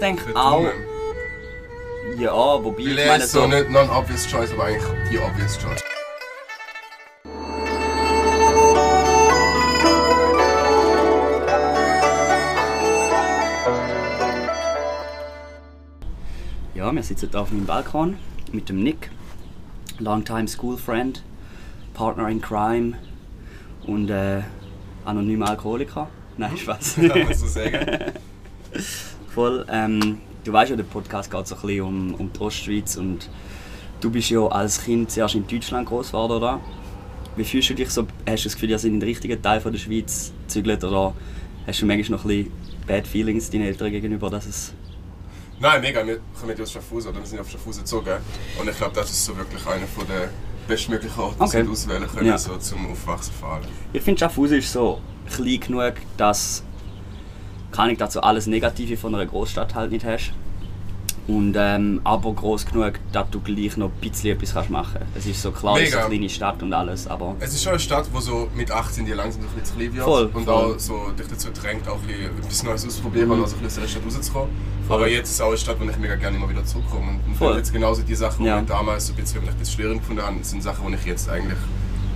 denke 0.00 0.34
auch. 0.34 0.66
Ja, 2.18 2.32
wobei 2.32 2.78
Weil 2.78 2.88
ich 2.88 2.98
er 2.98 3.06
meine 3.12 3.24
ist 3.24 3.32
so 3.32 3.42
so. 3.42 3.46
nicht 3.46 3.70
non-obvious 3.70 4.26
choice, 4.26 4.52
aber 4.52 4.64
eigentlich 4.64 4.84
die 5.10 5.18
obvious 5.18 5.58
choice. 5.58 5.82
Ja, 16.74 16.90
wir 16.92 17.02
sitzen 17.02 17.28
hier 17.30 17.40
auf 17.40 17.52
meinem 17.52 17.66
Balkon 17.66 18.16
mit 18.52 18.68
dem 18.68 18.82
Nick, 18.82 19.10
longtime 19.98 20.48
school 20.48 20.76
friend, 20.76 21.22
Partner 21.94 22.28
in 22.28 22.40
crime 22.40 22.94
und 23.86 24.08
äh, 24.10 24.42
anonymer 25.04 25.50
Alkoholiker. 25.50 26.08
Nein, 26.36 26.56
Spaß. 26.56 26.94
Kann 27.08 27.24
man 27.24 27.34
so 27.34 27.46
sagen. 27.46 28.12
Voll. 29.34 29.64
Ähm, 29.70 30.18
du 30.44 30.52
weißt 30.52 30.70
ja, 30.70 30.76
der 30.76 30.84
Podcast 30.84 31.30
geht 31.30 31.46
so 31.46 31.54
ein 31.54 31.60
bisschen 31.60 31.80
um, 31.82 32.14
um 32.14 32.32
die 32.32 32.40
Ostschweiz 32.40 32.96
und 32.96 33.28
du 34.00 34.10
bist 34.10 34.30
ja 34.30 34.46
als 34.46 34.82
Kind 34.82 35.10
zuerst 35.10 35.34
in 35.34 35.46
Deutschland 35.46 35.88
groß 35.88 36.08
geworden, 36.08 36.32
oder? 36.32 36.60
Wie 37.36 37.44
fühlst 37.44 37.70
du 37.70 37.74
dich 37.74 37.90
so? 37.90 38.06
Hast 38.28 38.44
du 38.44 38.48
das 38.48 38.54
Gefühl, 38.54 38.70
ihr 38.70 38.78
seid 38.78 38.90
in 38.90 39.00
den 39.00 39.08
richtigen 39.08 39.40
Teil 39.40 39.60
von 39.60 39.72
der 39.72 39.78
Schweiz 39.78 40.32
gezügelt 40.46 40.82
oder 40.82 41.14
hast 41.66 41.80
du 41.80 41.86
manchmal 41.86 42.18
noch 42.18 42.24
ein 42.24 42.28
bisschen 42.28 42.52
Bad 42.86 43.06
Feelings 43.06 43.50
deinen 43.50 43.62
Eltern 43.62 43.90
gegenüber, 43.92 44.30
dass 44.30 44.46
es... 44.46 44.72
Nein, 45.60 45.80
mega. 45.82 46.04
Wir 46.06 46.18
kommen 46.38 46.56
ja 46.56 46.62
aus 46.62 46.72
Schaffhausen, 46.72 47.10
oder 47.10 47.20
wir 47.20 47.26
sind 47.26 47.38
auf 47.38 47.50
Schaffhausen 47.50 47.82
gezogen. 47.82 48.14
Und 48.58 48.68
ich 48.68 48.76
glaube, 48.76 48.94
das 48.94 49.10
ist 49.10 49.24
so 49.24 49.36
wirklich 49.36 49.64
einer 49.66 49.86
von 49.86 50.06
der 50.08 50.30
bestmöglichen 50.66 51.20
Orte, 51.20 51.36
die 51.38 51.42
Okay. 51.44 51.68
auswählen 51.70 52.08
können, 52.08 52.26
Ja. 52.26 52.38
so 52.38 52.56
zum 52.56 52.90
Aufwachsen 52.90 53.32
allem. 53.44 53.64
Ich 53.92 54.02
finde, 54.02 54.18
Schaffhausen 54.20 54.58
ist 54.58 54.72
so 54.72 55.00
klein 55.30 55.60
genug, 55.60 55.94
dass 56.16 56.64
kann 57.72 57.90
ich 57.90 57.98
dazu 57.98 58.20
alles 58.22 58.46
Negative 58.46 58.96
von 58.96 59.14
einer 59.14 59.26
Großstadt 59.26 59.74
halt 59.74 59.92
nicht 59.92 60.04
hast. 60.04 60.32
Und, 61.28 61.54
ähm, 61.56 62.00
aber 62.02 62.32
groß 62.32 62.66
genug, 62.66 62.94
dass 63.12 63.30
du 63.30 63.38
gleich 63.40 63.76
noch 63.76 63.86
ein 63.90 64.00
bisschen 64.10 64.30
etwas 64.36 64.52
kannst 64.54 64.70
machen 64.70 64.94
kannst. 64.98 65.16
Es 65.16 65.26
ist 65.26 65.42
so 65.42 65.52
klar, 65.52 65.78
es 65.78 65.90
ist 65.90 65.96
eine 65.96 66.08
kleine 66.08 66.28
Stadt 66.28 66.60
und 66.60 66.72
alles, 66.72 67.06
aber 67.06 67.36
Es 67.38 67.52
ist 67.54 67.62
schon 67.62 67.70
eine 67.72 67.78
Stadt, 67.78 68.08
wo 68.12 68.18
so 68.18 68.48
mit 68.56 68.72
18 68.72 69.04
dir 69.06 69.14
langsam 69.14 69.42
ein 69.42 69.46
bisschen 69.48 69.64
zu 69.64 69.74
klein 69.76 69.94
wird. 69.94 70.04
Voll, 70.04 70.30
und 70.34 70.44
voll. 70.44 70.74
auch 70.74 70.78
so 70.78 71.10
dich 71.16 71.28
dazu 71.28 71.50
drängt, 71.52 71.86
auch 71.88 71.98
etwas 72.42 72.62
Neues 72.64 72.84
auszuprobieren 72.84 73.28
Mhm. 73.28 73.34
und 73.34 73.42
also 73.42 73.56
aus 73.64 73.74
der 73.76 73.86
Stadt 73.86 74.02
rauszukommen. 74.04 74.48
Voll. 74.88 74.96
Aber 74.96 75.08
jetzt 75.08 75.28
ist 75.28 75.34
es 75.36 75.40
auch 75.40 75.48
eine 75.48 75.56
Stadt, 75.58 75.76
wo 75.78 75.88
ich 75.88 75.96
mega 75.98 76.16
gerne 76.16 76.36
immer 76.36 76.48
wieder 76.50 76.64
zurückkomme. 76.64 77.10
Und, 77.10 77.20
und 77.28 77.36
Voll. 77.36 77.56
jetzt 77.58 77.72
genauso 77.72 78.02
die 78.02 78.14
Sachen, 78.16 78.42
die 78.42 78.48
Ja. 78.48 78.58
ich 78.60 78.66
damals 78.66 79.06
so 79.06 79.12
ein 79.12 79.16
bisschen 79.16 79.40
ein 79.46 79.54
bisschen 79.56 79.74
schwierig 79.76 79.98
gefunden 80.00 80.22
habe, 80.22 80.36
sind 80.42 80.62
Sachen, 80.64 80.84
die 80.88 80.94
ich 80.94 81.04
jetzt 81.04 81.28
eigentlich 81.28 81.58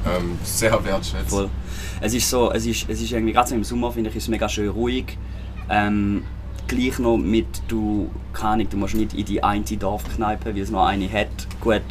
ähm, 0.07 0.39
sehr 0.43 0.85
wertschätze. 0.85 1.25
Voll. 1.29 1.51
Es 2.01 2.13
ist 2.15 2.29
so, 2.29 2.51
es 2.51 2.67
ist, 2.67 2.89
es 2.89 3.01
ist 3.01 3.13
irgendwie, 3.13 3.33
gerade 3.33 3.49
so 3.49 3.55
im 3.55 3.63
Sommer 3.63 3.93
finde 3.93 4.11
ich, 4.11 4.17
ist 4.17 4.25
es 4.25 4.29
mega 4.29 4.49
schön 4.49 4.69
ruhig. 4.71 5.17
Ähm, 5.70 6.25
gleich 6.69 6.98
noch 6.98 7.17
mit, 7.17 7.47
du, 7.69 8.11
Ahnung, 8.41 8.69
du 8.69 8.77
musst 8.77 8.95
nicht 8.95 9.15
in 9.15 9.25
die 9.25 9.43
eine 9.43 9.62
Dorfkneipe, 9.65 10.55
weil 10.55 10.62
es 10.62 10.70
noch 10.70 10.84
eine 10.87 11.11
hat. 11.11 11.29
Gut, 11.61 11.83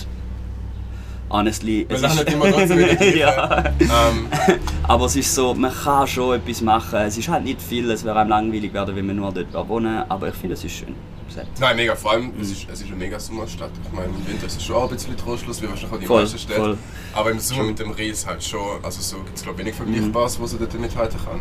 honestly, 1.29 1.85
es 1.89 2.01
ist... 2.01 2.15
nicht 2.15 2.31
immer 2.33 2.51
gleich. 2.51 3.15
ja. 3.15 3.65
ähm, 3.79 4.27
Aber 4.83 5.05
es 5.05 5.15
ist 5.15 5.33
so, 5.33 5.53
man 5.53 5.71
kann 5.73 6.07
schon 6.07 6.35
etwas 6.35 6.61
machen. 6.61 6.99
Es 6.99 7.17
ist 7.17 7.27
halt 7.29 7.43
nicht 7.43 7.61
viel, 7.61 7.89
es 7.89 8.03
wäre 8.03 8.19
einem 8.19 8.29
langweilig 8.29 8.73
werden, 8.73 8.95
wenn 8.95 9.05
man 9.07 9.15
nur 9.15 9.31
dort 9.31 9.67
wohnen 9.69 10.03
Aber 10.09 10.27
ich 10.29 10.35
finde, 10.35 10.53
es 10.55 10.63
ist 10.63 10.73
schön. 10.73 10.95
Set. 11.29 11.47
Nein, 11.59 11.75
mega. 11.77 11.95
Vor 11.95 12.11
allem, 12.11 12.25
Mhm. 12.27 12.41
es, 12.41 12.51
ist, 12.51 12.67
es 12.71 12.81
ist 12.81 12.87
eine 12.87 12.95
mega 12.97 13.19
Sommerstadt. 13.19 13.71
Ich 13.83 13.91
meine, 13.91 14.07
im 14.09 14.27
Winter 14.27 14.45
ist 14.45 14.57
es 14.57 14.63
schon 14.63 14.75
auch 14.75 14.83
ein 14.83 14.89
bisschen 14.89 15.17
Trostschluss, 15.17 15.61
wie 15.63 15.67
wahrscheinlich 15.69 15.93
auch 15.95 15.99
die 15.99 16.05
Voll, 16.05 16.21
meisten 16.21 16.37
Städte. 16.37 16.59
voll. 16.59 16.77
Aber 17.15 17.31
im 17.31 17.39
Sommer 17.39 17.59
Schon. 17.61 17.67
mit 17.69 17.79
dem 17.79 17.91
Ries 17.91 18.27
halt 18.27 18.43
schon, 18.43 18.83
also 18.83 19.01
so 19.01 19.17
gibt 19.23 19.37
es 19.37 19.41
glaube 19.43 19.59
ich 19.61 19.65
wenig 19.65 19.79
Mhm. 19.79 19.83
Vergleichbares, 19.93 20.39
wo 20.39 20.45
sie 20.45 20.57
dort 20.59 20.79
mithalten 20.79 21.17
kann. 21.25 21.39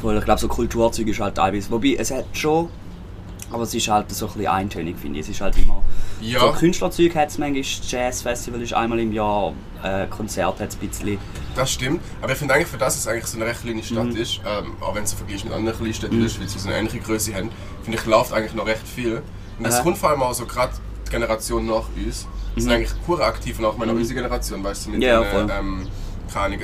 Voll, 0.00 0.16
ich 0.18 0.24
glaube, 0.24 0.40
so 0.40 0.48
Kulturzeug 0.48 1.06
ist 1.08 1.20
halt 1.20 1.34
teilweise. 1.34 1.70
Wobei, 1.70 1.96
es 1.98 2.10
hat 2.10 2.24
schon, 2.32 2.68
aber 3.50 3.62
es 3.64 3.74
ist 3.74 3.88
halt 3.88 4.10
so 4.12 4.26
ein 4.26 4.32
bisschen 4.32 4.46
eintönig, 4.48 4.96
finde 4.98 5.18
ich. 5.18 5.26
Es 5.26 5.30
ist 5.34 5.40
halt 5.40 5.56
immer. 5.58 5.82
Ja. 6.20 6.40
So 6.40 6.52
Künstlerzeug 6.52 7.14
hat 7.16 7.28
es 7.30 7.38
manchmal, 7.38 7.62
Jazzfestival 7.62 8.60
ist 8.62 8.74
einmal 8.74 8.98
im 9.00 9.12
Jahr, 9.12 9.52
äh, 9.82 10.06
Konzert 10.06 10.60
hat 10.60 10.68
es 10.70 10.76
ein 10.80 10.88
bisschen. 10.88 11.18
Das 11.54 11.72
stimmt, 11.72 12.00
aber 12.22 12.32
ich 12.32 12.38
finde 12.38 12.54
eigentlich 12.54 12.68
für 12.68 12.78
das, 12.78 12.94
dass 12.94 13.02
es 13.02 13.08
eigentlich 13.08 13.26
so 13.26 13.36
eine 13.38 13.46
recht 13.46 13.62
kleine 13.62 13.82
Stadt 13.82 14.04
Mhm. 14.06 14.16
ist, 14.16 14.40
ähm, 14.46 14.72
auch 14.80 14.94
wenn 14.94 15.02
es 15.04 15.12
im 15.12 15.18
Vergleich 15.18 15.44
mit 15.44 15.52
anderen 15.52 15.76
kleinen 15.78 15.94
Städten 15.94 16.20
der 16.20 16.28
Schweiz, 16.28 16.52
die 16.52 16.58
so 16.58 16.68
eine 16.68 16.78
ähnliche 16.78 16.98
Größe 17.00 17.34
haben, 17.34 17.50
finde 17.82 17.98
ich, 17.98 18.06
läuft 18.06 18.32
eigentlich 18.32 18.54
noch 18.54 18.66
recht 18.66 18.86
viel. 18.86 19.22
Und 19.58 19.66
das 19.66 19.76
Aha. 19.76 19.82
kommt 19.82 19.98
vor 19.98 20.10
allem 20.10 20.22
auch 20.22 20.34
so 20.34 20.46
gerade 20.46 20.72
die 21.06 21.10
Generation 21.10 21.66
nach 21.66 21.84
uns, 21.96 22.26
sind 22.56 22.70
eigentlich 22.70 22.92
pur 23.06 23.20
aktiv 23.20 23.58
und 23.58 23.64
auch 23.64 23.76
meine 23.76 23.92
Mhm. 23.92 23.98
unsere 23.98 24.20
Generation, 24.20 24.62
weißt 24.62 24.86
du, 24.86 24.90
mit 24.90 25.02
Ja, 25.02 25.20
den, 25.22 25.50
ähm, 25.50 25.86
keine 26.32 26.44
Ahnung, 26.46 26.60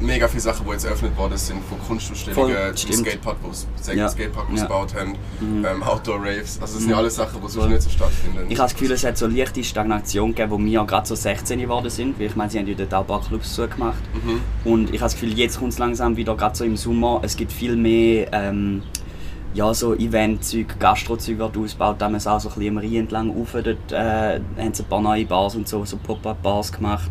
mega 0.00 0.26
viele 0.28 0.40
Sachen, 0.40 0.66
die 0.66 0.72
jetzt 0.72 0.84
eröffnet 0.84 1.16
worden 1.16 1.36
sind, 1.38 1.60
von 1.64 1.78
Voll, 1.80 2.74
zum. 2.74 2.92
Skatepark, 2.92 3.36
wo 3.42 3.50
sie 3.52 3.92
Ja. 3.94 4.08
Skatepark 4.08 4.46
Ja. 4.48 4.54
ausgebaut 4.54 4.94
haben, 4.94 5.14
ähm, 5.40 5.82
Outdoor-Raves, 5.82 6.58
also 6.60 6.60
das 6.60 6.72
sind 6.72 6.84
Mhm. 6.84 6.90
ja 6.90 6.96
alles 6.98 7.14
Sachen, 7.14 7.40
die 7.40 7.48
sonst 7.50 7.68
nicht 7.68 7.82
so 7.82 7.90
stattfinden. 7.90 8.38
Ich 8.48 8.58
habe 8.58 8.68
das 8.68 8.72
Gefühl, 8.74 8.92
es 8.92 9.04
hat 9.04 9.16
so 9.16 9.26
eine 9.26 9.34
leichte 9.36 9.62
Stagnation 9.64 10.34
gegeben, 10.34 10.50
wo 10.50 10.58
wir 10.58 10.84
gerade 10.84 11.06
so 11.06 11.14
16 11.14 11.60
geworden 11.60 11.90
sind. 11.90 12.18
Weil 12.18 12.26
ich 12.26 12.36
meine, 12.36 12.50
sie 12.50 12.58
haben 12.58 12.66
ja 12.66 12.74
dort 12.74 12.92
auch 12.94 13.00
ein 13.00 13.06
paar 13.06 13.22
Clubs 13.22 13.54
zugemacht. 13.54 14.02
Mhm. 14.14 14.40
Und 14.70 14.84
ich 14.90 15.00
habe 15.00 15.04
das 15.10 15.12
Gefühl, 15.14 15.32
jetzt 15.38 15.58
kommt 15.58 15.72
es 15.72 15.78
langsam 15.78 16.16
wieder, 16.16 16.34
gerade 16.36 16.56
so 16.56 16.64
im 16.64 16.76
Sommer. 16.76 17.20
Es 17.22 17.36
gibt 17.36 17.52
viel 17.52 17.76
mehr 17.76 18.28
ähm, 18.32 18.82
ja, 19.54 19.72
so 19.72 19.94
Eventzeug, 19.94 20.80
Gastrozeug 20.80 21.38
wird 21.38 21.56
ausgebaut. 21.56 21.96
Da 22.00 22.06
haben 22.06 22.12
wir 22.14 22.16
es 22.18 22.26
auch 22.26 22.40
so 22.40 22.48
ein 22.48 22.54
bisschen 22.56 22.76
am 22.76 22.78
Rhein 22.78 22.94
entlang 22.96 23.30
rauf. 23.30 23.50
Dort 23.52 23.92
äh, 23.92 24.40
haben 24.58 24.74
sie 24.74 24.82
ein 24.82 24.88
paar 24.88 25.00
neue 25.00 25.24
Bars 25.24 25.54
und 25.54 25.68
so, 25.68 25.84
so 25.84 25.96
Pop-Up-Bars 25.98 26.72
gemacht. 26.72 27.10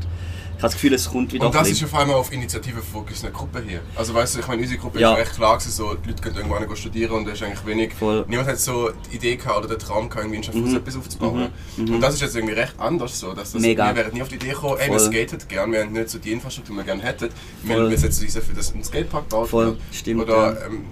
Habe 0.64 0.72
das 0.72 0.82
Gefühl, 0.82 0.94
es 0.94 1.10
kommt 1.10 1.34
wieder 1.34 1.46
Und 1.46 1.54
das 1.54 1.70
ist 1.70 1.84
auf 1.84 1.94
einmal 1.94 2.16
auf 2.16 2.32
Initiative 2.32 2.82
Fokus 2.82 3.22
eine 3.24 3.34
Gruppe 3.34 3.62
hier. 3.68 3.82
Also 3.96 4.14
weißt 4.14 4.36
du, 4.36 4.40
ich 4.40 4.48
meine, 4.48 4.62
unsere 4.62 4.80
Gruppe 4.80 5.00
Ja. 5.00 5.12
ist 5.14 5.20
recht 5.20 5.34
klar 5.36 5.58
gewesen, 5.58 5.72
so, 5.72 5.94
die 5.96 6.08
Leute 6.10 6.22
können 6.24 6.36
irgendwo 6.38 6.58
hin 6.58 6.76
studieren 6.78 7.12
und 7.12 7.26
da 7.26 7.34
ist 7.34 7.44
eigentlich 7.44 7.66
wenig. 7.66 7.94
Voll. 7.94 8.24
Niemand 8.30 8.48
hat 8.48 8.60
so 8.60 8.90
die 9.12 9.18
Idee 9.18 9.36
gehabt 9.36 9.58
oder 9.58 9.68
den 9.68 9.80
Traum 9.80 10.08
gehabt, 10.10 10.24
irgendwie 10.24 10.38
in 10.38 10.44
Schaffhausen 10.44 10.72
Mhm. 10.72 10.78
etwas 10.78 10.96
aufzubauen. 10.96 11.50
Mhm. 11.76 11.84
Mhm. 11.84 11.96
Und 11.96 12.02
das 12.02 12.14
ist 12.16 12.22
jetzt 12.22 12.36
irgendwie 12.36 12.54
recht 12.54 12.74
anders 12.80 13.20
so. 13.20 13.34
Dass 13.34 13.52
das, 13.52 13.62
Mega. 13.62 13.88
Wir 13.90 13.96
wären 13.98 14.14
nie 14.14 14.22
auf 14.22 14.30
die 14.30 14.36
Idee 14.36 14.50
gekommen, 14.52 14.78
ey, 14.80 14.90
wir 14.90 15.00
skaten 15.00 15.38
gern, 15.50 15.72
wir 15.74 15.82
haben 15.82 15.92
nicht 15.92 16.10
so 16.10 16.18
die 16.18 16.32
Infrastruktur, 16.32 16.76
die 16.76 16.80
wir 16.80 16.86
gerne 16.86 17.04
hätten. 17.04 17.30
Wir, 17.64 17.76
Voll. 17.76 17.90
wir 17.90 17.98
setzen 17.98 18.24
uns 18.24 18.34
dafür, 18.34 18.56
dass 18.56 18.74
ein 18.74 18.84
Skatepark 18.86 19.28
baut 19.30 19.50
Voll, 19.50 19.78
stimmt, 19.92 20.22
Oder 20.22 20.66
ähm, 20.66 20.86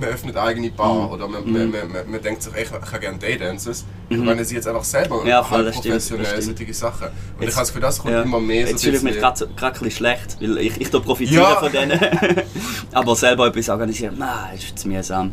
man 0.00 0.08
öffnet 0.10 0.36
eigene 0.36 0.70
Bar 0.70 1.06
Mhm. 1.06 1.12
oder 1.12 1.28
man, 1.28 1.44
Mhm. 1.44 1.52
man, 1.52 1.70
man, 1.70 1.92
man, 1.92 2.10
man 2.10 2.22
denkt 2.22 2.42
sich, 2.42 2.52
ey, 2.54 2.62
ich, 2.62 2.70
ich 2.70 2.90
kann 2.90 3.00
gerne 3.00 3.18
Daydances. 3.18 3.84
Ich 4.08 4.16
Mhm. 4.16 4.24
meine, 4.24 4.44
sie 4.44 4.54
jetzt 4.56 4.66
einfach 4.68 4.84
selber 4.84 5.26
Ja, 5.26 5.42
voll, 5.42 5.64
das 5.64 5.76
stimmt, 5.76 5.94
das 5.94 6.08
professionell 6.08 6.42
stimmt. 6.42 6.58
solche 6.58 6.74
Sachen. 6.74 7.06
Und 7.06 7.12
ich 7.38 7.42
Jetzt- 7.46 7.54
habe 7.56 7.60
das 7.62 7.68
Gefühl, 7.68 7.82
das 7.82 7.98
kommt 7.98 8.12
Ja. 8.14 8.22
immer 8.22 8.40
mehr 8.40 8.60
Jetzt 8.66 8.78
so 8.80 8.84
fühle 8.84 8.96
ich 8.96 9.02
mich 9.02 9.18
gerade 9.18 9.44
ein 9.46 9.72
bisschen 9.72 9.90
schlecht, 9.90 10.36
weil 10.40 10.58
ich, 10.58 10.80
ich 10.80 10.90
da 10.90 10.98
profitiere 11.00 11.42
Ja. 11.42 11.56
von 11.56 11.72
denen. 11.72 11.98
aber 12.92 13.16
selber 13.16 13.46
etwas 13.46 13.68
organisieren, 13.68 14.16
nein, 14.18 14.50
das 14.54 14.64
ist 14.64 14.78
zu 14.78 14.88
mühsam. 14.88 15.32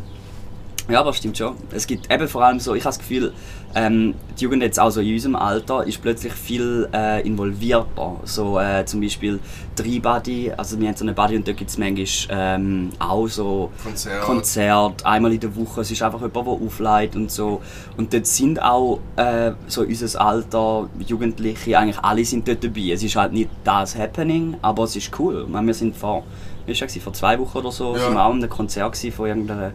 Ja, 0.88 1.00
aber 1.00 1.12
stimmt 1.12 1.38
schon. 1.38 1.54
Es 1.70 1.86
gibt 1.86 2.12
eben 2.12 2.26
vor 2.28 2.44
allem 2.44 2.58
so, 2.58 2.74
ich 2.74 2.82
habe 2.84 2.90
das 2.90 2.98
Gefühl, 2.98 3.32
ähm, 3.74 4.14
die 4.38 4.44
Jugend 4.44 4.62
jetzt 4.62 4.78
auch 4.78 4.90
so 4.90 5.00
in 5.00 5.12
unserem 5.14 5.36
Alter 5.36 5.86
ist 5.86 6.02
plötzlich 6.02 6.32
viel 6.32 6.88
äh, 6.92 7.26
involvierter. 7.26 8.16
So 8.24 8.58
äh, 8.58 8.84
zum 8.84 9.00
Beispiel 9.00 9.38
drei 9.76 10.00
Buddy, 10.00 10.52
also 10.56 10.78
wir 10.78 10.88
haben 10.88 10.96
so 10.96 11.04
eine 11.04 11.14
Buddy 11.14 11.36
und 11.36 11.48
da 11.48 11.52
gibt 11.52 11.70
es 11.70 11.78
manchmal 11.78 12.06
ähm, 12.30 12.90
auch 12.98 13.28
so 13.28 13.70
Konzert. 13.82 14.22
Konzert, 14.24 15.06
einmal 15.06 15.32
in 15.32 15.40
der 15.40 15.54
Woche. 15.56 15.80
Es 15.82 15.90
ist 15.90 16.02
einfach 16.02 16.20
jemand, 16.20 16.36
der 16.46 16.52
aufleitet 16.66 17.16
und 17.16 17.30
so. 17.30 17.62
Und 17.96 18.12
dort 18.12 18.26
sind 18.26 18.60
auch 18.60 18.98
äh, 19.16 19.52
so 19.68 19.82
unser 19.82 20.20
Alter, 20.20 20.88
Jugendliche, 21.06 21.78
eigentlich 21.78 21.98
alle 22.00 22.24
sind 22.24 22.46
dort 22.46 22.62
dabei. 22.64 22.90
Es 22.92 23.02
ist 23.02 23.16
halt 23.16 23.32
nicht 23.32 23.48
das 23.64 23.96
Happening, 23.96 24.56
aber 24.60 24.82
es 24.84 24.96
ist 24.96 25.18
cool. 25.18 25.44
Ich 25.46 25.52
meine, 25.52 25.68
wir 25.68 25.74
sind 25.74 25.96
vor, 25.96 26.24
wie 26.66 26.78
war 26.78 26.88
vor 26.88 27.12
zwei 27.12 27.38
Wochen 27.38 27.58
oder 27.58 27.72
so, 27.72 27.94
Ja. 27.96 28.00
sind 28.04 28.14
wir 28.14 28.24
auch 28.24 28.30
in 28.32 28.38
einem 28.38 28.50
Konzert 28.50 28.96
von 28.96 29.26
irgendeiner 29.26 29.72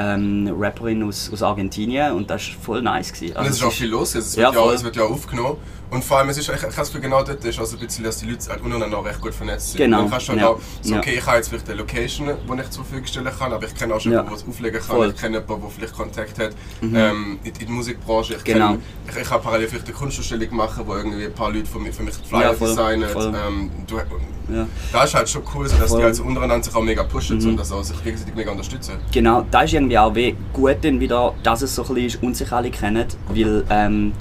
ähm, 0.00 0.54
Rapperin 0.58 1.02
aus, 1.02 1.30
aus 1.32 1.42
Argentinien 1.42 2.12
und 2.12 2.30
das 2.30 2.42
war 2.48 2.62
voll 2.62 2.82
nice. 2.82 3.12
Gewesen. 3.12 3.36
Und 3.36 3.46
es 3.46 3.56
ist 3.56 3.62
auch 3.64 3.72
viel 3.72 3.88
los. 3.88 4.14
Es 4.14 4.34
Ja, 4.36 4.44
wird 4.46 4.54
ja, 4.54 4.60
voll. 4.62 4.74
es 4.74 4.84
wird 4.84 4.96
ja 4.96 5.04
aufgenommen. 5.04 5.56
Und 5.90 6.04
vor 6.04 6.18
allem, 6.18 6.28
es 6.28 6.38
ist, 6.38 6.48
ich, 6.48 6.54
ich 6.54 6.62
habe 6.62 6.72
das 6.76 6.92
genau 6.92 7.24
dort 7.24 7.44
ist 7.44 7.58
also 7.58 7.76
ein 7.76 7.84
bisschen, 7.84 8.04
dass 8.04 8.18
die 8.18 8.26
Leute 8.30 8.48
halt 8.48 8.62
untereinander 8.62 8.98
auch 8.98 9.04
recht 9.04 9.20
gut 9.20 9.34
vernetzt 9.34 9.72
sind. 9.72 9.78
Genau, 9.78 10.02
dann 10.02 10.10
kannst 10.10 10.28
du 10.28 10.32
halt 10.32 10.40
ja. 10.42 10.48
auch, 10.48 10.60
so, 10.82 10.92
Ja. 10.94 11.00
okay, 11.00 11.14
ich 11.18 11.26
habe 11.26 11.36
jetzt 11.38 11.48
vielleicht 11.48 11.68
eine 11.68 11.78
Location, 11.78 12.28
die 12.28 12.60
ich 12.60 12.70
zur 12.70 12.84
Verfügung 12.84 13.06
stellen 13.08 13.30
kann, 13.36 13.52
aber 13.52 13.66
ich 13.66 13.74
kenne 13.74 13.94
auch 13.96 14.00
schon 14.00 14.12
Ja. 14.12 14.18
jemanden, 14.20 14.38
der 14.38 14.48
es 14.48 14.54
auflegen 14.56 14.78
kann. 14.80 14.86
Voll. 14.96 15.08
Mhm. 15.08 15.14
Ich 15.16 15.20
kenne 15.20 15.38
jemanden, 15.38 15.60
der 15.62 15.70
vielleicht 15.70 15.94
Kontakt 15.96 16.38
hat 16.38 16.52
ähm, 16.80 17.40
in, 17.42 17.50
in 17.52 17.58
der 17.58 17.68
Musikbranche. 17.70 18.34
Ich, 18.34 18.44
Genau. 18.44 18.68
kenne, 18.68 18.78
ich, 19.10 19.16
ich 19.16 19.28
kann 19.28 19.42
parallel 19.42 19.66
vielleicht 19.66 19.86
eine 19.86 19.94
Kunstausstellung 19.96 20.54
machen, 20.54 20.84
wo 20.86 20.94
irgendwie 20.94 21.24
ein 21.24 21.32
paar 21.34 21.50
Leute 21.52 21.66
für 21.66 21.80
mich, 21.80 21.92
für 21.92 22.04
mich 22.04 22.14
Flyer 22.14 22.42
Ja, 22.42 22.54
voll, 22.54 22.68
designen. 22.68 23.08
voll. 23.08 23.34
Ähm, 23.34 23.70
du, 23.88 23.96
Ja. 23.96 24.66
da 24.92 25.02
ist 25.04 25.14
halt 25.14 25.28
schon 25.28 25.42
cool, 25.54 25.68
so, 25.68 25.76
dass 25.76 25.88
Voll. 25.90 25.96
Mhm. 25.98 26.00
die 26.02 26.04
halt 26.06 26.14
so 26.16 26.22
untereinander 26.22 26.64
sich 26.64 26.74
auch 26.74 26.82
mega 26.82 27.02
pushen 27.02 27.44
und 27.44 27.56
dass 27.56 27.72
auch 27.72 27.82
sich 27.82 28.00
gegenseitig 28.04 28.34
mega 28.36 28.52
unterstützen. 28.52 28.94
Genau, 29.12 29.44
da 29.50 29.62
ist 29.62 29.72
irgendwie 29.90 29.98
auch 29.98 30.14
wie 30.14 30.36
gut 30.52 30.76
dann 30.82 31.00
wieder, 31.00 31.34
dass 31.42 31.62
es 31.62 31.74
so 31.74 31.82
ein 31.82 31.94
bisschen 31.94 32.06
ist 32.06 32.22
und 32.22 32.36
sich 32.36 32.50
alle 32.52 32.70
kennen, 32.70 33.04
weil 33.28 33.64
ähm, 33.70 34.12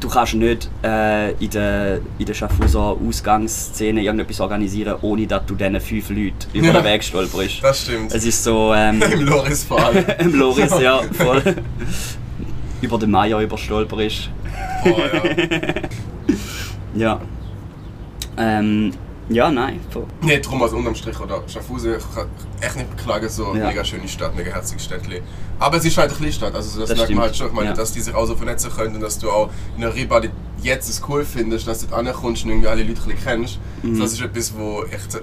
du 0.00 0.08
kannst 0.08 0.34
nicht 0.34 0.70
äh, 0.84 1.32
in 1.32 1.50
der, 1.50 2.00
in 2.18 2.26
der 2.26 2.34
Schaffhauser 2.34 2.96
Ausgangsszene 3.06 4.02
irgendetwas 4.02 4.40
organisieren, 4.40 4.96
ohne 5.02 5.26
dass 5.26 5.44
du 5.46 5.54
diesen 5.54 5.80
fünf 5.80 6.10
Leuten 6.10 6.34
über 6.54 6.66
Ja. 6.68 6.72
den 6.74 6.84
Weg 6.84 7.02
stolperst. 7.04 7.62
Das 7.62 7.82
stimmt. 7.82 8.12
Es 8.14 8.24
ist 8.24 8.42
so, 8.44 8.72
ähm, 8.74 9.02
Im 9.12 9.22
Loris 9.26 9.64
vor 9.64 9.84
allem. 9.84 10.04
im 10.20 10.34
Loris, 10.38 10.72
ja, 10.80 11.00
voll. 11.12 11.42
über 12.80 12.98
den 12.98 13.10
Meier 13.10 13.40
überstolperst. 13.40 14.30
Boah, 14.84 14.98
ja. 15.12 15.60
Ja. 16.94 17.20
Ähm, 18.38 18.92
Ja, 19.30 19.50
nein. 19.50 19.80
Voll. 19.90 20.06
Nee, 20.22 20.40
drum 20.40 20.62
als 20.62 20.72
unterm 20.72 20.94
Strich, 20.96 21.18
oder? 21.20 21.42
Schaffhausen, 21.46 21.94
ich 21.96 22.14
kann 22.14 22.26
echt 22.60 22.76
nicht 22.76 22.90
beklagen, 22.96 23.28
so 23.28 23.54
Ja. 23.54 23.68
mega 23.68 23.84
schöne 23.84 24.08
Stadt, 24.08 24.34
mega 24.36 24.50
herziges 24.52 24.84
Städtchen. 24.84 25.22
Aber 25.58 25.76
es 25.76 25.84
ist 25.84 25.96
halt 25.96 26.08
eine 26.10 26.16
kleine 26.18 26.32
Stadt, 26.32 26.54
also 26.54 26.80
das, 26.80 26.88
Das 26.88 26.98
merkt 26.98 27.04
stimmt. 27.04 27.16
man 27.18 27.26
halt 27.26 27.36
schon. 27.36 27.46
Ich 27.46 27.52
meine, 27.52 27.68
Ja. 27.68 27.74
dass 27.74 27.92
die 27.92 28.00
sich 28.00 28.14
auch 28.14 28.26
so 28.26 28.34
vernetzen 28.34 28.70
können 28.72 28.94
und 28.96 29.00
dass 29.02 29.18
du 29.18 29.30
auch 29.30 29.50
in 29.76 29.84
einer 29.84 29.94
Riba 29.94 30.20
jetzt 30.62 30.88
es 30.88 31.00
cool 31.08 31.24
findest, 31.24 31.66
dass 31.68 31.80
du 31.80 31.86
dort 31.86 32.06
ankommst 32.06 32.42
und 32.44 32.50
irgendwie 32.50 32.68
alle 32.68 32.82
Leute 32.82 33.00
ein 33.02 33.06
bisschen 33.16 33.24
kennst. 33.24 33.58
Das 34.00 34.12
ist 34.12 34.20
etwas, 34.20 34.52
wo 34.56 34.82
echt, 34.84 35.14
Mhm. 35.14 35.20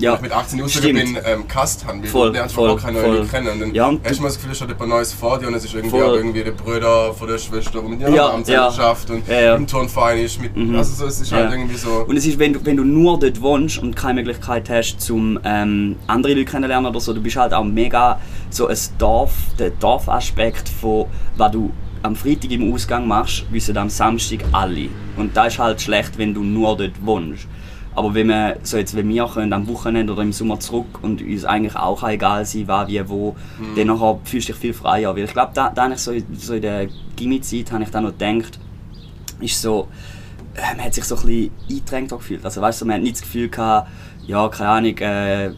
Ja, 0.00 0.14
ich 0.14 0.20
mit 0.20 0.32
18 0.32 0.60
rausgegangen 0.60 0.96
stimmt. 1.06 1.14
bin, 1.24 1.32
ähm, 1.32 1.48
Cast 1.48 1.86
haben, 1.86 2.02
weil 2.02 2.08
Voll, 2.08 2.30
lernst 2.32 2.54
voll, 2.54 2.70
auch 2.70 2.80
keine 2.80 3.00
voll. 3.00 3.26
kennen. 3.26 3.48
Und 3.48 3.60
dann 3.60 3.74
Ja, 3.74 3.86
und 3.88 4.00
hast 4.04 4.12
du- 4.12 4.16
du 4.16 4.22
mal 4.22 4.28
das 4.28 4.36
Gefühl, 4.36 4.52
es 4.52 4.60
hat 4.60 4.68
jemand 4.68 4.88
Neues 4.90 5.12
vor 5.12 5.38
dir 5.38 5.48
und 5.48 5.54
es 5.54 5.64
ist 5.64 5.74
irgendwie 5.74 5.98
Voll. 5.98 6.04
auch 6.10 6.14
irgendwie 6.14 6.44
der 6.44 6.50
Bruder 6.52 7.12
von 7.14 7.28
der 7.28 7.38
Schwester, 7.38 7.80
der 7.80 7.82
mit 7.82 8.00
dir 8.00 8.10
Ja, 8.10 8.30
am 8.32 8.42
ja. 8.46 8.70
schafft 8.72 9.10
und 9.10 9.26
Ja, 9.28 9.40
ja. 9.40 9.54
im 9.56 9.66
Turnverein 9.66 10.18
ist. 10.20 10.40
Mit, 10.40 10.52
Also 10.76 10.94
so, 10.94 11.06
es 11.06 11.20
ist 11.20 11.32
halt 11.32 11.50
irgendwie 11.52 11.76
so... 11.76 12.04
Und 12.06 12.16
es 12.16 12.26
ist, 12.26 12.38
wenn 12.38 12.52
du, 12.52 12.64
wenn 12.64 12.76
du 12.76 12.84
nur 12.84 13.18
dort 13.18 13.40
wohnst 13.40 13.78
und 13.78 13.96
keine 13.96 14.14
Möglichkeit 14.22 14.70
hast, 14.70 15.00
zum 15.00 15.38
ähm, 15.44 15.96
andere 16.06 16.34
Leute 16.34 16.44
kennenlernen 16.44 16.90
oder 16.90 17.00
so, 17.00 17.12
du 17.12 17.20
bist 17.20 17.36
halt 17.36 17.52
auch 17.52 17.64
mega 17.64 18.20
so 18.50 18.66
ein 18.68 18.76
Dorf, 18.98 19.32
der 19.58 19.70
Dorfaspekt 19.70 20.68
von, 20.68 21.06
was 21.36 21.52
du 21.52 21.70
am 22.02 22.14
Freitag 22.14 22.50
im 22.52 22.72
Ausgang 22.72 23.08
machst, 23.08 23.44
wissen 23.50 23.76
am 23.76 23.90
Samstag 23.90 24.38
alle. 24.52 24.88
Und 25.16 25.36
das 25.36 25.54
ist 25.54 25.58
halt 25.58 25.80
schlecht, 25.80 26.16
wenn 26.16 26.32
du 26.32 26.44
nur 26.44 26.76
dort 26.76 26.92
wohnst. 27.04 27.48
Aber 27.98 28.14
wenn 28.14 28.28
wir, 28.28 28.56
so 28.62 28.76
jetzt, 28.76 28.94
wenn 28.96 29.08
wir 29.08 29.26
können, 29.26 29.52
am 29.52 29.66
Wochenende 29.68 30.12
oder 30.12 30.22
im 30.22 30.32
Sommer 30.32 30.58
zurück 30.60 31.00
und 31.02 31.20
uns 31.20 31.44
eigentlich 31.44 31.74
auch 31.76 32.06
egal 32.08 32.44
sein, 32.46 32.68
was, 32.68 32.88
wie, 32.88 33.08
wo, 33.08 33.34
dann 33.76 33.88
nachher 33.88 34.18
fühlst 34.24 34.48
du 34.48 34.52
dich 34.52 34.60
viel 34.60 34.72
freier. 34.74 35.14
Weil 35.16 35.24
ich 35.24 35.32
glaube, 35.32 35.50
da, 35.54 35.70
da 35.70 35.96
so, 35.96 36.12
in- 36.12 36.24
so 36.36 36.54
in 36.54 36.62
der 36.62 36.86
Gimmi-Zeit 37.16 37.72
habe 37.72 37.82
ich 37.82 37.90
dann 37.90 38.04
noch 38.04 38.16
gedacht, 38.16 38.58
ist 39.40 39.60
so, 39.60 39.88
äh, 40.54 40.76
man 40.76 40.84
hat 40.86 40.94
sich 40.94 41.04
so 41.04 41.16
ein 41.16 41.26
bisschen 41.26 41.50
eingedrängt 41.70 42.10
gefühlt. 42.10 42.44
Also 42.44 42.60
weißt 42.60 42.80
du, 42.80 42.84
man 42.86 42.94
hat 42.96 43.02
nicht 43.02 43.16
das 43.16 43.22
Gefühl 43.22 43.48
gehabt, 43.48 43.88
ja, 44.26 44.48
keine 44.48 44.68
Ahnung, 44.70 44.98
äh, 44.98 45.50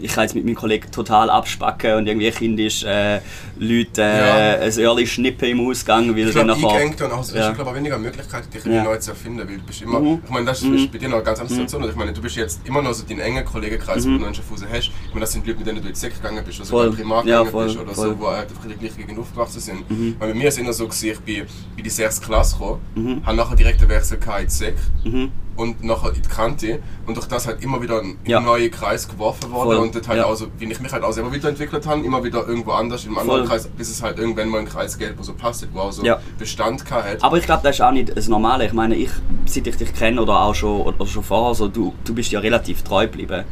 ich 0.00 0.12
kann 0.12 0.24
jetzt 0.24 0.34
mit 0.34 0.44
meinem 0.44 0.54
Kollegen 0.54 0.90
total 0.90 1.30
abspacken 1.30 1.94
und 1.94 2.06
irgendwie 2.06 2.30
kindisch 2.30 2.84
äh, 2.84 3.20
Leute 3.58 4.02
äh, 4.02 4.58
Ja. 4.60 4.64
ein 4.66 4.78
Early 4.78 5.06
schnippen 5.06 5.48
im 5.48 5.60
Ausgang, 5.66 6.10
weil 6.14 6.28
Ich 6.28 6.34
dann 6.34 6.46
glaube, 6.46 6.60
nachher... 6.62 6.78
eingeengt 6.80 7.02
und 7.02 7.12
auch, 7.12 7.20
es 7.22 7.32
Ja. 7.32 7.50
glaube 7.52 7.74
weniger 7.74 7.98
Möglichkeiten, 7.98 8.50
dich 8.50 8.64
Ja. 8.64 8.84
neu 8.84 8.96
zu 8.98 9.10
erfinden, 9.10 9.38
weil 9.48 9.56
du 9.58 9.62
bist 9.64 9.82
immer, 9.82 10.00
Mhm. 10.00 10.20
ich 10.24 10.30
meine, 10.30 10.46
das 10.46 10.62
ist 10.62 10.92
bei 10.92 10.98
dir 10.98 11.08
noch 11.08 11.16
eine 11.16 11.24
ganz 11.24 11.38
andere 11.40 11.54
Situation, 11.54 11.82
oder? 11.82 11.90
ich 11.92 11.96
meine, 11.96 12.12
du 12.12 12.22
bist 12.22 12.36
jetzt 12.36 12.60
immer 12.66 12.82
noch 12.82 12.92
so 12.94 13.04
deinen 13.04 13.20
engen 13.20 13.44
Kollegenkreis, 13.44 14.04
Mhm. 14.04 14.12
den 14.14 14.20
du 14.20 14.26
in 14.28 14.34
Schaffhausen 14.34 14.66
hast, 14.72 14.84
ich 14.88 15.08
meine, 15.10 15.20
das 15.20 15.32
sind 15.32 15.46
Leute, 15.46 15.58
mit 15.58 15.66
denen 15.66 15.82
du 15.82 15.88
in 15.88 15.94
die 15.94 15.98
Sek 15.98 16.14
gegangen 16.14 16.42
bist, 16.44 16.60
oder 16.60 16.68
Voll. 16.68 16.84
sogar 16.86 16.96
Primar 16.98 17.26
Ja, 17.26 17.38
gegangen 17.38 17.50
voll, 17.50 17.64
bist, 17.66 17.78
oder 17.78 17.94
voll. 17.94 18.08
Mhm. 18.08 18.12
so, 18.12 18.20
wo 18.20 18.30
halt 18.30 18.48
einfach 18.50 18.62
in 18.64 18.68
der 18.70 18.78
gleichen 18.78 18.96
Gegend 18.98 19.18
aufgewachsen 19.18 19.60
sind. 19.60 19.84
Weil 20.18 20.28
bei 20.32 20.34
mir 20.38 20.48
ist 20.48 20.54
es 20.54 20.60
immer 20.60 20.72
so, 20.72 20.86
gewesen, 20.86 21.10
ich 21.10 21.20
bin 21.20 21.46
in 21.76 21.84
die 21.84 21.90
sechste 21.90 22.24
Klasse 22.26 22.56
gekommen, 22.56 22.80
Mhm. 22.94 23.26
habe 23.26 23.36
nachher 23.36 23.56
direkt 23.56 23.80
einen 23.80 23.90
Wechsel 23.90 24.18
in 24.18 24.46
die 24.46 24.50
Sek 24.52 24.74
Mhm. 25.04 25.32
Und 25.58 25.82
nachher 25.84 26.14
in 26.14 26.22
die 26.22 26.28
Kante 26.28 26.78
und 27.06 27.16
durch 27.16 27.26
das 27.26 27.46
halt 27.46 27.62
immer 27.62 27.82
wieder 27.82 28.00
in 28.00 28.16
Ja. 28.24 28.40
neuen 28.40 28.70
Kreis 28.70 29.08
geworfen 29.08 29.50
worden 29.50 29.66
Voll. 29.66 29.76
und 29.76 29.94
dort 29.94 30.08
halt 30.08 30.18
Ja. 30.18 30.24
auch 30.26 30.34
so, 30.36 30.46
wie 30.58 30.64
ich 30.70 30.80
mich 30.80 30.92
halt 30.92 31.02
auch 31.02 31.12
selber 31.12 31.32
weiterentwickelt 31.34 31.86
habe, 31.86 32.00
immer 32.02 32.22
wieder 32.24 32.46
irgendwo 32.46 32.70
anders 32.70 33.02
in 33.04 33.10
einem 33.10 33.18
anderen 33.18 33.40
Voll. 33.40 33.48
Kreis, 33.48 33.68
bis 33.76 33.90
es 33.90 34.00
halt 34.00 34.18
irgendwann 34.18 34.48
mal 34.48 34.60
ein 34.60 34.66
Kreis 34.66 34.96
gibt, 34.96 35.18
wo 35.18 35.22
so 35.22 35.34
passt, 35.34 35.66
wo 35.74 35.80
auch 35.80 35.92
so 35.92 36.04
Ja. 36.04 36.20
Bestand 36.38 36.90
hat. 36.90 37.22
Aber 37.22 37.36
ich 37.36 37.44
glaube, 37.44 37.62
das 37.64 37.76
ist 37.76 37.80
auch 37.82 37.90
nicht 37.90 38.16
das 38.16 38.28
Normale. 38.28 38.66
Ich 38.66 38.72
meine, 38.72 38.94
ich, 38.94 39.10
seit 39.46 39.66
ich 39.66 39.76
dich 39.76 39.92
kenne 39.92 40.22
oder 40.22 40.40
auch 40.40 40.54
schon, 40.54 40.80
oder 40.82 41.06
schon 41.06 41.24
vorher, 41.24 41.54
so, 41.54 41.68
du, 41.68 41.92
du 42.04 42.14
bist 42.14 42.30
ja 42.32 42.40
relativ 42.40 42.82
treu 42.82 43.06
geblieben. 43.06 43.44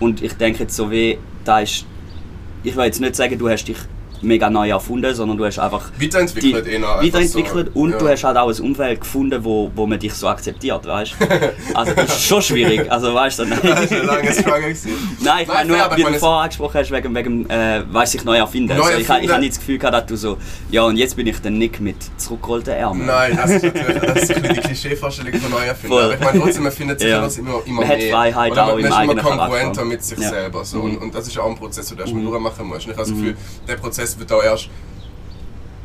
Und 0.00 0.22
ich 0.22 0.34
denke 0.34 0.64
jetzt 0.64 0.74
so 0.76 0.90
wie, 0.90 1.18
da 1.44 1.60
ist... 1.60 1.86
Ich 2.64 2.74
will 2.76 2.84
jetzt 2.84 3.00
nicht 3.00 3.14
sagen, 3.14 3.38
du 3.38 3.48
hast 3.48 3.64
dich 3.66 3.76
mega 4.22 4.48
neu 4.50 4.68
erfunden, 4.70 5.14
sondern 5.14 5.36
du 5.36 5.44
hast 5.44 5.58
einfach... 5.58 5.90
Weiterentwickelt 6.00 6.66
die- 6.66 6.70
eher 6.70 6.76
einfach 6.88 7.02
Weiterentwickelt 7.02 7.70
so, 7.74 7.80
und 7.80 7.90
ja. 7.92 7.98
du 7.98 8.08
hast 8.08 8.24
halt 8.24 8.36
auch 8.36 8.48
ein 8.48 8.60
Umfeld 8.60 9.00
gefunden, 9.00 9.44
wo, 9.44 9.70
wo 9.74 9.86
man 9.86 9.98
dich 9.98 10.14
so 10.14 10.28
akzeptiert, 10.28 10.86
weißt 10.86 11.14
du? 11.20 11.52
Also 11.74 11.92
das 11.94 12.08
ist 12.16 12.22
schon 12.26 12.42
schwierig, 12.42 12.90
also 12.90 13.12
weißt 13.14 13.40
du, 13.40 13.44
Das 13.44 13.58
ist 13.58 13.92
ein 13.92 13.98
nein. 13.98 14.06
langes 14.06 14.38
Struggle 14.38 14.60
gewesen. 14.62 15.16
Nein, 15.20 15.42
ich 15.42 15.48
meine 15.48 15.68
nur, 15.68 15.96
wie 15.96 16.02
du 16.04 16.12
vorher 16.18 16.42
angesprochen 16.44 16.80
hast, 16.80 16.90
wegen, 16.90 17.14
wegen 17.14 17.50
äh, 17.50 17.82
weißt, 17.90 18.12
sich 18.12 18.24
neu 18.24 18.36
erfinden. 18.36 18.76
Neu 18.76 18.84
also, 18.84 18.96
ich, 18.96 19.02
ich 19.02 19.08
erfinden. 19.08 19.32
habe 19.32 19.40
nicht 19.42 19.52
das 19.52 19.58
Gefühl 19.60 19.78
gehabt, 19.78 19.94
dass 19.94 20.06
du 20.06 20.16
so, 20.16 20.38
ja 20.70 20.82
und 20.84 20.96
jetzt 20.96 21.16
bin 21.16 21.26
ich 21.26 21.38
der 21.40 21.50
Nick 21.50 21.80
mit 21.80 21.96
zurückgerollten 22.16 22.72
Ärmeln. 22.74 23.06
Nein, 23.06 23.36
das 23.36 23.50
ist 23.50 23.62
natürlich 23.64 23.98
das 24.02 24.22
ist 24.22 24.36
die 24.36 24.40
Klischeevorstellung 24.60 25.32
von 25.40 25.50
Neuerfinden. 25.50 25.88
Voll. 25.88 26.04
Aber 26.04 26.14
ich 26.14 26.20
meine, 26.20 26.40
trotzdem, 26.40 26.62
man 26.62 26.72
findet 26.72 27.00
sich 27.00 27.08
Ja. 27.10 27.18
immer, 27.38 27.60
immer 27.66 27.80
Man 27.82 27.88
hat 27.88 27.98
mehr. 27.98 28.12
Freiheit 28.12 28.52
Oder 28.52 28.62
auch 28.64 28.68
man 28.68 28.78
im 28.78 28.84
ist 28.84 28.90
immer 28.90 28.98
eigenen 29.00 29.18
kongruenter 29.24 29.48
Charakter. 29.56 29.84
mit 29.84 30.04
sich 30.04 30.18
Ja. 30.18 30.26
Mhm. 30.26 30.30
selber. 30.32 30.64
So. 30.64 30.80
Und, 30.80 30.96
und 30.98 31.14
das 31.14 31.26
ist 31.26 31.38
auch 31.38 31.48
ein 31.50 31.56
Prozess, 31.56 31.86
den 31.88 31.96
du 31.96 32.02
erstmal 32.02 32.22
durchmachen 32.24 32.66
musst. 32.66 32.80
Ich 32.82 32.88
habe 32.88 32.98
das 32.98 33.08
Gefühl, 33.10 33.36
der 33.68 33.74
Prozess 33.76 34.03
wird 34.18 34.30
auch 34.32 34.42
erst 34.42 34.68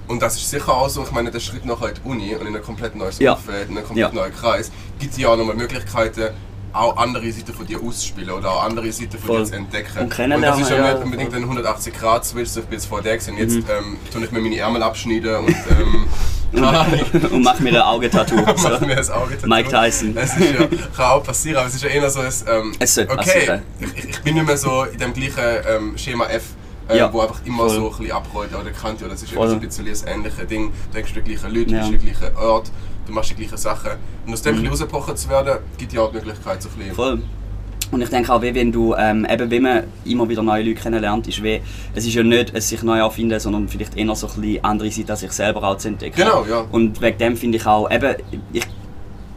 und 0.07 0.21
das 0.21 0.35
ist 0.37 0.49
sicher 0.49 0.73
auch 0.73 0.89
so, 0.89 1.03
ich 1.03 1.11
meine, 1.11 1.29
der 1.29 1.39
Schritt 1.39 1.65
nachher 1.65 1.89
in 1.89 1.95
die 1.95 2.09
Uni 2.09 2.35
und 2.35 2.47
in 2.47 2.55
ein 2.55 2.63
komplett 2.63 2.95
neues 2.95 3.19
Ja. 3.19 3.33
Umfeld, 3.33 3.69
in 3.69 3.77
einen 3.77 3.85
komplett 3.85 4.07
Ja. 4.13 4.21
neuen 4.21 4.33
Kreis, 4.35 4.71
gibt 4.99 5.15
dir 5.15 5.29
auch 5.29 5.37
nochmal 5.37 5.55
Möglichkeiten, 5.55 6.29
auch 6.73 6.97
andere 6.97 7.31
Seiten 7.31 7.53
von 7.53 7.65
dir 7.65 7.79
auszuspielen 7.81 8.31
oder 8.31 8.51
auch 8.51 8.63
andere 8.63 8.91
Seiten 8.91 9.17
von 9.19 9.37
dir 9.37 9.43
zu 9.45 9.55
entdecken. 9.55 9.99
Und 9.99 10.09
kennenlernen, 10.09 10.59
das 10.59 10.67
ist 10.67 10.69
ja 10.75 10.83
ja, 10.85 10.93
nicht 10.93 11.03
unbedingt 11.03 11.33
ein 11.33 11.43
180 11.43 11.93
Grad 11.93 12.25
Switch, 12.25 12.49
so 12.49 12.59
ich 12.61 12.65
bin 12.67 12.73
jetzt 12.79 12.85
vor 12.87 13.01
der 13.01 13.17
gesehen. 13.17 13.37
Jetzt 13.37 13.55
Mhm. 13.57 13.65
ähm, 13.69 13.97
tue 14.11 14.23
ich 14.25 14.31
mir 14.31 14.39
meine 14.39 14.57
Ärmel 14.57 14.81
abschneiden 14.83 15.35
und 15.45 15.49
ähm, 15.79 16.07
und 17.31 17.43
mach 17.43 17.59
mir 17.59 17.69
ein 17.69 17.81
Augentattoo. 17.81 18.35
mach 18.63 18.81
mir 18.81 18.95
das 18.95 19.11
Auge 19.11 19.35
dazu. 19.35 19.47
Mike 19.47 19.69
Tyson. 19.69 20.17
Es 20.17 20.35
ist 20.35 20.39
ja, 20.59 20.65
kann 20.95 21.05
auch 21.11 21.23
passieren, 21.23 21.57
aber 21.57 21.67
es 21.67 21.75
ist 21.75 21.83
ja 21.83 21.89
eher 21.89 22.09
so, 22.09 22.23
dass, 22.23 22.43
ähm, 22.47 22.73
Es 22.79 22.97
okay, 22.97 23.61
ich- 23.79 24.09
ich 24.09 24.21
bin 24.21 24.33
nicht 24.33 24.47
mehr 24.47 24.57
so 24.57 24.83
in 24.85 24.97
dem 24.97 25.13
gleichen 25.13 25.63
ähm, 25.67 25.97
Schema 25.97 26.25
F, 26.25 26.43
äh, 26.89 26.97
Ja, 26.97 27.13
wo 27.13 27.21
einfach 27.21 27.39
immer 27.45 27.57
voll. 27.67 27.69
so 27.69 27.89
ein 27.91 27.97
bisschen 27.97 28.11
abrollt 28.11 28.49
oder 28.53 28.71
Kante, 28.71 29.05
oder 29.05 29.13
das 29.13 29.23
ist 29.23 29.31
Voll. 29.31 29.49
ein 29.51 29.59
bisschen 29.59 29.85
das 29.85 30.03
ähnliche 30.05 30.45
Ding. 30.45 30.71
Du 30.91 30.93
denkst 30.97 31.13
die 31.13 31.21
gleichen 31.21 31.53
Leute, 31.53 31.65
du 31.67 31.75
Ja. 31.75 31.87
bist 31.87 31.93
am 31.93 31.99
gleichen 32.19 32.35
Ort, 32.37 32.71
du 33.05 33.13
machst 33.13 33.29
die 33.31 33.35
gleichen 33.35 33.57
Sachen. 33.57 33.91
Und 34.25 34.33
aus 34.33 34.41
dem 34.41 34.59
Mhm. 34.61 34.67
rausgebrochen 34.67 35.15
zu 35.15 35.29
werden, 35.29 35.59
gibt 35.77 35.91
dir 35.91 36.01
auch 36.03 36.09
die 36.11 36.17
Möglichkeit, 36.17 36.61
so 36.61 36.69
ein 36.69 36.75
bisschen 36.77 36.95
Voll. 36.95 37.21
Und 37.91 38.01
ich 38.03 38.09
denke 38.09 38.31
auch, 38.31 38.41
wie 38.43 38.53
wenn 38.53 38.71
du, 38.71 38.93
ähm, 38.95 39.25
eben 39.27 39.49
wenn 39.49 39.63
man 39.63 39.83
immer 40.05 40.29
wieder 40.29 40.43
neue 40.43 40.61
Leute 40.63 40.79
kennenlernt, 40.79 41.27
ist 41.27 41.41
wie, 41.41 41.59
es 41.95 42.05
ist 42.05 42.13
ja 42.13 42.21
nicht 42.21 42.53
ein 42.53 42.61
sich 42.61 42.83
neu 42.83 42.99
erfinden, 42.99 43.39
sondern 43.39 43.67
vielleicht 43.67 43.97
eher 43.97 44.13
so 44.15 44.27
ein 44.27 44.41
bisschen 44.41 44.63
andere 44.63 44.91
Seiten 44.91 45.09
an 45.09 45.17
sich 45.17 45.31
selber 45.31 45.63
auch 45.63 45.77
zu 45.77 45.87
entdecken. 45.87 46.15
Genau, 46.15 46.45
ja. 46.47 46.65
Und 46.71 47.01
wegen 47.01 47.17
dem 47.17 47.35
finde 47.35 47.57
ich 47.57 47.65
auch, 47.65 47.89
eben, 47.89 48.15
ich, 48.53 48.63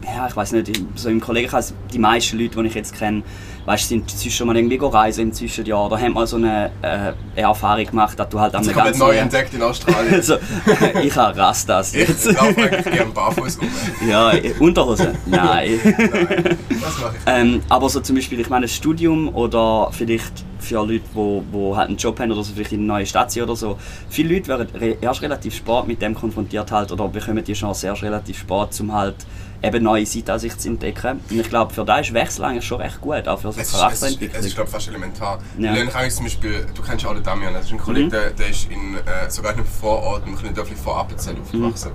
ja, 0.05 0.27
ich 0.29 0.37
weiß 0.37 0.53
nicht, 0.53 0.83
so 0.97 1.09
im 1.09 1.21
Kollegenkreis, 1.21 1.73
die 1.95 1.99
meisten 1.99 2.39
Leute, 2.39 2.61
die 2.61 2.67
ich 2.69 2.75
jetzt 2.75 2.95
kenne, 2.95 3.23
weißt, 3.65 3.89
sind 3.89 4.11
zwischen 4.11 4.47
mal 4.47 4.57
irgendwie 4.57 4.79
reisen 4.81 5.23
im 5.23 5.33
Zwischenjahr 5.33 5.87
oder 5.87 5.99
haben 5.99 6.13
mal 6.13 6.27
so 6.27 6.37
eine 6.37 6.71
äh, 6.83 7.41
Erfahrung 7.41 7.85
gemacht, 7.87 8.19
dass 8.19 8.29
du 8.29 8.41
halt 8.41 8.55
an 8.55 8.61
Das 8.61 8.69
einem 8.69 8.75
komplett 8.75 8.99
ganz 8.99 8.99
neu 8.99 9.17
entdeckt 9.17 9.55
in 9.55 9.63
Australien. 9.63 10.23
so, 10.23 10.37
ich 11.03 11.17
habe 11.17 11.37
Rastas 11.37 11.95
ich 11.95 12.09
jetzt. 12.09 12.27
laufe 12.27 12.61
eigentlich 12.61 12.85
gerne 12.85 13.13
barfuß 13.13 13.59
um. 13.59 13.69
ja, 14.09 14.33
Unterhose? 14.59 15.15
Nein. 15.27 15.81
Nein, 15.85 16.59
das 16.69 16.99
mache 16.99 17.15
ich. 17.17 17.23
Ähm, 17.27 17.63
aber 17.69 17.89
so 17.89 18.01
zum 18.01 18.17
Beispiel, 18.17 18.41
ich 18.41 18.49
meine, 18.49 18.67
ein 18.67 18.69
Studium 18.69 19.35
oder 19.35 19.91
vielleicht 19.93 20.45
für 20.63 20.77
Leute, 20.77 20.93
die 21.01 21.15
wo, 21.15 21.45
wo 21.51 21.77
halt 21.77 21.89
einen 21.89 21.97
Job 21.99 22.19
haben 22.21 22.33
oder 22.33 22.43
so, 22.43 22.53
vielleicht 22.55 22.73
in 22.73 22.79
eine 22.81 22.87
neue 22.89 23.07
Stadt 23.07 23.31
sind 23.33 23.43
oder 23.43 23.57
so. 23.57 23.79
Viele 24.09 24.35
Leute 24.35 24.49
werden 24.49 24.97
erst 25.01 25.23
relativ 25.23 25.55
spät 25.55 25.87
mit 25.87 26.01
dem 26.01 26.15
konfrontiert 26.15 26.71
halt 26.71 26.93
oder 26.93 27.09
bekommen 27.09 27.45
die 27.45 27.53
Chance 27.53 27.87
erst 27.87 28.03
relativ 28.03 28.39
spät, 28.39 28.81
um 28.81 28.93
halt 28.93 29.17
eben 29.65 29.85
neue 29.85 30.05
Seiten 30.05 30.31
an 30.33 30.39
sich 30.41 30.57
zu 30.59 30.69
entdecken. 30.69 31.21
Und 31.31 31.39
ich 31.41 31.49
glaube, 31.49 31.73
für 31.73 31.85
da 31.85 31.99
ist 31.99 32.13
Wechsel 32.13 32.45
eigentlich 32.45 32.65
schon 32.65 32.81
recht 32.81 33.01
gut, 33.01 33.29
auch 33.29 33.39
für 33.39 33.53
so 33.53 33.61
Es 33.61 33.69
ist, 33.69 33.69
es 33.69 33.73
ist, 33.75 33.81
Charakterentwicklung. 33.81 34.45
ist 34.45 34.55
glaube 34.57 34.71
fast 34.71 34.89
elementar. 34.89 35.39
Ja. 35.59 35.73
Ich 35.75 35.95
eigentlich 35.95 36.15
zum 36.15 36.25
Beispiel, 36.25 36.67
du 36.75 36.83
kennst 36.83 37.05
ja 37.05 37.15
den 37.15 37.23
Damian, 37.23 37.53
das 37.55 37.67
ist 37.67 37.73
ein 37.73 37.79
Kollege, 37.79 38.07
Mhm. 38.07 38.11
der, 38.11 38.31
der 38.31 38.49
ist 38.49 38.69
in, 38.71 38.97
äh, 38.97 39.31
sogar 39.31 39.53
in 39.53 39.59
einem 39.59 39.67
Vorort, 39.69 40.27
im 40.27 40.37
kleinen 40.37 40.55
Dörfli 40.57 40.75
vor 40.75 40.99
Appenzell 40.99 41.37
aufgewachsen. 41.41 41.93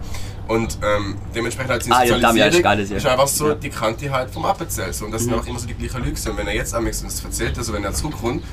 Und 0.48 0.78
ähm, 0.82 1.16
dementsprechend 1.36 1.72
halt 1.72 1.86
Mhm. 1.86 1.92
Ah, 1.92 2.04
ja, 2.04 2.18
Damian 2.18 2.50
ist 2.50 2.64
das 2.64 2.80
ist 2.92 3.04
ja. 3.04 3.12
einfach 3.12 3.28
so 3.28 3.50
Ja. 3.50 3.56
Mhm. 3.56 3.60
die 3.60 3.70
Kante 3.70 4.12
halt 4.12 4.30
vom 4.32 4.46
Appenzell. 4.46 4.94
So. 4.94 5.06
Und 5.06 5.12
das 5.12 5.24
sind 5.24 5.34
einfach 5.34 5.48
immer 5.48 5.60
so 5.60 5.68
die 5.68 5.74
gleichen 5.74 6.04
Leute. 6.04 6.32
Und 6.32 6.38
wenn 6.38 6.48
er 6.48 6.56
jetzt 6.56 6.74
am 6.74 6.84
nächsten 6.86 7.06
das 7.08 7.24
erzählt, 7.24 7.58
also 7.58 7.74
wenn 7.74 7.84
er 7.84 7.94
zurückkommt, 7.94 8.44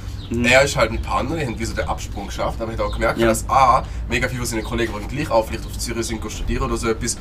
er 0.43 0.63
ist 0.63 0.77
halt 0.77 0.91
ein 0.91 1.01
Partner, 1.03 1.37
der 1.37 1.47
hat 1.49 1.59
wie 1.59 1.65
so 1.65 1.75
den 1.75 1.87
Absprung 1.87 2.27
geschafft, 2.27 2.61
aber 2.61 2.73
er 2.73 2.79
hat 2.79 2.85
auch 2.85 2.93
gemerkt, 2.93 3.17
Mhm. 3.19 3.23
Ja. 3.25 3.29
dass 3.29 3.49
A, 3.49 3.85
mega 4.09 4.27
viele 4.27 4.41
von 4.41 4.47
seinen 4.49 4.65
Kollegen 4.65 4.93
wollen 4.93 5.07
gleich 5.07 5.31
auch 5.31 5.47
vielleicht 5.47 5.67
auf 5.67 5.79
Zürich 5.79 6.07
sind, 6.07 6.21
studieren 6.33 6.63
oder 6.65 6.77
so 6.77 6.89
etwas, 6.89 7.19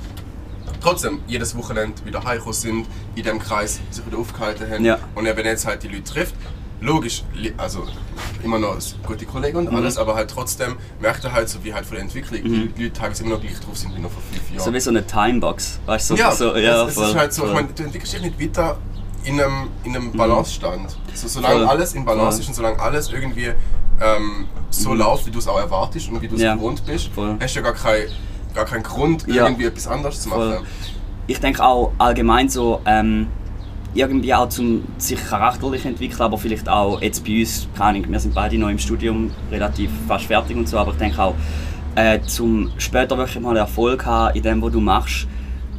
trotzdem 0.82 1.20
jedes 1.28 1.56
Wochenende 1.56 2.04
wieder 2.06 2.24
heimgekommen 2.24 2.54
sind, 2.54 2.88
in 3.16 3.24
dem 3.24 3.40
Kreis 3.40 3.80
sich 3.92 4.06
wieder 4.06 4.18
aufgehalten 4.18 4.70
haben. 4.70 4.84
Ja. 4.86 4.98
Und 5.16 5.26
er, 5.26 5.36
wenn 5.38 5.46
er 5.46 5.52
jetzt 5.52 5.66
halt 5.68 5.84
die 5.84 5.88
Leute 5.88 6.04
trifft, 6.04 6.36
logisch, 6.82 7.24
also 7.58 7.84
immer 8.44 8.60
noch 8.60 8.76
gute 9.06 9.26
Kollegen 9.26 9.58
und 9.58 9.70
Mhm. 9.72 9.76
alles, 9.78 9.98
aber 9.98 10.16
halt 10.16 10.30
trotzdem 10.30 10.76
merkt 11.00 11.24
er 11.24 11.32
halt 11.32 11.48
so, 11.50 11.64
wie 11.64 11.74
halt 11.74 11.86
von 11.86 11.96
der 11.96 12.04
Entwicklung 12.04 12.42
die 12.44 12.84
Leute 12.84 12.94
teilweise 12.94 13.24
immer 13.24 13.36
noch 13.36 13.42
gleich 13.42 13.60
drauf 13.60 13.78
sind 13.78 13.96
wie 13.96 14.02
noch 14.02 14.12
vor 14.12 14.22
fünf 14.32 14.50
Jahren. 14.52 14.66
So 14.66 14.74
wie 14.74 14.80
so 14.80 14.90
eine 14.90 15.06
Timebox, 15.08 15.80
weißt 15.86 16.10
du? 16.10 16.16
So, 16.16 16.20
ja, 16.22 16.32
so, 16.32 16.56
ja, 16.58 16.86
es, 16.86 16.94
voll, 16.94 17.08
ist 17.10 17.16
halt 17.16 17.34
so, 17.34 17.44
ich 17.44 17.48
voll. 17.52 17.62
Mhm. 17.62 17.66
meine, 17.68 17.74
du 17.76 17.84
entwickelst 17.84 18.14
dich 18.14 18.22
nicht 18.22 18.40
weiter 18.42 18.78
in 19.24 19.40
einem, 19.40 19.70
in 19.86 19.96
einem 19.96 20.12
Balancestand. 20.12 20.98
So, 21.14 21.28
solange 21.30 21.60
Voll. 21.60 21.68
alles 21.68 21.94
in 21.94 22.04
Balance 22.04 22.42
ist 22.42 22.48
und 22.50 22.54
solange 22.56 22.80
alles 22.80 23.10
irgendwie 23.12 23.52
ähm, 24.02 24.48
so 24.70 24.94
läuft, 24.94 25.26
wie 25.28 25.32
du 25.32 25.40
es 25.40 25.48
auch 25.48 25.60
erwartest 25.60 26.10
und 26.10 26.22
wie 26.22 26.28
du 26.28 26.36
es 26.36 26.42
Mhm. 26.42 26.46
Ja. 26.48 26.56
gewohnt 26.56 26.86
bist, 26.86 27.10
hast 27.40 27.56
du 27.56 27.60
ja 27.60 27.64
gar, 27.64 27.74
kein, 27.74 28.02
gar 28.54 28.66
keinen 28.66 28.84
Grund, 28.84 29.26
Ja. 29.28 29.46
irgendwie 29.46 29.66
etwas 29.66 29.88
anderes 29.88 30.20
zu 30.22 30.30
machen. 30.30 30.66
ich 31.28 31.40
denke 31.40 31.64
auch 31.64 31.94
allgemein 32.00 32.50
so, 32.50 32.82
ähm, 32.86 33.28
irgendwie 33.94 34.34
auch 34.34 34.50
zum 34.50 34.84
sich 34.98 35.24
charakterlich 35.24 35.86
entwickeln, 35.86 36.22
aber 36.22 36.38
vielleicht 36.38 36.68
auch 36.68 37.02
jetzt 37.02 37.24
bei 37.24 37.40
uns, 37.40 37.68
keine 37.78 38.00
Ahnung, 38.00 38.12
wir 38.12 38.20
sind 38.20 38.34
beide 38.34 38.58
noch 38.58 38.70
im 38.70 38.80
Studium 38.80 39.32
relativ 39.52 39.92
fast 40.08 40.26
fertig 40.26 40.58
und 40.58 40.68
so, 40.68 40.78
aber 40.78 40.92
ich 40.92 40.98
denke 40.98 41.22
auch, 41.22 41.36
äh, 41.96 42.20
zum 42.26 42.72
später 42.78 43.18
wirklich 43.18 43.42
mal 43.42 43.56
Erfolg 43.56 44.06
haben 44.06 44.36
in 44.36 44.44
dem, 44.44 44.62
was 44.62 44.72
du 44.72 44.80
machst, 44.80 45.28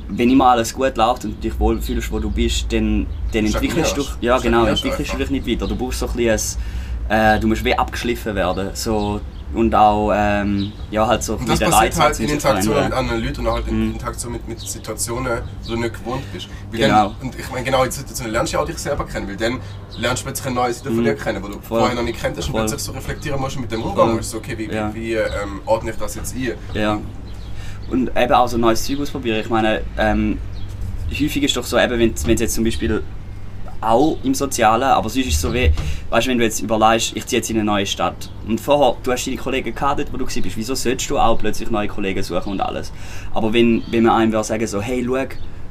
wenn 0.09 0.31
immer 0.31 0.51
alles 0.51 0.73
gut 0.73 0.97
läuft 0.97 1.25
und 1.25 1.33
du 1.33 1.49
dich 1.49 1.59
wohlfühlst, 1.59 2.13
wo 2.13 2.19
du 2.19 2.31
bist, 2.31 2.73
dann, 2.73 3.07
dann 3.33 3.47
entwickelst 3.47 3.97
du, 3.97 4.05
ja 4.21 4.39
genau, 4.39 4.65
entwickelst 4.65 5.13
du 5.13 5.17
dich 5.17 5.31
nicht 5.31 5.47
weiter. 5.47 5.67
Du 5.67 5.75
brauchst 5.75 5.99
so 5.99 6.07
ein 6.07 6.15
bisschen, 6.15 6.61
ein, 7.09 7.37
äh, 7.37 7.41
du 7.41 7.49
musst 7.49 7.65
wie 7.65 7.77
abgeschliffen 7.77 8.35
werden, 8.35 8.71
so 8.75 9.21
und 9.55 9.75
auch 9.75 10.13
ähm, 10.15 10.73
ja 10.91 11.07
halt 11.07 11.23
so 11.23 11.35
Und 11.35 11.49
das 11.49 11.61
passiert 11.61 11.99
halt 11.99 12.21
in 12.21 12.29
Interaktion 12.29 12.85
mit 12.85 12.93
anderen 12.93 13.23
Leuten 13.25 13.41
und 13.41 13.47
auch 13.49 13.55
halt 13.55 13.69
in 13.69 13.87
Mhm. 13.89 13.93
Interaktion 13.95 14.33
mit, 14.33 14.49
mit 14.49 14.61
Situationen, 14.61 15.43
wo 15.65 15.71
du 15.73 15.77
nicht 15.81 15.95
gewohnt 15.99 16.23
bist. 16.33 16.49
Weil 16.71 16.81
Genau. 16.81 17.15
Dann, 17.21 17.29
und 17.29 17.39
ich 17.39 17.51
meine, 17.51 17.65
genau 17.65 17.85
in 17.85 17.91
Situationen 17.91 18.33
lernst 18.33 18.53
du 18.53 18.57
ja 18.57 18.63
auch 18.63 18.67
dich 18.67 18.79
selber 18.79 19.07
kennen, 19.07 19.29
weil 19.29 19.37
dann 19.37 19.61
lernst 19.99 20.23
du 20.23 20.27
plötzlich 20.27 20.47
eine 20.47 20.55
neue 20.57 20.73
Seite 20.73 20.91
von 20.91 21.05
dir 21.05 21.15
kennen, 21.15 21.43
wo 21.43 21.49
du 21.49 21.57
Mhm. 21.57 21.63
Voll. 21.63 21.79
vorher 21.81 21.97
noch 21.97 22.03
nicht 22.03 22.21
kenntest 22.21 22.49
und 22.49 22.53
Voll. 22.53 22.61
plötzlich 22.63 22.83
so 22.83 22.93
reflektieren 22.93 23.41
musst 23.41 23.61
mit 23.61 23.71
dem 23.73 23.83
Umgang 23.83 24.15
musst. 24.17 24.31
So, 24.31 24.39
okay, 24.39 24.57
wie, 24.59 24.67
Ja. 24.73 24.93
wie, 24.95 25.01
wie 25.01 25.13
ähm, 25.15 25.61
ordne 25.67 25.91
ich 25.93 25.97
das 25.97 26.15
jetzt 26.17 26.35
ein? 26.35 26.53
Ja. 26.75 26.99
Und 27.91 28.11
eben 28.17 28.33
auch 28.33 28.49
so 28.49 28.57
neues 28.57 28.85
Zeug 28.85 29.01
ausprobieren. 29.01 29.41
Ich 29.41 29.51
meine, 29.51 29.83
ähm, 29.99 30.39
häufig 31.11 31.43
ist 31.43 31.57
doch 31.57 31.65
so, 31.65 31.79
eben, 31.79 31.93
wenn 31.99 32.15
wenn 32.27 32.35
es 32.35 32.41
jetzt 32.41 32.55
zum 32.55 32.65
Beispiel 32.65 33.03
auch 33.85 34.19
im 34.23 34.35
Sozialen, 34.35 34.83
aber 34.83 35.09
sonst 35.09 35.27
ist 35.27 35.35
es 35.35 35.41
so 35.41 35.53
wie, 35.53 35.71
weißt 36.11 36.27
du, 36.27 36.31
wenn 36.31 36.39
du 36.39 36.45
jetzt 36.45 36.61
überlegst, 36.61 37.17
ich 37.17 37.27
ziehe 37.27 37.39
jetzt 37.41 37.51
in 37.51 37.57
eine 37.57 37.65
neue 37.65 37.87
Stadt 37.87 38.31
und 38.47 38.61
vorher, 38.61 38.97
du 39.03 39.13
hast 39.13 39.27
deine 39.27 39.37
Kollegen 39.37 39.75
gehabt, 39.75 40.13
wo 40.13 40.17
du 40.17 40.25
warst, 40.25 40.57
wieso 40.57 40.75
solltest 40.75 41.11
du 41.11 41.19
auch 41.19 41.39
plötzlich 41.39 41.71
neue 41.71 41.89
Kollegen 41.89 42.23
suchen 42.23 42.53
und 42.53 42.61
alles? 42.61 42.93
Aber 43.33 43.53
wenn, 43.53 43.83
wenn 43.91 44.05
man 44.05 44.17
einem 44.17 44.43
sagen 44.43 44.67
so, 44.67 44.81
hey, 44.81 45.05
schau, 45.07 45.27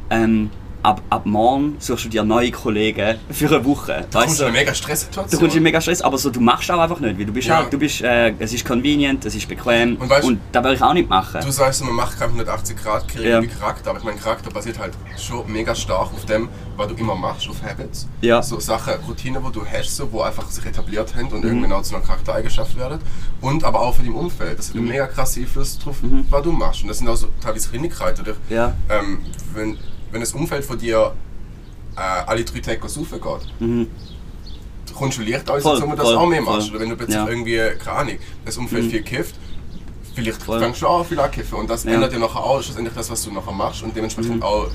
ähm, 0.10 0.50
ab, 0.84 1.02
ab 1.10 1.26
morgen 1.26 1.76
suchst 1.80 2.06
du 2.06 2.10
dir 2.10 2.24
neue 2.24 2.52
Kollegen 2.52 3.18
für 3.32 3.48
eine 3.48 3.66
Woche. 3.66 4.06
Du 4.12 4.18
kommst 4.20 4.30
weißt 4.30 4.32
in 4.32 4.38
du? 4.38 4.44
eine 4.46 4.52
mega 4.60 4.72
Du 4.72 4.78
Stresssituation. 4.78 5.40
kommst 5.40 5.56
in 5.56 5.64
mega 5.64 5.82
Stress, 5.82 6.02
aber 6.02 6.18
so, 6.18 6.30
du 6.30 6.40
machst 6.42 6.70
auch 6.70 6.80
einfach 6.80 7.00
nicht, 7.00 7.18
weil 7.18 7.26
du 7.26 7.34
bist 7.34 7.48
Ja. 7.48 7.58
halt, 7.58 7.72
du 7.74 7.78
bist, 7.80 8.02
äh, 8.02 8.34
es 8.40 8.54
ist 8.54 8.66
convenient, 8.66 9.24
es 9.26 9.34
ist 9.36 9.48
bequem 9.48 9.96
Und 9.96 10.02
und, 10.04 10.12
weißt- 10.12 10.38
das 10.52 10.64
würde 10.64 10.76
ich 10.76 10.82
auch 10.82 10.94
nicht 10.94 11.10
machen. 11.10 11.42
Du 11.44 11.52
sagst, 11.52 11.84
man 11.84 11.94
macht 11.96 12.20
keine 12.20 12.32
180 12.34 12.76
Grad 12.78 13.08
Karriere 13.08 13.30
Ja. 13.32 13.42
wie 13.42 13.48
Charakter, 13.48 13.90
aber 13.90 14.00
ich 14.00 14.06
meine, 14.06 14.18
Charakter 14.18 14.52
basiert 14.52 14.78
halt 14.80 14.94
schon 15.18 15.52
mega 15.52 15.74
stark 15.74 16.14
auf 16.14 16.26
dem, 16.26 16.50
was 16.76 16.88
du 16.90 16.96
immer 16.96 17.16
machst, 17.16 17.48
auf 17.50 17.64
Habits. 17.64 18.08
Ja. 18.22 18.42
So 18.44 18.60
Sachen, 18.60 18.94
Routinen, 19.08 19.42
die 19.46 19.52
du 19.52 19.66
hast, 19.66 19.96
so, 19.96 20.12
wo 20.12 20.22
einfach 20.22 20.50
sich 20.50 20.66
etabliert 20.66 21.16
haben 21.16 21.28
Mhm. 21.28 21.32
und 21.34 21.46
irgendwann 21.46 21.72
auch 21.74 21.82
zu 21.84 21.96
einer 21.96 22.04
Charaktereigenschaft 22.04 22.78
werden. 22.78 23.00
Und 23.42 23.64
aber 23.64 23.80
auch 23.80 23.96
für 23.96 24.04
dein 24.04 24.14
Umfeld. 24.14 24.60
Das 24.60 24.68
hat 24.70 24.76
Mhm. 24.76 24.82
einen 24.82 24.90
mega 24.90 25.08
krassen 25.08 25.44
Einfluss 25.44 25.78
darauf, 25.80 25.98
was 26.30 26.42
du 26.44 26.52
machst. 26.52 26.82
Und 26.82 26.90
das 26.90 26.98
sind 26.98 27.08
auch 27.08 27.16
so 27.16 27.28
teilweise 27.42 27.70
Kleinigkeiten. 27.70 28.22
Oder, 28.22 28.34
Ja. 28.50 28.74
ähm, 28.90 29.20
wenn, 29.54 29.78
wenn 30.14 30.22
das 30.22 30.34
Umfeld 30.34 30.64
von 30.64 30.78
dir 30.78 31.14
äh, 31.96 32.00
alle 32.00 32.44
drei 32.46 32.60
Tage 32.60 32.88
saufen 32.88 33.20
geht, 33.22 33.62
Mhm. 33.62 33.88
leicht 35.26 35.50
als, 35.50 35.64
Voll, 35.64 35.80
dass 35.80 35.90
du 35.90 35.96
das 35.96 36.06
voll, 36.06 36.16
auch 36.16 36.28
mehr 36.28 36.42
machst. 36.42 36.70
Oder 36.72 36.80
wenn 36.82 36.90
du 36.90 36.96
plötzlich 36.96 37.18
Ja. 37.18 37.24
Mhm. 37.26 37.30
irgendwie, 37.32 37.58
keine 37.84 37.98
Ahnung, 37.98 38.18
das 38.46 38.58
Umfeld 38.58 38.90
viel 38.92 39.02
kifft, 39.04 39.36
vielleicht 40.16 40.42
Voll. 40.44 40.60
fängst 40.60 40.82
du 40.82 40.88
auch 40.88 41.06
viel 41.06 41.20
an 41.20 41.32
kiffen. 41.32 41.58
Und 41.60 41.70
das 41.70 41.84
Ja. 41.84 41.90
Mhm. 41.90 41.96
ändert 41.96 42.14
ja 42.14 42.20
nachher 42.20 42.40
auch 42.44 42.62
schlussendlich 42.62 42.94
das, 42.96 43.10
was 43.10 43.24
du 43.24 43.32
nachher 43.32 43.52
machst. 43.54 43.84
Und 43.84 43.96
dementsprechend 43.96 44.44
auch, 44.44 44.68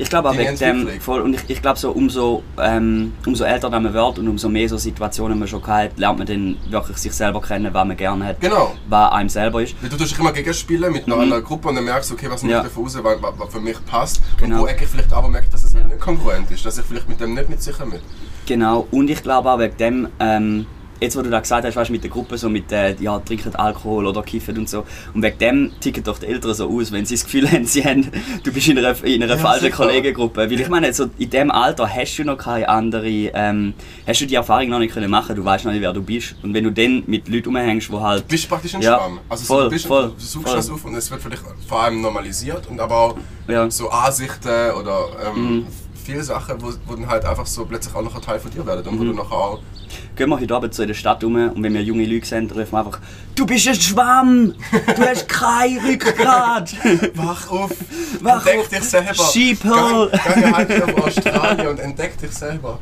Ich 0.00 0.08
glaube 0.08 0.30
auch 0.30 0.36
wegen 0.38 0.56
dem, 0.56 0.88
voll, 1.00 1.20
und 1.20 1.34
ich, 1.34 1.42
ich 1.48 1.60
glaube 1.60 1.78
so, 1.78 1.90
umso, 1.90 2.42
ähm, 2.58 3.12
umso 3.26 3.44
älter 3.44 3.68
man 3.68 3.92
wird 3.92 4.18
und 4.18 4.28
umso 4.28 4.48
mehr 4.48 4.66
so 4.66 4.78
Situationen 4.78 5.38
man 5.38 5.46
schon 5.46 5.64
hat, 5.66 5.98
lernt 5.98 6.16
man 6.18 6.26
dann 6.26 6.56
wirklich 6.70 6.96
sich 6.96 7.12
selber 7.12 7.40
kennen, 7.42 7.68
was 7.74 7.86
man 7.86 7.96
gerne 7.98 8.24
hat, 8.24 8.40
genau. 8.40 8.72
was 8.88 9.12
einem 9.12 9.28
selber 9.28 9.62
ist. 9.62 9.74
Weil 9.82 9.90
du 9.90 9.98
tust 9.98 10.12
dich 10.12 10.18
immer 10.18 10.32
gegenspielen 10.32 10.90
mit 10.90 11.04
einer 11.06 11.16
Mhm. 11.16 11.22
anderen 11.22 11.44
Gruppe 11.44 11.68
und 11.68 11.74
dann 11.74 11.84
merkst 11.84 12.08
du, 12.10 12.14
okay, 12.14 12.28
was 12.30 12.42
nimmt 12.42 12.54
Ja. 12.54 12.62
davon 12.62 12.84
raus, 12.84 12.98
was, 13.02 13.22
was, 13.22 13.32
was 13.38 13.52
für 13.52 13.60
mich 13.60 13.76
passt. 13.84 14.22
Genau. 14.38 14.56
Und 14.56 14.62
wo 14.62 14.66
ich 14.68 14.88
vielleicht 14.88 15.12
aber 15.12 15.28
merke, 15.28 15.48
dass 15.52 15.64
es 15.64 15.74
Ja. 15.74 15.86
nicht 15.86 16.00
kongruent 16.00 16.50
ist, 16.50 16.64
dass 16.64 16.78
ich 16.78 16.84
vielleicht 16.86 17.08
mit 17.08 17.20
dem 17.20 17.34
nicht 17.34 17.50
mit 17.50 17.62
sicher 17.62 17.84
bin. 17.84 18.00
Genau, 18.46 18.86
und 18.90 19.10
ich 19.10 19.22
glaube 19.22 19.50
auch 19.52 19.58
wegen 19.58 19.76
dem, 19.76 20.08
ähm, 20.18 20.64
jetzt 21.00 21.16
wo 21.16 21.22
du 21.22 21.30
da 21.30 21.40
gesagt 21.40 21.64
hast, 21.66 21.76
weißt, 21.76 21.90
mit 21.90 22.02
der 22.02 22.10
Gruppe, 22.10 22.36
so 22.38 22.48
mit 22.48 22.70
äh, 22.72 22.94
ja, 23.00 23.18
trinken 23.20 23.54
Alkohol 23.56 24.06
oder 24.06 24.22
kiffen 24.22 24.56
und 24.58 24.68
so, 24.68 24.84
und 25.14 25.22
wegen 25.22 25.38
dem 25.38 25.72
ticken 25.80 26.04
doch 26.04 26.18
die 26.18 26.26
Eltern 26.26 26.54
so 26.54 26.68
aus, 26.70 26.92
wenn 26.92 27.04
sie 27.06 27.14
das 27.14 27.24
Gefühl 27.24 27.50
haben, 27.50 27.64
sie 27.64 27.84
haben, 27.84 28.10
du 28.42 28.52
bist 28.52 28.68
in 28.68 28.78
einer, 28.78 29.02
in 29.04 29.22
einer 29.22 29.34
Ja, 29.34 29.38
falschen. 29.38 29.70
Kollegengruppe. 29.72 30.40
Weil 30.50 30.60
ich 30.60 30.68
meine, 30.68 30.92
so 30.92 31.06
in 31.18 31.30
dem 31.30 31.50
Alter 31.50 31.88
hast 31.88 32.16
du 32.16 32.24
noch 32.24 32.36
keine 32.38 32.68
andere, 32.68 33.08
ähm, 33.08 33.74
hast 34.06 34.20
du 34.20 34.26
die 34.26 34.34
Erfahrung 34.34 34.68
noch 34.68 34.78
nicht 34.78 34.92
können 34.94 35.10
machen, 35.10 35.34
du 35.36 35.44
weißt 35.44 35.64
noch 35.64 35.72
nicht, 35.72 35.80
wer 35.82 35.92
du 35.92 36.02
bist. 36.02 36.34
Und 36.42 36.52
wenn 36.54 36.64
du 36.64 36.70
dann 36.72 37.02
mit 37.06 37.28
Leuten 37.28 37.46
rumhängst, 37.48 37.88
die 37.88 37.96
halt... 37.96 38.22
Du 38.24 38.28
bist 38.28 38.48
praktisch 38.48 38.74
ein 38.74 38.82
Ja, 38.82 38.96
Schwamm. 38.98 39.20
Also 39.28 39.44
so, 39.44 39.54
voll, 39.54 39.64
du, 39.64 39.70
bist, 39.70 39.86
voll, 39.86 40.12
du 40.16 40.24
suchst 40.24 40.46
voll. 40.48 40.56
das 40.56 40.70
auf 40.70 40.84
und 40.84 40.94
es 40.94 41.10
wird 41.10 41.22
vielleicht 41.22 41.42
vor 41.66 41.82
allem 41.82 42.00
normalisiert 42.00 42.66
und 42.68 42.78
aber 42.80 42.96
auch 42.96 43.16
Ja. 43.48 43.70
so 43.70 43.88
Ansichten 43.90 44.48
oder 44.80 45.06
ähm, 45.26 45.40
Mhm. 45.56 45.66
viele 46.04 46.22
Sachen, 46.22 46.60
wo, 46.60 46.68
wo 46.86 46.94
dann 46.94 47.08
halt 47.08 47.24
einfach 47.24 47.46
so 47.46 47.64
plötzlich 47.64 47.94
auch 47.94 48.02
noch 48.02 48.14
ein 48.14 48.22
Teil 48.22 48.38
von 48.38 48.50
dir 48.50 48.66
werden 48.66 48.86
und 48.86 48.94
Mhm. 48.96 49.00
wo 49.00 49.04
du 49.04 49.12
nachher 49.14 49.32
auch 49.36 49.58
Gehen 50.16 50.28
wir 50.28 50.38
heute 50.40 50.54
Abend 50.54 50.74
so 50.74 50.82
in 50.82 50.88
der 50.88 50.94
Stadt 50.94 51.22
rum 51.24 51.34
und 51.36 51.62
wenn 51.62 51.72
wir 51.74 51.82
junge 51.82 52.04
Leute 52.04 52.26
sehen, 52.26 52.50
rufen 52.50 52.72
wir 52.72 52.78
einfach 52.78 52.98
«Du 53.34 53.46
bist 53.46 53.66
ein 53.68 53.74
Schwamm! 53.74 54.54
Du 54.96 55.02
hast 55.02 55.28
kein 55.28 55.78
Rückgrat!» 55.78 56.72
Wach 57.14 57.50
auf! 57.50 57.70
Wach 58.20 58.44
entdeck 58.46 58.60
auf, 58.60 58.68
dich 58.68 58.82
selber! 58.84 59.14
Sheeple. 59.32 60.10
Gang, 60.12 60.42
gang 60.42 60.56
halt 60.56 60.82
auf 60.82 61.06
Australien 61.06 61.68
und 61.68 61.78
entdeck 61.80 62.18
dich 62.18 62.32
selber! 62.32 62.78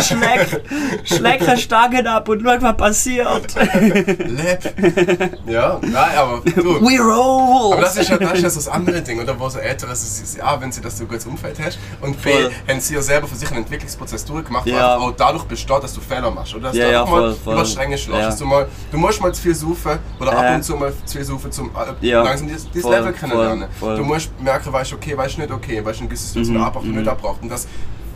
Schleck, 0.00 0.62
schleck 1.04 1.48
eine 1.48 1.58
Stange 1.58 2.10
ab 2.10 2.28
und 2.28 2.42
schau, 2.42 2.56
was 2.60 2.76
passiert. 2.76 3.54
Leb! 3.54 5.40
Ja, 5.46 5.78
nein, 5.82 6.16
aber 6.16 6.42
du. 6.44 6.80
We 6.80 6.98
roll! 7.00 7.72
Aber 7.74 7.82
das 7.82 7.96
ist 7.96 8.10
ja, 8.10 8.16
das 8.18 8.32
ist 8.34 8.42
ja 8.42 8.50
so 8.50 8.56
das 8.60 8.68
andere 8.68 9.00
Ding, 9.02 9.20
oder? 9.20 9.38
Wo 9.38 9.48
so 9.48 9.58
sie- 9.60 10.24
sie- 10.24 10.42
A, 10.42 10.60
wenn 10.60 10.72
sie 10.72 10.80
das 10.80 10.98
so 10.98 11.04
gutes 11.04 11.26
Umfeld 11.26 11.58
hast 11.64 11.78
und 12.00 12.20
B, 12.22 12.32
Voll. 12.32 12.50
haben 12.68 12.80
sie 12.80 12.94
ja 12.94 13.02
selber 13.02 13.28
für 13.28 13.36
sich 13.36 13.48
einen 13.50 13.58
Entwicklungsprozess 13.62 14.24
durchgemacht, 14.24 14.66
der 14.66 14.74
Ja. 14.74 14.94
einfach 14.94 15.06
auch 15.08 15.14
dadurch 15.16 15.44
besteht, 15.44 15.82
dass 15.82 15.92
du 15.94 16.00
Fehler 16.00 16.30
machst, 16.30 16.51
oder? 16.54 16.68
Dass 16.68 16.76
Ja, 16.76 16.86
du 16.86 16.92
ja, 16.92 17.00
mal 17.04 17.08
voll, 17.10 17.34
voll. 17.34 17.54
über 17.54 17.64
Stränge 17.64 17.98
schlägst. 17.98 18.20
Ja. 18.30 18.36
Du, 18.36 18.44
mal, 18.46 18.68
du 18.90 18.98
musst 18.98 19.20
mal 19.20 19.32
zu 19.34 19.42
viel 19.42 19.54
saufen 19.54 19.98
oder 20.20 20.32
ab 20.38 20.54
und 20.56 20.62
zu 20.62 20.76
mal 20.76 20.92
zu 21.04 21.16
viel 21.16 21.24
saufen, 21.24 21.50
um 21.60 21.70
äh, 22.02 22.06
Ja. 22.06 22.22
langsam 22.22 22.48
dieses, 22.48 22.66
Level 22.84 23.12
kennenlernen. 23.12 23.68
voll, 23.78 23.88
voll. 23.88 23.96
Du 23.96 24.04
musst 24.04 24.30
merken, 24.40 24.72
weißt 24.72 24.92
du, 24.92 24.96
okay, 24.96 25.16
weißt 25.16 25.36
du 25.36 25.40
nicht 25.42 25.52
okay, 25.52 25.84
weißt 25.84 25.98
du, 26.00 26.02
eine 26.02 26.08
gewisse 26.08 26.26
Situation 26.26 26.56
Mhm, 26.56 26.62
abbraucht 26.62 26.84
und 26.86 26.94
nicht 26.96 27.08
abbraucht. 27.08 27.42
Und 27.42 27.48
das 27.50 27.66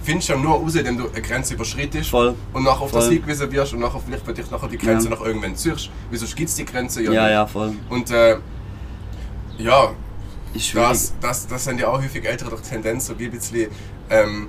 findest 0.02 0.28
du 0.28 0.32
ja 0.34 0.38
nur 0.38 0.54
raus, 0.60 0.74
indem 0.76 0.98
du 0.98 1.08
eine 1.08 1.20
Grenze 1.22 1.54
überschreitest 1.54 2.10
Voll. 2.10 2.34
und 2.52 2.62
nachher 2.62 2.82
auf 2.82 2.92
das 2.92 3.04
Voll. 3.06 3.14
hingewiesen 3.14 3.50
wirst 3.52 3.72
und 3.72 3.80
nachher 3.80 4.00
vielleicht 4.06 4.24
für 4.24 4.32
dich 4.34 4.50
nachher 4.50 4.68
die 4.68 4.78
Grenze 4.78 5.08
Ja. 5.08 5.14
nach 5.16 5.20
irgendwann 5.24 5.56
ziehst. 5.56 5.90
Wieso 6.10 6.26
gibt 6.34 6.48
es 6.48 6.54
die 6.54 6.64
Grenze 6.64 7.02
ja, 7.02 7.12
Ja, 7.12 7.28
ja, 7.30 7.46
voll. 7.46 7.72
Und 7.88 8.10
äh, 8.10 8.36
ja, 9.58 9.90
das, 10.74 11.12
das, 11.20 11.46
das 11.46 11.64
sind 11.64 11.80
ja 11.80 11.88
auch 11.88 11.98
häufig 12.00 12.24
Ältere 12.24 12.50
durch 12.50 12.62
Tendenz, 12.62 13.06
so 13.06 13.18
wie 13.18 13.24
ein 13.26 13.30
bisschen 13.30 13.68
ähm, 14.10 14.48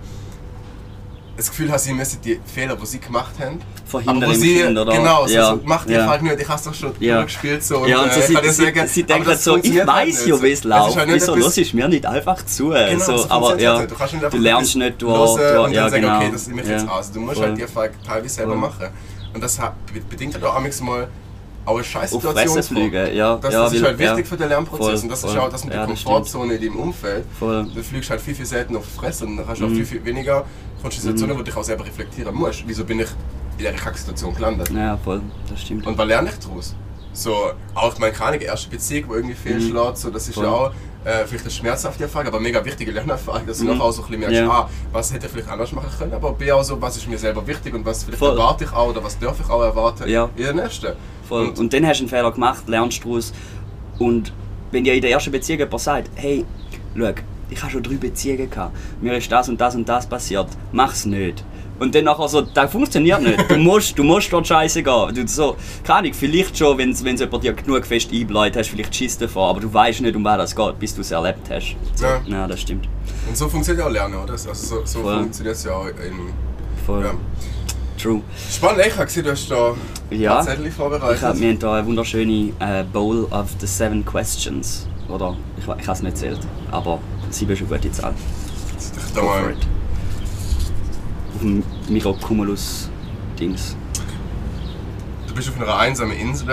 das 1.37 1.49
Gefühl 1.49 1.71
haben, 1.71 1.77
sie 1.79 1.93
müssen 1.93 2.19
die 2.21 2.39
Fehler, 2.51 2.75
die 2.75 2.85
sie 2.87 2.99
gemacht 2.99 3.33
haben, 3.39 3.59
Verhindern 3.85 4.23
aber 4.23 4.33
wo 4.33 4.37
sie, 4.39 4.55
Kind, 4.55 4.77
oder? 4.77 4.91
genau, 4.91 5.27
so, 5.27 5.33
Ja, 5.33 5.51
so, 5.51 5.59
mach 5.63 5.85
die 5.85 5.93
ja. 5.93 5.99
Erfahrung 5.99 6.23
nicht, 6.23 6.41
ich 6.41 6.47
habe 6.47 6.57
es 6.57 6.63
doch 6.65 6.73
schon 6.73 6.91
Ja. 6.99 7.15
durchgespielt 7.21 7.63
so 7.63 7.85
ja, 7.85 8.01
und 8.01 8.11
so 8.11 8.19
äh, 8.19 8.23
sie, 8.23 8.35
sie, 8.35 8.51
sagen, 8.65 8.87
sie 8.87 9.03
denken 9.03 9.29
das 9.29 9.43
so, 9.43 9.57
ich 9.57 9.77
halt 9.77 9.87
weiß 9.87 10.25
ja, 10.25 10.41
wie 10.41 10.51
es 10.51 10.63
läuft. 10.63 10.95
halt 10.97 11.07
nicht 11.07 11.15
Wieso 11.21 11.35
hörst 11.35 11.57
du 11.57 11.75
mir 11.77 11.87
nicht 11.87 12.05
einfach 12.05 12.43
zu? 12.45 12.69
Genau, 12.69 12.99
so, 12.99 13.17
so 13.17 13.29
aber 13.29 13.47
funktioniert 13.47 13.61
ja, 13.61 13.77
halt. 13.77 13.91
Du, 13.91 13.95
kannst 13.95 14.13
nicht 14.13 14.25
einfach 14.25 14.37
du 14.37 14.43
lernst 14.43 14.75
nicht, 14.75 15.01
du, 15.01 15.07
hören 15.09 15.37
du 15.37 15.59
und 15.59 15.63
dann 15.65 15.73
ja, 15.73 15.89
sagen, 15.89 16.01
genau. 16.01 16.17
okay, 16.17 16.29
das 16.33 16.47
nehme 16.47 16.61
ich 16.63 16.67
jetzt 16.67 16.89
aus. 16.89 17.11
Du 17.11 17.19
musst 17.19 17.37
Voll. 17.37 17.45
halt 17.45 17.57
die 17.57 17.61
Erfahrung 17.61 17.89
teilweise 18.05 18.33
selber 18.33 18.51
Voll. 18.53 18.61
machen. 18.61 18.87
Und 19.33 19.43
das 19.43 19.59
bedingt 20.09 20.33
halt 20.33 20.43
auch 20.43 20.55
amigs 20.55 20.81
mal 20.81 21.07
auch 21.67 21.71
eine 21.73 21.81
Auf 21.81 21.85
Scheißsituation. 21.85 22.53
Fresse 22.55 22.63
fliegen, 22.63 23.15
ja. 23.15 23.35
Das, 23.37 23.53
ja, 23.53 23.63
das 23.63 23.73
ist 23.73 23.83
halt 23.83 23.99
wichtig 23.99 24.17
ja. 24.19 24.23
für 24.25 24.37
den 24.37 24.49
Lernprozess 24.49 24.85
Voll, 24.85 24.95
und 25.03 25.09
das 25.09 25.21
voll. 25.21 25.29
ist 25.31 25.37
auch 25.37 25.49
das 25.49 25.63
mit 25.65 25.73
Ja, 25.73 25.79
der 25.85 25.95
Komfortzone 25.95 26.53
in 26.53 26.61
deinem 26.61 26.75
Umfeld. 26.79 27.25
Voll. 27.37 27.67
Du 27.75 27.83
fliegst 27.83 28.09
halt 28.09 28.21
viel, 28.21 28.35
viel 28.35 28.45
seltener 28.45 28.79
auf 28.79 28.85
die 28.91 28.99
Fresse 28.99 29.25
und 29.25 29.37
dann 29.37 29.47
hast 29.47 29.59
du 29.61 29.65
auch 29.65 29.69
Mhm. 29.69 29.75
viel, 29.75 29.85
viel 29.85 30.05
weniger 30.05 30.45
von 30.81 30.89
Situationen, 30.91 31.35
wo 31.35 31.39
du 31.39 31.43
dich 31.45 31.55
auch 31.57 31.63
selber 31.63 31.85
reflektieren 31.85 32.33
musst. 32.33 32.63
Wieso 32.65 32.83
bin 32.85 32.99
ich 32.99 33.07
in 33.09 33.57
dieser 33.59 33.71
Kacksituation 33.73 34.33
gelandet? 34.33 34.69
Ja, 34.71 34.97
voll, 34.97 35.21
das 35.49 35.61
stimmt. 35.61 35.85
Und 35.85 35.97
was 35.97 36.07
lerne 36.07 36.29
ich 36.29 36.39
daraus? 36.39 36.75
So, 37.13 37.35
auch 37.73 37.97
meine 37.99 38.13
keine 38.13 38.37
erste 38.37 38.69
Beziehung, 38.69 39.09
wo 39.09 39.15
irgendwie 39.15 39.35
fehlschlägt, 39.35 39.97
so, 39.97 40.09
das 40.09 40.23
ist 40.29 40.37
Mhm. 40.37 40.41
Voll. 40.41 40.43
ja 40.45 40.51
auch 40.51 40.71
äh, 41.05 41.25
vielleicht 41.25 41.45
eine 41.45 41.51
schmerzhafte 41.51 42.03
Erfahrung, 42.03 42.27
aber 42.27 42.39
mega 42.39 42.63
wichtige 42.65 42.91
Lernerfahrung, 42.91 43.47
dass 43.47 43.59
du 43.59 43.63
Mhm. 43.63 43.69
nachher 43.71 43.83
auch 43.83 43.91
so 43.91 44.01
ein 44.03 44.07
bisschen 44.07 44.19
merkst, 44.19 44.39
Ja. 44.41 44.49
ah, 44.51 44.69
was 44.91 45.13
hätte 45.13 45.25
ich 45.25 45.31
vielleicht 45.31 45.47
anders 45.49 45.71
machen 45.71 45.89
können, 45.97 46.13
aber 46.13 46.33
B 46.33 46.51
auch 46.51 46.63
so, 46.63 46.79
was 46.81 46.97
ist 46.97 47.07
mir 47.07 47.17
selber 47.17 47.45
wichtig 47.47 47.73
und 47.73 47.85
was 47.85 48.03
vielleicht 48.03 48.19
Voll. 48.19 48.31
erwarte 48.37 48.65
ich 48.65 48.73
auch 48.73 48.89
oder 48.89 49.01
was 49.03 49.17
darf 49.17 49.39
ich 49.39 49.49
auch 49.49 49.61
erwarten 49.63 50.07
Ja. 50.09 50.29
in 50.35 50.43
der 50.43 50.53
nächsten. 50.53 50.93
Voll. 51.27 51.47
Und, 51.47 51.59
Und, 51.59 51.73
dann 51.73 51.85
hast 51.85 51.99
du 51.99 52.03
einen 52.03 52.09
Fehler 52.09 52.31
gemacht, 52.31 52.67
lernst 52.67 53.03
daraus. 53.03 53.33
Und 53.99 54.33
wenn 54.71 54.83
dir 54.83 54.93
in 54.93 55.01
der 55.01 55.11
ersten 55.11 55.31
Beziehung 55.31 55.59
jemand 55.59 55.81
sagt, 55.81 56.09
hey, 56.15 56.45
schau, 56.97 57.11
ich 57.49 57.61
habe 57.61 57.71
schon 57.71 57.83
drei 57.83 57.95
Beziehungen 57.95 58.49
gehabt, 58.49 58.75
mir 59.01 59.17
ist 59.17 59.31
das 59.31 59.49
und 59.49 59.59
das 59.59 59.75
und 59.75 59.87
das 59.87 60.05
passiert, 60.05 60.47
mach's 60.71 61.05
nicht. 61.05 61.43
Und 61.79 61.93
dann 61.93 62.05
nachher 62.05 62.27
so, 62.27 62.41
das 62.41 62.71
funktioniert 62.71 63.21
nicht. 63.21 63.51
Du 63.51 63.57
musst, 63.57 63.97
du 63.97 64.03
musst 64.03 64.33
dort 64.33 64.47
scheiße 64.47 64.81
gehen. 64.81 65.13
Du 65.13 65.27
so, 65.27 65.55
keine 65.83 65.99
Ahnung, 65.99 66.13
vielleicht 66.13 66.57
schon, 66.57 66.75
wenn 66.79 66.89
es 66.89 67.01
jemand 67.01 67.43
dir 67.43 67.53
genug 67.53 67.85
fest 67.85 68.09
einbläut, 68.11 68.55
hast 68.57 68.69
du 68.69 68.75
vielleicht 68.75 68.95
Schiss 68.95 69.15
davor, 69.17 69.51
aber 69.51 69.59
du 69.59 69.71
weißt 69.71 70.01
nicht, 70.01 70.15
um 70.15 70.23
was 70.23 70.37
das 70.37 70.55
geht, 70.55 70.79
bis 70.79 70.95
du 70.95 71.01
es 71.01 71.11
erlebt 71.11 71.47
hast. 71.51 71.75
So, 71.93 72.05
Ja. 72.05 72.21
ja. 72.25 72.47
das 72.47 72.61
stimmt. 72.61 72.87
und 73.27 73.37
so 73.37 73.47
funktioniert 73.47 73.83
ja 73.83 73.87
auch 73.87 73.93
Lernen, 73.93 74.15
oder? 74.15 74.33
Also 74.33 74.53
so, 74.53 74.81
so 74.85 75.01
funktioniert 75.03 75.55
es 75.55 75.63
ja 75.65 75.73
auch 75.73 75.87
in... 75.87 76.33
Voll. 76.85 77.03
Ja. 77.03 77.13
True. 77.97 78.21
Spannend, 78.51 78.85
ich 78.85 78.93
habe 78.93 79.05
gesehen, 79.05 79.23
du 79.23 79.31
hast 79.31 79.49
da 79.49 79.75
Ja. 80.11 80.41
Zettel 80.41 80.71
vorbereitet. 80.71 81.17
Ich 81.17 81.23
hab, 81.23 81.39
wir 81.39 81.49
haben 81.49 81.59
hier 81.59 81.69
eine 81.71 81.85
wunderschöne 81.87 82.53
äh, 82.59 82.83
Bowl 82.83 83.25
of 83.31 83.49
the 83.59 83.65
Seven 83.67 84.05
Questions. 84.05 84.87
Oder, 85.09 85.35
ich, 85.57 85.63
ich 85.63 85.69
habe 85.69 85.91
es 85.91 86.01
nicht 86.03 86.17
zählt, 86.17 86.39
aber 86.71 86.99
sieben 87.29 87.51
ist 87.53 87.61
eine 87.61 87.69
gute 87.69 87.91
Zahl. 87.91 88.13
ich 88.77 89.13
da 89.13 89.21
mal. 89.21 89.53
Auf 91.35 91.41
dem 91.41 91.63
Mikrocumulus-Dings. 91.89 93.75
du 95.27 95.33
bist 95.33 95.49
auf 95.49 95.59
einer 95.61 95.77
einsamen 95.77 96.15
Insel. 96.17 96.47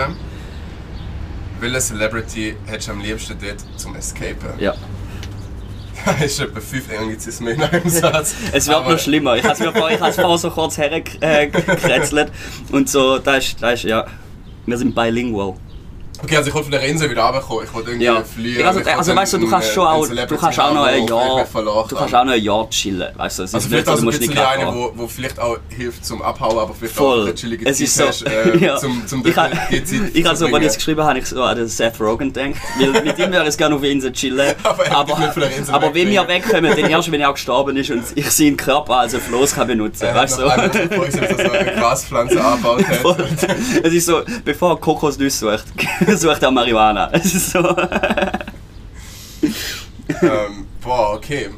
Welche 1.59 1.79
Celebrity 1.79 2.55
hättest 2.65 2.87
du 2.89 2.91
am 2.93 3.01
liebsten 3.01 3.37
dort 3.39 3.63
zum 3.79 3.95
Escapen? 3.95 4.59
Ja. 4.59 4.73
Es 6.19 6.21
ist 6.33 6.39
etwa 6.41 6.59
fünf 6.59 6.85
Anglizismen 6.99 7.55
in 7.55 7.61
einem 7.63 7.89
Satz. 7.89 8.35
Es 8.51 8.67
wird 8.67 8.77
Aber- 8.77 8.91
noch 8.91 8.99
schlimmer. 8.99 9.35
Ich 9.37 9.43
habe 9.43 9.53
es 9.53 9.59
mir 9.59 9.71
vorher, 9.73 9.95
ich 9.95 10.01
habe 10.01 10.09
es 10.11 10.15
vorher 10.15 10.37
so 10.37 10.49
kurz 10.51 10.77
hergekretzelt. 10.77 12.31
Und 12.71 12.89
so, 12.89 13.17
da 13.19 13.35
ist, 13.37 13.61
da 13.61 13.71
ist, 13.71 13.83
ja, 13.83 14.05
wir 14.65 14.77
sind 14.77 14.93
bilingual. 14.95 15.55
Okay, 16.25 16.37
also 16.37 16.47
ich 16.49 16.53
wollte 16.55 16.65
von 16.65 16.71
der 16.79 16.89
Insel 16.89 17.09
wieder 17.11 17.23
runterkommen. 17.23 17.63
Ich 17.65 17.73
wollte 17.73 17.89
irgendwie 17.91 18.05
Ja. 18.05 18.23
fliehen. 18.23 18.65
Also, 18.65 18.79
ich 18.79 18.85
wollte 18.87 18.97
also 18.97 19.15
weißt 19.15 19.33
du, 19.33 19.37
du 19.37 19.49
kannst 19.49 19.71
schon 19.73 19.87
auch, 19.87 20.07
du 20.07 20.37
kannst 20.37 20.59
auch 20.59 20.73
noch 20.73 20.83
ein 20.85 21.07
Jahr, 21.07 21.45
du 21.45 21.61
kann. 21.61 21.87
kannst 21.99 22.15
auch 22.15 22.25
noch 22.25 22.33
ein 22.33 22.41
Jahr 22.41 22.69
chillen. 22.71 23.07
Weißt 23.15 23.39
du, 23.39 23.43
es 23.43 23.49
ist 23.51 23.55
Also 23.55 23.69
vielleicht 23.69 23.85
so, 23.85 23.91
auch 23.93 23.97
so 23.97 24.05
ein 24.07 24.09
bisschen 24.09 24.33
gleich 24.33 24.47
eine, 24.47 24.65
gehen. 24.65 24.75
wo, 24.75 24.91
wo 24.95 25.07
vielleicht 25.07 25.39
auch 25.39 25.57
hilft 25.69 26.03
zum 26.03 26.21
Abhauen, 26.23 26.57
aber 26.57 26.73
vielleicht 26.73 26.95
auch 26.97 27.03
Voll. 27.03 27.21
eine 27.23 27.35
chillige 27.35 27.65
Es 27.67 27.79
ist 27.79 27.95
Zeit 27.95 28.13
so, 28.15 28.25
hast, 28.25 28.33
äh, 28.33 28.57
ja. 28.65 28.77
zum, 28.77 29.05
zum 29.07 29.25
ich 29.25 29.35
habe 29.35 29.55
die 29.71 29.83
Zeit 29.83 29.99
ich 30.13 30.27
so, 30.37 30.47
es 30.47 30.75
geschrieben 30.75 31.03
habe, 31.03 31.19
ich 31.19 31.25
so 31.27 31.43
an 31.43 31.67
Seth 31.67 31.99
Rogen 32.01 32.33
gedacht. 32.33 32.55
Weil 32.79 33.03
mit 33.03 33.19
ihm 33.19 33.31
würde 33.31 33.49
ich 33.49 33.57
gerne 33.57 33.75
auf 33.75 33.81
der 33.81 33.91
Insel 33.91 34.11
chillen. 34.11 34.55
Aber 34.63 34.85
er 34.85 34.97
aber 34.97 35.15
aber 35.71 35.93
wenn 35.93 36.09
wir 36.09 36.27
wegkommen, 36.27 36.71
dann 36.75 36.89
erst, 36.89 37.11
wenn 37.11 37.21
er 37.21 37.31
gestorben 37.33 37.77
ist 37.77 37.91
und 37.91 38.03
ich 38.15 38.31
seinen 38.31 38.57
Körper 38.57 38.99
als 38.99 39.15
Floß 39.15 39.53
kann 39.55 39.67
benutzen. 39.67 40.07
Weißt 40.13 40.39
du? 40.39 40.43
ich 40.45 41.37
so 41.37 41.51
eine 41.51 41.71
Graspflanze 41.73 42.43
angebaut 42.43 42.85
hat. 42.87 43.55
Es 43.83 43.93
ist 43.93 44.05
so, 44.07 44.21
bevor 44.43 44.71
er 44.71 44.77
Kokosnüsse 44.77 45.35
sucht, 45.51 45.65
sucht 46.17 46.41
er 46.43 46.51
Marihuana. 46.51 47.09
Es 47.13 47.33
ist 47.33 47.51
so. 47.51 47.59
ähm, 50.21 50.67
boah, 50.81 51.13
okay. 51.15 51.49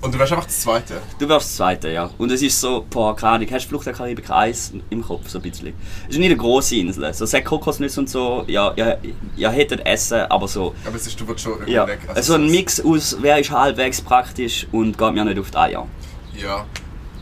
Und 0.00 0.12
du 0.14 0.18
wärst 0.18 0.32
einfach 0.32 0.44
das 0.44 0.60
Zweite. 0.60 1.00
Du 1.18 1.26
wärst 1.26 1.46
das 1.48 1.56
Zweite, 1.56 1.88
ja. 1.90 2.10
Und 2.18 2.30
es 2.30 2.42
ist 2.42 2.60
so, 2.60 2.84
boah, 2.90 3.16
keine 3.16 3.36
Ahnung, 3.36 3.48
hast 3.50 3.64
du 3.64 3.68
Flucht 3.70 3.86
der 3.86 3.94
Karibik 3.94 4.28
1 4.30 4.74
im 4.90 5.02
Kopf, 5.02 5.30
so 5.30 5.38
ein 5.38 5.42
bisschen. 5.42 5.72
Es 6.06 6.10
ist 6.14 6.18
nicht 6.18 6.26
eine 6.26 6.36
grosse 6.36 6.76
Insel. 6.76 7.12
So 7.14 7.24
sechs 7.24 7.48
Kokosnüsse 7.48 8.00
und 8.00 8.10
so, 8.10 8.44
ja, 8.46 8.74
ja, 8.76 8.96
ja 9.34 9.48
hättet 9.50 9.86
Essen, 9.86 10.20
aber 10.28 10.46
so. 10.46 10.74
Aber 10.86 10.96
es 10.96 11.06
ist, 11.06 11.18
du 11.18 11.26
würdest 11.26 11.44
schon 11.44 11.54
irgendwie 11.54 11.72
Ja, 11.72 11.86
weg. 11.86 12.00
also 12.14 12.34
ein 12.34 12.50
Mix 12.50 12.84
aus, 12.84 13.16
wer 13.20 13.38
ist 13.38 13.50
halbwegs 13.50 14.02
praktisch 14.02 14.66
und 14.72 14.98
geht 14.98 15.14
mir 15.14 15.24
nicht 15.24 15.38
auf 15.38 15.50
die 15.50 15.56
Eier. 15.56 15.86
Ja. 16.36 16.66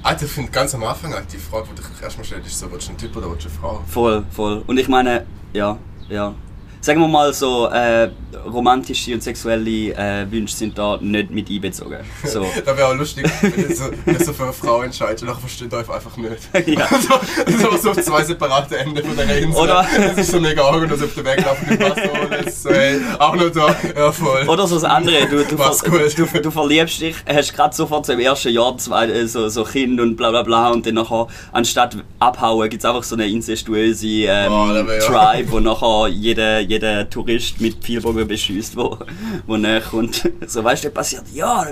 Alter, 0.04 0.26
ich 0.26 0.32
finde 0.32 0.50
ganz 0.50 0.74
am 0.74 0.82
Anfang 0.82 1.14
halt 1.14 1.32
die 1.32 1.38
Frage, 1.38 1.68
die 1.70 1.80
dich 1.80 2.02
erstmal 2.02 2.24
stellt, 2.24 2.44
ist 2.44 2.58
so, 2.58 2.70
willst 2.72 2.88
du 2.88 2.90
einen 2.90 2.98
Typ 2.98 3.16
oder 3.16 3.30
willst 3.30 3.44
du 3.44 3.48
eine 3.48 3.58
Frau? 3.58 3.84
Voll, 3.86 4.24
voll. 4.30 4.64
Und 4.66 4.76
ich 4.78 4.88
meine, 4.88 5.26
ja, 5.52 5.78
ja. 6.08 6.34
Sagen 6.84 7.00
wir 7.00 7.06
mal 7.06 7.32
so, 7.32 7.68
äh, 7.68 8.10
romantische 8.44 9.14
und 9.14 9.22
sexuelle 9.22 9.92
äh, 9.94 10.26
Wünsche 10.28 10.56
sind 10.56 10.76
da 10.76 10.98
nicht 11.00 11.30
mit 11.30 11.48
einbezogen. 11.48 11.98
So. 12.24 12.44
Da 12.66 12.76
wäre 12.76 12.88
auch 12.88 12.94
lustig, 12.96 13.30
wenn 13.40 13.68
du 13.68 13.72
so, 13.74 13.84
so 14.24 14.32
für 14.32 14.42
eine 14.44 14.52
Frau 14.52 14.82
entscheidest 14.82 15.22
und 15.22 15.28
nachher 15.28 15.40
versteht 15.42 15.72
euch 15.72 15.88
einfach 15.88 16.16
nicht. 16.16 16.48
Ja. 16.66 16.88
so, 16.90 17.70
so, 17.70 17.76
so 17.76 17.90
auf 17.90 18.02
zwei 18.02 18.24
separate 18.24 18.78
Enden 18.78 19.04
von 19.04 19.16
der 19.16 19.38
Insel. 19.38 19.62
Oder- 19.62 19.86
Es 20.10 20.18
ist 20.18 20.32
so 20.32 20.40
mega 20.40 20.62
arg 20.64 20.82
und 20.82 20.88
du 20.90 20.96
so 20.96 21.04
auf 21.04 21.14
den 21.14 21.24
Weg 21.24 21.44
laufen, 21.44 21.66
du 21.68 21.76
passt 21.76 22.62
so, 22.64 22.70
hey, 22.70 23.00
auch 23.18 23.36
noch 23.36 23.50
da, 23.50 23.76
ja 23.96 24.10
voll. 24.10 24.48
Oder 24.48 24.66
so 24.66 24.74
das 24.74 24.84
andere, 24.84 25.26
du, 25.28 25.44
du, 25.44 25.56
ver 25.56 25.72
du, 26.16 26.40
du 26.42 26.50
verliebst 26.50 27.00
dich, 27.00 27.14
hast 27.26 27.54
gerade 27.54 27.74
sofort 27.76 28.06
so 28.06 28.12
im 28.12 28.20
ersten 28.20 28.50
Jahr 28.50 28.76
zwei, 28.78 29.06
äh, 29.06 29.26
so, 29.28 29.48
so 29.48 29.62
Kind 29.64 30.00
und 30.00 30.16
bla 30.16 30.30
bla 30.30 30.42
bla 30.42 30.70
und 30.70 30.84
dann 30.84 30.94
nachher, 30.94 31.28
anstatt 31.52 31.96
abhauen, 32.18 32.68
gibt 32.68 32.82
es 32.82 32.88
einfach 32.88 33.04
so 33.04 33.14
eine 33.14 33.28
incestuöse 33.28 34.06
ähm, 34.08 34.52
Oh, 34.52 34.68
Tribe, 35.00 35.50
wo 35.52 35.60
nachher 35.60 36.08
jeder, 36.08 36.60
jeder 36.72 37.08
Tourist 37.08 37.60
mit 37.60 37.74
Pfeilbogen 37.84 38.26
beschießt, 38.26 38.76
wo, 38.76 38.98
wo 39.46 39.56
näher 39.58 39.82
kommt. 39.82 40.28
So, 40.46 40.64
weißt 40.64 40.84
du, 40.84 40.90
passiert? 40.90 41.24
Ja, 41.34 41.66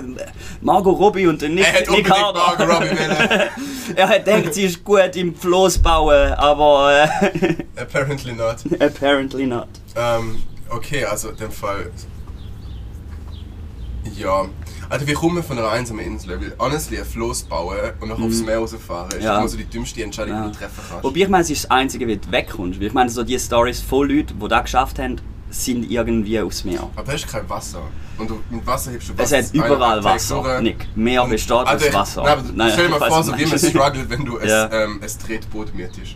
Margot 0.61 0.97
Robbie 0.97 1.25
und 1.25 1.41
der 1.41 1.49
Nick, 1.49 1.65
Er 1.65 1.73
hat. 1.73 1.87
Margot 2.35 2.69
Robbie 2.69 2.87
er 3.95 4.07
hat 4.09 4.25
gedacht, 4.25 4.53
sie 4.53 4.65
ist 4.65 4.83
gut 4.83 5.15
im 5.15 5.33
Floß 5.35 5.79
bauen, 5.79 6.33
aber 6.33 7.07
äh, 7.33 7.55
Apparently 7.81 8.33
not. 8.33 8.57
apparently 8.79 9.45
not. 9.47 9.67
Ähm, 9.95 10.43
okay, 10.69 11.03
also 11.05 11.29
in 11.29 11.37
dem 11.37 11.51
Fall. 11.51 11.89
Ja. 14.15 14.45
Also 14.91 15.07
wir 15.07 15.13
kommen 15.13 15.41
von 15.41 15.57
einer 15.57 15.69
einsamen 15.69 16.03
Insel, 16.05 16.39
weil 16.41 16.53
honestly 16.59 16.97
ein 16.99 17.05
Floß 17.05 17.43
bauen 17.43 17.77
und 18.01 18.09
noch 18.09 18.21
aufs 18.21 18.41
Meer 18.41 18.57
rausfahren 18.57 19.09
ist 19.11 19.19
Mhm. 19.19 19.23
Ja. 19.23 19.37
immer 19.37 19.47
so 19.47 19.55
die 19.55 19.63
dümmste 19.63 20.03
Entscheidung, 20.03 20.43
die 20.43 20.51
du 20.51 20.57
treffen 20.57 20.81
kannst. 20.89 21.03
Wobei 21.05 21.19
ich 21.21 21.29
meine, 21.29 21.43
es 21.43 21.49
ist 21.49 21.63
das 21.63 21.71
Einzige, 21.71 22.05
wie 22.07 22.17
du 22.17 22.29
wegkommst. 22.29 22.77
Weil 22.79 22.87
Ich 22.87 22.93
meine, 22.93 23.09
so 23.09 23.23
die 23.23 23.39
Stories 23.39 23.79
von 23.79 24.09
Leuten, 24.09 24.37
die 24.37 24.47
das 24.49 24.63
geschafft 24.63 24.99
haben, 24.99 25.15
sind 25.49 25.89
irgendwie 25.89 26.39
aufs 26.41 26.65
Meer. 26.65 26.89
Aber 26.95 27.05
da 27.05 27.13
ist 27.13 27.25
kein 27.31 27.49
Wasser. 27.49 27.81
Und 28.17 28.29
du, 28.29 28.41
mit 28.49 28.67
Wasser 28.67 28.91
hebst 28.91 29.07
du 29.09 29.13
Es 29.13 29.19
Wasser. 29.31 29.37
hat 29.37 29.53
überall 29.53 30.03
Wasser. 30.03 30.61
Nick. 30.61 30.85
Meer 30.95 31.25
besteht 31.25 31.51
aus 31.53 31.67
Alter, 31.67 31.93
Wasser. 31.93 32.23
Nein, 32.23 32.51
Nein, 32.55 32.69
stell 32.73 32.87
dir 32.89 32.99
mal 32.99 33.09
vor, 33.09 33.23
so 33.23 33.31
du 33.31 33.37
wie 33.37 33.45
man 33.45 33.59
struggelt, 33.59 34.09
wenn 34.09 34.25
du 34.25 34.39
Ja. 34.39 34.65
ein, 34.65 34.71
ähm, 34.73 34.99
ein 35.01 35.25
Tretboot 35.25 35.73
mietest. 35.73 36.15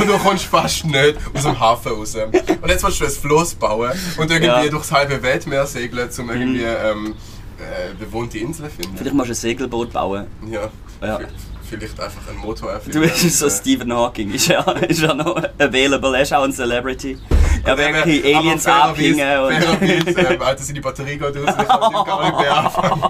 Und 0.00 0.08
du 0.08 0.18
kommst 0.18 0.44
fast 0.46 0.84
nicht 0.86 1.16
aus 1.34 1.42
dem 1.42 1.60
Hafen 1.60 1.92
raus. 1.92 2.14
Und 2.16 2.68
jetzt 2.68 2.82
willst 2.84 3.00
du 3.00 3.04
ein 3.04 3.10
Floß 3.10 3.54
bauen 3.56 3.92
und 4.16 4.30
irgendwie 4.30 4.46
Ja. 4.46 4.62
Mhm. 4.62 4.70
durchs 4.70 4.90
halbe 4.92 5.22
Weltmeer 5.22 5.66
segeln, 5.66 6.08
um 6.18 6.30
irgendwie 6.30 6.62
ähm, 6.64 7.14
äh, 7.58 7.94
bewohnte 7.98 8.38
Inseln 8.38 8.70
zu 8.70 8.76
finden. 8.76 8.96
Vielleicht 8.96 9.14
musst 9.14 9.28
du 9.28 9.32
ein 9.32 9.36
Segelboot 9.36 9.92
bauen. 9.92 10.26
Ja. 10.50 10.68
Ja. 11.02 11.20
Vielleicht 11.68 12.00
einfach 12.00 12.26
einen 12.28 12.38
Motor 12.38 12.72
erfinden. 12.72 12.98
Du 13.02 13.06
bist 13.06 13.38
so 13.38 13.50
Stephen 13.50 13.92
Hawking. 13.92 14.32
Ist 14.32 14.48
er, 14.48 14.66
ist 14.88 15.02
er 15.02 15.14
noch 15.14 15.36
available? 15.58 16.14
Er 16.16 16.22
ist 16.22 16.32
auch 16.32 16.44
ein 16.44 16.52
Celebrity. 16.52 17.18
Aber- 17.64 17.76
wirklich 17.76 18.24
Aliens 18.34 18.66
abhängen. 18.66 19.18
fairerweise- 19.18 19.68
Und 19.70 20.14
fairerweise, 20.14 20.34
ähm, 20.34 20.42
Alter, 20.42 20.72
die 20.72 20.80
Batterie 20.80 21.18
geht 21.18 21.22
aus, 21.22 21.32
ich 21.36 21.68
kann 21.68 22.24
nicht 22.24 22.40
mehr 22.40 22.56
anfangen. 22.56 23.02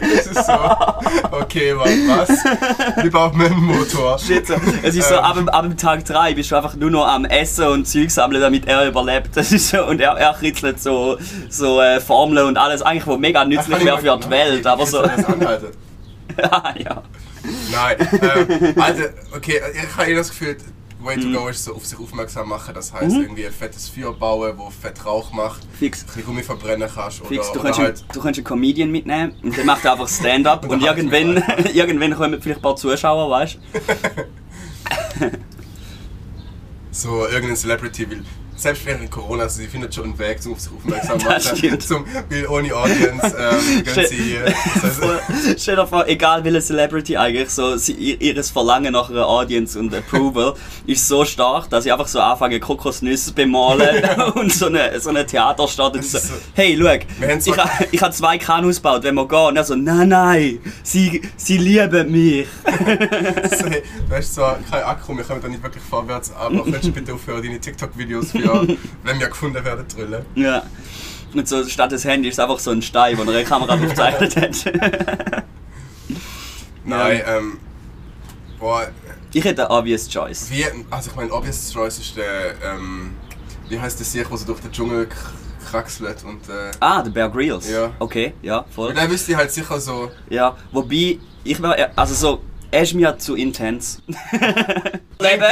Das 0.00 0.26
ist 0.26 0.46
so. 0.46 0.52
Okay, 1.30 1.74
warte, 1.76 1.90
was? 2.08 3.02
Wir 3.02 3.10
brauchen 3.10 3.40
einen 3.40 3.62
Motor. 3.64 4.18
Shit, 4.18 4.46
so. 4.46 4.54
Es 4.82 4.94
ist 4.96 5.08
so, 5.08 5.14
Ähm. 5.14 5.20
ab, 5.20 5.34
dem- 5.36 5.48
ab 5.48 5.62
dem 5.62 5.76
Tag 5.76 6.04
3 6.04 6.34
bist 6.34 6.50
du 6.50 6.56
einfach 6.56 6.74
nur 6.74 6.90
noch 6.90 7.06
am 7.06 7.24
Essen 7.24 7.66
und 7.68 7.86
Zeug 7.86 8.10
sammeln, 8.10 8.40
damit 8.40 8.66
er 8.66 8.86
überlebt. 8.88 9.36
Das 9.36 9.52
ist 9.52 9.68
so, 9.70 9.84
und 9.84 10.00
er, 10.00 10.12
er 10.12 10.34
kritzelt 10.34 10.80
so, 10.82 11.16
so 11.48 11.80
äh, 11.80 12.00
Formeln 12.00 12.46
und 12.46 12.56
alles, 12.58 12.82
eigentlich, 12.82 13.06
wo 13.06 13.16
mega 13.16 13.44
nützlich 13.44 13.84
wäre 13.84 13.98
für 13.98 14.18
die 14.18 14.30
Welt, 14.30 14.66
aber 14.66 14.84
so. 14.86 15.02
Das 15.02 15.24
anhalten. 15.24 15.66
ja. 16.38 17.02
Nein, 17.72 17.96
ähm, 18.12 18.74
Alter, 18.80 19.08
okay, 19.34 19.60
ich 19.74 19.96
habe 19.96 20.10
eh 20.10 20.14
das 20.14 20.28
Gefühl, 20.28 20.56
Way 21.08 21.16
Mhm. 21.16 21.32
to 21.34 21.40
go 21.40 21.48
ist 21.48 21.64
so 21.64 21.74
auf 21.74 21.84
sich 21.86 21.98
aufmerksam 21.98 22.48
machen. 22.48 22.74
Das 22.74 22.92
heißt 22.92 23.16
irgendwie 23.16 23.46
ein 23.46 23.52
fettes 23.52 23.88
Feuer 23.88 24.12
bauen, 24.12 24.52
wo 24.56 24.70
fett 24.70 25.04
Rauch 25.04 25.32
macht, 25.32 25.66
Fix. 25.78 26.02
ein 26.02 26.06
bisschen 26.06 26.24
Gummi 26.26 26.42
verbrennen 26.42 26.88
kannst 26.94 27.20
oder, 27.20 27.28
Fix, 27.30 27.50
du 27.52 27.60
kannst, 27.60 27.78
halt. 27.80 27.98
einen, 27.98 28.08
du 28.12 28.20
kannst 28.20 28.38
einen 28.38 28.44
Comedian 28.44 28.90
mitnehmen 28.90 29.34
und 29.42 29.56
der 29.56 29.64
macht 29.64 29.86
einfach 29.86 30.08
Stand-up 30.08 30.64
Und 30.68 30.70
und 30.70 30.86
halt 30.86 30.98
irgendwann, 30.98 31.42
irgendwann 31.74 32.14
kommen 32.14 32.40
vielleicht 32.42 32.60
ein 32.60 32.62
paar 32.62 32.76
Zuschauer, 32.76 33.30
weißt 33.30 33.54
du? 35.18 35.30
so 36.90 37.26
irgendein 37.26 37.56
Celebrity 37.56 38.10
will. 38.10 38.24
Selbst 38.58 38.84
während 38.86 39.08
Corona, 39.10 39.44
also 39.44 39.58
sie 39.60 39.68
findet 39.68 39.94
schon 39.94 40.04
einen 40.04 40.18
Weg, 40.18 40.38
um 40.44 40.52
auf 40.52 40.60
sich 40.60 40.72
aufmerksam 40.72 41.18
machen. 41.24 41.80
Zum, 41.80 42.04
weil 42.28 42.46
ohne 42.48 42.74
Audience 42.74 43.36
ähm, 43.38 43.84
sie. 44.08 44.34
Äh, 44.34 44.52
Stell 45.56 45.76
dir 45.76 45.86
vor, 45.86 46.08
egal 46.08 46.42
welche 46.42 46.60
Celebrity 46.60 47.16
eigentlich, 47.16 47.50
so 47.50 47.76
sie, 47.76 47.92
ihr, 47.92 48.20
ihres 48.20 48.50
Verlangen 48.50 48.92
nach 48.92 49.10
einer 49.10 49.28
Audience 49.28 49.78
und 49.78 49.94
Approval 49.94 50.54
ist 50.86 51.06
so 51.06 51.24
stark, 51.24 51.70
dass 51.70 51.84
sie 51.84 51.92
einfach 51.92 52.08
so 52.08 52.18
anfangen, 52.20 52.60
Kokosnüsse 52.60 53.32
bemalen 53.32 54.04
und 54.34 54.52
so 54.52 54.66
eine, 54.66 54.98
so 54.98 55.10
eine 55.10 55.24
Theater 55.24 55.68
startet. 55.68 56.04
So, 56.04 56.18
hey, 56.54 56.76
schau, 56.76 56.92
ich, 57.52 57.56
ha- 57.56 57.70
ich 57.92 58.02
habe 58.02 58.12
zwei 58.12 58.38
Kanus 58.38 58.76
gebaut, 58.76 59.04
wenn 59.04 59.14
wir 59.14 59.28
gehen. 59.28 59.38
Und 59.38 59.56
er 59.56 59.62
so, 59.64 59.76
nein, 59.76 60.08
nein, 60.08 60.58
sie, 60.82 61.22
sie 61.36 61.58
lieben 61.58 62.10
mich. 62.10 62.48
so, 62.64 63.66
hey, 63.66 63.82
du 64.08 64.16
hast 64.16 64.34
zwar 64.34 64.58
kein 64.68 64.82
Akku, 64.82 65.16
wir 65.16 65.22
kommen 65.24 65.40
da 65.40 65.48
nicht 65.48 65.62
wirklich 65.62 65.84
vorwärts, 65.88 66.32
aber 66.34 66.62
könntest 66.64 66.84
du 66.86 66.92
bitte 66.92 67.14
aufhören, 67.14 67.42
deine 67.42 67.60
TikTok-Videos 67.60 68.32
für, 68.32 68.47
wenn 69.04 69.18
wir 69.20 69.28
gefunden 69.28 69.64
werden, 69.64 69.86
drüllen? 69.88 70.24
Ja. 70.34 70.62
Und 71.34 71.46
so 71.46 71.64
statt 71.66 71.92
des 71.92 72.04
Handys 72.04 72.32
ist 72.34 72.40
einfach 72.40 72.58
so 72.58 72.70
ein 72.70 72.80
Stein, 72.82 73.16
wo 73.18 73.22
eine 73.22 73.44
Kamera 73.44 73.74
aufgezeichnet 73.74 74.36
hat. 74.36 75.44
Nein, 76.84 77.22
ähm. 77.26 77.58
Boah, 78.58 78.88
Ich 79.32 79.44
hätte 79.44 79.68
eine 79.68 79.78
obvious 79.78 80.08
choice. 80.08 80.50
wie. 80.50 80.64
Also, 80.90 81.10
ich 81.10 81.16
meine, 81.16 81.32
Obvious 81.32 81.72
Choice 81.72 81.98
ist 81.98 82.16
der. 82.16 82.54
Ähm, 82.64 83.14
wie 83.68 83.78
heißt 83.78 83.98
der 83.98 84.06
Sieg, 84.06 84.30
wo 84.30 84.36
so 84.36 84.46
durch 84.46 84.60
den 84.60 84.72
Dschungel 84.72 85.06
kraxelt 85.70 86.24
und. 86.24 86.48
Äh, 86.48 86.70
Ah, 86.80 87.02
der 87.02 87.10
Bear 87.10 87.28
Grylls. 87.28 87.68
Ja. 87.70 87.92
Okay, 87.98 88.32
ja, 88.42 88.64
voll. 88.74 88.88
und 88.88 88.96
dann 88.98 89.10
wüsste 89.10 89.32
ich 89.32 89.36
halt 89.36 89.50
sicher 89.50 89.78
so. 89.78 90.10
Ja, 90.30 90.56
wobei, 90.72 91.18
ich 91.44 91.60
war, 91.62 91.76
also 91.94 92.14
so, 92.14 92.42
er 92.70 92.82
ist 92.82 92.94
mir 92.94 93.16
zu 93.18 93.34
intens. 93.34 94.02
Leben! 95.20 95.44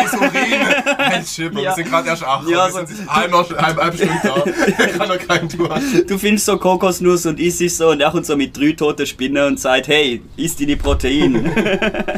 Shit, 1.27 1.53
Bro, 1.53 1.61
Ja. 1.63 1.71
wir 1.71 1.75
sind 1.75 1.89
gerade 1.91 2.09
erst 2.09 2.23
8 2.25 2.49
Ja, 2.49 2.67
wir 2.67 2.73
so- 2.87 2.87
sind 2.95 3.09
halb, 3.11 3.31
noch, 3.31 3.51
halb, 3.57 3.77
halb 3.83 3.95
Stunde 3.95 4.15
da. 4.23 4.45
Ich 4.47 4.99
kann 4.99 5.09
noch 5.09 5.19
keinen 5.19 5.49
Tour. 5.49 5.81
Du 6.07 6.19
findest 6.19 6.47
so 6.47 6.57
Kokosnuss 6.59 7.27
und 7.27 7.41
isst 7.41 7.61
es 7.61 7.79
so 7.79 7.91
und 7.91 8.01
er 8.01 8.11
kommt 8.11 8.27
so 8.27 8.37
mit 8.37 8.57
drei 8.57 8.73
toten 8.73 9.07
Spinnen 9.07 9.45
und 9.47 9.61
sagt, 9.61 9.89
hey, 9.89 10.23
isst 10.37 10.61
deine 10.61 10.77
Proteine. 10.77 11.53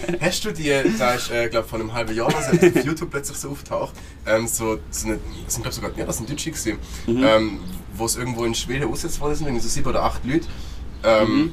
Hast 0.20 0.44
du 0.44 0.52
die, 0.52 0.72
da 0.98 1.14
ist, 1.14 1.30
äh, 1.30 1.48
glaube 1.48 1.66
vor 1.68 1.78
einem 1.80 1.92
halben 1.92 2.14
Jahr 2.14 2.30
so, 2.30 2.36
auf 2.36 2.84
YouTube 2.84 3.10
plötzlich 3.10 3.38
so 3.38 3.50
auftaucht, 3.50 3.94
ähm, 4.26 4.46
so, 4.46 4.78
so 4.90 5.06
eine, 5.08 5.18
das 5.44 5.54
sind 5.54 5.62
glaube 5.62 5.74
sogar, 5.74 5.90
ja, 5.96 6.04
das 6.04 6.16
sind 6.18 6.28
Deutsche 6.28 6.50
gewesen, 6.50 6.78
Mhm. 7.06 7.24
ähm, 7.24 7.58
wo 7.94 8.04
es 8.04 8.16
irgendwo 8.16 8.44
in 8.44 8.54
Schweden 8.54 8.88
ausgesetzt 8.90 9.20
worden 9.20 9.34
sind, 9.36 9.62
so 9.62 9.68
sieben 9.68 9.88
oder 9.88 10.02
acht 10.02 10.24
Leute, 10.24 10.46
ähm, 11.04 11.28
Mhm. 11.28 11.52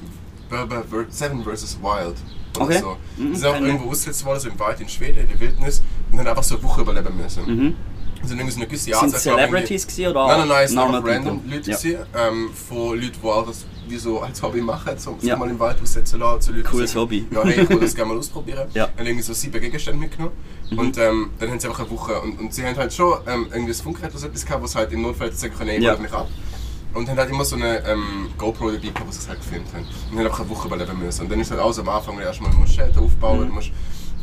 Berber 0.49 0.83
Seven 1.09 1.43
vs. 1.43 1.77
Wild 1.81 2.15
Okay. 2.63 2.79
so. 2.79 2.97
Mhm, 3.17 3.31
Die 3.33 3.37
sind 3.37 3.47
auch 3.47 3.55
ich. 3.55 3.61
irgendwo 3.61 3.89
ausgesetzt 3.89 4.25
worden, 4.25 4.39
so 4.39 4.49
im 4.49 4.59
Wald 4.59 4.79
in 4.81 4.89
Schweden, 4.89 5.19
in 5.19 5.27
der 5.29 5.39
Wildnis, 5.39 5.81
und 6.11 6.17
dann 6.17 6.27
einfach 6.27 6.43
so 6.43 6.55
eine 6.55 6.63
Woche 6.63 6.81
überleben 6.81 7.15
müssen. 7.17 7.45
mhm. 7.45 7.75
Sind 8.23 8.39
irgendwie 8.39 8.51
so 8.53 8.57
eine 8.59 8.65
gewisse 8.65 8.83
Sind 8.85 8.93
glaub 8.93 9.05
ich, 9.13 9.19
Celebrities 9.19 9.85
gewesen 9.87 10.07
oder 10.09 10.27
Nein, 10.27 10.39
nein, 10.39 10.47
nein, 10.47 10.63
es 10.63 10.69
sind 10.71 10.79
normal 10.79 10.95
einfach 10.95 11.09
random? 11.15 11.41
Leute 11.47 11.69
Ja. 11.71 11.77
gewesen, 11.77 11.99
ähm, 12.17 12.49
von 12.67 12.99
Leuten, 12.99 13.11
die 13.21 13.27
auch 13.27 13.45
das 13.45 13.65
wie 13.87 13.97
so 13.97 14.19
als 14.19 14.41
Hobby 14.41 14.61
machen, 14.61 14.93
so, 14.97 15.15
Ja. 15.21 15.35
mal 15.35 15.47
im 15.47 15.59
Wald 15.59 15.79
aussetzen 15.79 16.19
lassen, 16.19 16.49
Leuten, 16.55 16.63
die 16.63 16.69
Cooles 16.71 16.91
sagen, 16.91 17.01
Hobby. 17.01 17.27
Ja, 17.29 17.43
hey, 17.43 17.61
ich 17.61 17.69
würde 17.69 17.81
das 17.85 17.93
gerne 17.95 18.11
mal 18.13 18.17
ausprobieren. 18.17 18.67
Ja. 18.73 18.85
Haben 18.97 19.05
irgendwie 19.05 19.21
so 19.21 19.33
sieben 19.33 19.61
Gegenstände 19.61 19.99
mitgenommen 19.99 20.33
Mhm. 20.71 20.79
und 20.79 20.97
ähm, 20.97 21.29
dann 21.37 21.51
haben 21.51 21.59
sie 21.59 21.67
einfach 21.67 21.81
eine 21.81 21.91
Woche 21.91 22.19
und, 22.21 22.39
und 22.39 22.51
sie 22.51 22.65
haben 22.65 22.75
halt 22.75 22.91
schon 22.91 23.13
ähm, 23.27 23.45
irgendwie 23.53 23.73
ein 23.73 23.75
Funkgerät 23.83 24.09
oder 24.09 24.17
so 24.19 24.25
etwas 24.27 24.43
gehabt, 24.43 24.67
sie 24.67 24.75
halt 24.79 24.91
im 24.91 25.03
Notfall 25.03 25.31
sagen 25.31 25.53
können, 25.55 25.69
hey, 25.69 25.83
Ja. 25.83 25.91
holt 25.91 26.01
mich 26.01 26.11
ab. 26.11 26.27
Und 26.95 27.09
haben 27.09 27.17
halt 27.17 27.29
immer 27.29 27.45
so 27.45 27.55
eine 27.57 27.85
ähm, 27.87 28.29
GoPro 28.37 28.71
dabei 28.71 28.87
gehabt, 28.87 29.13
sie 29.13 29.19
es 29.19 29.27
halt 29.29 29.39
gefilmt 29.41 29.67
haben. 29.73 29.85
Und 30.11 30.17
haben 30.17 30.25
einfach 30.25 30.39
eine 30.39 30.49
Woche 30.49 30.67
überleben 30.67 30.97
müssen. 30.99 31.21
Und 31.23 31.31
dann 31.31 31.39
ist 31.41 31.51
halt 31.51 31.59
alles 31.61 31.77
am 31.79 31.89
Anfang, 31.89 32.17
erstmal 32.19 32.51
du 32.51 32.57
musst 32.57 32.73
Schäden 32.73 32.97
aufbauen, 32.97 33.41
Mhm. 33.41 33.47
du 33.47 33.53
musst, 33.53 33.71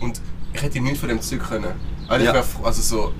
und 0.01 0.21
ich 0.55 0.63
hätte 0.63 0.81
nichts 0.81 0.99
von 1.01 1.09
dem 1.11 1.21
Zeug 1.21 1.41
können. 1.49 1.73
Also, 2.09 2.25
Ja. 2.25 2.31
ich 2.31 2.37
wär, 2.37 2.67
also 2.67 2.83
so, 2.83 3.13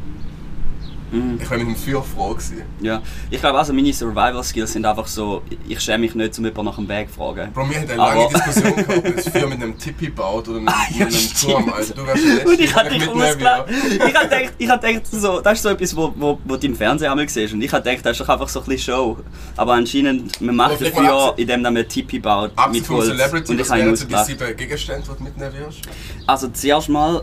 Mhm. 1.12 1.38
ich 1.42 1.51
wäre 1.51 1.62
mit 1.64 1.68
dem 1.68 1.77
Feuer 1.77 2.03
froh 2.03 2.31
gewesen. 2.35 2.62
Ja, 2.81 3.03
ich 3.31 3.38
glaube 3.40 3.59
also 3.59 3.72
meine 3.72 3.92
Survival 3.92 4.42
Skills 4.42 4.72
sind 4.72 4.85
einfach 4.87 5.07
so, 5.07 5.42
ich 5.68 5.79
schäme 5.81 5.98
mich 5.98 6.14
nicht, 6.14 6.38
um 6.38 6.44
jemanden 6.44 6.64
nach 6.64 6.77
dem 6.77 6.88
Weg 6.88 7.09
zu 7.11 7.14
fragen. 7.16 7.53
Bro, 7.53 7.68
wir 7.70 7.77
haben 7.81 7.88
eine 7.88 7.96
lange 7.96 8.29
Diskussion 8.29 8.77
gehabt, 8.77 8.96
ob 8.98 9.16
das 9.16 9.29
Feuer 9.29 9.46
mit 9.46 9.62
einem 9.62 9.79
Tippi 9.79 10.09
baut 10.09 10.48
oder 10.48 10.61
mit, 10.61 10.68
Ah, 10.70 10.83
ja, 10.90 11.05
mit 11.05 11.09
einem 11.09 11.11
stimmt. 11.12 11.53
Turm. 11.53 11.72
Also, 11.72 11.94
du 11.94 12.07
wärst 12.07 12.25
der 12.27 12.46
Und 12.46 12.61
ich 12.61 12.75
hatte 12.75 12.90
dich 12.94 13.09
ausgelacht. 13.09 13.64
Ich 13.70 14.01
hatte 14.14 14.29
gedacht, 14.29 14.53
ich 14.59 14.68
hatte 14.68 14.87
gedacht 14.88 15.07
so, 15.11 15.40
das 15.40 15.53
ist 15.55 15.62
so 15.62 15.68
etwas, 15.68 15.96
wo, 15.96 16.12
wo, 16.16 16.38
wo 16.44 16.57
du 16.57 16.66
im 16.66 16.75
Fernsehen 16.77 17.11
einmal 17.11 17.29
siehst. 17.29 17.53
Und 17.55 17.62
ich 17.62 17.72
hatte 17.72 17.88
gedacht, 17.90 18.07
das 18.07 18.12
ist 18.12 18.20
doch 18.20 18.29
einfach 18.33 18.48
so 18.48 18.61
ein 18.61 18.66
bisschen 18.66 18.94
Show. 18.94 19.18
Aber 19.57 19.75
anscheinend, 19.75 20.40
man 20.40 20.57
macht 20.57 20.81
das 20.81 20.88
Feuer, 20.88 21.35
indem 21.37 21.62
man 21.62 21.77
einen 21.77 21.88
Tipi 21.88 22.18
baut 22.18 22.53
Abgesehen 22.57 22.83
mit 22.83 22.90
Holz. 22.90 23.07
Celebrity, 23.09 23.53
und 23.53 23.61
ich 23.61 23.68
was 23.70 23.77
wären 23.79 23.96
so 23.96 24.07
die 24.07 24.16
sieben 24.25 24.57
Gegenstände, 24.57 25.03
die 25.11 25.16
du 25.18 25.22
mitnehmen 25.25 25.53
wirst? 25.55 25.81
Also 26.27 26.48
zuerst 26.48 26.88
mal, 26.88 27.22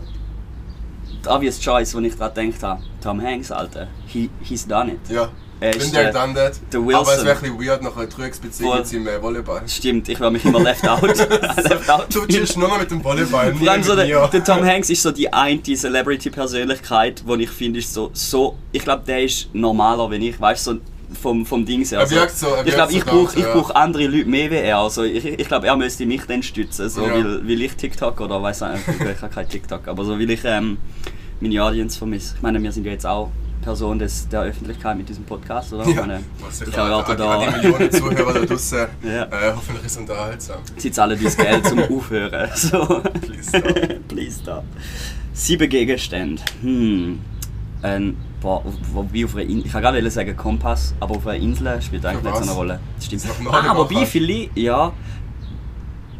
die 1.23 1.29
obvious 1.29 1.59
choice, 1.59 1.93
wo 1.95 1.99
ich 1.99 2.15
daran 2.15 2.33
gedacht 2.33 2.63
habe, 2.63 2.81
Tom 3.01 3.21
Hanks, 3.21 3.51
Alter. 3.51 3.87
He, 4.07 4.29
he's 4.41 4.67
done 4.67 4.93
it. 4.93 4.99
Ja. 5.09 5.29
Er 5.61 5.75
ist 5.75 5.93
der 5.93 6.13
done 6.13 6.33
that. 6.33 6.53
der 6.71 6.79
Aber 6.79 6.87
Wilson. 6.87 7.15
es 7.17 7.25
wäre 7.25 7.35
ein 7.35 7.41
bisschen 7.41 7.67
weird 7.67 7.83
nach 7.83 7.97
einer 7.97 8.07
Dreiecksbeziehung 8.07 8.69
Voll. 8.71 8.79
jetzt 8.79 8.93
im 8.93 9.05
äh, 9.05 9.21
Volleyball. 9.21 9.61
Stimmt, 9.67 10.07
ich 10.07 10.17
war 10.19 10.31
mich 10.31 10.45
immer 10.45 10.61
left 10.61 10.87
out. 10.87 11.01
left 11.29 11.89
out. 11.89 12.05
Du 12.13 12.25
chillst 12.27 12.57
nur 12.57 12.77
mit 12.77 12.89
dem 12.89 13.03
Volleyball, 13.03 13.53
nie 13.53 13.69
mit 13.69 13.83
so 13.83 13.95
der, 13.95 14.27
der 14.27 14.43
Tom 14.43 14.63
Hanks 14.63 14.89
ist 14.89 15.01
so 15.01 15.11
die 15.11 15.31
eine 15.33 15.61
Celebrity-Persönlichkeit, 15.61 17.23
die 17.27 17.43
ich 17.43 17.49
finde, 17.49 17.79
ist 17.79 17.93
so, 17.93 18.09
so. 18.13 18.55
Ich 18.71 18.83
glaube, 18.83 19.03
der 19.05 19.23
ist 19.23 19.49
normaler, 19.53 20.09
wenn 20.09 20.21
ich, 20.21 20.39
weißt 20.39 20.63
so 20.63 20.77
vom, 21.21 21.45
vom 21.45 21.65
Ding 21.65 21.83
her. 21.85 21.99
Er 21.99 22.09
wirkt 22.09 22.37
so- 22.37 22.47
ich 22.65 22.73
glaube, 22.73 22.91
so 22.91 22.97
ich 22.97 23.05
brauche 23.05 23.37
ich 23.39 23.43
ja. 23.45 23.53
brauch 23.53 23.71
andere 23.75 24.07
Leute 24.07 24.29
mehr 24.29 24.49
wie 24.51 24.55
er. 24.55 24.77
Also 24.79 25.03
ich, 25.03 25.25
ich 25.25 25.47
glaube, 25.47 25.67
er 25.67 25.75
müsste 25.75 26.05
mich 26.05 26.21
dann 26.27 26.43
stützen, 26.43 26.89
so, 26.89 27.05
Ja. 27.05 27.13
weil, 27.13 27.47
weil 27.47 27.61
ich 27.61 27.73
TikTok 27.75 28.19
oder 28.21 28.41
weiß 28.41 28.61
nicht, 28.61 28.73
ich 28.87 29.21
habe 29.21 29.33
kein 29.33 29.47
TikTok, 29.49 29.87
aber 29.87 30.05
so 30.05 30.19
weil 30.19 30.29
ich 30.29 30.41
ähm, 30.45 30.77
meine 31.41 31.63
Audience 31.63 31.97
vermisse. 31.97 32.35
Ich 32.35 32.41
meine, 32.41 32.61
wir 32.61 32.71
sind 32.71 32.85
ja 32.85 32.91
jetzt 32.91 33.05
auch 33.05 33.31
Person 33.61 33.99
des, 33.99 34.27
der 34.29 34.43
Öffentlichkeit 34.43 34.97
mit 34.97 35.09
diesem 35.09 35.25
Podcast, 35.25 35.73
oder? 35.73 35.85
Ich 35.85 35.93
Ja, 35.95 36.01
meine, 36.01 36.21
was 36.39 36.61
ich 36.61 36.67
ich 36.69 36.73
erwarte 36.77 37.15
die- 37.15 37.21
an 37.23 37.41
da. 37.41 37.45
die 37.59 37.67
Millionen 37.67 37.91
Zuhörer 37.91 38.33
da 38.33 38.45
draussen. 38.45 38.77
Ja. 39.03 39.23
Äh, 39.23 39.53
hoffentlich 39.55 39.85
ist 39.85 39.91
es 39.93 39.97
unterhaltsam. 39.97 40.57
Sie 40.77 40.91
zahlen 40.91 41.19
uns 41.23 41.35
Geld 41.35 41.67
zum 41.67 41.79
Aufhören. 41.97 42.49
So. 42.55 43.01
Please 43.21 43.49
stop. 43.49 44.07
Please 44.07 44.39
stop. 44.41 44.63
Sieben 45.33 45.69
Gegenstände. 45.69 46.41
Hm. 46.61 47.19
Ein, 47.81 48.15
boah, 48.41 48.63
wo, 48.93 49.05
wie 49.11 49.25
auf 49.25 49.35
einer 49.35 49.43
Insel. 49.43 49.65
Ich 49.65 49.71
kann 49.71 49.81
gerade 49.81 50.11
sagen 50.11 50.35
Kompass, 50.35 50.93
aber 50.99 51.15
auf 51.15 51.27
einer 51.27 51.41
Insel 51.41 51.81
spielt 51.81 52.05
eigentlich 52.05 52.23
nicht 52.23 52.35
so 52.35 52.43
eine? 52.43 52.51
Rolle. 52.51 52.79
Das 52.95 53.05
stimmt. 53.05 53.43
Norden 53.43 53.67
Ah, 53.67 53.75
wobei 53.75 54.05
vielleicht, 54.05 54.57
ja. 54.57 54.91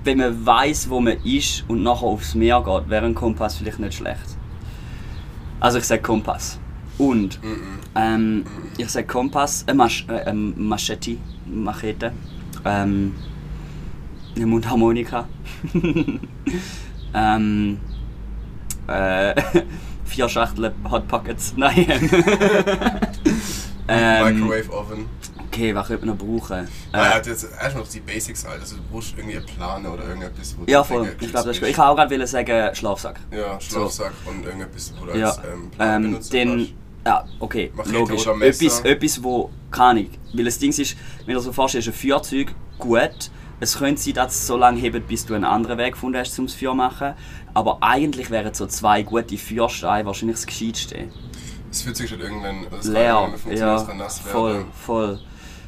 Wenn 0.03 0.17
man 0.17 0.45
weiß, 0.45 0.89
wo 0.89 0.99
man 0.99 1.17
ist 1.23 1.65
und 1.67 1.83
nachher 1.83 2.03
aufs 2.03 2.33
Meer 2.33 2.63
geht, 2.63 2.89
wäre 2.89 3.05
ein 3.05 3.15
Kompass 3.15 3.57
vielleicht 3.57 3.79
nicht 3.79 3.95
schlecht. 3.95 4.37
Also 5.59 5.77
ich 5.77 5.83
sage 5.83 6.01
Kompass. 6.01 6.57
Und 6.97 7.39
ähm, 7.95 8.45
ich 8.77 8.89
sage 8.89 9.07
Kompass, 9.07 9.63
äh, 9.67 9.73
Masch, 9.73 10.05
äh, 10.09 10.29
ähm, 10.29 10.53
Machete, 10.57 11.17
Machete, 11.45 12.11
ähm, 12.65 13.15
eine 14.35 14.45
Mundharmonika, 14.45 15.27
ähm, 17.13 17.79
äh, 18.87 19.35
vier 20.19 20.27
Schachteln 20.27 20.73
Hot 20.91 21.07
Pockets, 21.07 21.53
nein. 21.57 21.87
ähm, 23.87 24.41
Microwave 24.41 24.69
Oven. 24.73 25.05
okay, 25.47 25.73
was 25.73 25.87
könnte 25.87 26.05
man 26.05 26.17
noch 26.17 26.25
brauchen? 26.25 26.67
Äh, 26.91 27.21
das 27.23 27.45
erstmal 27.45 27.83
noch 27.83 27.87
die 27.87 28.01
Basics 28.01 28.45
halt. 28.45 28.59
Also, 28.59 28.75
du 28.75 28.81
brauchst 28.91 29.17
irgendwie 29.17 29.37
einen 29.37 29.45
Plan 29.45 29.85
oder 29.85 30.03
irgendetwas, 30.03 30.57
wo 30.57 30.69
ja, 30.69 30.83
voll. 30.83 31.15
Ich 31.21 31.29
glaube, 31.29 31.47
das 31.47 31.55
ist 31.55 31.61
gut. 31.61 31.69
Ich 31.69 31.77
wollte 31.77 31.89
auch 31.89 31.95
gerade 31.95 32.27
sagen 32.27 32.75
Schlafsack. 32.75 33.21
Ja, 33.31 33.61
Schlafsack 33.61 34.11
und 34.25 34.45
irgendetwas, 34.45 34.93
wo 34.99 35.05
du 35.05 35.17
Ja, 35.17 35.29
als 35.29 35.37
ähm, 35.37 35.71
Plan 35.71 36.03
ähm, 36.03 36.13
kannst. 36.13 36.33
ja, 36.33 37.25
okay, 37.39 37.71
Machete 37.73 37.95
logisch. 37.95 38.27
Etwas, 38.27 38.81
etwas, 38.81 39.23
wo, 39.23 39.49
keine 39.71 40.07
weil 40.33 40.45
das 40.45 40.59
Ding 40.59 40.71
ist, 40.71 40.97
wenn 41.25 41.35
du 41.35 41.39
so 41.39 41.53
vorstellst, 41.53 41.87
ein 41.87 41.93
Feuerzeug, 41.93 42.53
gut, 42.77 43.31
es 43.59 43.77
könnte 43.77 44.01
sein, 44.01 44.13
dass 44.13 44.33
es 44.35 44.47
so 44.47 44.57
lange 44.57 44.79
hebt, 44.79 45.07
bis 45.07 45.25
du 45.25 45.33
einen 45.33 45.43
anderen 45.45 45.77
Weg 45.77 45.93
gefunden 45.93 46.17
hast, 46.19 46.37
um 46.39 46.45
das 46.45 46.55
Feuer 46.55 46.71
zu 46.71 46.75
machen, 46.75 47.13
aber 47.53 47.77
eigentlich 47.81 48.29
wären 48.29 48.53
so 48.53 48.65
zwei 48.67 49.03
gute 49.03 49.37
Feuersteine 49.37 50.05
wahrscheinlich 50.05 50.37
das 50.37 50.45
Gescheitste. 50.45 51.09
Es 51.71 51.81
fühlt 51.83 51.97
sich 51.97 52.09
halt 52.11 52.21
irgendwann 52.21 52.61
Leer, 52.83 53.17
funktionieren, 53.31 53.59
ja, 53.59 53.75
es 53.75 53.87
nass 53.93 54.25
werden. 54.25 54.31
voll, 54.31 54.65
voll. 54.85 55.19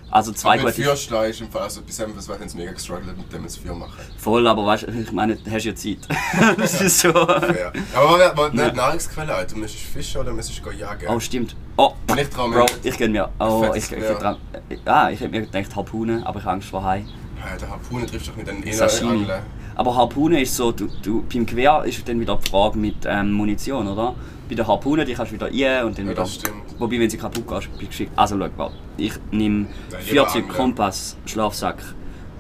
Also 0.10 0.34
zwei 0.34 0.60
Aber 0.60 0.70
gute 0.72 0.84
Feuerstein 0.84 1.30
ist 1.30 1.40
im 1.40 1.50
Fall, 1.50 1.62
also 1.62 1.82
bis 1.84 1.98
was 2.16 2.28
war 2.28 2.38
jetzt 2.42 2.54
mega 2.54 2.74
gestruggelt 2.74 3.16
mit 3.18 3.32
dem 3.32 3.44
jetzt 3.44 3.60
Feuer 3.60 3.74
machen. 3.76 3.94
Voll, 4.18 4.46
aber 4.46 4.66
weißt 4.66 4.84
du, 4.84 4.92
ich 4.92 5.12
meine, 5.14 5.38
du 5.38 5.50
hast 5.50 5.64
ja 5.64 5.74
Zeit. 5.74 6.00
das 6.58 6.82
ist 6.82 7.00
so. 7.00 7.10
Ja. 7.10 7.72
Aber 7.96 8.18
wer, 8.20 8.36
Ja. 8.36 8.50
nicht 8.50 8.76
Nahrungsquelle, 8.76 9.34
Alter. 9.34 9.54
Du 9.54 9.62
müsstest 9.62 9.86
fischen 9.86 10.20
oder 10.20 10.34
müsstest 10.34 10.62
gehen 10.66 10.78
jagen. 10.80 11.08
Oh, 11.08 11.18
stimmt. 11.20 11.56
Oh, 11.78 11.94
Nicht 12.14 12.34
trauen 12.34 12.52
Bro, 12.52 12.64
nicht. 12.64 12.80
ich 12.84 12.98
gönn 12.98 13.14
mir. 13.14 13.30
Oh, 13.40 13.72
ich, 13.74 13.84
ich, 13.84 13.90
Gewehr. 13.90 14.16
dran. 14.16 14.38
Ah, 14.84 15.10
ich 15.12 15.22
hätte 15.22 15.32
mir 15.32 15.42
gedacht 15.46 15.74
Harpune, 15.78 16.26
aber 16.26 16.40
ich 16.40 16.46
habe 16.46 16.56
Angst 16.56 16.68
vor 16.70 16.84
Hai. 16.84 17.06
Ja, 17.50 17.58
der 17.58 17.70
Harpune 17.70 18.06
trifft 18.06 18.28
doch 18.28 18.36
mit 18.36 18.48
den 18.48 18.72
Sashimi. 18.74 19.26
Aber 19.76 19.96
Harpune 19.96 20.42
ist 20.42 20.56
so, 20.56 20.72
du, 20.72 20.88
du, 21.02 21.24
beim 21.32 21.46
Gewehr 21.46 21.84
ist 21.86 22.08
dann 22.08 22.20
wieder 22.20 22.36
die 22.44 22.50
Frage 22.50 22.78
mit 22.78 22.98
ähm, 23.06 23.32
Munition, 23.32 23.88
oder? 23.88 24.16
Bei 24.50 24.56
der 24.56 24.68
Harpune, 24.68 25.06
die 25.06 25.14
kannst 25.14 25.32
du 25.32 25.36
wieder 25.36 25.48
rein 25.48 25.86
und 25.86 25.98
dann 25.98 26.06
Ja, 26.06 26.12
wieder. 26.12 26.22
das 26.24 26.36
stimmt. 26.36 26.58
Wobei, 26.78 27.00
wenn 27.00 27.10
sie 27.10 27.18
kaputt 27.18 27.48
geht, 27.48 27.58
bist 27.60 27.82
du 27.82 27.88
geschickt. 27.88 28.12
Also, 28.16 28.38
schau, 28.38 28.50
warte. 28.58 28.76
Ich 28.98 29.14
nehme 29.32 29.68
Ja, 29.90 29.98
lieber 29.98 30.02
Feuerzeug, 30.02 30.44
Angeln. 30.44 30.58
Kompass, 30.58 31.18
Schlafsack, 31.26 31.78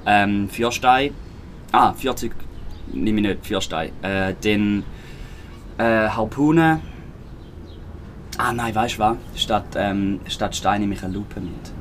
ähm, 0.05 0.49
Feuerstein. 0.49 1.13
Ah, 1.71 1.93
Feuerzeug 1.93 2.33
nehme 2.91 3.21
ich 3.21 3.27
nicht, 3.27 3.47
Feuerstein. 3.47 3.91
Äh, 4.01 4.35
dann 4.41 4.83
äh, 5.77 6.09
Harpune. 6.09 6.81
Ah, 8.37 8.51
nein, 8.53 8.75
weißt 8.75 8.95
du 8.95 8.99
was? 8.99 9.17
Statt, 9.35 9.65
ähm, 9.75 10.19
statt 10.27 10.55
Stein 10.55 10.81
nehme 10.81 10.95
ich 10.95 11.03
eine 11.03 11.13
Lupe 11.13 11.39
mit. 11.39 11.71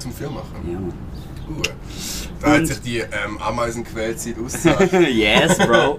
Zum 0.00 0.12
machen. 0.32 0.70
Ja, 0.70 0.78
Mann. 0.78 0.92
Uh. 1.48 2.27
Da 2.40 2.50
hat 2.52 2.66
sich 2.66 2.80
die 2.80 2.98
ähm, 2.98 3.38
Ameisenquellzeit 3.40 4.36
ausgezahlt. 4.38 4.92
yes, 5.12 5.58
Bro. 5.58 5.98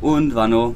Und 0.00 0.34
was 0.34 0.48
noch? 0.48 0.74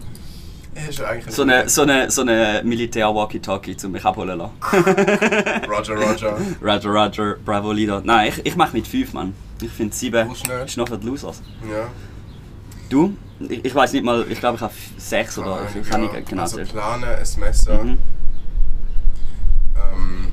So 1.29 1.43
eine, 1.45 1.69
so 1.69 1.83
eine, 1.83 2.11
so 2.11 2.23
eine 2.23 2.61
Militär-Walkie-Talkie, 2.65 3.77
um 3.85 3.93
mich 3.93 4.05
abholen 4.05 4.37
lassen. 4.39 4.53
Roger, 5.71 5.95
Roger. 5.95 6.37
Roger, 6.61 6.91
Roger, 6.91 7.37
Bravo, 7.45 7.71
Leader. 7.73 8.03
Nein, 8.05 8.33
ich, 8.35 8.45
ich 8.47 8.57
mache 8.57 8.77
mit 8.77 8.87
5, 8.89 9.13
Mann. 9.13 9.35
Ich 9.63 9.71
finde 9.71 9.95
7 9.95 10.27
Brauchst 10.27 10.47
du 10.49 10.53
nicht? 10.53 10.65
ist 10.67 10.77
noch 10.77 10.89
für 10.89 10.99
die 10.99 11.07
Losers. 11.07 11.43
Ja. 11.71 11.87
Du? 12.91 13.17
Ich, 13.49 13.65
ich 13.65 13.75
weiß 13.75 13.93
nicht 13.93 14.05
mal, 14.05 14.27
ich 14.29 14.41
glaube, 14.41 14.57
ich 14.57 14.63
habe 14.63 14.75
6 14.99 15.39
oder 15.39 15.61
ich 15.81 15.89
kann 15.89 16.01
nicht 16.01 16.27
genau 16.29 16.43
Also. 16.43 16.59
Plane, 16.65 17.07
ein 17.07 17.41
Messer, 17.41 17.85
Mhm. 17.85 17.99
ähm, 19.77 20.33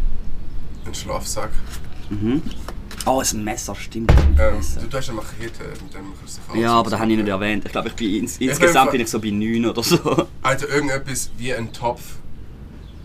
ein 0.85 0.93
Schlafsack. 0.95 1.49
Mhm. 2.09 2.41
Oh, 3.05 3.19
ein 3.21 3.43
Messer, 3.43 3.75
stimmt. 3.75 4.11
Ähm, 4.39 4.55
Messer. 4.57 4.81
du, 4.81 4.87
du 4.87 4.97
hast 4.97 5.09
eine 5.09 5.17
Machete, 5.17 5.63
mit 5.83 5.93
dem 5.93 6.05
du 6.13 6.53
dich 6.53 6.61
Ja, 6.61 6.73
aber 6.73 6.89
das 6.91 6.99
habe 6.99 7.11
ich 7.11 7.17
nicht 7.17 7.27
erwähnt. 7.27 7.65
Ich 7.65 7.71
glaube, 7.71 7.87
ich 7.89 7.95
bin 7.95 8.15
ins, 8.15 8.37
insgesamt 8.37 8.91
bin 8.91 9.01
ich 9.01 9.09
so 9.09 9.19
bei 9.19 9.29
9 9.31 9.65
oder 9.65 9.81
so. 9.83 10.27
Alter, 10.43 10.69
irgendetwas 10.69 11.31
wie 11.37 11.53
ein 11.53 11.71
Topf, 11.73 12.01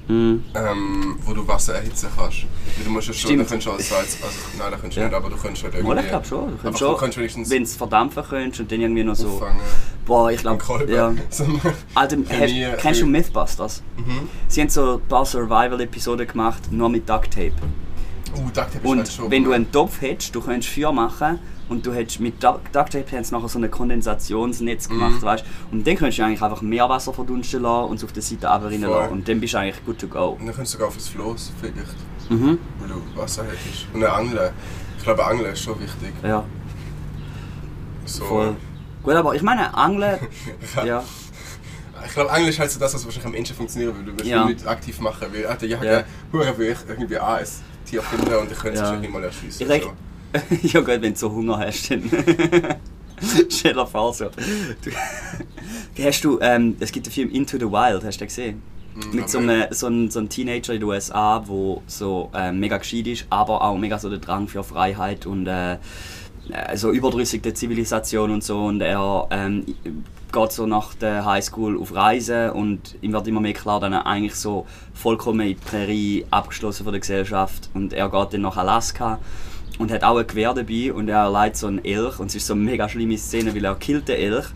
Mhm. 0.08 0.44
ähm, 0.54 1.16
wo 1.24 1.32
du 1.34 1.48
Wasser 1.48 1.74
erhitzen 1.74 2.08
kannst. 2.16 2.44
Du 2.84 2.90
musst 2.90 3.08
ja 3.08 3.12
schon, 3.14 3.28
Stimmt. 3.30 3.40
da 3.46 3.50
kannst 3.50 3.66
du 3.66 3.70
auch 3.72 3.80
Salz, 3.80 4.18
also 4.22 4.36
nein, 4.56 4.70
da 4.70 4.76
kannst 4.76 4.96
du 4.96 5.00
Ja. 5.00 5.06
nicht, 5.08 5.16
aber 5.16 5.30
du 5.30 5.36
kannst 5.36 5.64
halt 5.64 5.74
irgendwie... 5.74 5.90
Oder 5.92 6.00
ich 6.02 6.08
glaube 6.08 6.24
schon. 6.26 6.50
Du 6.52 6.56
kannst 6.62 6.80
du 6.80 6.84
schon, 6.86 6.96
kannst 6.96 7.18
wenigstens 7.18 7.50
wenn 7.50 7.58
du 7.58 7.62
es 7.64 7.74
verdampfen 7.76 8.22
könntest 8.22 8.60
und 8.60 8.70
dann 8.70 8.80
irgendwie 8.82 9.02
noch 9.02 9.16
so. 9.16 9.28
auffangen. 9.30 9.60
Boah, 10.04 10.30
ich 10.30 10.40
glaube. 10.42 10.62
Ja. 10.88 11.12
Alter, 11.94 12.16
hast, 12.28 12.52
kennst 12.82 13.00
du 13.00 13.06
Mythbusters? 13.06 13.82
Mhm. 13.96 14.28
Sie 14.46 14.60
haben 14.60 14.68
so 14.68 14.94
ein 14.98 15.08
paar 15.08 15.24
Survival-Episoden 15.26 16.28
gemacht, 16.28 16.70
nur 16.70 16.88
mit 16.88 17.08
Duct 17.08 17.32
Tape. 17.34 17.52
Uh, 18.34 18.42
Duct 18.46 18.54
Tape 18.54 18.78
ist 18.78 18.84
Und 18.84 18.98
halt 18.98 19.08
schon... 19.12 19.30
wenn 19.30 19.44
du 19.44 19.52
einen 19.52 19.70
Topf 19.70 20.00
hättest, 20.00 20.34
du 20.34 20.40
könntest 20.40 20.72
Feuer 20.72 20.92
machen 20.92 21.38
und 21.68 21.84
du 21.86 21.92
hättest 21.92 22.20
mit 22.20 22.42
Du- 22.42 22.58
Duct 22.72 22.92
Tape 22.92 23.04
haben 23.12 23.24
sie 23.24 23.34
nachher 23.34 23.48
so 23.48 23.58
ein 23.58 23.70
Kondensationsnetz 23.70 24.88
gemacht, 24.88 25.16
Mhm. 25.16 25.22
weißt 25.22 25.44
Und 25.72 25.86
dann 25.86 25.96
könntest 25.96 26.18
du 26.18 26.24
eigentlich 26.24 26.42
einfach 26.42 26.62
Meerwasser 26.62 27.12
verdunsten 27.12 27.62
lassen 27.62 27.90
und 27.90 27.96
es 27.96 28.04
auf 28.04 28.12
der 28.12 28.22
Seite 28.22 28.46
runter 28.48 28.70
Voll. 28.70 28.80
lassen. 28.80 29.12
Und 29.12 29.28
dann 29.28 29.40
bist 29.40 29.54
du 29.54 29.58
eigentlich 29.58 29.84
good 29.84 29.98
to 29.98 30.06
go. 30.08 30.36
Und 30.38 30.46
dann 30.46 30.54
kannst 30.56 30.72
du 30.72 30.76
sogar 30.76 30.88
auf 30.88 30.94
das 30.96 31.08
Floß 31.08 31.52
vielleicht, 31.60 32.30
Mhm. 32.30 32.58
weil 32.80 32.88
du 32.88 33.20
Wasser 33.20 33.44
hättest. 33.44 33.86
Und 33.92 34.02
eine 34.04 34.12
Angel. 34.12 34.52
Ich 34.98 35.04
glaube, 35.04 35.24
Angeln 35.24 35.52
ist 35.52 35.60
schon 35.62 35.78
wichtig. 35.80 36.12
Ja, 36.22 36.44
So, 38.04 38.24
voll. 38.24 38.56
Gut, 39.02 39.14
aber 39.14 39.34
ich 39.34 39.42
meine, 39.42 39.72
Angeln, 39.76 40.18
ja. 40.84 41.02
ich 42.04 42.12
glaube, 42.12 42.30
Englisch 42.30 42.58
halt 42.58 42.70
so 42.70 42.78
das, 42.80 42.94
was 42.94 43.04
wahrscheinlich 43.04 43.26
am 43.26 43.34
Ende 43.34 43.54
funktionieren 43.54 43.94
würde. 43.94 44.10
Du 44.10 44.16
willst 44.18 44.26
Ja. 44.30 44.44
nicht 44.44 44.66
aktiv 44.66 45.00
machen, 45.00 45.26
weil 45.32 45.46
Alter, 45.46 45.66
ja, 45.66 45.82
Ja. 45.82 45.92
ja. 46.00 46.04
hure 46.32 46.46
irgendwie 46.88 47.18
auch 47.18 47.28
ein 47.34 47.46
Tier 47.86 48.02
finden 48.02 48.34
und 48.34 48.50
ich 48.52 48.58
könnte 48.58 48.74
es 48.74 48.80
Ja. 48.80 48.86
wahrscheinlich 48.86 49.10
mal 49.10 49.24
erschießen. 49.24 49.62
Ich 49.62 49.68
denke, 49.68 49.92
ja 50.62 50.80
gut, 50.80 50.88
wenn 51.00 51.12
du 51.12 51.16
so 51.18 51.32
Hunger 51.32 51.58
hast, 51.58 51.90
dann... 51.90 52.02
Dir 53.64 53.86
vor 53.86 54.12
so. 54.12 54.26
Du, 54.26 54.90
hast 56.04 56.22
du, 56.22 56.38
ähm, 56.40 56.76
es 56.80 56.92
gibt 56.92 57.06
den 57.06 57.12
Film 57.12 57.30
Into 57.30 57.56
the 57.58 57.64
Wild, 57.64 58.04
hast 58.04 58.16
du 58.16 58.24
den 58.24 58.28
gesehen? 58.28 58.62
Mm, 58.94 59.16
Mit 59.16 59.30
so 59.30 59.38
einem, 59.38 59.64
so 59.70 59.86
einem, 59.86 60.10
so 60.10 60.18
einem 60.18 60.28
Teenager 60.28 60.74
in 60.74 60.80
den 60.80 60.88
USA, 60.88 61.38
der 61.38 61.80
so 61.86 62.30
ähm, 62.34 62.60
mega 62.60 62.76
gescheit 62.76 63.06
ist, 63.06 63.26
aber 63.30 63.62
auch 63.62 63.78
mega 63.78 63.98
so 63.98 64.10
den 64.10 64.20
Drang 64.20 64.48
für 64.48 64.62
Freiheit 64.62 65.24
und 65.24 65.46
äh, 65.46 65.74
äh, 65.74 66.76
so 66.76 66.90
überdrüssig 66.92 67.42
der 67.42 67.54
Zivilisation 67.54 68.30
und 68.30 68.44
so. 68.44 68.66
Und 68.66 68.82
er 68.82 69.26
ähm, 69.30 69.64
geht 70.32 70.52
so 70.52 70.66
nach 70.66 70.94
der 70.94 71.24
Highschool 71.24 71.80
auf 71.80 71.94
Reisen 71.94 72.50
und 72.50 72.96
ihm 73.00 73.12
wird 73.12 73.28
immer 73.28 73.40
mehr 73.40 73.52
klar, 73.52 73.80
dass 73.80 73.92
er 73.92 74.06
eigentlich 74.06 74.34
so 74.34 74.66
vollkommen 74.94 75.40
in 75.40 75.48
die 75.48 75.54
Prärie 75.54 76.26
abgeschlossen 76.30 76.84
von 76.84 76.92
der 76.92 77.00
Gesellschaft. 77.00 77.70
Und 77.74 77.92
er 77.92 78.08
geht 78.08 78.34
dann 78.34 78.42
nach 78.42 78.56
Alaska 78.56 79.18
und 79.78 79.90
hat 79.90 80.04
auch 80.04 80.16
ein 80.16 80.26
Gewehr 80.26 80.54
dabei 80.54 80.92
und 80.92 81.08
er 81.08 81.30
leitet 81.30 81.56
so 81.56 81.66
einen 81.66 81.84
Elch 81.84 82.18
und 82.18 82.26
es 82.26 82.34
ist 82.34 82.46
so 82.46 82.54
eine 82.54 82.62
mega 82.62 82.88
schlimme 82.88 83.18
Szene, 83.18 83.54
weil 83.54 83.64
er 83.64 83.74
killt 83.74 84.08
den 84.08 84.16
Elch 84.16 84.46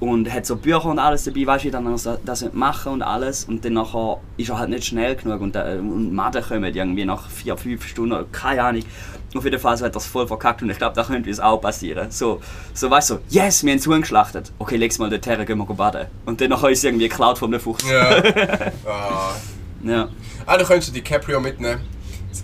und 0.00 0.32
hat 0.32 0.46
so 0.46 0.56
Bücher 0.56 0.86
und 0.86 0.98
alles 0.98 1.24
dabei, 1.24 1.46
weißt 1.46 1.66
du, 1.66 1.70
dann 1.70 1.86
er 1.86 1.98
so- 1.98 2.18
das 2.24 2.52
machen 2.52 2.92
und 2.94 3.02
alles 3.02 3.44
und 3.44 3.64
dann 3.64 3.74
nachher 3.74 4.18
ist 4.38 4.48
er 4.48 4.58
halt 4.58 4.70
nicht 4.70 4.86
schnell 4.86 5.14
genug 5.14 5.40
und, 5.42 5.54
äh, 5.54 5.76
und 5.78 6.12
Maden 6.14 6.42
kommen 6.42 6.74
irgendwie 6.74 7.04
nach 7.04 7.28
vier, 7.28 7.56
fünf 7.56 7.86
Stunden, 7.86 8.12
oder 8.12 8.24
keine 8.32 8.62
Ahnung. 8.62 8.82
Auf 9.36 9.44
jeden 9.44 9.60
Fall 9.60 9.76
so 9.76 9.84
hat 9.84 9.94
er 9.94 9.98
es 9.98 10.06
voll 10.06 10.26
verkackt 10.26 10.62
und 10.62 10.70
ich 10.70 10.78
glaube, 10.78 10.96
da 10.96 11.04
könnte 11.04 11.30
es 11.30 11.38
auch 11.38 11.58
passieren. 11.60 12.10
So, 12.10 12.40
so 12.74 12.90
weißt 12.90 13.10
du, 13.10 13.14
so, 13.14 13.20
yes, 13.28 13.62
wir 13.62 13.72
haben 13.72 13.80
Huhn 13.80 14.00
geschlachtet. 14.00 14.50
Okay, 14.58 14.76
leg's 14.76 14.98
mal 14.98 15.08
dort 15.08 15.26
her, 15.26 15.44
gehen 15.44 15.58
wir 15.58 15.66
baden. 15.66 16.06
Und 16.24 16.40
dann 16.40 16.50
nachher 16.50 16.70
ist 16.70 16.78
es 16.78 16.84
irgendwie 16.84 17.08
geklaut 17.08 17.38
von 17.38 17.52
einem 17.52 17.60
Fuchs. 17.60 17.88
Ja. 17.88 18.10
ah. 18.86 19.30
ja. 19.84 20.08
ah, 20.46 20.56
du 20.56 20.64
könntest 20.64 20.96
DiCaprio 20.96 21.38
mitnehmen. 21.38 21.80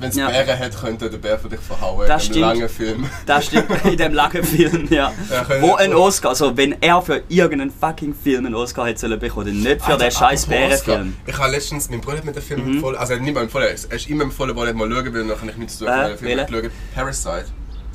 Wenn 0.01 0.11
es 0.11 0.17
Ja. 0.17 0.29
Bären 0.29 0.59
hat, 0.59 0.81
könnte 0.81 1.09
der 1.09 1.19
Bär 1.19 1.39
für 1.39 1.49
dich 1.49 1.61
verhauen. 1.61 2.07
Das 2.09 2.27
in 2.29 2.35
einem 2.35 2.43
langen 2.43 2.69
Film. 2.69 3.07
Das 3.25 3.47
stimmt, 3.47 3.67
in 3.85 3.97
dem 3.97 4.13
langen 4.15 4.43
Film, 4.45 4.89
ja. 4.91 5.13
Ja, 5.31 5.47
Wo 5.61 5.75
ein 5.77 5.95
Oscar, 5.95 6.31
also 6.31 6.57
wenn 6.57 6.81
er 6.83 7.01
für 7.03 7.23
irgendeinen 7.29 7.71
fucking 7.71 8.15
Film 8.15 8.47
einen 8.47 8.55
Oscar 8.55 8.87
hätte 8.87 9.01
sollen 9.01 9.19
bekommen, 9.19 9.63
nicht 9.63 9.81
für 9.83 9.93
Alter, 9.93 10.05
den 10.05 10.11
scheiß. 10.11 10.47
Bärenfilm. 10.47 11.17
Ich 11.25 11.39
habe 11.39 11.51
letztens, 11.53 11.89
mein 11.89 12.01
Bruder 12.01 12.19
hat 12.19 12.25
mir 12.25 12.33
den 12.33 12.43
Film 12.43 12.65
Mhm. 12.67 12.73
empfohlen, 12.75 12.97
also 12.97 13.13
er 13.13 13.19
hat 13.19 13.25
nicht 13.25 13.35
mal 13.35 13.43
empfohlen, 13.43 13.69
er 13.69 13.97
ist 13.97 14.09
ihm 14.09 14.21
empfohlen, 14.21 14.57
weil 14.57 14.69
er 14.69 14.75
mal 14.75 14.91
schauen 14.91 15.13
will, 15.15 15.23
und 15.23 15.29
dann 15.29 15.39
kann 15.39 15.49
ich 15.49 15.57
nichts 15.57 15.79
zu 15.79 15.85
tun, 15.85 15.95
Äh, 15.95 16.09
der 16.09 16.19
Film 16.19 16.47
geschaut. 16.47 16.71
Parasite. 16.95 17.45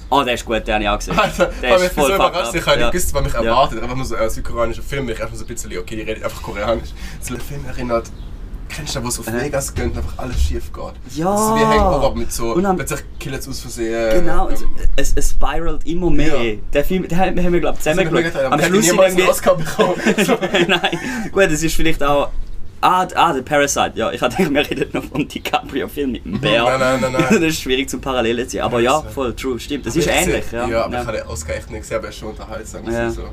Oh, 0.10 0.24
der 0.24 0.34
ist 0.34 0.46
gut, 0.46 0.66
den 0.68 0.74
habe 0.74 0.84
ich 0.84 0.90
auch 0.90 0.98
gesehen. 0.98 1.18
Alter, 1.20 1.52
der 1.62 1.76
ist 1.76 1.84
ich 1.86 1.92
bin 1.94 2.04
so 2.06 2.16
überrascht, 2.16 2.56
ich 2.56 2.66
habe 2.66 2.80
Ja. 2.80 2.86
nicht 2.88 2.92
gewusst, 2.94 3.14
was 3.14 3.24
mich 3.24 3.34
Ja. 3.34 3.42
erwartet. 3.44 3.82
Einfach 3.84 3.96
nur 3.96 4.06
so 4.06 4.16
ein 4.16 4.30
südkoreanischer 4.30 4.82
Film, 4.84 5.10
ich 5.10 5.20
erstmal 5.20 5.38
so 5.38 5.46
ein 5.46 5.48
bisschen, 5.48 5.78
okay, 5.78 5.96
die 5.96 6.02
redet 6.02 6.24
einfach 6.24 6.42
koreanisch. 6.42 6.90
So 7.22 7.34
ein 7.34 7.40
Film 7.42 7.66
erinnert, 7.66 8.10
kennst 8.76 8.96
du 8.96 9.00
den, 9.00 9.06
wo 9.06 9.10
es 9.10 9.20
auf 9.20 9.28
Äh. 9.28 9.44
Vegas 9.46 9.74
gönnt, 9.74 9.98
einfach 9.98 10.18
alles 10.18 10.40
schief 10.42 10.72
geht? 10.74 10.84
Ja. 11.18 11.32
Das 11.32 11.42
ist 11.42 11.56
wie 11.56 11.66
Hangover 11.66 12.16
mit 12.16 12.32
so, 12.32 12.54
Und 12.54 12.66
am- 12.66 12.76
plötzlich 12.78 13.02
killt 13.20 13.40
es 13.40 13.48
aus 13.48 13.60
Versehen. 13.60 14.20
Genau, 14.22 14.50
ähm, 14.50 14.56
es, 14.96 15.14
es 15.16 15.30
spiralt 15.32 15.86
immer 15.86 16.10
mehr. 16.10 16.42
Ja. 16.42 16.58
Der 16.74 16.86
Film, 16.86 17.08
den 17.08 17.18
haben 17.20 17.36
wir, 17.54 17.60
glaube 17.60 17.78
ich, 17.78 17.84
zusammen 17.84 18.10
geschaut. 18.14 18.36
Am 18.52 18.62
Schluss 18.62 18.86
niemals 18.92 19.16
einen 19.16 19.28
Oscar 19.28 19.56
bekommen. 19.56 19.96
Nein, 20.68 21.00
gut, 21.32 21.44
es 21.44 21.64
ist 21.64 21.76
vielleicht 21.76 22.02
auch. 22.04 22.30
Ah, 22.84 23.08
ah, 23.14 23.32
der 23.32 23.44
Parasite, 23.44 23.92
ja. 23.96 24.12
Ich 24.12 24.20
hatte 24.22 24.38
wir 24.54 24.68
reden 24.70 24.90
noch 24.94 25.04
vom 25.04 25.28
DiCaprio-Film 25.28 26.14
mit 26.14 26.26
dem 26.26 26.42
Bär. 26.42 26.64
Nein, 26.64 26.80
nein, 26.80 27.02
nein, 27.02 27.12
nein. 27.12 27.24
das 27.30 27.42
ist 27.42 27.62
schwierig 27.62 27.88
zum 27.90 28.02
Parallelen 28.02 28.44
zu 28.46 28.52
ziehen. 28.52 28.62
Aber 28.62 28.80
ja, 28.80 29.02
voll 29.02 29.36
true, 29.36 29.60
stimmt. 29.60 29.86
Das 29.86 29.96
ist 29.96 30.08
Ich 30.08 30.12
ähnlich, 30.12 30.52
ja. 30.52 30.68
Ja, 30.68 30.86
aber 30.86 30.94
ja. 30.96 31.02
ich 31.02 31.08
habe 31.08 31.18
den 31.18 31.28
Oscar 31.28 31.56
echt 31.56 31.70
nicht 31.70 31.82
gesehen, 31.82 31.98
aber 31.98 32.06
er 32.08 32.10
ist 32.10 32.18
schon 32.18 32.30
unterhaltsam. 32.30 32.92
Ja. 32.92 33.10
So. 33.12 33.24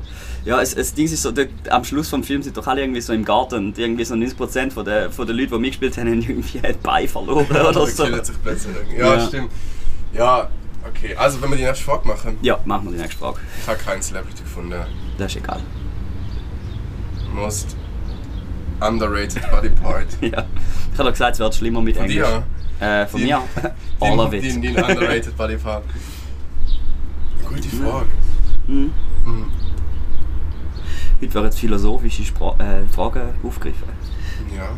Ja, 0.45 0.61
es, 0.61 0.73
es 0.75 0.93
Ding 0.93 1.05
ist 1.05 1.21
so, 1.21 1.31
der, 1.31 1.47
am 1.69 1.83
Schluss 1.83 2.09
vom 2.09 2.23
Film 2.23 2.43
sind 2.43 2.55
doch 2.55 2.67
alle 2.67 2.81
irgendwie 2.81 3.01
so 3.01 3.11
im 3.11 3.25
Garten 3.25 3.55
und 3.55 3.77
irgendwie 3.77 4.05
so 4.05 4.13
90% 4.13 4.71
von 4.71 4.85
der, 4.85 5.11
von 5.11 5.25
der 5.25 5.35
Leute, 5.35 5.49
die 5.49 5.57
mitgespielt 5.57 5.97
haben, 5.97 6.07
haben 6.09 6.21
irgendwie 6.21 6.59
ein 6.63 6.75
Bein 6.83 7.07
verloren 7.07 7.45
oder 7.49 7.69
Oder 7.69 7.87
so. 7.87 8.05
sich 8.05 8.35
plötzlich. 8.43 8.75
Ja, 8.97 9.15
Ja. 9.15 9.27
stimmt. 9.27 9.51
Ja, 10.13 10.49
okay. 10.87 11.15
Also, 11.15 11.41
wenn 11.41 11.49
wir 11.49 11.57
die 11.57 11.63
nächste 11.63 11.85
Frage 11.85 12.07
machen. 12.07 12.37
Ja, 12.41 12.59
machen 12.65 12.85
wir 12.85 12.91
die 12.91 13.01
nächste 13.01 13.17
Frage. 13.17 13.39
Ich 13.61 13.67
habe 13.67 13.79
keinen 13.79 14.01
Celebrity 14.01 14.43
gefunden. 14.43 14.75
Das 15.17 15.31
ist 15.35 15.37
egal. 15.41 15.59
Most 17.33 17.75
underrated 18.81 19.49
body 19.51 19.69
part. 19.69 20.07
Ja. 20.21 20.27
Ich 20.29 20.97
habe 20.99 21.09
doch 21.09 21.11
gesagt, 21.11 21.33
es 21.33 21.39
wird 21.39 21.55
schlimmer 21.55 21.81
mit 21.81 21.95
Von 21.97 22.05
Englisch. 22.05 22.27
dir? 22.79 22.85
Äh, 22.85 23.05
von 23.07 23.19
Die- 23.19 23.25
mir? 23.27 23.41
All 23.99 24.19
of 24.19 24.33
it. 24.33 24.43
Die 24.43 24.67
underrated 24.69 25.35
body 25.37 25.57
part. 25.57 25.83
Gute 27.47 27.69
Frage. 27.69 28.07
Mhm. 28.67 28.91
Mhm. 29.25 29.45
Heute 31.21 31.33
werden 31.33 31.45
jetzt 31.45 31.59
philosophische 31.59 32.23
Spra 32.23 32.55
äh, 32.59 32.87
Fragen 32.93 33.33
aufgegriffen. 33.43 33.87
Ja. 34.55 34.69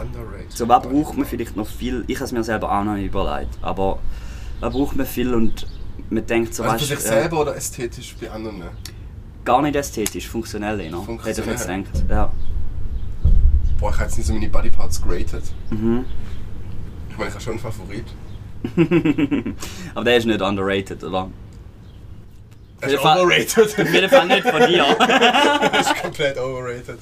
Underrated. 0.00 0.52
So, 0.52 0.68
was 0.68 0.82
braucht 0.82 1.16
man 1.16 1.26
vielleicht 1.26 1.56
noch 1.56 1.66
viel? 1.66 2.04
Ich 2.08 2.16
habe 2.16 2.24
es 2.26 2.32
mir 2.32 2.44
selber 2.44 2.70
auch 2.70 2.84
noch 2.84 2.94
nicht 2.94 3.06
überlegt. 3.06 3.56
Aber 3.62 3.98
was 4.60 4.72
braucht 4.72 4.96
man 4.96 5.06
viel 5.06 5.32
und 5.34 5.66
man 6.10 6.26
denkt 6.26 6.54
so, 6.54 6.62
Also 6.64 6.84
für 6.86 6.92
weißt, 6.94 7.02
sich 7.02 7.10
äh, 7.10 7.20
selber 7.20 7.40
oder 7.40 7.56
ästhetisch 7.56 8.14
bei 8.20 8.30
anderen? 8.30 8.62
Gar 9.44 9.62
nicht 9.62 9.76
ästhetisch, 9.76 10.28
funktionell 10.28 10.80
eher. 10.80 10.90
Funktionell. 10.92 11.24
Hätte 11.26 11.40
ich 11.42 11.46
jetzt 11.46 11.66
gedacht. 11.68 12.04
Ja. 12.10 12.32
Boah, 13.78 13.90
ich 13.90 13.96
habe 13.96 14.04
jetzt 14.04 14.16
nicht 14.18 14.26
so 14.26 14.32
meine 14.32 14.48
Body 14.48 14.70
Parts 14.70 15.02
geratet. 15.02 15.44
Mhm. 15.70 16.04
Ich 17.10 17.16
meine, 17.18 17.28
ich 17.28 17.34
habe 17.34 17.44
schon 17.44 17.52
einen 17.54 17.60
Favorit. 17.60 18.06
Aber 19.94 20.04
der 20.04 20.16
ist 20.16 20.26
nicht 20.26 20.40
underrated, 20.40 21.04
oder? 21.04 21.28
Er 22.80 22.88
ist 22.88 23.00
Fall- 23.00 23.20
overrated. 23.20 23.78
Auf 23.80 23.92
jeden 23.92 24.08
Fall 24.08 24.26
nicht 24.26 24.48
von 24.48 24.60
dir. 24.66 24.84
Er 24.98 25.80
ist 25.80 26.02
komplett 26.02 26.38
overrated. 26.38 26.98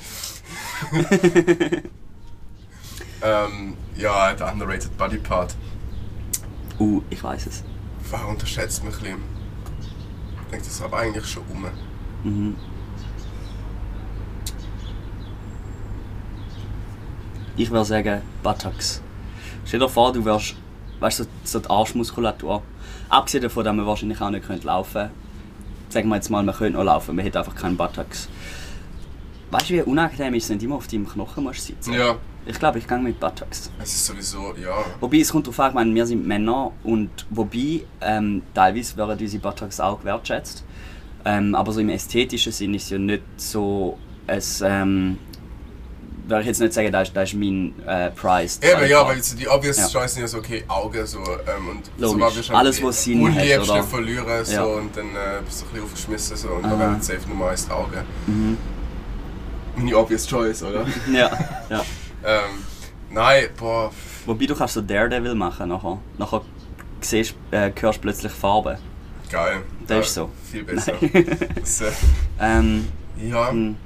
ähm, 3.23 3.77
ja, 3.97 4.33
der 4.35 4.53
underrated 4.53 4.97
Body 4.99 5.19
Part. 5.19 5.55
uh, 6.79 7.01
ich 7.11 7.23
weiß 7.23 7.47
es. 7.47 7.63
War 8.11 8.29
unterschätzt 8.29 8.83
mich 8.85 8.95
ein 8.97 9.01
bisschen. 9.01 9.23
Ich 10.45 10.51
denke, 10.51 10.65
das 10.67 10.75
ist 10.75 10.83
aber 10.83 10.99
eigentlich 10.99 11.27
schon 11.27 11.45
um. 11.51 11.67
Mhm. 12.25 12.57
Ich 17.57 17.71
würde 17.71 17.85
sagen 17.85 18.23
Buttocks. 18.43 19.03
Stell 19.65 19.81
dir 19.81 19.89
vor, 19.89 20.13
du 20.13 20.25
wärst, 20.25 20.55
weißt 21.01 21.19
so, 21.19 21.25
so 21.45 21.61
die 21.61 21.69
Arschmuskulatur. 21.71 22.63
Abgesehen 23.09 23.43
davon, 23.43 23.65
dass 23.65 23.75
man 23.75 23.87
wahrscheinlich 23.87 24.21
auch 24.21 24.31
nicht 24.31 24.47
könnte 24.47 24.67
laufen 24.67 24.93
könnte. 24.93 25.11
Sagen 25.91 26.09
wir 26.09 26.17
jetzt 26.17 26.31
mal, 26.31 26.43
man 26.43 26.55
könnte 26.55 26.79
noch 26.79 26.85
laufen, 26.85 27.15
man 27.15 27.25
hätte 27.25 27.39
einfach 27.39 27.55
keinen 27.55 27.77
Buttocks. 27.77 28.29
Weißt 29.51 29.69
du, 29.69 29.75
wie 29.75 29.83
unangenehm 29.83 30.33
ist 30.33 30.45
es, 30.45 30.51
wenn 30.51 30.59
du 30.59 30.65
immer 30.65 30.77
auf 30.77 30.87
deinem 30.87 31.07
Knochen 31.07 31.45
musst 31.45 31.67
sitzen 31.67 31.93
Ja, 31.93 32.17
Ich 32.47 32.59
glaube, 32.59 32.79
ich 32.79 32.89
gehe 32.89 32.99
mit 32.99 33.21
Buttocks. 33.21 33.71
es 33.79 33.93
ist 33.93 34.07
sowieso, 34.07 34.55
ja. 34.57 34.83
Wobei, 34.99 35.19
es 35.19 35.31
kommt 35.31 35.47
darauf 35.47 35.61
an, 35.61 35.69
ich 35.69 35.75
meine, 35.75 35.95
wir 35.95 36.07
sind 36.07 36.27
Männer 36.27 36.73
und 36.83 37.11
wobei, 37.29 37.83
ähm, 38.01 38.43
teilweise 38.55 38.97
werden 38.97 39.19
unsere 39.21 39.43
Buttocks 39.43 39.79
auch 39.79 40.01
gewertschätzt. 40.01 40.65
Ähm, 41.25 41.55
aber 41.55 41.73
so 41.73 41.81
im 41.81 41.89
ästhetischen 41.89 42.53
Sinn 42.53 42.75
ist 42.75 42.85
es 42.85 42.91
ja 42.91 42.99
nicht 42.99 43.23
so 43.37 43.99
ein, 44.27 44.41
ähm, 44.65 45.19
würde 46.27 46.43
ich 46.43 46.47
jetzt 46.49 46.61
nicht 46.61 46.73
sagen, 46.73 46.91
das 46.93 47.09
ist, 47.09 47.17
das 47.17 47.29
ist 47.33 47.39
mein 47.39 47.75
äh, 47.87 48.11
Price. 48.11 48.61
Eben, 48.63 48.89
ja, 48.91 49.07
weil 49.07 49.23
so 49.23 49.37
die 49.37 49.49
obvious 49.49 49.77
Ja. 49.79 49.89
choice 49.89 50.15
sind 50.15 50.23
ja 50.23 50.29
so, 50.29 50.39
okay, 50.39 50.65
Augen 50.69 51.05
so, 51.07 51.19
ähm, 51.19 51.69
und 51.71 51.91
Logisch. 51.99 52.47
so 52.47 52.55
Alles, 52.55 52.83
was 52.83 53.03
Sinn 53.05 53.35
hat, 53.35 53.59
oder? 53.59 53.83
verlieren, 53.83 54.45
so, 54.45 54.53
Ja. 54.53 54.65
und 54.65 54.97
dann 54.97 55.07
äh, 55.07 55.43
bist 55.45 55.63
du 55.63 55.67
ein 55.67 55.71
bisschen 55.73 55.85
aufgeschmissen, 55.85 56.37
so, 56.37 56.49
und 56.51 56.65
Aha. 56.65 56.71
dann 56.77 56.81
wäre 56.93 57.03
safe 57.03 57.29
Nummer 57.29 57.49
1 57.51 57.67
die 57.67 57.73
Augen. 57.73 57.99
Mhm. 58.27 58.57
Meine 59.77 59.97
obvious 59.97 60.27
choice, 60.27 60.63
oder? 60.63 60.87
Ja, 61.13 61.31
ja. 61.71 61.85
ähm, 62.25 62.65
nein, 63.11 63.45
boah, 63.59 63.91
Wobei 64.27 64.47
du 64.47 64.55
kannst 64.55 64.75
so 64.75 64.81
Daredevil 64.81 65.35
machen 65.35 65.69
nachher. 65.69 65.99
Nachher 66.19 66.43
siehst, 67.01 67.35
äh, 67.51 67.73
hörst 67.81 67.99
du 67.99 68.03
plötzlich 68.03 68.31
Farben. 68.33 68.77
Geil. 69.33 69.63
Das 69.81 69.89
Geil. 69.89 70.01
ist 70.01 70.15
so. 70.15 70.31
Viel 70.51 70.65
besser. 70.65 70.95
Das, 71.61 71.81
äh, 71.81 71.91
ähm, 72.41 72.89
ja, 73.17 73.51
hm, 73.51 73.77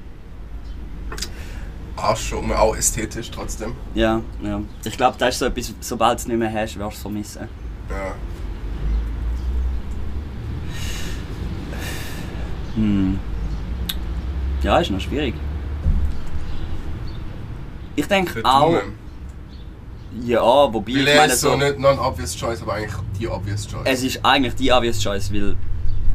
Arsch 1.95 2.27
schon, 2.29 2.51
auch 2.51 2.75
ästhetisch 2.75 3.31
trotzdem. 3.31 3.73
ja, 3.95 4.21
ja. 4.43 4.61
Ich 4.85 4.97
glaube, 4.97 5.17
das 5.17 5.29
ist 5.35 5.39
so 5.39 5.45
etwas, 5.45 5.73
sobald 5.79 6.19
du 6.19 6.21
es 6.21 6.27
nicht 6.27 6.37
mehr 6.37 6.51
hast, 6.53 6.77
wirst 6.77 6.79
du 6.79 6.87
es 6.87 7.01
vermissen. 7.01 7.47
Ja. 7.89 8.13
Hm. 12.75 13.19
Ja, 14.61 14.79
ist 14.79 14.91
noch 14.91 14.99
schwierig. 14.99 15.33
Ich 17.95 18.07
denke 18.07 18.45
auch. 18.45 18.73
Daumen. 18.73 19.06
Ja, 20.25 20.41
wobei 20.41 20.93
Weil 20.93 21.07
ich 21.07 21.15
meine 21.15 21.33
ist 21.33 21.41
so 21.41 21.55
nicht 21.55 21.79
non-obvious 21.79 22.35
choice, 22.35 22.61
aber 22.61 22.73
eigentlich 22.75 22.95
die 23.19 23.27
obvious 23.27 23.67
choice. 23.67 23.83
Es 23.85 24.03
ist 24.03 24.19
eigentlich 24.23 24.55
die 24.55 24.71
obvious 24.71 25.01
choice, 25.01 25.31
weil 25.33 25.55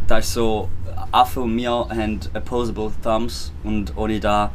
das 0.07 0.26
ist 0.26 0.35
so. 0.35 0.68
Affe 1.11 1.40
und 1.40 1.55
wir 1.57 1.70
haben 1.70 2.20
opposable 2.35 2.90
thumbs 3.02 3.52
und 3.64 3.96
ohne 3.96 4.18
da. 4.18 4.50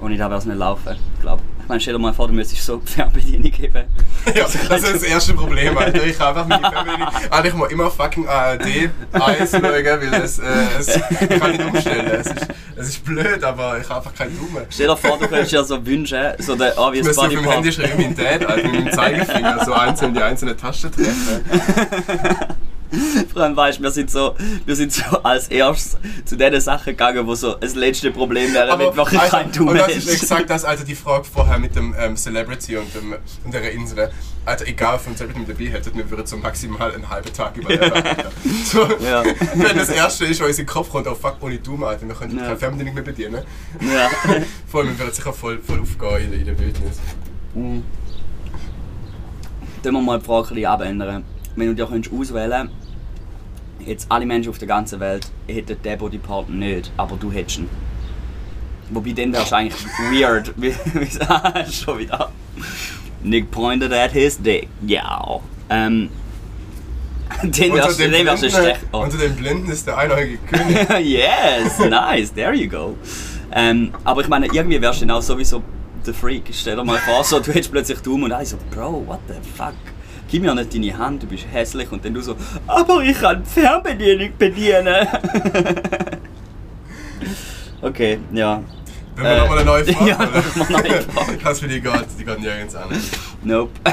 Ohne 0.00 0.16
da 0.16 0.28
wäre 0.28 0.38
es 0.38 0.44
nicht 0.44 0.58
laufen, 0.58 0.96
glaube 1.20 1.42
Ich 1.48 1.53
meine, 1.68 1.80
stell 1.80 1.94
dir 1.94 1.98
mal 1.98 2.12
vor, 2.12 2.28
du 2.28 2.34
müsstest 2.34 2.64
so 2.64 2.80
Fernbedienung 2.84 3.50
geben. 3.50 3.84
Ja, 4.34 4.44
das 4.44 4.54
ist 4.54 4.94
das 4.94 5.02
erste 5.02 5.34
Problem, 5.34 5.76
Alter. 5.76 6.04
Ich 6.04 6.18
habe 6.18 6.40
einfach 6.40 6.48
meine 6.48 6.70
Fernbedienung. 6.70 7.08
Alter, 7.30 7.48
ich 7.48 7.54
muss 7.54 7.70
immer 7.70 7.90
fucking 7.90 8.26
ARD 8.26 8.90
1 9.12 9.50
schauen, 9.50 9.62
weil 9.62 10.14
es, 10.14 10.38
äh, 10.38 10.44
ich 10.80 11.40
kann 11.40 11.52
nicht 11.52 11.64
umstellen. 11.64 12.06
Es 12.06 12.26
ist, 12.26 12.46
es 12.76 12.88
ist 12.88 13.04
blöd, 13.04 13.44
aber 13.44 13.78
ich 13.78 13.88
habe 13.88 13.98
einfach 13.98 14.14
keinen 14.14 14.36
Daumen. 14.36 14.66
Stell 14.70 14.86
dir 14.86 14.96
vor, 14.96 15.18
du 15.18 15.28
könntest 15.28 15.52
dir 15.52 15.64
so 15.64 15.84
wünschen, 15.84 16.32
so 16.38 16.56
der 16.56 16.72
Ich 16.72 16.78
obvious 16.78 17.06
müsste 17.06 17.22
auf 17.22 17.32
meinem 17.32 17.50
Handy 17.50 17.72
schreiben, 17.72 18.02
mein 18.02 18.16
Dad, 18.16 18.46
Alter, 18.46 18.68
mit 18.68 18.80
dem 18.80 18.92
Zeigefinger 18.92 19.64
so 19.64 19.72
einzeln 19.72 20.14
die 20.14 20.22
einzelnen 20.22 20.56
Tasten 20.56 20.90
treffen. 20.90 21.44
Vor 23.32 23.42
allem 23.42 23.56
weißt 23.56 23.80
wir 23.82 23.90
sind 23.90 24.10
so, 24.10 24.34
wir 24.66 24.76
sind 24.76 24.92
so 24.92 25.02
als 25.22 25.48
erstes 25.48 25.96
zu 26.24 26.36
den 26.36 26.60
Sachen 26.60 26.92
gegangen, 26.92 27.26
wo 27.26 27.34
so 27.34 27.54
das 27.54 27.74
letzte 27.74 28.10
Problem 28.10 28.52
wäre, 28.54 28.78
wenn 28.78 28.94
wirklich 28.96 29.20
Alter, 29.20 29.38
kein 29.42 29.52
Daumen 29.52 29.68
Und 29.70 29.78
das 29.78 29.88
ist 29.96 30.08
exakt 30.08 30.50
das, 30.50 30.64
Alter, 30.64 30.84
die 30.84 30.94
Frage 30.94 31.24
vorher 31.24 31.58
mit 31.58 31.74
dem 31.76 31.94
ähm, 31.98 32.16
Celebrity 32.16 32.76
und, 32.76 32.94
dem, 32.94 33.14
und 33.44 33.54
der 33.54 33.72
Insel. 33.72 34.10
Alter, 34.46 34.66
egal, 34.66 34.98
von 34.98 35.16
Celebrity 35.16 35.40
mit 35.40 35.48
dabei 35.48 35.70
hättet, 35.70 35.96
wir 35.96 36.10
würden 36.10 36.26
so 36.26 36.36
maximal 36.36 36.92
einen 36.92 37.08
halben 37.08 37.32
Tag 37.32 37.56
überleben. 37.56 37.92
So, 38.64 38.82
Ja. 39.02 39.22
Wenn 39.54 39.76
das 39.76 39.88
erste 39.90 40.24
ist, 40.26 40.40
was 40.40 40.48
uns 40.48 40.58
in 40.58 40.64
den 40.66 40.70
Kopf 40.72 40.90
kommt, 40.90 41.06
oh 41.06 41.14
fuck, 41.14 41.36
ohne 41.40 41.58
Daumen, 41.58 41.84
Alter, 41.84 42.06
wir 42.06 42.14
können 42.14 42.36
Ja. 42.36 42.44
keine 42.44 42.56
Fernbedienung 42.56 42.94
mehr 42.94 43.02
bedienen. 43.04 43.42
Ja. 43.80 44.10
Vor 44.68 44.80
allem, 44.80 44.90
wir 44.90 44.98
würden 44.98 45.14
sicher 45.14 45.32
voll, 45.32 45.58
voll 45.62 45.80
aufgehen 45.80 46.24
in, 46.24 46.30
der- 46.30 46.40
in 46.40 46.44
der 46.46 46.58
Wildnis. 46.58 46.98
Mhm. 47.54 47.82
Dann 49.82 49.94
wir 49.94 50.00
mal 50.00 50.18
die 50.18 50.24
Frage 50.24 50.48
ein 50.48 50.54
bisschen 50.54 50.66
abändern. 50.66 51.24
Wenn 51.56 51.68
du 51.68 51.74
dir 51.74 51.86
könntest 51.86 52.14
auswählen 52.14 52.70
jetzt 53.86 54.06
alle 54.10 54.26
Menschen 54.26 54.50
auf 54.50 54.58
der 54.58 54.68
ganzen 54.68 55.00
Welt 55.00 55.30
hätten 55.46 55.76
diesen 55.82 55.98
Bodypart 55.98 56.48
nicht, 56.48 56.92
aber 56.96 57.16
du 57.16 57.30
hättest 57.30 57.58
ihn. 57.58 57.68
Wobei 58.90 59.12
dann 59.12 59.32
wärst 59.32 59.52
du 59.52 59.56
eigentlich 59.56 59.86
weird. 60.10 60.52
Wie, 60.56 60.74
ah, 61.28 61.64
schon 61.70 61.98
wieder. 61.98 62.30
Nick 63.22 63.50
pointed 63.50 63.92
at 63.92 64.12
his 64.12 64.36
dick. 64.40 64.68
Ja. 64.86 65.40
Ähm. 65.70 66.10
Dann 67.42 67.52
wärst 67.52 67.98
du 67.98 68.46
du 68.46 68.50
schlecht. 68.50 68.80
Oh. 68.92 68.98
unter 68.98 69.16
den 69.16 69.34
Blinden 69.34 69.70
ist 69.70 69.86
der 69.86 69.96
einäugige 69.96 70.38
König. 70.46 70.88
yes, 71.00 71.78
nice, 71.78 72.32
there 72.32 72.54
you 72.54 72.68
go. 72.68 72.96
Ähm, 73.50 73.92
aber 74.04 74.20
ich 74.20 74.28
meine, 74.28 74.46
irgendwie 74.46 74.80
wärst 74.80 75.00
du 75.00 75.06
dann 75.06 75.16
auch 75.16 75.22
sowieso 75.22 75.62
der 76.06 76.14
Freak. 76.14 76.44
Stell 76.52 76.76
dir 76.76 76.84
mal 76.84 76.98
vor, 76.98 77.24
so, 77.24 77.40
du 77.40 77.52
hättest 77.52 77.72
plötzlich 77.72 77.98
Daumen 78.00 78.24
und 78.24 78.32
alle 78.32 78.44
so, 78.44 78.56
Bro, 78.70 79.04
what 79.06 79.20
the 79.26 79.34
fuck? 79.56 79.74
Gib 80.28 80.42
mir 80.42 80.54
nicht 80.54 80.74
deine 80.74 80.98
Hand, 80.98 81.22
du 81.22 81.26
bist 81.26 81.44
hässlich. 81.52 81.90
Und 81.92 82.04
dann 82.04 82.14
du 82.14 82.20
so, 82.20 82.36
aber 82.66 83.02
ich 83.02 83.18
kann 83.18 83.42
die 83.42 83.60
Fernbedienung 83.60 84.30
bedienen. 84.38 85.06
okay, 87.82 88.18
ja. 88.32 88.62
Wenn 89.16 89.24
wir 89.24 89.30
Äh, 89.30 89.38
nochmal 89.38 89.58
eine 89.58 89.66
neue 89.66 89.84
Frage 89.84 90.10
ja, 90.10 90.18
machen 90.18 90.68
wir 90.68 90.78
eine 90.78 90.88
neue 90.88 91.02
Frage. 91.10 91.38
Kannst 91.38 91.60
für 91.60 91.68
die 91.68 91.80
geht, 91.80 92.06
die 92.18 92.24
geht 92.24 92.40
nirgends 92.40 92.74
an. 92.74 92.88
Nope. 93.42 93.72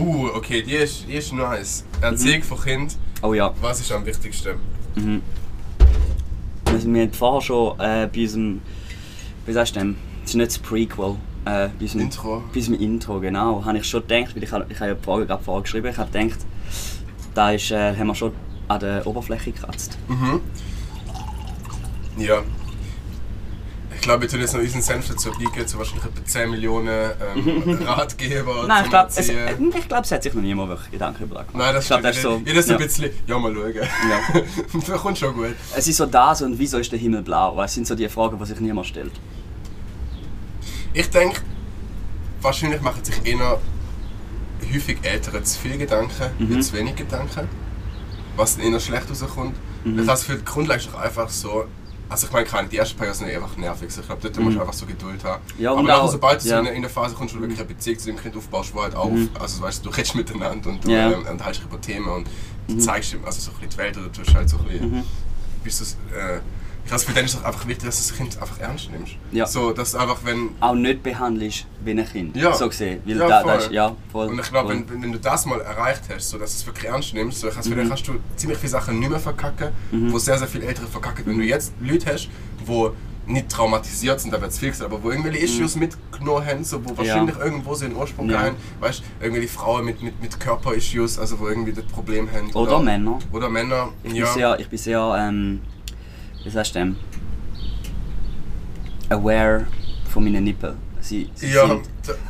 Uh, 0.00 0.28
okay, 0.36 0.62
die 0.62 0.74
ist, 0.74 1.08
die 1.08 1.14
ist 1.14 1.32
nice. 1.32 1.84
Erziehung 2.00 2.44
von 2.44 2.60
Kind, 2.60 2.96
oh 3.20 3.34
ja. 3.34 3.52
was 3.60 3.80
ist 3.80 3.90
am 3.90 4.06
wichtigsten? 4.06 4.54
Mhm. 4.94 5.22
Also, 6.66 6.86
wir 6.92 7.02
haben 7.02 7.12
vorher 7.12 7.40
schon 7.40 7.80
äh, 7.80 8.06
bei 8.06 8.20
unserem, 8.22 8.62
wie 9.44 9.52
sagst 9.52 9.74
du 9.74 9.80
denn, 9.80 9.96
das 10.22 10.30
ist 10.30 10.36
nicht 10.36 10.50
das 10.50 10.58
Prequel, 10.58 11.16
äh, 11.44 11.68
bei 11.68 11.72
unserem 11.80 12.00
Intro. 12.02 12.42
Bei 12.52 12.56
unserem 12.58 12.80
Intro, 12.80 13.20
genau, 13.20 13.64
habe 13.64 13.78
ich 13.78 13.84
schon 13.86 14.02
gedacht, 14.06 14.34
weil 14.36 14.42
ich, 14.44 14.52
habe- 14.52 14.66
ich 14.68 14.76
habe 14.80 14.88
ja 14.90 14.94
die 14.94 15.04
Frage 15.04 15.26
gerade 15.26 15.42
vorher 15.44 15.62
geschrieben, 15.62 15.88
ich 15.88 15.96
habe 15.96 16.10
gedacht, 16.10 16.38
da 17.34 17.50
ist, 17.52 17.70
äh, 17.70 17.96
haben 17.96 18.06
wir 18.08 18.14
schon 18.14 18.32
an 18.68 18.80
der 18.80 19.06
Oberfläche 19.06 19.52
gekratzt. 19.52 19.96
Mhm. 20.08 20.40
Ja. 22.18 22.42
Ich 23.94 24.02
glaube, 24.02 24.22
wir 24.22 24.28
tun 24.28 24.40
jetzt 24.40 24.54
noch 24.54 24.60
unseren 24.60 24.80
Senf 24.82 25.08
dazu 25.08 25.30
biegen, 25.32 25.66
zu 25.66 25.76
wahrscheinlich 25.76 26.04
etwa 26.06 26.24
10 26.24 26.50
Millionen 26.50 27.10
ähm, 27.36 27.78
Ratgeber 27.86 28.64
Nein, 28.68 28.84
ich 28.84 28.90
glaube, 28.90 29.08
es, 29.08 29.16
Erziehen. 29.16 29.72
ich 29.76 29.88
glaub, 29.88 30.04
es 30.04 30.12
hat 30.12 30.22
sich 30.22 30.34
noch 30.34 30.40
niemand 30.42 30.68
wirklich 30.68 30.90
Gedanken 30.92 31.24
über 31.24 31.36
gemacht. 31.44 31.54
Nein, 31.54 31.74
das 31.74 31.84
ich 31.84 31.88
glaub, 31.88 31.98
stimmt. 32.00 32.04
das 32.08 32.16
ist 32.16 32.22
so, 32.22 32.42
Jeder 32.46 32.62
so 32.62 32.72
ja. 32.72 32.78
ein 32.78 32.84
bisschen, 32.84 33.10
ja 33.26 33.38
mal 33.38 33.52
schauen. 33.54 33.74
Ja. 33.74 34.40
das 34.86 35.00
kommt 35.02 35.18
schon 35.18 35.34
gut. 35.34 35.56
Es 35.76 35.88
ist 35.88 35.96
so 35.96 36.06
das 36.06 36.42
und 36.42 36.58
wieso 36.58 36.78
ist 36.78 36.92
der 36.92 36.98
Himmel 36.98 37.22
blau? 37.22 37.56
Das 37.56 37.74
sind 37.74 37.86
so 37.88 37.94
die 37.96 38.08
Fragen, 38.08 38.38
die 38.38 38.44
sich 38.46 38.60
niemand 38.60 38.86
stellt. 38.86 39.12
Ich 40.92 41.10
denke, 41.10 41.40
wahrscheinlich 42.40 42.80
machen 42.80 43.04
sich 43.04 43.24
eher 43.26 43.60
häufig 44.74 44.98
Eltern 45.02 45.44
zu 45.44 45.58
viel 45.58 45.78
Gedanken, 45.78 46.30
Mhm. 46.38 46.48
wie 46.56 46.60
zu 46.60 46.72
wenig 46.74 46.96
Gedanken. 46.96 47.48
Was 48.36 48.56
dann 48.56 48.72
eher 48.72 48.80
schlecht 48.80 49.10
rauskommt. 49.10 49.54
Mhm. 49.84 49.92
Ich 49.92 49.98
habe 49.98 50.06
das 50.06 50.20
Gefühl, 50.20 50.38
die 50.38 50.44
Grundlage 50.44 50.80
ist 50.80 50.88
doch 50.92 50.98
einfach 51.00 51.28
so. 51.28 51.66
Also 52.10 52.26
ich 52.26 52.32
meine, 52.32 52.68
die 52.68 52.78
ersten 52.78 52.96
paar 52.96 53.06
Jahre 53.06 53.18
sind 53.18 53.28
einfach 53.28 53.54
nervig. 53.58 53.88
Ich 53.90 54.06
glaube, 54.06 54.22
dort 54.22 54.38
musst 54.40 54.56
du 54.56 54.60
einfach 54.60 54.72
so 54.72 54.86
Geduld 54.86 55.22
haben. 55.24 55.42
Mhm. 55.58 55.62
Ja, 55.62 55.72
und 55.72 55.80
Aber 55.80 55.88
nachher, 55.88 56.02
auch- 56.04 56.10
sobald 56.12 56.42
du 56.42 56.48
ja. 56.48 56.58
in 56.60 56.66
eine- 56.66 56.70
in 56.70 56.76
eine 56.78 56.88
Phase 56.88 57.14
kommst, 57.14 57.34
wo 57.34 57.38
du 57.38 57.42
wirklich 57.42 57.58
eine 57.60 57.68
Beziehung 57.68 57.98
zu 57.98 58.06
dem 58.06 58.16
Kind 58.16 58.34
aufbaust, 58.36 58.74
wo 58.74 58.82
halt 58.82 58.94
auf, 58.94 59.12
also 59.38 59.60
weißt 59.62 59.84
du, 59.84 59.90
du 59.90 59.96
redest 59.96 60.14
miteinander 60.14 60.70
und 60.70 60.82
du 60.84 60.90
Ja. 60.90 61.10
ähm, 61.10 61.24
dich 61.38 61.62
über 61.62 61.80
Themen 61.80 62.08
und 62.08 62.26
du 62.66 62.78
zeigst 62.78 63.12
ihm 63.12 63.24
also 63.26 63.40
so 63.40 63.50
ein 63.50 63.54
bisschen 63.56 63.70
die 63.70 63.76
Welt 63.76 63.96
oder 63.98 64.06
du 64.06 64.12
tust 64.22 64.34
halt 64.34 64.48
so 64.48 64.56
ein 64.58 64.64
bisschen, 64.64 64.90
Mhm. 64.90 65.02
bist 65.62 65.80
du's, 65.80 65.96
äh, 66.16 66.40
das 66.94 67.02
Gefühl, 67.02 67.14
dann 67.16 67.24
ist 67.26 67.34
es 67.34 67.40
doch 67.40 67.46
einfach 67.46 67.66
wichtig, 67.66 67.84
dass 67.86 67.96
du 68.06 68.08
das 68.10 68.16
Kind 68.18 68.40
einfach 68.42 68.58
ernst 68.60 68.90
nimmst. 68.90 69.12
Ja. 69.32 69.46
So, 69.46 69.72
dass 69.72 69.94
einfach, 69.94 70.18
wenn, 70.24 70.50
Auch 70.60 70.74
nicht 70.74 71.02
behandelst 71.02 71.66
wie 71.84 71.90
ein 71.92 72.04
Kind. 72.06 72.36
Ja. 72.36 72.52
So 72.52 72.68
gesehen. 72.68 73.00
Weil 73.04 73.16
Ja, 73.18 73.28
da, 73.28 73.40
voll. 73.42 73.52
da 73.52 73.58
ist, 73.58 73.70
ja, 73.70 73.96
voll. 74.12 74.26
Und 74.28 74.38
ich 74.40 74.50
glaube, 74.50 74.70
wenn, 74.70 75.02
wenn- 75.02 75.12
du 75.12 75.18
das 75.18 75.46
mal 75.46 75.60
erreicht 75.60 76.02
hast, 76.14 76.30
so 76.30 76.38
dass 76.38 76.52
du 76.52 76.56
es 76.58 76.66
wirklich 76.66 76.86
ernst 76.86 77.14
nimmst, 77.14 77.40
so, 77.40 77.48
ich 77.48 77.54
Mhm. 77.56 77.76
dann 77.76 77.88
kannst 77.88 78.08
du 78.08 78.12
ziemlich 78.36 78.58
viele 78.58 78.70
Sachen 78.70 78.98
nicht 78.98 79.10
mehr 79.10 79.20
verkacken, 79.20 79.68
wo 79.90 80.18
sehr, 80.18 80.38
sehr 80.38 80.48
viele 80.48 80.66
Ältere 80.66 80.86
verkacken. 80.86 81.24
Wenn 81.26 81.38
du 81.38 81.44
jetzt 81.44 81.72
Leute 81.80 82.12
hast, 82.12 82.28
die 82.66 82.88
nicht 83.30 83.50
traumatisiert 83.50 84.18
sind, 84.20 84.32
da 84.32 84.40
wird 84.40 84.50
es 84.52 84.58
viel 84.58 84.70
gesagt, 84.70 84.90
aber 84.90 85.02
wo 85.02 85.10
irgendwelche 85.10 85.40
Issues 85.44 85.76
mitgenommen 85.76 86.46
haben, 86.46 86.64
so, 86.64 86.82
wo 86.82 86.96
wahrscheinlich 86.96 87.36
irgendwo 87.38 87.74
so 87.74 87.84
einen 87.84 87.94
Ursprung 87.94 88.30
Ja. 88.30 88.40
haben, 88.40 88.56
weißt 88.80 89.00
du, 89.00 89.24
irgendwelche 89.24 89.48
Frauen 89.52 89.84
mit, 89.84 90.02
mit, 90.02 90.18
mit 90.22 90.40
Körper-Issues, 90.40 91.18
also 91.18 91.38
wo 91.38 91.48
irgendwie 91.48 91.72
das 91.74 91.84
Problem 91.84 92.26
haben. 92.32 92.50
Oder 92.54 92.80
Männer. 92.80 93.18
Oder 93.30 93.50
Männer, 93.50 93.90
Ich 94.02 94.14
ja. 94.14 94.24
bin 94.24 94.34
sehr, 94.34 94.60
ich 94.60 94.68
bin 94.70 94.78
sehr, 94.78 95.14
ähm, 95.18 95.60
wie 96.44 96.50
sagst 96.50 96.74
du 96.74 96.78
denn? 96.80 96.96
Aware 99.10 99.66
von 100.10 100.24
meinen 100.24 100.44
Nippeln. 100.44 100.76
Sie, 101.00 101.30
sie 101.34 101.52
ja, 101.52 101.66
sind, 101.66 101.82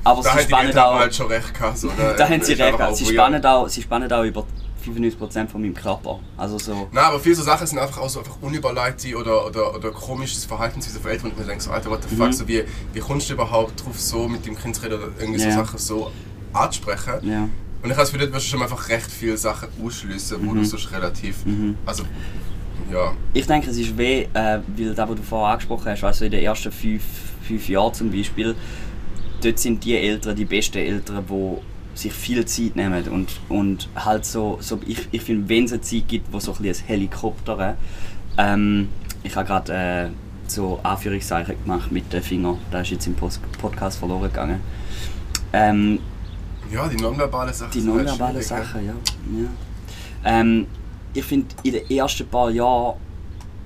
aber 0.05 0.23
da 0.23 0.37
sie 0.37 0.43
spannen 0.45 0.77
auch- 0.79 0.95
halt 0.99 1.15
schon 1.15 1.27
recht 1.27 1.53
gehabt. 1.55 1.83
Ne? 1.83 1.91
da 2.19 2.29
haben 2.29 2.43
sie 2.43 2.53
recht. 2.53 2.77
gehabt. 2.77 2.97
Sie 2.97 3.07
spannen, 3.07 3.45
auch, 3.45 3.69
sie 3.69 3.83
spannen 3.83 4.13
auch 4.13 4.23
über 4.23 4.45
95% 4.85 5.49
von 5.49 5.61
meinem 5.63 5.75
Körper. 5.75 6.21
Also 6.37 6.59
so. 6.59 6.87
Nein, 6.93 7.05
aber 7.05 7.19
viele 7.19 7.35
so 7.35 7.43
Sachen 7.43 7.67
sind 7.67 7.79
einfach 7.79 7.99
auch 8.01 8.09
so 8.09 8.21
einfach 8.21 8.37
unüberlegte 8.41 9.17
oder, 9.17 9.47
oder, 9.47 9.75
oder 9.75 9.91
komisches 9.91 10.45
Verhaltensweise 10.45 11.01
von 11.01 11.11
Eltern 11.11 11.31
und 11.31 11.39
man 11.39 11.47
denkt 11.49 11.63
so, 11.63 11.71
Alter, 11.71 11.91
what 11.91 12.03
the 12.09 12.15
fuck, 12.15 12.27
Mhm. 12.29 12.33
so 12.33 12.47
wie, 12.47 12.63
wie 12.93 13.01
kommst 13.01 13.29
du 13.29 13.35
überhaupt 13.35 13.85
drauf, 13.85 13.99
so 13.99 14.29
mit 14.29 14.47
dem 14.47 14.57
Kind 14.57 14.77
zu 14.77 14.83
reden 14.83 14.95
oder 14.99 15.09
irgendwie 15.19 15.41
Ja. 15.43 15.51
so 15.51 15.57
Sachen 15.59 15.79
so 15.79 16.13
anzusprechen? 16.53 17.15
Ja. 17.23 17.41
Und 17.83 17.85
ich 17.85 17.91
habe 17.91 18.01
das 18.03 18.13
Gefühl, 18.13 18.31
du 18.31 18.41
schon 18.41 18.63
einfach 18.63 18.89
recht 18.89 19.11
viele 19.11 19.37
Sachen 19.37 19.69
ausschliessen, 19.85 20.39
wo 20.47 20.53
Mhm. 20.53 20.59
du 20.59 20.65
sonst 20.65 20.93
relativ, 20.93 21.37
also, 21.87 22.05
ja, 22.93 23.13
Ich 23.33 23.47
denke, 23.47 23.71
es 23.71 23.77
ist 23.77 23.97
weh, 23.97 24.27
äh, 24.33 24.61
weil 24.67 24.95
das, 24.95 25.09
was 25.09 25.17
du 25.17 25.23
vorher 25.23 25.53
angesprochen 25.53 25.91
hast, 25.91 26.05
also 26.05 26.25
in 26.25 26.31
den 26.31 26.43
ersten 26.43 26.73
fünf, 26.73 27.03
fünf 27.43 27.69
Jahren 27.69 27.95
zum 27.95 28.11
Beispiel, 28.11 28.55
dort 29.43 29.59
sind 29.59 29.85
die 29.85 29.97
Eltern 29.97 30.37
die 30.37 30.45
besten 30.45 30.79
Eltern, 30.79 31.25
die 31.29 31.57
sich 31.99 32.13
viel 32.13 32.45
Zeit 32.45 32.77
nehmen 32.77 33.09
und, 33.09 33.29
und 33.49 33.89
halt 33.97 34.25
so, 34.25 34.59
so 34.61 34.79
ich, 34.87 35.09
ich 35.11 35.23
finde, 35.23 35.49
wenn 35.49 35.65
es 35.65 35.73
eine 35.73 35.81
Zeit 35.81 36.07
gibt, 36.07 36.33
wo 36.33 36.39
so 36.39 36.53
ein 36.53 36.63
bisschen 36.63 36.85
ein 36.85 36.89
Helikopter, 36.89 37.77
ähm, 38.37 38.89
ich 39.23 39.35
habe 39.35 39.47
gerade 39.47 39.73
äh, 39.73 40.09
so 40.47 40.79
Anführungszeichen 40.83 41.57
gemacht 41.63 41.91
mit 41.91 42.13
dem 42.13 42.23
Finger, 42.23 42.57
da 42.71 42.81
ist 42.81 42.91
jetzt 42.91 43.07
im 43.07 43.15
Post 43.15 43.41
Podcast 43.61 43.99
verloren 43.99 44.23
gegangen. 44.23 44.61
Ähm, 45.53 45.99
ja, 46.73 46.87
die 46.89 46.97
nonverbale 46.97 47.53
Sachen 47.53 47.73
die 47.73 47.79
halt 47.79 47.89
nonverbalen 47.89 48.43
schwierig, 48.43 48.47
Sachen, 48.47 48.87
ja. 48.87 48.93
ja. 49.43 49.49
Ähm, 50.25 50.67
ich 51.19 51.25
finde, 51.25 51.47
in 51.63 51.73
den 51.73 51.91
ersten 51.91 52.27
paar 52.29 52.51
Jahren 52.51 52.97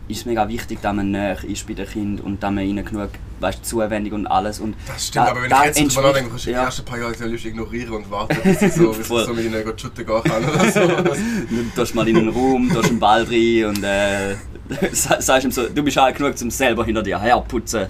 ist 0.09 0.19
es 0.21 0.27
mega 0.27 0.47
wichtig, 0.49 0.81
dass 0.83 0.95
man 0.95 1.11
näher 1.11 1.43
ist 1.45 1.67
bei 1.67 1.75
den 1.75 1.87
Kindern 1.87 2.27
und 2.27 2.43
dass 2.43 2.51
man 2.51 2.65
ihnen 2.67 2.85
genug 2.85 3.11
weißt, 3.41 3.65
Zuwendung 3.65 4.13
und 4.21 4.27
alles. 4.27 4.61
Und 4.61 4.75
Das 4.87 5.07
stimmt, 5.09 5.27
da- 5.27 5.31
aber 5.31 5.43
wenn 5.43 5.51
da 5.51 5.65
ich 5.65 5.77
jetzt 5.77 5.97
drüber 5.97 6.09
nachdenke, 6.09 6.31
kannst 6.31 6.45
du 6.47 6.51
die 6.51 6.55
ja. 6.55 6.65
ersten 6.65 6.85
paar 6.85 6.99
Jahre 6.99 7.13
die 7.13 7.49
ignorieren 7.49 7.93
und 7.95 8.11
warten, 8.11 8.37
bis 8.43 8.61
sie 8.61 8.69
so, 8.69 8.93
bis 8.93 9.09
so 9.09 9.33
mit 9.35 9.45
ihnen 9.45 9.65
shooten 9.79 10.07
gehen 10.07 10.23
kann 10.23 10.45
oder 10.45 10.71
so. 10.71 10.81
Du 10.87 11.71
tust 11.75 11.95
mal 11.95 12.07
in 12.09 12.17
einen 12.19 12.29
Raum, 12.29 12.69
tust 12.73 12.91
einen 12.91 13.01
Ball 13.01 13.25
rein 13.25 13.65
und 13.67 13.83
äh, 13.83 14.35
sa- 14.93 15.21
sagst 15.21 15.45
ihm 15.45 15.51
so, 15.51 15.69
du 15.69 15.83
bist 15.83 15.99
alt 15.99 16.17
genug, 16.17 16.35
um 16.41 16.51
selber 16.51 16.85
hinter 16.85 17.03
dir 17.03 17.21
herputzen, 17.21 17.87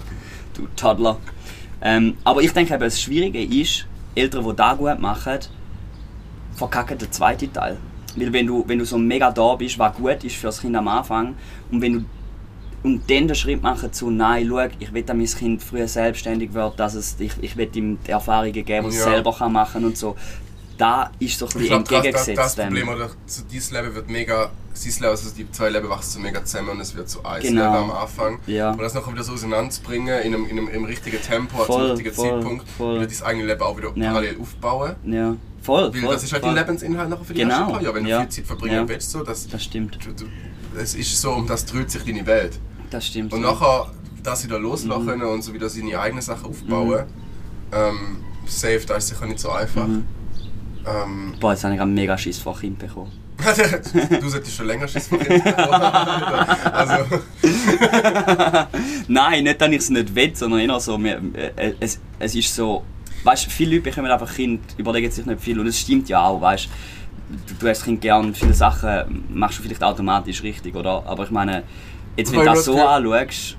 du 0.55 0.67
Toddler. 0.75 1.17
Ähm, 1.81 2.15
aber 2.23 2.41
ich 2.41 2.51
denke 2.53 2.73
eben, 2.73 2.81
das 2.83 2.99
Schwierige 3.01 3.43
ist, 3.43 3.85
Eltern, 4.15 4.43
die 4.47 4.55
das 4.55 4.77
gut 4.77 4.99
machen, 4.99 5.39
verkacken 6.55 6.97
den 6.97 7.11
zweiten 7.11 7.51
Teil. 7.51 7.77
Weil 8.15 8.31
wenn 8.33 8.47
du, 8.47 8.63
wenn 8.67 8.79
du 8.79 8.85
so 8.85 8.97
mega 8.97 9.31
da 9.31 9.55
bist, 9.55 9.77
was 9.79 9.95
gut 9.95 10.23
ist 10.23 10.35
für 10.35 10.47
das 10.47 10.61
Kind 10.61 10.75
am 10.75 10.87
Anfang, 10.87 11.35
und 11.71 11.81
wenn 11.81 11.93
du 11.93 12.05
und 12.83 13.09
dann 13.09 13.27
den 13.29 13.35
Schritt 13.35 13.63
machen 13.63 13.93
zu, 13.93 14.09
nein, 14.11 14.45
schau, 14.49 14.59
ich 14.77 14.93
will, 14.93 15.03
dass 15.03 15.15
mein 15.15 15.25
Kind 15.25 15.63
früher 15.63 15.87
selbstständig 15.87 16.53
wird, 16.53 16.77
dass 16.77 16.95
es, 16.95 17.15
ich, 17.17 17.31
ich 17.41 17.55
will 17.55 17.69
ihm 17.75 17.97
die 18.05 18.11
Erfahrungen 18.11 18.51
geben, 18.51 18.89
die 18.89 18.95
es 18.97 18.97
Ja. 19.05 19.11
selber 19.11 19.33
kann 19.33 19.53
machen 19.53 19.85
und 19.85 19.97
so. 19.97 20.17
Da 20.77 21.09
ist 21.17 21.39
Ich 21.41 21.47
bisschen 21.53 21.59
glaube, 21.83 21.83
das, 21.83 22.25
das, 22.25 22.27
entgegengesetzt. 22.27 22.37
das. 22.37 22.55
Problem 22.65 22.89
oder 22.89 23.09
so 23.25 23.43
dieses 23.49 23.71
Leben 23.71 23.95
wird 23.95 24.09
mega 24.09 24.49
sein 24.73 24.91
Leben, 24.99 25.05
also 25.11 25.29
die 25.33 25.49
zwei 25.51 25.69
Leben 25.69 25.87
wachsen 25.87 26.09
so 26.13 26.19
mega 26.19 26.43
zusammen 26.43 26.69
und 26.69 26.81
es 26.81 26.93
wird 26.93 27.07
so 27.09 27.23
eins 27.23 27.43
Genau. 27.45 27.83
Am 27.83 27.91
Anfang. 27.91 28.39
Ja. 28.47 28.71
Und 28.71 28.81
das 28.81 28.93
nachher 28.95 29.13
wieder 29.13 29.23
so 29.23 29.31
auseinanderzubringen, 29.33 30.21
in 30.23 30.33
einem, 30.33 30.45
in 30.47 30.57
einem, 30.57 30.67
im 30.67 30.83
richtigen 30.83 31.21
Tempo, 31.21 31.59
Voll, 31.63 31.67
zum 31.67 31.91
richtigen 31.91 32.13
voll, 32.13 32.29
Zeitpunkt, 32.31 32.67
voll. 32.69 32.95
wieder 32.99 33.07
dein 33.07 33.23
eigenes 33.27 33.47
Leben 33.47 33.61
auch 33.61 33.77
wieder 33.77 33.91
Ja. 33.95 34.07
parallel 34.09 34.37
aufbauen. 34.41 34.95
Ja, 35.05 35.35
voll. 35.63 35.93
Weil 35.93 36.01
voll, 36.01 36.13
das 36.13 36.23
ist 36.23 36.33
halt 36.33 36.43
voll. 36.43 36.53
dein 36.55 36.65
Lebensinhalt 36.65 37.09
nachher 37.09 37.23
für 37.25 37.33
die 37.33 37.39
Genau, 37.41 37.55
ersten 37.59 37.71
paar 37.73 37.81
Jahre, 37.81 37.95
wenn 37.95 38.05
ja. 38.05 38.17
du 38.17 38.23
viel 38.23 38.31
Zeit 38.31 38.45
verbringen 38.45 38.75
Ja. 38.75 38.87
willst. 38.89 39.09
So, 39.11 39.23
dass, 39.23 39.47
Das 39.47 39.63
stimmt. 39.63 39.97
du, 40.05 40.11
du, 40.13 40.25
es 40.79 40.93
ist 40.95 41.19
so, 41.21 41.31
um 41.31 41.47
das 41.47 41.65
dreht 41.65 41.89
sich 41.91 42.03
deine 42.03 42.25
Welt. 42.25 42.59
Das 42.89 43.07
stimmt. 43.07 43.33
Und 43.33 43.41
ja. 43.43 43.51
nachher 43.51 43.91
das 44.23 44.43
wieder 44.43 44.57
Mhm. 44.59 44.65
loslassen 44.65 45.05
können 45.07 45.21
und 45.23 45.41
so 45.41 45.53
wieder 45.53 45.69
seine 45.69 45.99
eigenen 45.99 46.21
Sachen 46.21 46.45
aufbauen, 46.45 47.05
ähm, 47.71 48.17
safe, 48.45 48.81
das 48.87 49.03
ist 49.05 49.09
sicher 49.09 49.25
nicht 49.25 49.39
so 49.39 49.49
einfach. 49.51 49.87
Mhm. 49.87 50.05
Ähm, 50.85 51.33
Boah, 51.39 51.51
jetzt 51.53 51.63
habe 51.63 51.73
ich 51.75 51.81
einen 51.81 51.93
mega 51.93 52.17
Schiss 52.17 52.37
vor 52.39 52.57
Kind 52.59 52.77
bekommen. 52.79 53.11
du 54.21 54.29
solltest 54.29 54.55
schon 54.55 54.67
länger 54.67 54.87
Schiss 54.87 55.07
vor 55.07 55.17
Kind 55.17 55.43
Also, 55.57 57.05
Nein, 59.07 59.43
nicht, 59.43 59.59
dass 59.61 59.69
ich 59.69 59.77
es 59.77 59.89
nicht 59.89 60.13
will, 60.15 60.35
sondern 60.35 60.59
eher 60.61 60.79
so, 60.79 60.97
mir, 60.97 61.21
äh, 61.55 61.73
es, 61.79 61.99
es 62.19 62.35
ist 62.35 62.53
so, 62.55 62.83
weißt, 63.23 63.51
viele 63.51 63.71
Leute 63.77 63.89
bekommen 63.89 64.11
einfach 64.11 64.33
Kind, 64.33 64.61
überlegen 64.77 65.09
sich 65.11 65.25
nicht 65.25 65.41
viel 65.41 65.59
und 65.59 65.67
es 65.67 65.79
stimmt 65.79 66.09
ja 66.09 66.23
auch, 66.25 66.41
weißt, 66.41 66.67
du, 67.47 67.53
du 67.59 67.67
hast 67.69 67.83
Kind 67.83 68.01
gern, 68.01 68.33
viele 68.35 68.53
Sachen 68.53 69.25
machst 69.33 69.59
du 69.59 69.63
vielleicht 69.63 69.83
automatisch 69.83 70.43
richtig, 70.43 70.75
oder? 70.75 71.03
Aber 71.05 71.23
ich 71.23 71.31
meine, 71.31 71.63
jetzt 72.17 72.31
wenn 72.31 72.39
du 72.39 72.45
das 72.45 72.65
so 72.65 72.79
anschaust, 72.85 73.57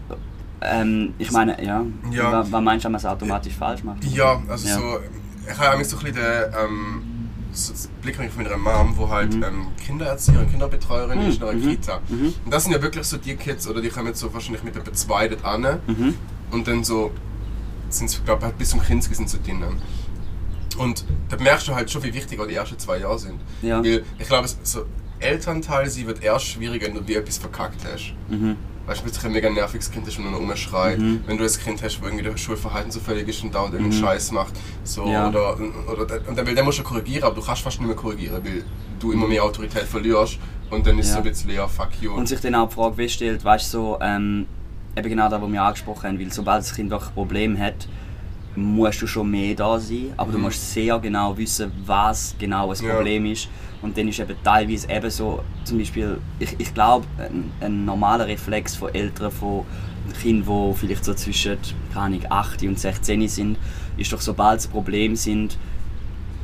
ähm, 0.60 1.14
ich 1.18 1.30
meine, 1.30 1.62
ja, 1.64 1.84
Ja. 2.10 2.46
Was, 2.50 2.60
meinst 2.62 2.84
du, 2.84 2.86
wenn 2.86 2.92
man 2.92 2.98
es 2.98 3.06
automatisch 3.06 3.54
falsch 3.54 3.82
macht? 3.84 4.04
ja, 4.04 4.40
also 4.48 4.68
Ja. 4.68 4.74
so, 4.76 4.98
ich 5.50 5.58
habe 5.58 5.70
eigentlich 5.72 5.88
so 5.88 5.98
ein 5.98 6.04
bisschen 6.04 6.16
den 6.22 6.54
ähm, 6.64 7.02
so 7.52 7.72
Blickwinkel 8.02 8.34
von 8.34 8.42
meiner 8.44 8.56
Mom, 8.56 8.94
wo 8.96 9.08
halt 9.08 9.34
ähm, 9.34 9.66
Kindererzieherin, 9.84 10.50
Kinderbetreuerin 10.50 11.20
ist 11.28 11.36
in 11.40 11.42
einer 11.48 11.52
mhm, 11.52 11.68
Kita. 11.70 12.00
mhm. 12.08 12.34
Und 12.44 12.50
das 12.52 12.64
sind 12.64 12.72
ja 12.72 12.80
wirklich 12.82 13.06
so 13.06 13.16
die 13.18 13.36
Kids, 13.36 13.68
oder 13.68 13.80
die 13.80 13.90
kommen 13.90 14.08
jetzt 14.08 14.20
so 14.20 14.32
wahrscheinlich 14.32 14.62
mit 14.64 14.74
etwa 14.76 14.92
zwei 14.92 15.28
dort 15.28 15.44
an 15.44 15.62
Mhm. 15.86 16.14
und 16.50 16.66
dann 16.66 16.82
so 16.82 17.10
sind 17.98 18.10
sie, 18.10 18.20
glaube 18.24 18.46
ich, 18.48 18.52
bis 18.54 18.70
zum 18.70 18.82
Kinski 18.82 19.14
sind 19.14 19.28
sie 19.30 19.40
drinnen. 19.42 19.80
Und 20.78 21.04
da 21.28 21.36
merkst 21.36 21.68
du 21.68 21.74
halt 21.74 21.90
schon, 21.90 22.02
wie 22.02 22.12
wichtig 22.12 22.40
auch 22.40 22.46
die 22.48 22.54
ersten 22.54 22.78
zwei 22.78 22.98
Jahre 22.98 23.18
sind. 23.18 23.40
Ja. 23.62 23.82
Weil 23.82 24.04
ich 24.18 24.26
glaube, 24.26 24.48
so 24.62 24.86
Elternteil 25.20 25.88
sie 25.88 26.06
wird 26.06 26.22
erst 26.22 26.46
schwieriger, 26.46 26.86
wenn 26.88 26.94
du 26.94 27.00
dir 27.00 27.18
etwas 27.20 27.38
verkackt 27.38 27.80
hast. 27.90 28.12
Mhm. 28.28 28.56
Weißt 28.86 28.98
du, 29.00 29.04
plötzlich 29.04 29.24
ein 29.24 29.32
mega 29.32 29.48
nerviges 29.48 29.90
Kind 29.90 30.06
ist 30.08 30.18
und 30.18 30.30
nur 30.30 30.38
rumschreit. 30.38 30.98
Mhm. 30.98 31.20
Wenn 31.26 31.38
du 31.38 31.44
ein 31.44 31.50
Kind 31.50 31.82
hast, 31.82 32.02
wo 32.02 32.06
irgendwie 32.06 32.24
das 32.24 32.38
Schulverhalten 32.40 32.90
so 32.90 33.00
völlig 33.00 33.26
ist 33.28 33.42
und 33.42 33.54
dauernd 33.54 33.72
irgendeinen 33.72 33.98
Mhm. 33.98 34.04
Scheiß 34.04 34.32
macht. 34.32 34.52
So, 34.82 35.06
Ja. 35.06 35.28
oder, 35.28 35.56
oder, 35.90 36.20
und 36.28 36.36
dann 36.36 36.46
will 36.46 36.54
der 36.54 36.64
musst 36.64 36.80
du 36.80 36.82
korrigieren, 36.82 37.22
aber 37.24 37.36
du 37.36 37.40
kannst 37.42 37.62
fast 37.62 37.78
nicht 37.78 37.86
mehr 37.86 37.96
korrigieren, 37.96 38.44
weil 38.44 38.64
du 39.00 39.12
immer 39.12 39.26
mehr 39.26 39.42
Autorität 39.44 39.84
verlierst 39.84 40.38
und 40.70 40.86
dann 40.86 40.98
ist 40.98 41.06
Ja. 41.08 41.12
so 41.14 41.18
ein 41.20 41.24
bisschen, 41.24 41.50
ja, 41.50 41.66
fuck 41.66 41.90
you. 42.02 42.12
Und 42.12 42.28
sich 42.28 42.40
dann 42.40 42.54
auch 42.56 42.68
die 42.68 42.74
Frage 42.74 43.08
stellt, 43.08 43.42
weißt 43.44 43.72
du, 43.72 43.78
so, 43.78 43.98
ähm, 44.02 44.46
eben 44.96 45.08
genau 45.08 45.28
das, 45.28 45.40
was 45.40 45.50
wir 45.52 45.62
angesprochen 45.62 46.08
haben, 46.08 46.18
weil 46.20 46.32
sobald 46.32 46.60
das 46.62 46.74
Kind 46.74 46.90
wirklich 46.90 47.10
ein 47.10 47.14
Problem 47.14 47.58
hat, 47.58 47.88
musst 48.56 49.02
du 49.02 49.06
schon 49.08 49.30
mehr 49.30 49.54
da 49.56 49.80
sein, 49.80 50.12
aber 50.16 50.30
du 50.30 50.38
Mhm. 50.38 50.44
musst 50.44 50.72
sehr 50.72 50.98
genau 51.00 51.36
wissen, 51.36 51.72
was 51.84 52.34
genau 52.38 52.68
das 52.68 52.80
Ja. 52.80 52.94
Problem 52.94 53.26
ist. 53.26 53.48
Und 53.82 53.98
dann 53.98 54.06
ist 54.08 54.20
eben 54.20 54.36
teilweise 54.44 54.88
eben 54.88 55.10
so, 55.10 55.42
zum 55.64 55.78
Beispiel, 55.78 56.18
ich, 56.38 56.54
ich 56.58 56.72
glaube, 56.72 57.04
ein, 57.18 57.50
ein 57.60 57.84
normaler 57.84 58.26
Reflex 58.28 58.76
von 58.76 58.94
Eltern 58.94 59.30
von 59.32 59.64
Kindern, 60.22 60.70
die 60.72 60.78
vielleicht 60.78 61.04
so 61.04 61.14
zwischen 61.14 61.58
keine 61.92 62.04
Ahnung, 62.06 62.20
8 62.28 62.62
und 62.62 62.78
16 62.78 63.26
sind, 63.28 63.58
ist 63.96 64.12
doch, 64.12 64.20
sobald 64.20 64.60
es 64.60 64.66
Probleme 64.68 65.16
sind, 65.16 65.58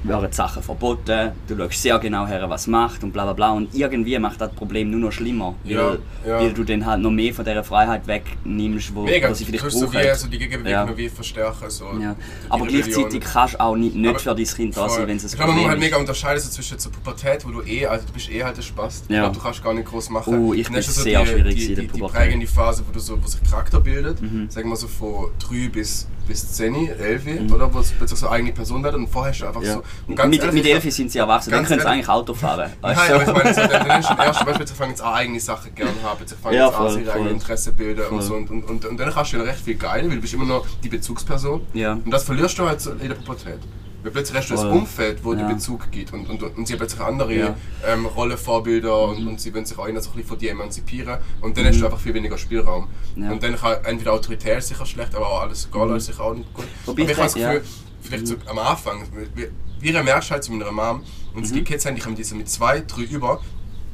werden 0.02 0.30
die 0.30 0.34
Sachen 0.36 0.62
verboten, 0.62 1.32
du 1.46 1.56
schaust 1.56 1.82
sehr 1.82 1.98
genau 1.98 2.26
her, 2.26 2.48
was 2.48 2.66
macht 2.66 3.04
und 3.04 3.12
bla 3.12 3.24
bla 3.24 3.32
bla. 3.34 3.50
Und 3.52 3.74
irgendwie 3.74 4.18
macht 4.18 4.40
das 4.40 4.50
Problem 4.52 4.90
nur 4.90 5.00
noch 5.00 5.12
schlimmer, 5.12 5.54
weil, 5.64 5.72
Ja, 5.74 5.96
ja. 6.26 6.40
weil 6.40 6.52
du 6.54 6.64
dann 6.64 6.86
halt 6.86 7.00
noch 7.02 7.10
mehr 7.10 7.34
von 7.34 7.44
dieser 7.44 7.62
Freiheit 7.64 8.06
wegnimmst, 8.06 8.94
wo, 8.94 9.02
Mega, 9.04 9.28
wo 9.28 9.34
sie 9.34 9.44
vielleicht 9.44 9.70
so 9.70 9.86
brauchen. 9.86 10.00
wie 10.00 10.14
so 10.14 10.28
die 10.28 10.38
Gegenbewegung 10.38 10.70
Ja. 10.72 10.84
noch 10.86 10.96
wie 10.96 11.08
verstärken. 11.08 11.68
So, 11.68 11.84
ja. 12.00 12.14
die 12.46 12.50
Aber 12.50 12.66
gleichzeitig 12.66 13.20
kannst 13.20 13.54
du 13.54 13.60
auch 13.60 13.76
nicht, 13.76 13.94
nicht 13.94 14.08
Aber 14.08 14.18
für 14.18 14.34
dein 14.34 14.46
Kind 14.46 14.76
da 14.76 14.88
sein, 14.88 15.06
wenn 15.06 15.16
es 15.16 15.24
ein 15.24 15.26
Ich 15.28 15.32
glaube, 15.36 15.52
man 15.52 15.56
muss 15.56 15.64
Problem 15.64 15.68
halt 15.68 15.78
ist. 15.78 15.84
mega 15.84 15.96
unterscheiden 15.98 16.40
so 16.42 16.50
zwischen 16.50 16.78
zur 16.78 16.92
Pubertät, 16.92 17.46
wo 17.46 17.50
du 17.50 17.62
eh, 17.62 17.86
also 17.86 18.06
du 18.06 18.12
bist 18.12 18.30
eh 18.30 18.42
halt 18.42 18.56
ein 18.56 18.62
Spaß. 18.62 19.04
Ja. 19.08 19.20
glaube, 19.20 19.36
du 19.36 19.42
kannst 19.42 19.62
gar 19.62 19.74
nicht 19.74 19.86
groß 19.86 20.10
machen. 20.10 20.34
Oh, 20.48 20.54
ich 20.54 20.70
bin 20.70 20.80
sehr 20.82 21.20
die, 21.24 21.26
schwierig 21.30 21.54
die, 21.56 21.64
in 21.66 21.74
der 21.74 21.84
die, 21.84 21.90
die 21.92 21.98
Pubertät. 21.98 22.16
prägende 22.22 22.46
Phase, 22.46 22.84
wo, 22.88 22.92
du 22.92 22.98
so, 23.00 23.22
wo 23.22 23.26
sich 23.26 23.42
Charakter 23.42 23.80
bildet. 23.80 24.20
Mhm. 24.22 24.48
Sagen 24.50 24.68
wir 24.70 24.76
so 24.76 24.88
von 24.88 25.26
3 25.46 25.68
bis, 25.68 26.08
bis 26.30 26.52
10, 26.52 26.74
11, 26.88 27.52
oder? 27.52 27.74
Wo 27.74 27.80
es 27.80 27.90
plötzlich 27.90 28.20
so 28.20 28.26
eine 28.28 28.36
eigene 28.36 28.52
Person 28.52 28.82
wird 28.84 28.94
und 28.94 29.08
vorher 29.08 29.32
du 29.34 29.46
einfach 29.46 29.60
Mhm. 29.60 29.66
Ja. 29.66 29.72
so... 29.74 29.82
Und 30.06 30.14
ganz 30.16 30.30
mit, 30.30 30.40
ehrlich, 30.40 30.54
mit 30.54 30.64
ich- 30.66 30.72
11 30.74 30.94
sind 30.94 31.10
sie 31.10 31.18
erwachsen, 31.18 31.50
dann 31.50 31.64
können 31.66 31.80
sie 31.80 31.86
eigentlich 31.88 32.08
Auto 32.08 32.32
fahren. 32.34 32.70
Nein, 32.82 32.96
weißt 32.96 33.10
du? 33.10 33.14
aber 33.14 33.22
ich 33.22 33.32
meine, 33.44 33.54
so, 33.54 33.60
dann, 33.60 33.82
den 33.82 33.90
ersten 33.90 34.16
Beispiel, 34.46 34.66
sie 34.68 34.74
fangen 34.74 34.90
jetzt 34.90 35.02
an, 35.02 35.12
eigene 35.14 35.40
Sachen 35.40 35.74
gerne 35.74 35.92
haben, 36.04 36.26
sie 36.26 36.34
fangen 36.36 36.54
Ja, 36.54 36.66
jetzt 36.66 36.76
an, 36.78 36.86
voll, 36.88 37.00
ihre 37.00 37.10
eigenen 37.12 37.26
voll. 37.28 37.34
Interessen 37.34 37.74
bilden 37.74 38.04
Voll. 38.04 38.18
und 38.18 38.22
so. 38.22 38.34
Und, 38.34 38.50
und, 38.50 38.62
und, 38.64 38.84
und 38.84 38.96
dann 39.00 39.12
kannst 39.12 39.32
du 39.32 39.38
recht 39.38 39.60
viel 39.60 39.74
geil, 39.74 40.04
weil 40.08 40.16
du 40.16 40.20
bist 40.22 40.32
immer 40.34 40.44
noch 40.44 40.64
die 40.82 40.88
Bezugsperson. 40.88 41.62
Ja. 41.74 41.92
Und 41.94 42.10
das 42.10 42.22
verlierst 42.24 42.58
du 42.58 42.66
halt 42.66 42.84
in 42.86 43.08
der 43.08 43.16
Pubertät. 43.16 43.58
Weil 44.02 44.12
plötzlich 44.12 44.38
hast 44.38 44.48
du 44.50 44.54
das. 44.54 44.64
Umfeld, 44.64 45.22
wo 45.24 45.34
Ja. 45.34 45.46
die 45.46 45.54
Bezug 45.54 45.90
gibt. 45.90 46.12
Und, 46.12 46.28
und, 46.30 46.42
und 46.42 46.66
sie 46.66 46.72
haben 46.72 46.78
plötzlich 46.78 47.00
andere 47.00 47.34
Ja. 47.34 47.48
Mhm. 47.50 47.54
ähm, 47.86 48.06
Rollenvorbilder 48.06 49.02
und, 49.08 49.26
und 49.26 49.40
sie 49.40 49.52
wollen 49.54 49.64
sich 49.66 49.78
auch 49.78 49.86
eher 49.86 50.00
so 50.00 50.10
ein 50.10 50.14
bisschen 50.16 50.28
von 50.28 50.38
dir 50.38 50.50
emanzipieren. 50.52 51.18
Und 51.40 51.56
dann 51.56 51.66
hast 51.66 51.80
du 51.80 51.84
einfach 51.84 52.00
viel 52.00 52.14
weniger 52.14 52.38
Spielraum. 52.38 52.88
Ja. 53.16 53.30
Und 53.30 53.42
dann 53.42 53.56
kann 53.56 53.76
entweder 53.84 54.12
autoritär 54.12 54.60
sicher 54.62 54.86
schlecht, 54.86 55.14
aber 55.14 55.26
auch 55.28 55.40
alles 55.42 55.68
egal 55.70 55.96
ist 55.96 56.06
sicher 56.06 56.22
auch 56.24 56.34
nicht 56.34 56.52
gut. 56.54 56.64
Wobei 56.86 57.02
aber 57.02 57.10
ich 57.10 57.16
ich 57.16 57.18
habe 57.18 57.26
das. 57.26 57.34
Gefühl, 57.34 57.62
vielleicht 58.02 58.26
so 58.26 58.34
am 58.46 58.58
Anfang, 58.58 59.02
wir, 59.34 59.50
wir 59.80 60.02
merkst 60.02 60.30
halt 60.30 60.44
zu 60.44 60.52
meiner 60.52 60.72
Mom, 60.72 61.02
und 61.34 61.48
Mhm. 61.48 61.54
die 61.54 61.64
Kids 61.64 61.84
haben, 61.86 61.94
die 61.94 62.00
kommen 62.00 62.16
diese 62.16 62.34
mit 62.34 62.48
zwei, 62.48 62.80
drei 62.80 63.02
über. 63.02 63.40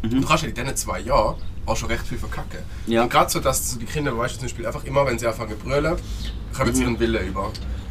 Und 0.03 0.13
du 0.13 0.21
kannst 0.25 0.45
halt 0.45 0.57
in 0.57 0.65
diesen 0.65 0.77
zwei 0.77 1.01
Jahren 1.01 1.35
auch 1.67 1.77
schon 1.77 1.89
recht 1.89 2.07
viel 2.07 2.17
verkacken. 2.19 2.61
Und 2.87 3.11
gerade 3.11 3.29
so, 3.31 3.41
dass 3.41 3.77
die 3.77 3.85
Kinder, 3.87 4.17
weißt 4.17 4.35
du, 4.37 4.39
zum 4.39 4.47
Beispiel 4.47 4.67
einfach 4.67 4.85
immer, 4.85 5.05
wenn 5.05 5.19
sie 5.19 5.27
anfangen 5.27 5.51
zu 5.51 5.57
brüllen, 5.57 5.97
kommen 6.57 6.71
Mhm. 6.71 6.75
sie 6.75 6.83
ihren 6.83 6.99
Willen 7.01 7.27
über. 7.29 7.51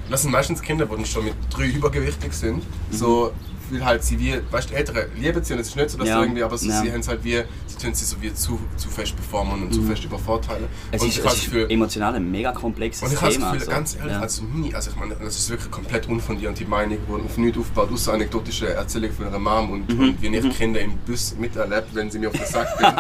Das 0.10 0.22
sind 0.22 0.32
meistens 0.32 0.62
Kinder, 0.62 0.86
die 0.86 1.06
schon 1.06 1.26
mit 1.26 1.34
drei 1.50 1.68
übergewichtig 1.68 2.34
sind. 2.34 2.58
Mhm. 2.58 2.62
So, 2.96 3.32
weil 3.72 3.86
halt 3.86 4.04
sie 4.04 4.20
wie, 4.20 4.36
weißt 4.52 4.70
du, 4.70 4.76
Ältere 4.76 5.08
lieben 5.18 5.44
sie 5.44 5.54
und 5.54 5.60
es 5.60 5.68
ist 5.70 5.76
nicht 5.76 5.90
so, 5.90 5.98
dass 5.98 6.08
Ja. 6.08 6.22
irgendwie, 6.22 6.44
aber 6.44 6.58
so, 6.58 6.68
Ja. 6.70 6.82
sie 6.82 6.92
haben 6.92 7.00
es 7.00 7.08
halt 7.08 7.24
wie, 7.24 7.42
sie 7.68 7.78
tun 7.78 7.94
sie 7.94 8.06
so 8.06 8.22
wie 8.22 8.34
zu, 8.34 8.60
zu 8.78 8.90
fest 8.90 9.16
performen 9.16 9.64
und 9.64 9.74
zu 9.74 9.82
fest 9.84 10.04
übervorteilen. 10.06 10.64
Mhm. 10.64 10.68
es 10.92 11.02
und 11.02 11.08
ist, 11.10 11.18
ich 11.20 11.26
es 11.26 11.34
ist 11.34 11.46
Gefühl, 11.46 11.68
emotional 11.72 12.16
ein 12.16 12.30
mega 12.32 12.52
komplexes 12.52 13.04
und 13.04 13.14
ich 13.14 13.18
habe 13.22 13.28
das 13.28 13.36
Thema. 13.38 13.52
Gefühl, 13.52 13.66
so. 13.66 13.72
ganz 13.72 13.96
ehrlich, 13.96 14.12
ja. 14.14 14.20
als 14.20 14.42
nie, 14.54 14.74
also 14.76 14.90
ich 14.92 14.96
meine, 14.98 15.16
das 15.16 15.36
ist 15.38 15.50
wirklich 15.50 15.72
komplett 15.72 16.08
unfundiert, 16.08 16.60
die 16.60 16.66
Meinung, 16.66 16.98
die 17.08 17.26
auf 17.26 17.38
nichts 17.38 17.58
aufbaut, 17.60 17.92
außer 17.92 18.14
anekdotische 18.14 18.74
Erzählung 18.74 19.12
von 19.12 19.28
einer 19.28 19.40
Mom 19.40 19.72
und, 19.72 19.90
Mhm. 19.94 20.00
und 20.10 20.22
wie 20.22 20.36
ich 20.36 20.58
Kinder 20.58 20.80
im 20.80 20.98
Bus 21.00 21.36
miterlebt, 21.38 21.88
wenn 21.94 22.10
sie 22.12 22.20
mir 22.20 22.28
auf 22.30 22.34
den 22.36 22.46
Sack 22.46 22.78
gehen. 22.78 22.88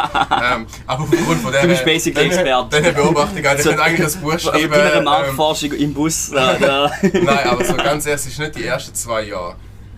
ähm, 0.53 0.65
aber 0.87 1.03
aufgrund 1.03 1.41
von 1.41 1.51
der... 1.51 1.61
Du 1.61 1.67
bist 1.69 1.85
basically 1.85 2.25
Experte. 2.27 2.67
Deine 2.81 2.91
Beobachtung, 2.93 3.45
also 3.45 3.57
ich 3.57 3.63
So- 3.63 3.69
könnte 3.69 3.83
eigentlich 3.83 4.01
das 4.01 4.15
Buch 4.17 4.39
schreiben. 4.39 4.65
Innere 4.65 4.97
ähm, 4.97 5.03
Marktforschung 5.03 5.71
im 5.73 5.93
Bus. 5.93 6.31
Da, 6.31 6.53
da. 6.55 6.91
Nein, 7.01 7.47
aber 7.47 7.63
so 7.63 7.75
ganz 7.75 8.05
ehrlich, 8.05 8.21
es 8.21 8.27
ist 8.27 8.39
nicht 8.39 8.55
die 8.55 8.63
ersten 8.65 8.93
zwei 8.95 9.23
Jahre. 9.23 9.55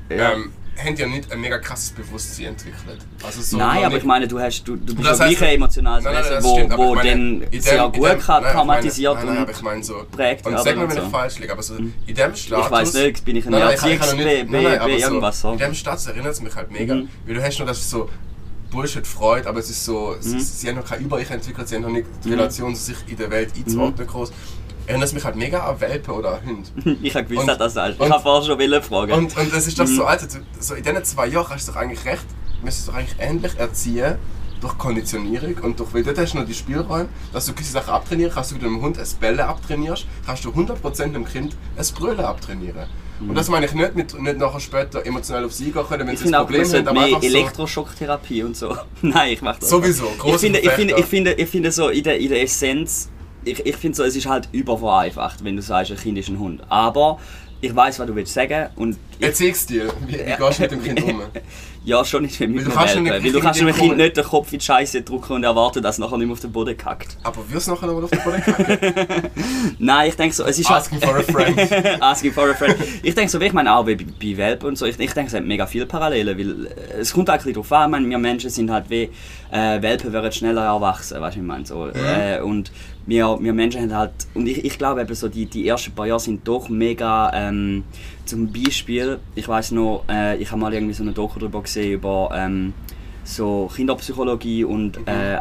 Ja. 0.10 0.34
Ähm, 0.34 0.52
haben 0.78 0.96
ja 0.96 1.08
nicht 1.08 1.32
ein 1.32 1.42
mega 1.42 1.58
krasses 1.58 1.90
Bewusstsein 1.92 2.46
entwickelt. 2.48 3.00
Also 3.24 3.42
so 3.42 3.58
Nein, 3.58 3.84
aber 3.84 3.98
ich 3.98 4.04
meine, 4.04 4.28
du, 4.28 4.40
hast, 4.40 4.64
du, 4.68 4.76
du 4.76 4.96
bist 4.96 5.08
Das 5.10 5.20
ja 5.20 5.26
gleich 5.28 5.42
ein 5.44 5.56
emotionales 5.56 6.04
Nein, 6.04 6.14
nein, 6.14 6.24
Wesen, 6.24 6.36
das 6.36 6.44
wo, 6.44 6.54
stimmt, 6.56 6.78
wo 6.78 6.90
ich 6.90 6.96
meine, 6.96 7.10
dann 7.10 7.52
dem- 7.52 7.62
sehr 7.62 7.84
gut 7.90 7.96
dem- 7.96 8.02
nein, 8.04 8.18
ich 8.18 8.26
traumatisiert 8.26 9.16
meine, 9.16 9.32
nein, 9.34 9.44
und 9.46 9.50
ich 9.52 9.62
meine 9.62 9.84
so, 9.84 9.94
geprägt 10.00 10.46
und 10.48 10.60
sag 10.60 10.76
mir, 10.76 10.82
wenn 10.90 10.98
ich 10.98 11.04
so. 11.04 11.10
falsch 11.10 11.40
liege, 11.40 11.52
aber 11.54 11.64
so 11.64 11.76
in 11.76 11.94
dem 12.08 12.36
Status... 12.36 12.66
Ich 12.66 12.72
weiss 12.72 12.94
nicht, 12.94 13.26
bin 13.26 13.36
ich 13.36 13.46
ein 13.46 13.52
Nein, 13.52 13.62
nein, 13.62 13.74
ich 13.74 13.80
kann- 13.80 13.90
ich 13.92 14.00
kann 14.00 14.08
Erziehungs- 14.10 14.12
noch 14.12 14.24
nicht- 14.26 14.46
B- 14.48 14.52
nein, 14.52 14.64
nein, 14.64 14.72
B- 14.74 14.80
aber 14.80 14.90
irgendwas 14.90 15.42
so. 15.42 15.52
In 15.54 15.58
dem 15.58 15.74
Status 15.74 16.06
erinnert 16.08 16.32
es 16.34 16.42
mich 16.42 16.56
halt 16.56 16.72
mega, 16.72 16.96
Mhm. 16.96 17.10
weil 17.26 17.36
du 17.36 17.44
hast 17.44 17.58
nur 17.60 17.68
das 17.68 17.90
so 17.90 18.10
Bullshit 18.70 19.08
freut, 19.08 19.48
aber 19.48 19.60
es 19.60 19.70
ist 19.70 19.86
so, 19.86 20.16
Mhm. 20.18 20.22
sie, 20.22 20.40
sie 20.42 20.68
haben 20.68 20.76
noch 20.76 20.86
kein 20.86 21.00
Über-Ich 21.02 21.30
entwickelt, 21.32 21.68
sie 21.70 21.76
haben 21.76 21.84
noch 21.84 21.90
nicht 21.90 22.06
die 22.26 22.32
Relation 22.32 22.76
zu 22.76 22.84
sich 22.84 22.98
in 23.08 23.16
der 23.16 23.32
Welt 23.32 23.52
einzuordnen 23.56 24.06
Mhm. 24.06 24.10
groß. 24.12 24.32
Erinnert 24.88 25.14
mich 25.14 25.24
halt 25.24 25.36
mega 25.36 25.60
an 25.68 25.80
Welpen 25.82 26.14
oder 26.14 26.34
an 26.36 26.46
Hunde. 26.46 26.98
Ich 27.04 27.14
habe 27.16 27.26
gewusst, 27.26 27.42
Und- 27.42 27.48
dass 27.48 27.58
das 27.60 27.74
sagst. 27.74 28.02
Ich 28.02 28.10
habe 28.10 28.22
vorher 28.24 28.44
schon 28.46 28.60
wollen 28.60 28.82
fragen. 28.82 29.12
Und, 29.12 29.38
und 29.38 29.54
das 29.54 29.68
ist 29.68 29.78
das 29.78 29.90
Mhm. 29.92 29.96
so, 29.98 30.06
Alter, 30.06 30.28
du, 30.28 30.38
so 30.60 30.74
in 30.76 30.84
diesen 30.84 31.04
zwei 31.04 31.28
Jahren 31.28 31.50
hast 31.50 31.68
du 31.68 31.72
doch 31.74 31.80
eigentlich 31.80 32.04
recht, 32.06 32.26
müsstest 32.64 32.88
du 32.88 32.92
doch 32.92 32.98
eigentlich 33.00 33.16
ähnlich 33.20 33.56
erziehen, 33.60 34.16
durch 34.62 34.76
Konditionierung 34.80 35.54
und 35.62 35.80
durch, 35.80 35.94
weil 35.94 36.02
dort 36.04 36.18
hast 36.18 36.34
du 36.34 36.40
noch 36.40 36.46
die 36.48 36.54
Spielräume, 36.56 37.10
dass 37.32 37.46
du 37.46 37.54
gewisse 37.54 37.74
Sachen 37.74 37.92
abtrainieren 37.94 38.32
kannst, 38.34 38.52
du 38.52 38.56
dem 38.58 38.82
Hund 38.82 38.98
ein 38.98 39.06
Bälle 39.20 39.46
abtrainierst, 39.46 40.08
kannst 40.26 40.46
du 40.46 40.50
100% 40.50 41.12
dem 41.14 41.26
Kind 41.26 41.56
ein 41.78 41.86
Brüllen 41.94 42.22
abtrainieren. 42.22 42.88
Und 43.20 43.36
das 43.36 43.50
meine 43.50 43.66
ich 43.68 43.74
nicht 43.74 43.96
mit, 43.96 44.20
nicht 44.20 44.38
nachher 44.38 44.60
später 44.60 45.06
emotional 45.06 45.44
auf 45.46 45.52
sie 45.54 45.72
gehen 45.72 45.86
können, 45.88 46.02
wenn 46.02 46.08
Mhm. 46.08 46.14
ich 46.14 46.20
sie 46.22 46.28
ein 46.28 46.36
auch, 46.36 46.40
Problem 46.46 46.62
haben, 46.62 46.70
sollte 46.70 46.90
aber 46.90 47.02
mehr 47.08 47.24
Elektroschocktherapie 47.24 48.44
und 48.44 48.56
so. 48.56 48.76
Nein, 49.02 49.34
ich 49.34 49.42
mache 49.42 49.60
das. 49.60 49.70
Sowieso, 49.70 50.06
ich 50.26 50.38
finde, 50.38 50.60
ich, 50.60 50.70
finde, 50.72 50.96
ich, 50.98 51.06
finde, 51.06 51.34
ich 51.34 51.50
finde 51.50 51.72
so 51.72 51.90
in 51.90 52.04
der, 52.04 52.18
in 52.20 52.30
der 52.30 52.42
Essenz, 52.44 53.10
ich, 53.48 53.66
ich 53.66 53.76
finde 53.78 53.96
so, 53.96 54.04
es 54.04 54.16
ist 54.16 54.28
halt 54.28 54.50
übervereinfacht, 54.52 55.44
wenn 55.44 55.56
du 55.56 55.62
sagst, 55.62 55.92
ein 55.92 55.98
Kind 55.98 56.18
ist 56.18 56.30
ein 56.30 56.40
Hund. 56.40 56.62
Aber 56.70 57.20
ich 57.60 57.76
weiß, 57.76 58.00
was 58.00 58.08
du 58.08 58.16
willst 58.16 58.34
sagen 58.34 58.70
und 58.76 58.98
ich, 59.20 59.26
Erziehstil, 59.26 59.92
wie, 60.06 60.14
wie 60.14 60.18
gehst 60.18 60.60
du 60.60 60.62
mit 60.62 60.72
dem 60.72 60.84
Kind 60.84 61.04
um? 61.04 61.22
Ja, 61.88 62.04
schon 62.04 62.24
nicht 62.24 62.38
mit 62.42 62.54
Welpen. 62.54 63.04
nicht 63.04 63.14
Weil 63.14 63.32
du 63.32 63.40
kannst 63.40 63.62
einem 63.62 63.74
Kind 63.74 63.96
nicht 63.96 64.18
den 64.18 64.24
Kopf 64.26 64.52
in 64.52 64.60
die 64.60 64.66
Scheiße 64.66 65.04
drücken 65.04 65.32
und 65.32 65.46
erwarten, 65.46 65.82
dass 65.82 65.96
es 65.96 66.00
nachher 66.00 66.18
nicht 66.18 66.28
mehr 66.28 66.34
auf 66.34 66.42
den 66.42 66.52
Boden 66.52 66.76
kackt. 66.76 67.16
Aber 67.24 67.50
wirst 67.50 67.68
du 67.68 67.72
nachher 67.72 67.88
nochmal 67.88 68.04
auf 68.04 68.10
den 68.10 68.20
Boden 68.20 68.42
kacken? 68.42 69.32
Nein, 69.80 70.10
ich 70.10 70.16
denke 70.18 70.36
so, 70.36 70.44
es 70.44 70.60
ist 70.60 70.70
Asking 70.70 71.00
for 71.00 71.16
a 71.16 71.24
friend. 71.24 71.58
Asking 72.02 72.34
for 72.34 72.50
a 72.50 72.54
friend. 72.54 72.76
Ich 73.04 73.16
denke 73.16 73.32
so, 73.32 73.40
wie 73.40 73.46
ich 73.46 73.54
meine 73.54 73.74
auch 73.74 73.86
bei, 73.86 73.96
bei 73.96 74.36
Welpen 74.36 74.68
und 74.68 74.78
so, 74.78 74.86
ich, 74.86 75.00
ich 75.00 75.14
denke, 75.14 75.30
es 75.30 75.34
hat 75.34 75.46
mega 75.46 75.66
viele 75.66 75.86
Parallelen, 75.86 76.38
weil 76.38 76.66
äh, 76.66 77.00
es 77.00 77.14
kommt 77.14 77.30
eigentlich 77.30 77.54
darauf 77.54 77.72
an, 77.72 77.86
ich 77.86 77.92
meine, 77.92 78.10
wir 78.10 78.18
Menschen 78.18 78.50
sind 78.50 78.70
halt 78.70 78.90
wie, 78.90 79.10
äh, 79.50 79.82
Welpen 79.82 80.12
werden 80.12 80.32
schneller 80.34 80.66
erwachsen, 80.66 81.22
weißt 81.22 81.38
du, 81.38 81.40
ich 81.40 81.46
meine 81.46 81.66
so. 81.66 81.88
Äh, 81.88 82.42
und 82.42 82.70
wir, 83.08 83.38
wir 83.42 83.54
Menschen 83.54 83.82
haben 83.82 83.96
halt, 83.96 84.12
und 84.34 84.48
ich, 84.48 84.64
ich 84.64 84.78
glaube 84.78 85.02
eben 85.02 85.16
so, 85.16 85.30
die, 85.30 85.46
die 85.46 85.68
ersten 85.68 85.94
paar 85.94 86.06
Jahre 86.06 86.20
sind 86.20 86.48
doch 86.48 86.70
mega, 86.70 87.32
ähm, 87.34 87.84
zum 88.26 88.52
Beispiel, 88.52 89.20
ich 89.34 89.48
weiß 89.48 89.72
noch, 89.72 90.04
äh, 90.10 90.38
ich 90.38 90.52
habe 90.52 90.62
mal 90.62 90.74
irgendwie 90.74 90.94
so 90.94 91.04
eine 91.04 91.14
Doku 91.14 91.40
darüber 91.40 91.62
gesehen, 91.64 91.94
über 91.94 92.30
ähm, 92.36 92.74
so 93.24 93.70
Kinderpsychologie 93.74 94.64
und 94.66 94.98
äh, 95.06 95.40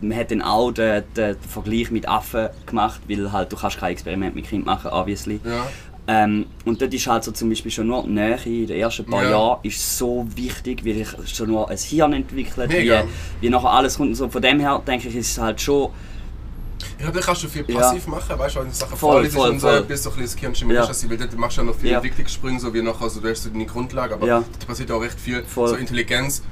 man 0.00 0.16
hat 0.16 0.30
dann 0.30 0.42
auch 0.42 0.70
den, 0.72 1.02
den 1.16 1.36
Vergleich 1.36 1.90
mit 1.90 2.08
Affen 2.08 2.48
gemacht, 2.66 3.00
weil 3.08 3.30
halt 3.32 3.52
du 3.52 3.56
kannst 3.56 3.78
kein 3.78 3.92
Experiment 3.92 4.34
mit 4.34 4.46
Kind 4.46 4.64
machen, 4.64 4.90
obviously. 4.90 5.40
Ja. 5.44 5.66
Ähm, 6.06 6.46
und 6.64 6.80
dort 6.80 6.92
ist 6.92 7.06
halt 7.06 7.22
so 7.22 7.30
zum 7.30 7.48
Beispiel 7.48 7.70
schon 7.70 7.86
nur 7.86 8.02
die 8.02 8.10
Nähe 8.10 8.36
in 8.44 8.66
den 8.66 8.78
ersten 8.78 9.04
paar 9.04 9.22
Ja. 9.22 9.30
Jahren 9.30 9.58
ist 9.62 9.98
so 9.98 10.26
wichtig, 10.34 10.84
weil 10.84 10.96
ich 10.96 11.08
schon 11.36 11.48
nur 11.48 11.70
ein 11.70 11.76
Hirn 11.76 12.12
entwickelt, 12.14 12.72
wie, 12.72 12.92
wie 13.40 13.48
nachher 13.48 13.70
alles 13.70 13.96
kommt 13.96 14.08
und 14.08 14.14
so. 14.16 14.28
Von 14.28 14.42
dem 14.42 14.58
her 14.58 14.82
denke 14.84 15.08
ich, 15.08 15.14
ist 15.14 15.32
es 15.32 15.38
halt 15.38 15.60
schon, 15.60 15.90
Ich 16.98 16.98
glaube, 17.04 17.18
da 17.18 17.24
kannst 17.24 17.42
du 17.42 17.48
viel 17.48 17.64
Ja. 17.68 17.78
passiv 17.80 18.06
machen, 18.06 18.38
weißt 18.38 18.56
du, 18.56 18.60
wenn 18.60 18.68
du 18.68 18.74
Sachen 18.74 18.96
Voll, 18.96 19.28
voll, 19.30 19.50
und 19.50 19.60
so 19.60 19.68
voll. 19.68 19.78
etwas, 19.78 20.02
so 20.02 20.10
ein 20.10 20.16
bisschen 20.16 20.26
das 20.26 20.36
Ja. 21.02 21.04
ja. 21.04 21.10
weil 21.10 21.16
dort 21.18 21.36
machst 21.38 21.56
du 21.56 21.60
ja 21.62 21.66
noch 21.66 21.74
viele 21.76 21.90
Ja. 21.92 21.96
Entwicklungssprünge, 21.98 22.60
so 22.60 22.72
wie 22.74 22.82
nachher, 22.82 23.02
also 23.02 23.20
du 23.20 23.28
hast 23.28 23.42
so 23.42 23.50
deine 23.50 23.66
Grundlage, 23.66 24.14
aber 24.14 24.26
Ja. 24.26 24.44
da 24.58 24.66
passiert 24.66 24.90
auch 24.90 25.00
recht 25.00 25.18
viel. 25.20 25.42
Voll. 25.44 25.68
So 25.68 25.74
Intelligenz, 25.76 26.42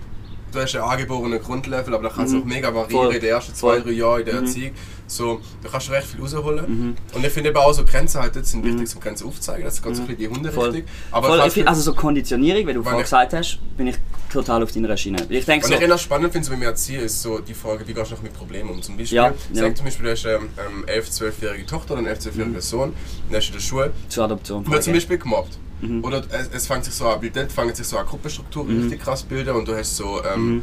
du 0.53 0.59
hast 0.61 0.73
ja 0.73 0.85
angeborene 0.85 1.39
Grundlevel, 1.39 1.95
aber 1.95 2.05
da 2.09 2.15
kann 2.15 2.25
es 2.27 2.35
auch 2.35 2.45
mega 2.45 2.75
variieren 2.75 2.89
Mhm. 2.89 3.07
Voll. 3.07 3.15
in 3.15 3.21
den 3.21 3.31
ersten 3.31 3.55
zwei. 3.55 3.79
Mhm. 3.79 3.83
drei 3.85 3.91
Jahren 3.93 4.21
in 4.21 4.27
der 4.27 4.35
Erziehung. 4.37 4.71
So, 5.11 5.41
da 5.63 5.71
kannst 5.71 5.89
du 5.89 5.93
recht 5.93 6.07
viel 6.07 6.21
rausholen. 6.21 6.97
Und 7.15 7.25
ich 7.25 7.33
finde 7.33 7.49
eben 7.49 7.59
auch 7.59 7.73
so 7.73 7.83
Grenzen 7.85 8.21
halt 8.21 8.37
jetzt 8.37 8.51
sind 8.51 8.63
wichtig, 8.63 8.95
um 8.95 9.01
Grenzen 9.01 9.27
aufzuzeigen, 9.27 9.65
das 9.65 9.75
ist 9.75 9.83
ganz 9.83 9.97
so 9.97 10.03
ein 10.03 10.07
bisschen 10.07 10.21
die 10.21 10.29
Hunde 10.29 10.51
Mhm. 10.51 10.55
Voll. 10.55 10.71
richtig. 10.71 10.85
Aber 11.11 11.29
Voll, 11.29 11.51
find, 11.51 11.67
also 11.69 11.81
so 11.81 11.95
Konditionierung, 11.95 12.67
wie 12.67 12.75
du 12.75 12.83
vorher 12.83 13.01
ich- 13.01 13.05
gesagt 13.07 13.33
hast, 13.33 13.59
bin 13.79 13.87
ich 13.87 13.97
total 14.31 14.63
auf 14.63 14.71
deiner 14.71 14.95
Schiene. 14.99 15.17
Ich 15.31 15.47
denke 15.47 15.65
Was 15.65 15.71
so, 15.71 15.77
ich 15.83 15.89
eher 15.89 15.97
spannend 15.99 16.33
finde, 16.33 16.47
so 16.47 16.53
wenn 16.53 16.61
wir 16.61 16.69
erziehe, 16.69 17.01
ist 17.01 17.23
so 17.23 17.39
die 17.39 17.55
Frage, 17.55 17.89
wie 17.89 17.95
gehst 17.95 18.11
du 18.11 18.17
noch 18.17 18.23
mit 18.23 18.35
Problemen 18.35 18.69
um? 18.69 18.83
Zum 18.83 18.99
Beispiel, 18.99 19.17
Ja, 19.17 19.29
ja. 19.29 19.35
sag 19.55 19.77
zum 19.79 19.87
Beispiel, 19.87 20.05
du 20.05 20.13
hast 20.13 20.25
ähm, 20.27 20.49
ähm, 20.59 20.85
11-, 20.87 21.09
12-jährige 21.11 21.65
Tochter 21.65 21.93
oder 21.95 22.01
einen 22.01 22.09
11-, 22.15 22.27
12-jährigen 22.27 22.61
Sohn, 22.61 22.93
dann 23.31 23.37
hast 23.39 23.47
du 23.49 23.53
in 23.53 23.59
der 23.59 23.65
Schule, 23.65 23.93
zur 24.11 24.25
Adoption. 24.25 24.71
wird 24.71 24.83
zum. 24.85 24.93
Beispiel 24.93 25.17
gemobbt. 25.17 25.59
Mhm. 25.81 26.03
Oder 26.05 26.23
es, 26.31 26.49
es 26.53 26.67
fängt 26.67 26.85
sich 26.85 26.95
so 26.95 27.09
an, 27.09 27.21
dort 27.33 27.53
fangen 27.53 27.75
sich 27.75 27.87
so 27.87 27.97
eine 27.97 28.07
Gruppenstruktur 28.07 28.67
richtig 28.69 29.01
krass 29.01 29.23
bilden 29.23 29.55
und 29.55 29.69
du 29.69 29.77
hast 29.77 29.97
so, 29.97 30.23
ähm, 30.25 30.57
Mhm. 30.57 30.63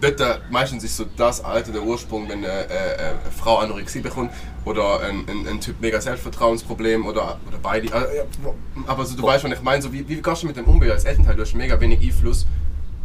dort 0.00 0.20
äh, 0.20 0.38
meistens 0.50 0.84
ist 0.84 0.96
so 0.96 1.06
das 1.16 1.42
Alter, 1.42 1.72
der 1.72 1.82
Ursprung, 1.82 2.28
wenn 2.28 2.38
eine, 2.44 2.46
äh, 2.48 2.72
äh, 2.72 2.98
eine 3.10 3.18
Frau 3.36 3.58
Anorexie 3.58 4.00
bekommt 4.00 4.30
oder 4.66 5.00
ein, 5.00 5.24
ein, 5.28 5.46
ein 5.48 5.60
Typ 5.60 5.80
mega 5.80 6.00
Selbstvertrauensproblem 6.00 7.06
oder, 7.06 7.38
oder 7.48 7.58
beide. 7.62 7.88
Aber 8.86 9.04
so, 9.06 9.16
du 9.16 9.22
weißt, 9.22 9.44
was 9.44 9.52
ich 9.52 9.62
meine, 9.62 9.80
so, 9.82 9.92
wie, 9.92 10.06
wie 10.08 10.20
gehst 10.20 10.42
du 10.42 10.46
mit 10.46 10.56
dem 10.56 10.64
um 10.66 10.82
als 10.82 11.04
Elternteil? 11.04 11.36
Du 11.36 11.42
hast 11.42 11.54
mega 11.54 11.80
wenig 11.80 12.00
Einfluss 12.02 12.46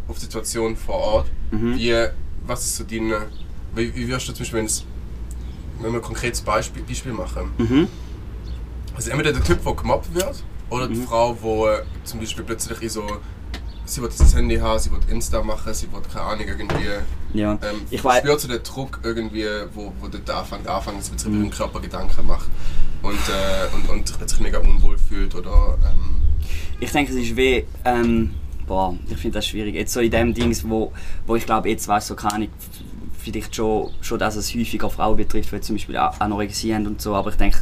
auf 0.08 0.16
die 0.16 0.22
Situation 0.22 0.76
vor 0.76 0.96
Ort. 0.96 1.26
Mhm. 1.50 1.76
Wie, 1.76 1.94
was 2.46 2.64
ist 2.66 2.76
so 2.76 2.84
deine, 2.84 3.26
wie, 3.74 3.94
wie 3.94 4.08
wirst 4.08 4.28
du 4.28 4.32
zum 4.32 4.40
Beispiel, 4.42 4.58
wenn's, 4.60 4.84
wenn 5.80 5.92
wir 5.92 6.00
ein 6.00 6.02
konkretes 6.02 6.40
Beispiel, 6.42 6.82
Beispiel 6.82 7.12
machen, 7.12 7.50
Mhm. 7.56 7.88
also 8.94 9.10
entweder 9.10 9.32
der 9.32 9.42
Typ, 9.44 9.64
der 9.64 9.72
gemobbt 9.74 10.14
wird, 10.14 10.42
oder 10.70 10.88
die 10.88 10.96
Frau, 11.02 11.34
die 11.34 12.06
zum 12.06 12.20
Beispiel 12.20 12.44
plötzlich 12.44 12.92
so, 12.92 13.02
sie 13.84 14.00
will 14.02 14.08
das 14.16 14.34
Handy 14.34 14.56
haben, 14.56 14.78
sie 14.78 14.90
will 14.90 15.00
Insta 15.10 15.42
machen, 15.42 15.74
sie 15.74 15.90
will 15.92 16.00
keine 16.12 16.24
Ahnung 16.26 16.46
irgendwie, 16.46 16.88
Ja. 17.34 17.52
ähm, 17.54 17.82
ich 17.90 18.02
weiß, 18.02 18.20
spürt 18.20 18.40
so 18.40 18.48
den 18.48 18.62
Druck 18.62 19.00
irgendwie, 19.02 19.46
wo, 19.74 19.92
wo 20.00 20.08
dort 20.08 20.30
anfängt, 20.30 20.66
anfängt, 20.68 20.98
dass 21.00 21.10
man 21.10 21.18
sich 21.18 21.28
über 21.28 21.36
den 21.38 21.50
Körper 21.50 21.80
Gedanken 21.80 22.26
macht 22.26 22.48
und, 23.02 23.14
äh, 23.14 23.74
und, 23.74 23.88
und 23.88 24.28
sich 24.30 24.40
mega 24.40 24.58
unwohl 24.58 24.96
fühlt 24.96 25.34
oder 25.34 25.76
ähm, 25.84 26.16
ich 26.78 26.90
denke, 26.92 27.12
es 27.12 27.18
ist 27.18 27.36
wie, 27.36 27.66
ähm, 27.84 28.34
boah, 28.66 28.96
ich 29.08 29.16
finde 29.18 29.38
das 29.38 29.46
schwierig. 29.46 29.74
Jetzt 29.74 29.92
so 29.92 30.00
in 30.00 30.10
dem 30.10 30.32
Dings, 30.32 30.66
wo, 30.66 30.92
wo 31.26 31.36
ich 31.36 31.44
glaube, 31.44 31.68
jetzt 31.68 31.86
weißt 31.86 32.08
du, 32.08 32.14
so 32.14 32.16
keine 32.16 32.48
vielleicht 33.18 33.54
schon, 33.54 33.90
schon, 34.00 34.18
dass 34.18 34.36
es 34.36 34.54
häufiger 34.54 34.88
Frauen 34.88 35.16
betrifft, 35.16 35.52
die 35.52 35.60
zum 35.60 35.76
Beispiel 35.76 35.96
Anorexie 35.98 36.74
haben 36.74 36.86
und 36.86 37.02
so, 37.02 37.14
aber 37.14 37.30
ich 37.30 37.36
denke, 37.36 37.58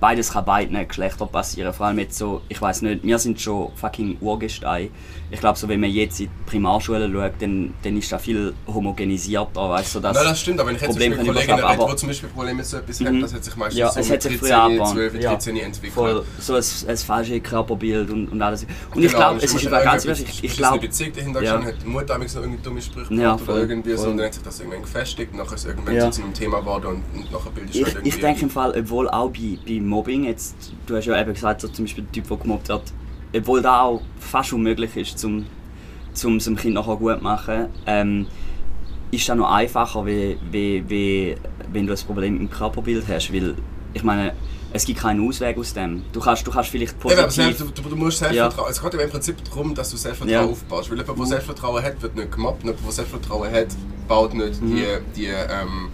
beides 0.00 0.32
kann 0.32 0.44
beiden 0.44 0.88
Geschlechtern 0.88 1.28
passieren. 1.28 1.72
Vor 1.72 1.86
allem 1.86 1.98
jetzt 1.98 2.16
so, 2.18 2.40
ich 2.48 2.60
weiß 2.60 2.82
nicht, 2.82 3.04
wir 3.04 3.18
sind 3.18 3.40
schon 3.40 3.70
fucking 3.76 4.16
Urgestein. 4.20 4.88
Ich 5.30 5.38
glaube, 5.38 5.58
so, 5.58 5.68
wenn 5.68 5.78
man 5.80 5.90
jetzt 5.90 6.18
in 6.20 6.26
die 6.26 6.50
Primarschule 6.50 7.08
schaut, 7.12 7.40
dann, 7.40 7.72
dann 7.84 7.96
ist 7.96 8.10
das 8.10 8.20
viel 8.22 8.52
homogenisierter, 8.66 9.70
weißt 9.70 9.94
du, 9.94 10.00
dass 10.00 10.16
Nein, 10.16 10.24
das 10.26 10.40
stimmt, 10.40 10.58
aber 10.60 10.68
wenn 10.70 10.76
ich 10.76 10.82
jetzt 10.82 10.90
Problem 10.90 11.12
Kolleginnen 11.12 11.34
überschlagen, 11.36 11.64
rede, 11.70 11.82
aber- 11.82 11.90
die 11.92 11.96
zum 11.96 12.08
Beispiel 12.08 12.28
Probleme 12.30 12.56
mit 12.56 12.66
so 12.66 12.76
etwas 12.78 13.00
Mhm. 13.00 13.06
haben, 13.06 13.20
das 13.20 13.34
hat 13.34 13.44
sich 13.44 13.56
meistens 13.56 13.78
Ja, 13.78 13.90
so 13.92 14.00
es 14.00 14.08
mit 14.08 14.14
hat 14.16 14.22
sich 14.22 14.38
früher 14.38 14.48
13, 14.48 14.62
angefangen. 14.62 14.92
12, 14.92 15.14
Ja. 15.22 15.30
13 15.30 15.56
entwickelt. 15.56 15.92
voll 15.94 16.24
so 16.40 16.54
ein, 16.54 16.64
ein 16.88 16.96
falsches 16.96 17.42
Körperbild 17.42 18.10
und, 18.10 18.28
und 18.28 18.42
alles. 18.42 18.64
Und 18.64 19.02
ich 19.04 19.12
Genau, 19.12 19.18
glaube, 19.18 19.34
und 19.34 19.44
es 19.44 19.54
ist 19.54 19.66
aber 19.66 19.80
ganz 19.84 20.04
ehrlich, 20.04 20.26
ich, 20.28 20.44
ich 20.44 20.56
glaube, 20.56 20.80
Beziehung 20.80 21.12
dahinter 21.14 21.42
Ja. 21.42 21.62
hat 21.62 21.74
die 21.82 21.86
Mutter 21.86 22.18
noch 22.18 22.34
irgendwie 22.34 22.62
dumme 22.62 22.82
Sprüche 22.82 23.14
Ja, 23.14 23.38
voll, 23.38 23.54
oder 23.54 23.68
irgendwie 23.68 23.90
so 23.92 23.96
voll. 23.98 24.08
und 24.12 24.16
dann 24.16 24.26
hat 24.26 24.34
sich 24.34 24.42
das 24.42 24.58
irgendwann 24.58 24.82
gefestigt, 24.82 25.34
nachher 25.34 25.54
ist 25.54 25.60
es 25.60 25.66
irgendwann 25.66 25.94
Ja. 25.94 26.04
so 26.06 26.10
zu 26.10 26.22
einem 26.22 26.34
Thema 26.34 26.60
geworden 26.60 26.86
und, 26.86 27.04
und 27.20 27.32
nachher 27.32 27.50
bildest 27.50 27.74
du 27.74 27.78
Ich, 27.78 27.84
halt 27.84 27.94
irgendwie... 27.96 28.08
ich 28.08 28.20
denke 28.20 28.40
im 28.42 28.50
Fall, 28.50 28.74
obwohl 28.76 29.08
auch 29.08 29.30
bei, 29.30 29.58
bei 29.66 29.80
Mobbing, 29.90 30.24
jetzt, 30.24 30.72
du 30.86 30.96
hast 30.96 31.04
ja 31.06 31.20
eben 31.20 31.34
gesagt, 31.34 31.60
so 31.60 31.68
zum 31.68 31.84
Beispiel 31.84 32.04
der 32.04 32.12
Typ, 32.12 32.28
der 32.28 32.36
gemobbt 32.38 32.68
wird, 32.68 32.82
obwohl 33.36 33.60
das 33.62 33.72
auch 33.72 34.00
fast 34.18 34.52
unmöglich 34.52 34.96
ist, 34.96 35.18
zum, 35.18 35.46
zum 36.14 36.40
zum 36.40 36.56
Kind 36.56 36.74
nachher 36.74 36.96
gut 36.96 37.18
zu 37.18 37.22
machen, 37.24 37.66
ähm, 37.86 38.26
ist 39.10 39.28
das 39.28 39.36
noch 39.36 39.50
einfacher, 39.50 40.06
wie, 40.06 40.38
wie, 40.50 40.84
wie, 40.88 41.34
wenn 41.72 41.86
du 41.86 41.92
ein 41.92 41.98
Problem 42.06 42.36
im 42.40 42.48
Körperbild 42.50 43.04
hast, 43.08 43.32
weil, 43.32 43.54
ich 43.92 44.02
meine, 44.04 44.32
es 44.72 44.84
gibt 44.84 45.00
keinen 45.00 45.26
Ausweg 45.28 45.58
aus 45.58 45.74
dem. 45.74 46.04
Du 46.12 46.20
kannst, 46.20 46.46
du 46.46 46.50
kannst 46.52 46.70
vielleicht 46.70 46.92
Ja, 46.92 46.98
positiv... 47.26 47.32
selbst, 47.58 47.60
du, 47.78 47.88
du 47.88 47.96
musst 47.96 48.18
Selbstvertrauen. 48.18 48.70
Es 48.70 48.80
geht 48.80 48.94
ja 48.94 49.00
im 49.00 49.10
Prinzip 49.10 49.44
darum, 49.44 49.74
dass 49.74 49.90
du 49.90 49.96
Selbstvertrauen 49.96 50.46
Ja. 50.46 50.48
aufbaust. 50.48 50.88
Weil 50.92 50.98
jemand, 50.98 51.18
der 51.18 51.26
Selbstvertrauen 51.26 51.82
hat, 51.82 52.00
wird 52.00 52.14
nicht 52.14 52.30
gemobbt. 52.30 52.62
Jemand, 52.62 52.84
der 52.84 52.92
Selbstvertrauen 52.92 53.50
hat, 53.50 53.66
baut 54.06 54.32
nicht 54.32 54.62
Mhm. 54.62 54.76
die, 54.76 54.84
die 55.16 55.26
ähm, 55.26 55.88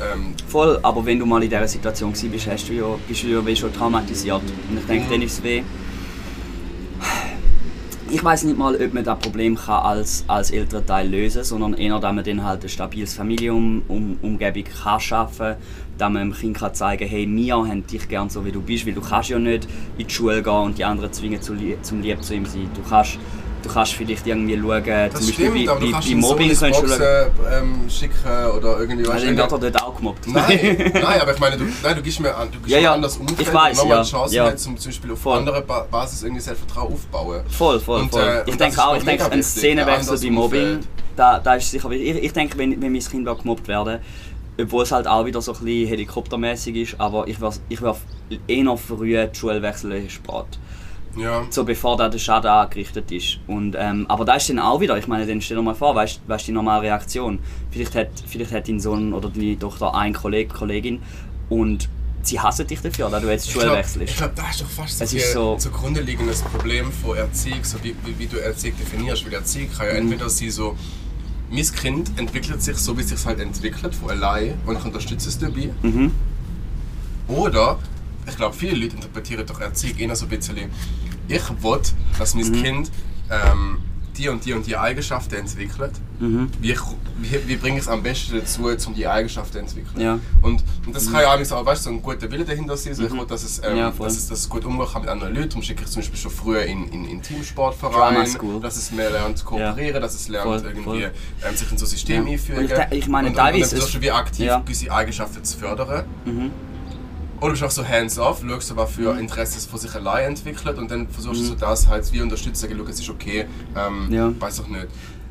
ähm, 0.00 0.34
Voll, 0.48 0.78
aber 0.82 1.04
wenn 1.06 1.18
du 1.18 1.26
mal 1.26 1.42
in 1.42 1.48
dieser 1.48 1.68
Situation 1.68 2.12
bist, 2.12 2.46
hast 2.46 2.68
du 2.68 2.72
ja, 2.72 2.86
bist 3.06 3.22
du 3.22 3.28
ja 3.28 3.46
wie 3.46 3.54
schon 3.54 3.72
traumatisiert. 3.72 4.42
Und 4.68 4.78
ich 4.78 4.86
denke, 4.86 5.10
dann 5.10 5.22
ist 5.22 5.34
es 5.34 5.42
weh. 5.42 5.62
Ich 8.10 8.22
weiß 8.22 8.44
nicht 8.44 8.56
mal, 8.56 8.76
ob 8.76 8.94
man 8.94 9.02
das 9.02 9.18
Problem 9.18 9.56
kann 9.56 9.82
als, 9.82 10.24
als 10.28 10.50
Elternteil 10.50 11.08
lösen 11.08 11.38
kann, 11.38 11.44
sondern 11.44 11.74
eher, 11.74 11.98
dass 11.98 12.14
man 12.14 12.24
dann 12.24 12.44
halt 12.44 12.62
ein 12.62 12.68
stabiles 12.68 13.14
Familienumgebung 13.14 14.64
kann 14.64 15.00
schaffen 15.00 15.38
kann, 15.38 15.56
dass 15.98 16.10
man 16.10 16.30
dem 16.30 16.34
Kind 16.34 16.56
kann 16.56 16.74
zeigen 16.74 17.08
hey, 17.08 17.26
wir 17.28 17.56
haben 17.56 17.86
dich 17.86 18.08
gern 18.08 18.28
so, 18.28 18.44
wie 18.44 18.52
du 18.52 18.60
bist, 18.60 18.86
weil 18.86 18.92
du 18.92 19.00
kannst 19.00 19.30
ja 19.30 19.38
nicht 19.38 19.66
in 19.96 20.06
die 20.06 20.12
Schule 20.12 20.42
gehen 20.42 20.52
und 20.52 20.78
die 20.78 20.84
anderen 20.84 21.12
zwingen, 21.12 21.40
zu 21.40 21.54
zum 21.82 22.02
Lieb 22.02 22.22
zu 22.22 22.34
ihm 22.34 22.46
sein. 22.46 22.68
Du 22.74 22.88
kannst, 22.88 23.18
du 23.64 23.68
kannst 23.72 23.92
vielleicht 23.94 24.26
irgendwie 24.26 24.58
schauen, 24.58 24.84
das 24.84 25.20
zum 25.20 25.26
Beispiel 25.26 25.50
stimmt, 25.50 25.66
bei, 25.66 25.74
bei, 25.74 25.92
bei 25.92 26.00
so 26.00 26.16
Mobbing 26.16 26.48
kannst 26.48 26.82
du 26.82 26.88
schauen. 26.88 27.00
ähm, 27.52 27.90
schicken 27.90 28.46
oder 28.56 28.80
irgendwie... 28.80 29.02
Also 29.02 29.12
weißt 29.12 29.24
dann 29.26 29.36
du, 29.36 29.42
wird 29.42 29.52
er 29.52 29.70
dort 29.70 29.82
auch 29.82 29.96
gemobbt. 29.96 30.26
Nein, 30.28 30.90
nein, 30.94 31.20
aber 31.20 31.34
ich 31.34 31.40
meine, 31.40 31.56
du, 31.56 31.64
nein, 31.82 31.96
du 31.96 32.02
gibst 32.02 32.20
mir, 32.20 32.34
an, 32.34 32.48
du 32.50 32.58
gibst 32.58 32.70
Ja, 32.70 32.76
mir 32.78 32.82
ja, 32.84 32.94
an 32.94 33.02
das 33.02 33.16
Umfeld 33.16 33.40
ich 33.40 33.52
weiß, 33.54 33.70
und 33.72 33.76
nochmal 33.88 33.96
ja, 33.98 34.02
die 34.04 34.10
Chance, 34.10 34.34
ja. 34.34 34.48
jetzt 34.48 34.62
zum, 34.64 34.76
zum 34.76 34.90
Beispiel 34.90 35.12
auf 35.12 35.18
Voll. 35.20 35.38
anderer 35.38 35.60
ba 35.62 35.86
Basis 35.90 36.22
irgendwie 36.22 36.42
Selbstvertrauen 36.42 36.92
aufbauen. 36.92 37.42
Voll, 37.48 37.80
voll, 37.80 38.02
Und, 38.02 38.10
voll. 38.10 38.22
äh, 38.22 38.50
ich 38.50 38.56
denke 38.56 38.84
auch, 38.84 38.96
ich 38.96 39.04
denke, 39.04 39.30
ein 39.30 39.42
Szenenwechsel 39.42 40.18
bei 40.18 40.30
Mobbing, 40.30 40.80
da, 41.16 41.38
da 41.38 41.54
ist 41.54 41.70
sicher. 41.70 41.90
Ich, 41.90 42.16
ich 42.24 42.32
denke, 42.32 42.58
wenn, 42.58 42.80
wenn 42.80 42.92
mein 42.92 43.00
Kind 43.00 43.26
gemobbt 43.26 43.68
werden 43.68 44.00
obwohl 44.60 44.84
es 44.84 44.92
halt 44.92 45.06
auch 45.06 45.26
wieder 45.26 45.42
so 45.42 45.52
ein 45.52 45.64
bisschen 45.64 45.88
helikoptermäßig 45.88 46.76
ist, 46.76 47.00
aber 47.00 47.26
ich 47.26 47.40
würde 47.40 47.56
ich 47.68 47.80
würd 47.80 47.96
eher 48.46 48.76
früh 48.76 49.26
die 49.26 49.36
Schule 49.36 49.60
wechseln 49.62 49.92
in 49.92 50.08
Sport. 50.10 50.58
Ja. 51.16 51.44
So 51.50 51.64
bevor 51.64 51.96
da 51.96 52.08
der 52.08 52.18
Schaden 52.18 52.50
angerichtet 52.50 53.10
ist. 53.12 53.38
Und, 53.46 53.76
ähm, 53.78 54.06
aber 54.08 54.24
da 54.24 54.34
ist 54.34 54.48
dann 54.48 54.58
auch 54.58 54.80
wieder, 54.80 54.98
ich 54.98 55.06
meine, 55.06 55.26
dann 55.26 55.40
stell 55.40 55.56
dir 55.56 55.62
mal 55.62 55.74
vor, 55.74 55.94
weißt 55.94 56.20
du 56.26 56.36
die 56.46 56.52
normale 56.52 56.82
Reaktion? 56.82 57.38
Vielleicht 57.70 57.94
hat, 57.94 58.08
vielleicht 58.26 58.52
hat 58.52 58.66
dein 58.68 58.80
Sohn 58.80 59.12
oder 59.12 59.28
deine 59.28 59.58
Tochter 59.58 59.94
einen 59.94 60.14
Kollegen, 60.14 60.50
Kollegin 60.52 61.02
und 61.50 61.88
sie 62.22 62.40
hassen 62.40 62.66
dich 62.66 62.80
dafür, 62.80 63.10
dass 63.10 63.22
du 63.22 63.28
jetzt 63.30 63.46
die 63.46 63.50
Schule 63.52 63.66
glaub- 63.66 63.76
wechselst. 63.78 64.10
Ich 64.12 64.16
glaube, 64.16 64.32
da 64.34 64.50
ist 64.50 64.60
doch 64.62 64.66
fast 64.68 65.00
Es 65.02 65.10
so 65.10 65.16
ein 65.16 65.22
so- 65.32 65.56
zugrunde 65.58 66.00
liegendes 66.00 66.42
Problem 66.42 66.90
von 66.90 67.16
Erziehung, 67.16 67.62
so 67.62 67.76
wie, 67.84 67.94
wie, 68.04 68.18
wie 68.18 68.26
du 68.26 68.38
Erziehung 68.38 68.76
definierst. 68.78 69.24
Weil 69.26 69.34
Erziehung 69.34 69.68
kann 69.76 69.86
ja 69.86 69.92
Mhm. 69.92 69.98
entweder 70.12 70.28
sie 70.30 70.50
so, 70.50 70.76
mein 71.50 71.62
Kind 71.64 72.10
entwickelt 72.18 72.62
sich 72.62 72.76
so, 72.78 72.96
wie 72.96 73.02
es 73.02 73.10
sich 73.10 73.24
halt 73.26 73.38
entwickelt, 73.40 73.94
von 73.94 74.10
allein 74.10 74.54
und 74.66 74.78
ich 74.78 74.84
unterstütze 74.84 75.28
es 75.28 75.38
dabei. 75.38 75.68
Mhm. 75.82 76.12
Oder, 77.28 77.78
ich 78.26 78.36
glaube, 78.36 78.54
viele 78.56 78.76
Leute 78.76 78.96
interpretieren 78.96 79.46
doch 79.46 79.60
Erziehung 79.60 79.98
eher 79.98 80.16
so 80.16 80.26
ein 80.26 80.28
bisschen, 80.28 80.56
ich 81.28 81.40
will, 81.62 81.80
dass 82.18 82.34
mein 82.34 82.48
Mhm. 82.48 82.62
Kind 82.62 82.90
ähm, 83.30 83.78
die 84.16 84.28
und 84.28 84.44
die 84.44 84.52
und 84.52 84.64
die 84.64 84.76
Eigenschaften 84.76 85.34
entwickelt. 85.34 85.90
Mhm. 86.20 86.48
Wie, 86.60 86.76
wie, 87.18 87.48
wie 87.48 87.56
bringe 87.56 87.78
ich 87.78 87.82
es 87.82 87.88
am 87.88 88.00
besten 88.00 88.36
dazu, 88.38 88.68
um 88.86 88.94
die 88.94 89.08
Eigenschaften 89.08 89.52
zu 89.54 89.58
entwickeln? 89.58 90.00
Ja. 90.00 90.20
Und, 90.40 90.62
und 90.86 90.94
das 90.94 91.10
kann 91.10 91.22
ja 91.22 91.34
auch, 91.34 91.50
auch 91.50 91.66
weißt, 91.66 91.86
du, 91.86 91.90
so 91.90 91.96
ein 91.96 92.00
guter 92.00 92.30
Wille 92.30 92.44
dahinter 92.44 92.76
sein. 92.76 92.94
So, 92.94 93.02
Ich 93.06 93.10
will, 93.10 93.26
dass 93.26 93.42
es, 93.42 93.58
ähm, 93.64 93.72
Mhm. 93.72 93.78
Ja, 93.78 93.90
dass 93.90 94.16
es, 94.16 94.28
dass 94.28 94.38
es 94.38 94.48
gut 94.48 94.64
umgehen 94.64 94.86
kann 94.86 95.00
mit 95.02 95.10
anderen 95.10 95.34
Leuten. 95.34 95.48
Darum 95.48 95.62
schicke 95.64 95.82
ich 95.82 95.90
zum 95.90 96.02
Beispiel 96.02 96.18
schon 96.20 96.30
früher 96.30 96.62
in, 96.62 96.86
in, 96.92 97.04
in 97.06 97.22
Teamsportvereine, 97.22 98.24
dass 98.62 98.76
es 98.76 98.92
mehr 98.92 99.10
lernt 99.10 99.38
zu 99.38 99.44
kooperieren, 99.46 100.00
dass 100.00 100.14
es 100.14 100.28
lernt 100.28 100.46
Voll, 100.46 100.62
irgendwie. 100.64 101.02
Ähm, 101.44 101.56
sich 101.56 101.72
in 101.72 101.78
so 101.78 101.84
ein 101.84 101.88
System 101.88 102.26
Ja. 102.26 102.32
einfügen. 102.34 102.58
Und 102.60 102.70
ich 102.92 102.98
ich 102.98 103.08
meine, 103.08 103.28
und, 103.28 103.34
und, 103.34 103.40
und 103.40 103.44
teilweise 103.46 103.70
versuchst 103.70 103.94
du 103.94 103.98
ist- 103.98 104.04
wie 104.04 104.10
aktiv 104.12 104.46
Ja. 104.46 104.58
gewisse 104.60 104.92
Eigenschaften 104.92 105.42
zu 105.42 105.58
fördern. 105.58 106.04
Mhm. 107.34 107.38
Oder 107.42 107.54
du 107.54 107.60
bist 107.60 107.64
auch 107.64 107.70
so 107.70 107.86
hands-off, 107.88 108.42
schaust, 108.46 108.76
was 108.76 108.92
für 108.92 109.18
Interessen 109.18 109.68
von 109.68 109.78
sich 109.78 109.94
allein 109.94 110.30
entwickelt 110.30 110.78
und 110.78 110.90
dann 110.90 111.08
versuchst 111.08 111.40
du 111.40 111.44
so 111.46 111.54
das 111.54 111.86
halt 111.88 112.10
wie 112.12 112.20
unterstützen, 112.20 112.68
sagen, 112.68 112.86
es 112.88 113.00
ist 113.00 113.10
okay, 113.10 113.46
ähm, 113.76 114.06
Mhm. 114.06 114.12
Ja. 114.12 114.32
weiß 114.40 114.60
auch 114.60 114.68
nicht. 114.68 114.86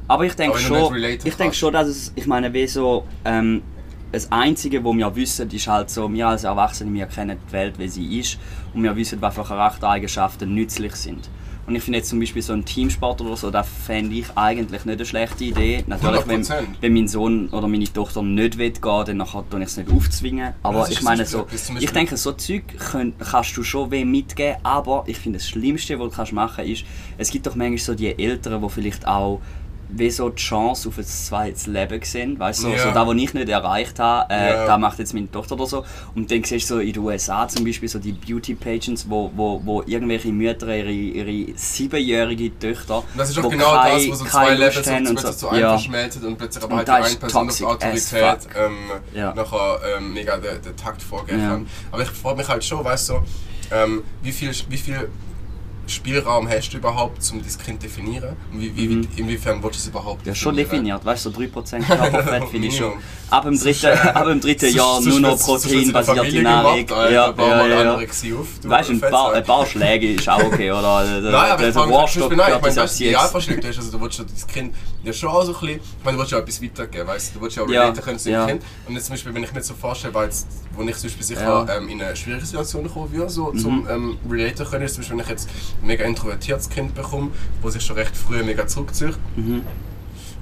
Aber 0.08 0.26
ich 0.26 0.36
denke 0.36 0.58
Aber 0.58 0.68
du 0.68 0.90
schon, 0.90 1.04
ich 1.24 1.36
denke 1.36 1.56
schon, 1.56 1.74
dass 1.74 1.88
es, 1.88 2.12
ich 2.16 2.28
meine, 2.28 2.54
wie 2.54 2.68
so, 2.68 3.06
ähm, 3.26 3.62
das 4.12 4.32
Einzige, 4.32 4.84
was 4.84 4.94
wir 4.96 5.16
wissen, 5.16 5.50
ist 5.50 5.68
halt 5.68 5.90
so, 5.90 6.12
wir 6.14 6.28
als 6.28 6.44
Erwachsene, 6.44 6.94
wir 6.94 7.08
kennen 7.08 7.38
die 7.48 7.52
Welt, 7.52 7.80
wie 7.80 7.88
sie 7.88 8.20
ist 8.20 8.38
und 8.74 8.84
wir 8.84 8.96
wissen, 8.96 9.20
was 9.22 9.34
für 9.34 9.44
Charaktereigenschaften 9.44 10.54
nützlich 10.54 10.96
sind. 10.96 11.30
Und 11.66 11.76
ich 11.76 11.84
finde 11.84 12.00
jetzt 12.00 12.10
zum 12.10 12.20
Beispiel 12.20 12.42
so 12.42 12.54
ein 12.54 12.66
Teamsport 12.66 13.22
oder 13.22 13.38
so, 13.38 13.50
das 13.50 13.68
fände 13.68 14.16
ich 14.16 14.26
eigentlich 14.36 14.84
nicht 14.84 14.98
eine 14.98 15.06
schlechte 15.06 15.46
Idee. 15.46 15.84
Natürlich, 15.88 16.28
wenn, 16.28 16.44
100%. 16.44 16.64
wenn 16.82 16.94
mein 16.94 17.08
Sohn 17.08 17.48
oder 17.50 17.68
meine 17.68 17.86
Tochter 17.86 18.22
nicht 18.22 18.58
will 18.58 18.72
gehen, 18.72 19.06
dann 19.06 19.18
nachher 19.18 19.44
tue 19.50 19.62
ich 19.62 19.68
es 19.68 19.78
nicht 19.78 19.90
aufzwingen. 19.90 20.54
Aber 20.62 20.90
ich 20.90 21.02
meine 21.02 21.26
so, 21.26 21.48
ich 21.80 21.92
denke, 21.92 22.18
so 22.18 22.34
Zeug 22.34 22.64
könnt, 22.78 23.18
kannst 23.20 23.56
du 23.56 23.64
schon 23.64 23.92
weh 23.92 24.04
mitgeben, 24.04 24.58
aber 24.64 25.04
ich 25.08 25.18
finde 25.18 25.40
das 25.40 25.48
Schlimmste, 25.48 25.98
was 26.00 26.10
du 26.10 26.16
kannst 26.16 26.34
machen 26.34 26.66
ist, 26.66 26.84
es 27.18 27.30
gibt 27.32 27.48
doch 27.48 27.56
manchmal 27.56 27.78
so 27.78 27.96
die 27.96 28.18
Eltern, 28.18 28.62
die 28.62 28.70
vielleicht 28.70 29.08
auch 29.08 29.40
wie 29.96 30.10
so 30.10 30.30
die 30.30 30.42
Chance 30.42 30.90
auf 30.90 30.98
ein 30.98 31.04
zweites 31.06 31.68
Leben 31.68 32.02
sehen, 32.04 32.40
weißt 32.40 32.60
du, 32.64 32.68
so, 32.68 32.74
Ja. 32.74 32.80
so 32.84 32.92
das, 32.92 33.08
was 33.08 33.16
ich 33.16 33.34
nicht 33.34 33.50
erreicht 33.50 34.00
habe, 34.00 34.34
äh, 34.34 34.50
Ja. 34.54 34.66
da 34.66 34.78
macht 34.78 34.98
jetzt 35.00 35.14
meine 35.14 35.30
Tochter 35.30 35.54
oder 35.56 35.68
so. 35.68 35.86
Und 36.16 36.32
dann 36.32 36.44
siehst 36.44 36.70
du 36.70 36.76
so 36.76 36.80
in 36.80 36.94
den 36.94 37.04
USA 37.04 37.48
zum 37.48 37.64
Beispiel 37.64 37.88
so 37.90 38.00
die 38.00 38.14
Beauty-Pageants, 38.14 39.06
wo, 39.08 39.32
wo, 39.36 39.62
wo 39.64 39.82
irgendwelche 39.84 40.30
Mütter 40.30 40.76
ihre, 40.76 40.92
ihre 40.92 41.58
siebenjährige 41.58 42.58
Töchter, 42.58 42.98
Und 42.98 43.06
das 43.18 43.30
ist 43.30 43.38
auch 43.40 43.44
wo 43.44 43.50
genau 43.50 43.72
keine- 43.74 43.96
das, 44.00 44.08
wo 44.08 44.14
so 44.16 44.26
zwei 44.26 44.54
Levels 44.56 44.86
so, 44.86 44.94
und 44.94 45.04
plötzlich 45.06 45.36
so 45.36 45.48
Ja. 45.48 45.54
einfach 45.54 45.70
verschmelzen 45.72 46.26
und 46.26 46.38
plötzlich 46.38 46.64
aber 46.64 46.74
Und 46.74 46.78
halt 46.80 46.88
das 46.88 47.06
eine 47.12 47.16
Person 47.20 47.50
auf 47.50 47.62
Autorität 47.64 48.38
ähm, 48.58 48.78
Ja. 49.14 49.34
nachher 49.34 49.80
ähm, 49.98 50.14
mega 50.14 50.38
den, 50.38 50.62
den 50.62 50.76
Takt 50.76 51.02
vorgeben 51.04 51.40
Ja. 51.42 51.50
kann. 51.50 51.68
Aber 51.92 52.02
ich 52.02 52.10
frage 52.10 52.38
mich 52.38 52.48
halt 52.48 52.64
schon, 52.64 52.84
weißt 52.84 53.10
du, 53.10 53.14
ähm, 53.72 54.04
wie 54.22 54.32
viel, 54.32 54.52
wie 54.70 54.78
viel 54.78 55.10
Spielraum 55.88 56.48
hast 56.50 56.70
du 56.72 56.78
überhaupt, 56.78 57.18
um 57.32 57.40
dein 57.42 57.48
Kind 57.66 57.82
zu 57.82 57.88
definieren? 57.88 58.36
Und 58.52 58.62
wie, 58.62 58.76
wie, 58.76 58.88
Mhm. 58.88 59.08
inwiefern 59.18 59.62
willst 59.62 59.80
du 59.80 59.84
es 59.84 59.88
überhaupt 59.88 60.26
Ja, 60.26 60.34
schon 60.34 60.56
definiert, 60.56 61.04
weißt 61.04 61.26
du, 61.26 61.30
so 61.32 61.38
3% 61.40 61.82
Körperfett 61.86 62.50
finde 62.50 62.68
ich 62.68 62.78
schon. 62.78 62.94
Ab 63.30 63.44
dem 63.44 63.60
dritten, 63.60 63.88
ab 63.88 64.26
dem 64.26 64.40
dritten 64.40 64.74
Jahr 64.74 65.02
nur 65.02 65.20
noch 65.20 65.38
proteinbasierte 65.40 66.42
Nahrung. 66.42 66.86
Ja, 66.88 67.10
ja, 67.10 67.34
ja, 67.38 67.68
ja. 67.68 67.80
Anorexie 67.82 68.34
auf, 68.34 68.48
du 68.62 68.70
Weißt 68.70 68.90
du, 68.90 68.94
ein 68.94 69.02
paar, 69.02 69.34
ein 69.34 69.44
paar 69.44 69.66
Schläge 69.66 70.14
ist 70.14 70.30
auch 70.30 70.44
okay, 70.44 70.72
oder? 70.72 71.04
Der, 71.22 71.32
Nein, 71.32 71.52
aber 71.52 71.88
Beispiel, 71.88 72.38
nein, 72.38 72.54
ich 72.56 72.62
meine, 72.62 72.76
das. 72.76 73.00
Idealvorstellung 73.02 73.62
du 73.62 73.68
hast, 73.68 73.78
also 73.78 73.92
du 73.92 74.02
willst 74.02 74.20
ja 74.20 74.26
das 74.32 74.48
Kind 74.48 74.76
ja 75.04 75.14
schon 75.14 75.30
auch 75.30 75.44
so 75.44 75.54
ein 75.54 75.60
bisschen, 75.60 75.80
ich 76.00 76.06
meine, 76.06 76.16
du 76.18 76.22
willst 76.22 76.32
ja 76.32 76.40
etwas 76.40 76.62
weitergeben, 76.64 77.08
weißt 77.08 77.36
du, 77.36 77.42
willst 77.42 77.58
ja 77.58 77.64
auch 77.64 77.70
Ja, 77.70 77.82
relaten 77.82 78.02
können 78.02 78.20
zu 78.20 78.32
ja. 78.32 78.46
Kind. 78.46 78.64
Und 78.88 78.96
jetzt 78.96 79.06
zum 79.06 79.14
Beispiel, 79.14 79.34
wenn 79.34 79.44
ich 79.44 79.54
mir 79.54 79.62
so 79.64 79.74
vorstelle, 79.74 80.14
weil 80.14 80.26
jetzt, 80.26 80.48
wo 80.74 80.82
ich 80.84 80.96
zum 80.96 81.04
Beispiel 81.10 81.24
sicher 81.26 81.42
Ja. 81.44 81.64
Mhm. 81.80 81.84
ähm, 81.84 81.90
in 81.90 82.02
eine 82.02 82.16
schwierige 82.16 82.46
Situation 82.46 82.90
kommen 82.92 83.12
würde, 83.12 83.30
so 83.30 83.52
zum 83.54 83.88
ähm, 83.90 84.18
relaten 84.30 84.66
können, 84.66 84.86
ist 84.86 84.96
zum 84.96 85.02
Beispiel, 85.02 85.18
wenn 85.18 85.24
ich 85.26 85.30
jetzt 85.30 85.50
ein 85.82 85.88
mega 85.88 86.06
introvertiertes 86.06 86.70
Kind 86.70 86.96
bekomme, 86.96 87.32
wo 87.62 87.70
sich 87.70 87.84
schon 87.84 87.96
recht 87.98 88.16
früh 88.16 88.42
mega 88.44 88.66
zurückzieht, 88.66 89.18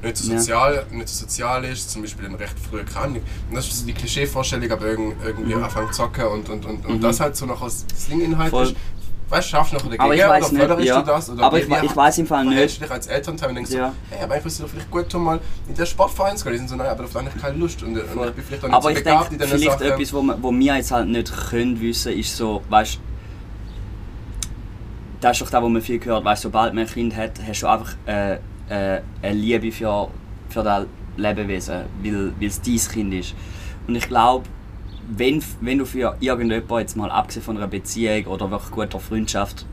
nicht 0.04 0.18
so 0.18 0.26
Mhm. 0.26 0.32
Ja. 0.34 0.40
sozial, 0.40 0.86
nicht 0.92 1.08
so 1.10 1.22
sozial 1.26 1.64
ist, 1.66 1.90
zum 1.92 2.02
Beispiel 2.02 2.26
dann 2.26 2.36
recht 2.36 2.56
früh 2.60 2.84
krank. 2.84 3.22
Und 3.50 3.56
das 3.56 3.68
ist 3.68 3.80
so 3.82 3.86
die 3.86 3.94
Klischee-Vorstellung, 3.94 4.72
aber 4.72 4.86
irgend- 4.88 5.16
irgendwie 5.24 5.54
Mhm. 5.56 5.64
anfangen 5.64 5.88
zu 5.92 5.94
zocken 6.04 6.26
und, 6.26 6.50
und, 6.50 6.66
und, 6.66 6.86
und 6.86 7.02
das 7.04 7.20
halt 7.20 7.36
so 7.36 7.46
noch 7.46 7.62
als 7.62 7.86
Sling-Inhalt 7.98 8.52
ist. 8.54 8.76
Weißt 9.32 9.48
du, 9.48 9.52
schaffst 9.56 9.72
du 9.74 9.78
noch 9.78 10.00
Aber 10.00 10.14
ich 10.14 10.20
oder 10.26 10.68
förderst 10.68 10.86
ja. 10.88 11.00
du 11.02 11.06
das? 11.08 11.30
Oder 11.30 11.44
Aber 11.46 11.58
ich 11.58 11.70
we- 11.70 11.86
ich 11.86 11.96
weiß 11.96 12.18
im 12.18 12.28
Fall 12.28 12.44
nicht. 12.46 12.58
du 12.76 12.84
dich 12.84 12.92
als 12.92 13.08
Elternteil 13.08 13.50
und 13.50 13.56
denkst 13.56 13.72
Ja. 13.72 13.88
so, 13.90 13.94
hey, 14.16 14.24
aber 14.26 14.36
es 14.46 14.58
doch 14.58 14.68
vielleicht 14.68 14.92
gut, 14.92 15.16
um 15.16 15.24
mal 15.24 15.40
in 15.70 15.74
der 15.74 15.86
Sportverein 15.86 16.36
zu 16.36 16.44
gehen. 16.44 16.52
Die 16.54 16.58
sind 16.60 16.70
so, 16.70 16.76
nein, 16.76 16.88
aber 16.88 17.06
auf 17.06 17.16
eigentlich 17.16 17.42
keine 17.42 17.58
Lust 17.58 17.82
und, 17.82 17.92
und 17.98 17.98
ich 17.98 18.34
bin 18.34 18.44
vielleicht 18.46 18.64
auch 18.64 18.68
nicht 18.68 18.76
Aber 18.76 18.84
so 18.84 18.90
ich 18.90 18.96
begabt 18.98 19.32
denke, 19.32 19.44
in 19.46 19.50
vielleicht 19.58 19.80
Sachen. 19.80 19.92
etwas, 19.94 20.14
wo, 20.14 20.22
wir- 20.22 20.38
wo 20.44 20.52
wir 20.52 20.76
jetzt 20.76 20.92
halt 20.92 21.08
nicht 21.08 21.32
können 21.50 21.80
wissen, 21.80 22.12
ist 22.12 22.36
so, 22.36 22.62
weißt 22.70 23.00
das 25.22 25.32
ist 25.38 25.42
doch 25.42 25.50
das, 25.52 25.62
was 25.64 25.70
man 25.70 25.82
viel 25.82 26.00
gehört, 26.00 26.26
weißt 26.26 26.42
sobald 26.42 26.74
man 26.74 26.84
ein 26.86 26.90
Kind 26.90 27.16
hat, 27.16 27.32
hast 27.48 27.62
du 27.62 27.68
einfach 27.68 27.94
äh, 28.08 28.34
äh, 28.36 29.02
eine 29.22 29.34
Liebe 29.34 29.72
für, 29.72 30.10
für 30.50 30.64
das 30.64 30.86
Lebewesen, 31.18 31.82
weil 32.04 32.34
weil 32.40 32.48
es 32.48 32.62
dein 32.62 32.78
Kind 32.78 33.14
ist. 33.14 33.36
Und 33.88 33.96
ich 33.96 34.08
glaube, 34.08 34.46
wenn, 35.10 35.44
wenn 35.62 35.78
du 35.78 35.86
für 35.86 36.16
irgendjemanden, 36.20 36.80
jetzt 36.80 36.96
mal 36.96 37.10
abgesehen 37.10 37.44
von 37.44 37.58
einer 37.58 37.68
Beziehung 37.68 38.26
oder 38.28 38.52
wirklich 38.52 38.72
guter 38.72 39.00
Freundschaft, 39.00 39.66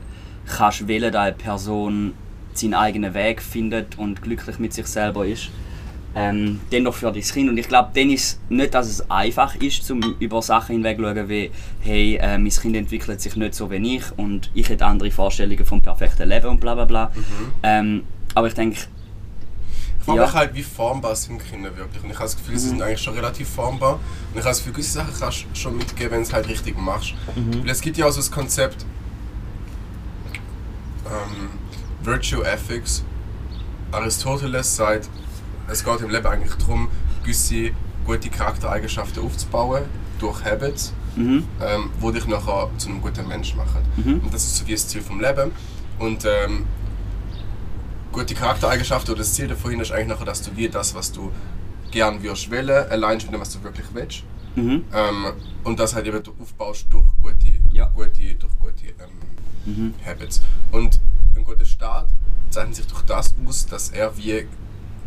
kannst 0.45 0.87
wählen, 0.87 1.11
dass 1.11 1.21
eine 1.21 1.35
Person 1.35 2.13
seinen 2.53 2.73
eigenen 2.73 3.13
Weg 3.13 3.41
findet 3.41 3.97
und 3.97 4.21
glücklich 4.21 4.59
mit 4.59 4.73
sich 4.73 4.87
selber 4.87 5.25
ist, 5.25 5.49
ähm, 6.15 6.59
dann 6.71 6.83
doch 6.83 6.95
für 6.95 7.11
dein 7.11 7.21
Kind. 7.21 7.49
Und 7.49 7.57
ich 7.57 7.67
glaube, 7.67 7.89
dann 7.93 8.09
ist 8.09 8.39
nicht, 8.49 8.73
dass 8.73 8.87
es 8.87 9.09
einfach 9.09 9.55
ist, 9.55 9.85
zum 9.85 10.15
über 10.19 10.41
Sachen 10.41 10.73
hinwegzuschauen, 10.73 11.29
wie 11.29 11.51
hey, 11.81 12.15
äh, 12.15 12.37
mein 12.37 12.49
Kind 12.49 12.75
entwickelt 12.75 13.21
sich 13.21 13.35
nicht 13.35 13.53
so 13.53 13.69
wie 13.71 13.95
ich 13.95 14.03
und 14.17 14.49
ich 14.53 14.69
hätte 14.69 14.85
andere 14.85 15.11
Vorstellungen 15.11 15.65
vom 15.65 15.81
perfekten 15.81 16.27
Leben 16.27 16.47
und 16.47 16.59
bla 16.59 16.75
bla 16.75 16.85
bla. 16.85 17.11
Ähm, 17.63 18.03
aber 18.35 18.47
ich 18.47 18.53
denke, 18.53 18.79
Ich 20.09 20.15
frage 20.15 20.19
ja. 20.21 20.25
mich 20.25 20.35
halt, 20.35 20.53
wie 20.55 20.63
formbar 20.63 21.15
sind 21.15 21.43
Kinder 21.49 21.75
wirklich. 21.75 22.03
Und 22.03 22.09
ich 22.09 22.15
habe 22.15 22.25
das 22.25 22.35
Gefühl, 22.35 22.57
sie 22.57 22.69
sind 22.69 22.81
eigentlich 22.81 23.01
schon 23.01 23.13
relativ 23.13 23.47
formbar. 23.47 23.93
Und 23.93 23.99
ich 24.33 24.37
habe 24.37 24.49
das 24.49 24.57
Gefühl, 24.57 24.73
gewisse 24.73 24.93
Sachen 24.93 25.13
kannst 25.19 25.45
du 25.51 25.59
schon 25.59 25.77
mitgeben, 25.77 26.11
wenn 26.11 26.21
du 26.21 26.27
es 26.27 26.33
halt 26.33 26.47
richtig 26.47 26.77
machst. 26.77 27.13
Weil 27.35 27.69
es 27.69 27.81
gibt 27.81 27.97
ja 27.97 28.05
auch 28.05 28.11
so 28.11 28.17
das 28.17 28.31
Konzept 28.31 28.85
ähm, 31.05 31.49
Virtue 32.01 32.43
Ethics. 32.43 33.03
Aristoteles 33.91 34.75
sagt, 34.75 35.09
es 35.67 35.83
geht 35.83 36.01
im 36.01 36.09
Leben 36.09 36.27
eigentlich 36.27 36.55
darum, 36.55 36.89
gewisse 37.23 37.71
gute 38.05 38.29
Charaktereigenschaften 38.29 39.23
aufzubauen 39.23 39.83
durch 40.19 40.43
Habits, 40.43 40.93
mhm, 41.15 41.45
ähm, 41.61 41.89
die 42.01 42.11
dich 42.13 42.27
nachher 42.27 42.69
zu 42.77 42.89
einem 42.89 43.01
guten 43.01 43.27
Mensch 43.27 43.55
machen. 43.55 43.81
Mhm. 43.97 44.19
Und 44.21 44.33
das 44.33 44.43
ist 44.43 44.57
so 44.57 44.67
wie 44.67 44.71
das 44.71 44.87
Ziel 44.87 45.01
vom 45.01 45.19
Leben. 45.19 45.51
Und 45.99 46.25
ähm, 46.25 46.65
gute 48.19 48.35
Charaktereigenschaften 48.35 49.11
oder 49.13 49.19
das 49.19 49.33
Ziel 49.33 49.47
davon 49.47 49.79
ist 49.79 49.91
eigentlich 49.91 50.07
nachher, 50.09 50.25
dass 50.25 50.41
du 50.41 50.51
wie 50.55 50.67
das, 50.67 50.93
was 50.93 51.11
du 51.11 51.31
gern 51.91 52.21
wirst 52.21 52.51
wählen, 52.51 52.85
allein 52.89 53.17
mit 53.17 53.31
dem, 53.31 53.39
was 53.39 53.53
du 53.53 53.63
wirklich 53.63 53.85
willst. 53.93 54.23
mhm, 54.55 54.83
Ähm, 54.93 55.25
und 55.63 55.79
das 55.79 55.95
halt 55.95 56.05
eben 56.07 56.21
du 56.21 56.33
aufbaust 56.41 56.87
durch 56.89 57.05
gute, 57.21 57.47
Ja. 57.71 57.85
gute, 57.95 58.35
durch 58.35 58.53
gute 58.59 58.87
ähm, 58.87 59.13
mhm. 59.65 59.93
Habits. 60.05 60.41
Und 60.71 60.99
ein 61.35 61.43
guter 61.45 61.63
Staat 61.65 62.07
zeichnet 62.49 62.75
sich 62.75 62.87
durch 62.87 63.03
das 63.03 63.33
aus, 63.47 63.65
dass 63.67 63.89
er 63.89 64.15
wie 64.17 64.45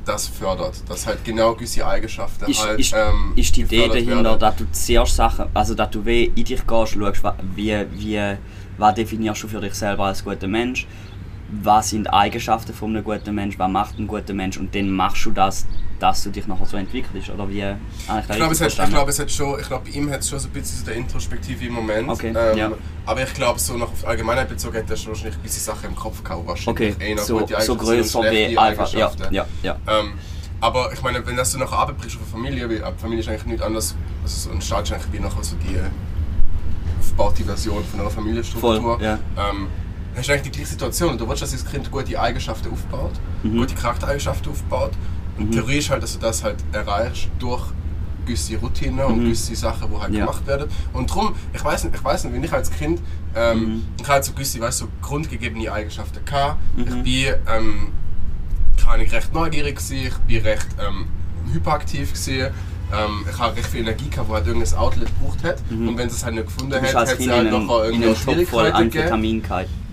das 0.07 0.27
fördert. 0.29 0.83
Dass 0.89 1.07
halt 1.07 1.23
genau 1.25 1.55
gewisse 1.55 1.87
Eigenschaften 1.87 2.51
ist, 2.51 2.65
halt 2.65 2.81
ist, 2.81 2.95
ähm, 2.97 3.33
ist 3.37 3.55
die 3.57 3.63
Idee 3.63 3.89
dahinter, 3.89 4.25
werden. 4.25 4.41
dass 4.41 4.57
du 4.57 4.65
zuerst 4.73 5.17
Sachen, 5.17 5.47
also 5.53 5.75
dass 5.75 5.91
du 5.91 6.05
wie 6.07 6.25
in 6.25 6.35
dich 6.45 6.67
gehst, 6.67 6.93
schaust, 6.95 7.23
wie, 7.55 7.85
wie, 7.93 8.37
was 8.79 8.95
definierst 8.95 9.43
du 9.43 9.49
für 9.49 9.61
dich 9.61 9.75
selber 9.75 10.07
als 10.07 10.25
guter 10.25 10.49
Mensch, 10.49 10.87
was 11.61 11.91
sind 11.91 12.05
die 12.05 12.11
Eigenschaften 12.11 12.73
von 12.73 12.91
einem 12.91 13.05
guten 13.05 13.35
Mensch, 13.35 13.59
was 13.59 13.71
macht 13.71 13.99
ein 13.99 14.07
guter 14.07 14.33
Mensch 14.33 14.57
und 14.57 14.75
dann 14.75 14.91
machst 14.91 15.25
du 15.27 15.31
das, 15.31 15.67
dass 15.99 16.25
du 16.25 16.31
dich 16.31 16.47
nachher 16.47 16.67
so 16.67 16.77
entwickelst, 16.77 17.31
oder 17.31 17.49
wie? 17.49 17.63
Ich 17.63 18.37
glaube, 18.37 18.53
es 18.53 18.61
hat, 18.61 18.73
ich 18.73 18.91
glaube, 18.91 19.11
es 19.11 19.19
hat 19.19 19.31
schon, 19.31 19.61
ich 19.61 19.67
glaube, 19.67 19.91
bei 19.91 19.97
ihm 19.97 20.11
hat 20.11 20.21
es 20.21 20.31
schon 20.31 20.39
so 20.39 20.49
ein 20.49 20.53
bisschen 20.53 20.79
so 20.79 20.87
der 20.87 20.95
introspektive 20.95 21.71
Moment. 21.71 22.09
Okay, 22.09 22.35
ähm, 22.35 22.59
ja. 22.59 22.73
Aber 23.05 23.23
ich 23.23 23.35
glaube, 23.35 23.61
so 23.61 23.77
noch 23.77 23.93
auf 23.93 24.01
die 24.01 24.07
Allgemeinheit 24.07 24.49
bezogen 24.49 24.79
hat 24.79 24.91
er 24.91 24.97
schon 24.97 25.13
wahrscheinlich 25.13 25.39
gewisse 25.39 25.61
Sachen 25.61 25.91
im 25.91 25.95
Kopf 25.95 26.25
gehabt. 26.25 26.47
Wahrscheinlich. 26.47 26.97
Okay, 26.97 27.15
noch 27.15 27.23
so, 27.23 27.47
so 27.61 27.77
größer 27.77 28.23
wie 28.31 28.57
einfach, 28.57 28.93
ja, 28.93 29.13
ja, 29.31 29.47
ja. 29.63 29.77
Ähm, 29.87 30.15
aber 30.61 30.93
ich 30.93 31.03
meine, 31.03 31.25
wenn 31.27 31.37
das 31.37 31.53
du 31.53 31.59
nachher 31.59 31.79
abbrichst 31.79 32.17
auf 32.17 32.23
eine 32.23 32.45
Familie, 32.45 32.71
weil 32.71 32.95
Familie 32.97 33.21
ist 33.21 33.29
eigentlich 33.29 33.47
nichts 33.47 33.63
anderes, 33.63 33.97
also 34.23 34.49
so 34.49 34.55
ein 34.55 34.63
Staat 34.63 34.85
ist 34.85 34.93
eigentlich 34.93 35.13
wie 35.13 35.19
nachher 35.19 35.43
so 35.43 35.57
die 35.57 35.77
aufgebaute 37.01 37.45
Version 37.45 37.85
von 37.85 38.01
einer 38.01 38.11
Familienstruktur. 38.11 38.81
Voll, 38.81 39.03
ja. 39.03 39.19
ähm, 39.37 39.67
hast 40.17 40.29
du 40.29 40.33
eigentlich 40.33 40.43
die 40.43 40.51
gleiche 40.51 40.67
Situation. 40.71 41.17
Du 41.19 41.29
willst, 41.29 41.43
dass 41.43 41.53
das 41.53 41.65
Kind 41.65 41.91
gute 41.91 42.19
Eigenschaften 42.21 42.71
aufbaut, 42.73 43.13
Mhm. 43.43 43.59
gute 43.59 43.75
Charaktereigenschaften 43.75 44.53
aufbaut. 44.53 44.93
Und 45.39 45.49
die 45.51 45.57
Theorie 45.59 45.79
ist 45.79 45.91
halt, 45.91 46.03
dass 46.03 46.13
du 46.13 46.19
das 46.19 46.45
halt 46.45 46.57
erreichst 46.73 47.29
durch 47.39 47.63
gewisse 48.27 48.57
Routinen 48.57 49.05
und 49.05 49.19
Mhm. 49.19 49.25
gewisse 49.25 49.57
Sachen, 49.57 49.91
die 49.91 50.01
halt 50.01 50.13
Ja. 50.15 50.21
gemacht 50.21 50.47
werden. 50.47 50.69
Und 50.93 51.11
darum, 51.11 51.35
ich 51.53 51.65
weiß 51.65 51.85
nicht, 51.85 51.97
ich 51.97 52.05
weiß 52.05 52.25
nicht, 52.25 52.35
wenn 52.35 52.45
ich 52.45 52.53
als 52.53 52.71
Kind, 52.71 53.01
ähm, 53.35 53.59
Mhm. 53.59 53.83
ich 54.01 54.09
hatte 54.09 54.27
so 54.27 54.33
gewisse, 54.33 54.61
weißt, 54.61 54.79
so 54.79 54.89
grundgegebene 55.01 55.73
Eigenschaften 55.73 56.25
gehabt. 56.25 56.59
Mhm. 56.77 56.83
Ich 56.83 56.89
bin, 57.03 57.35
ähm, 57.49 57.89
ich 59.03 59.13
recht 59.13 59.33
neugierig 59.33 59.77
gewesen, 59.77 60.07
ich 60.07 60.15
bin 60.19 60.43
recht 60.43 60.67
ähm, 60.79 61.07
hyperaktiv 61.53 62.13
gewesen. 62.13 62.53
Ähm, 62.93 63.25
ich 63.29 63.39
habe 63.39 63.57
recht 63.57 63.67
viel 63.69 63.81
Energie 63.81 64.09
gehabt, 64.11 64.29
wo 64.29 64.35
halt 64.35 64.47
irgendein 64.47 64.75
Outlet 64.75 65.07
gebraucht 65.19 65.43
hat. 65.45 65.71
Mhm. 65.71 65.89
Und 65.89 65.99
wenn 65.99 66.09
es 66.09 66.23
halt 66.25 66.35
nicht 66.35 66.47
gefunden 66.47 66.75
hat 66.75 66.95
als 66.95 67.13
es 67.13 67.27
halt 67.29 67.47
in 67.49 67.53
irgendwie 67.69 68.15
Schwierigkeiten 68.15 68.91
gegeben. 68.91 69.43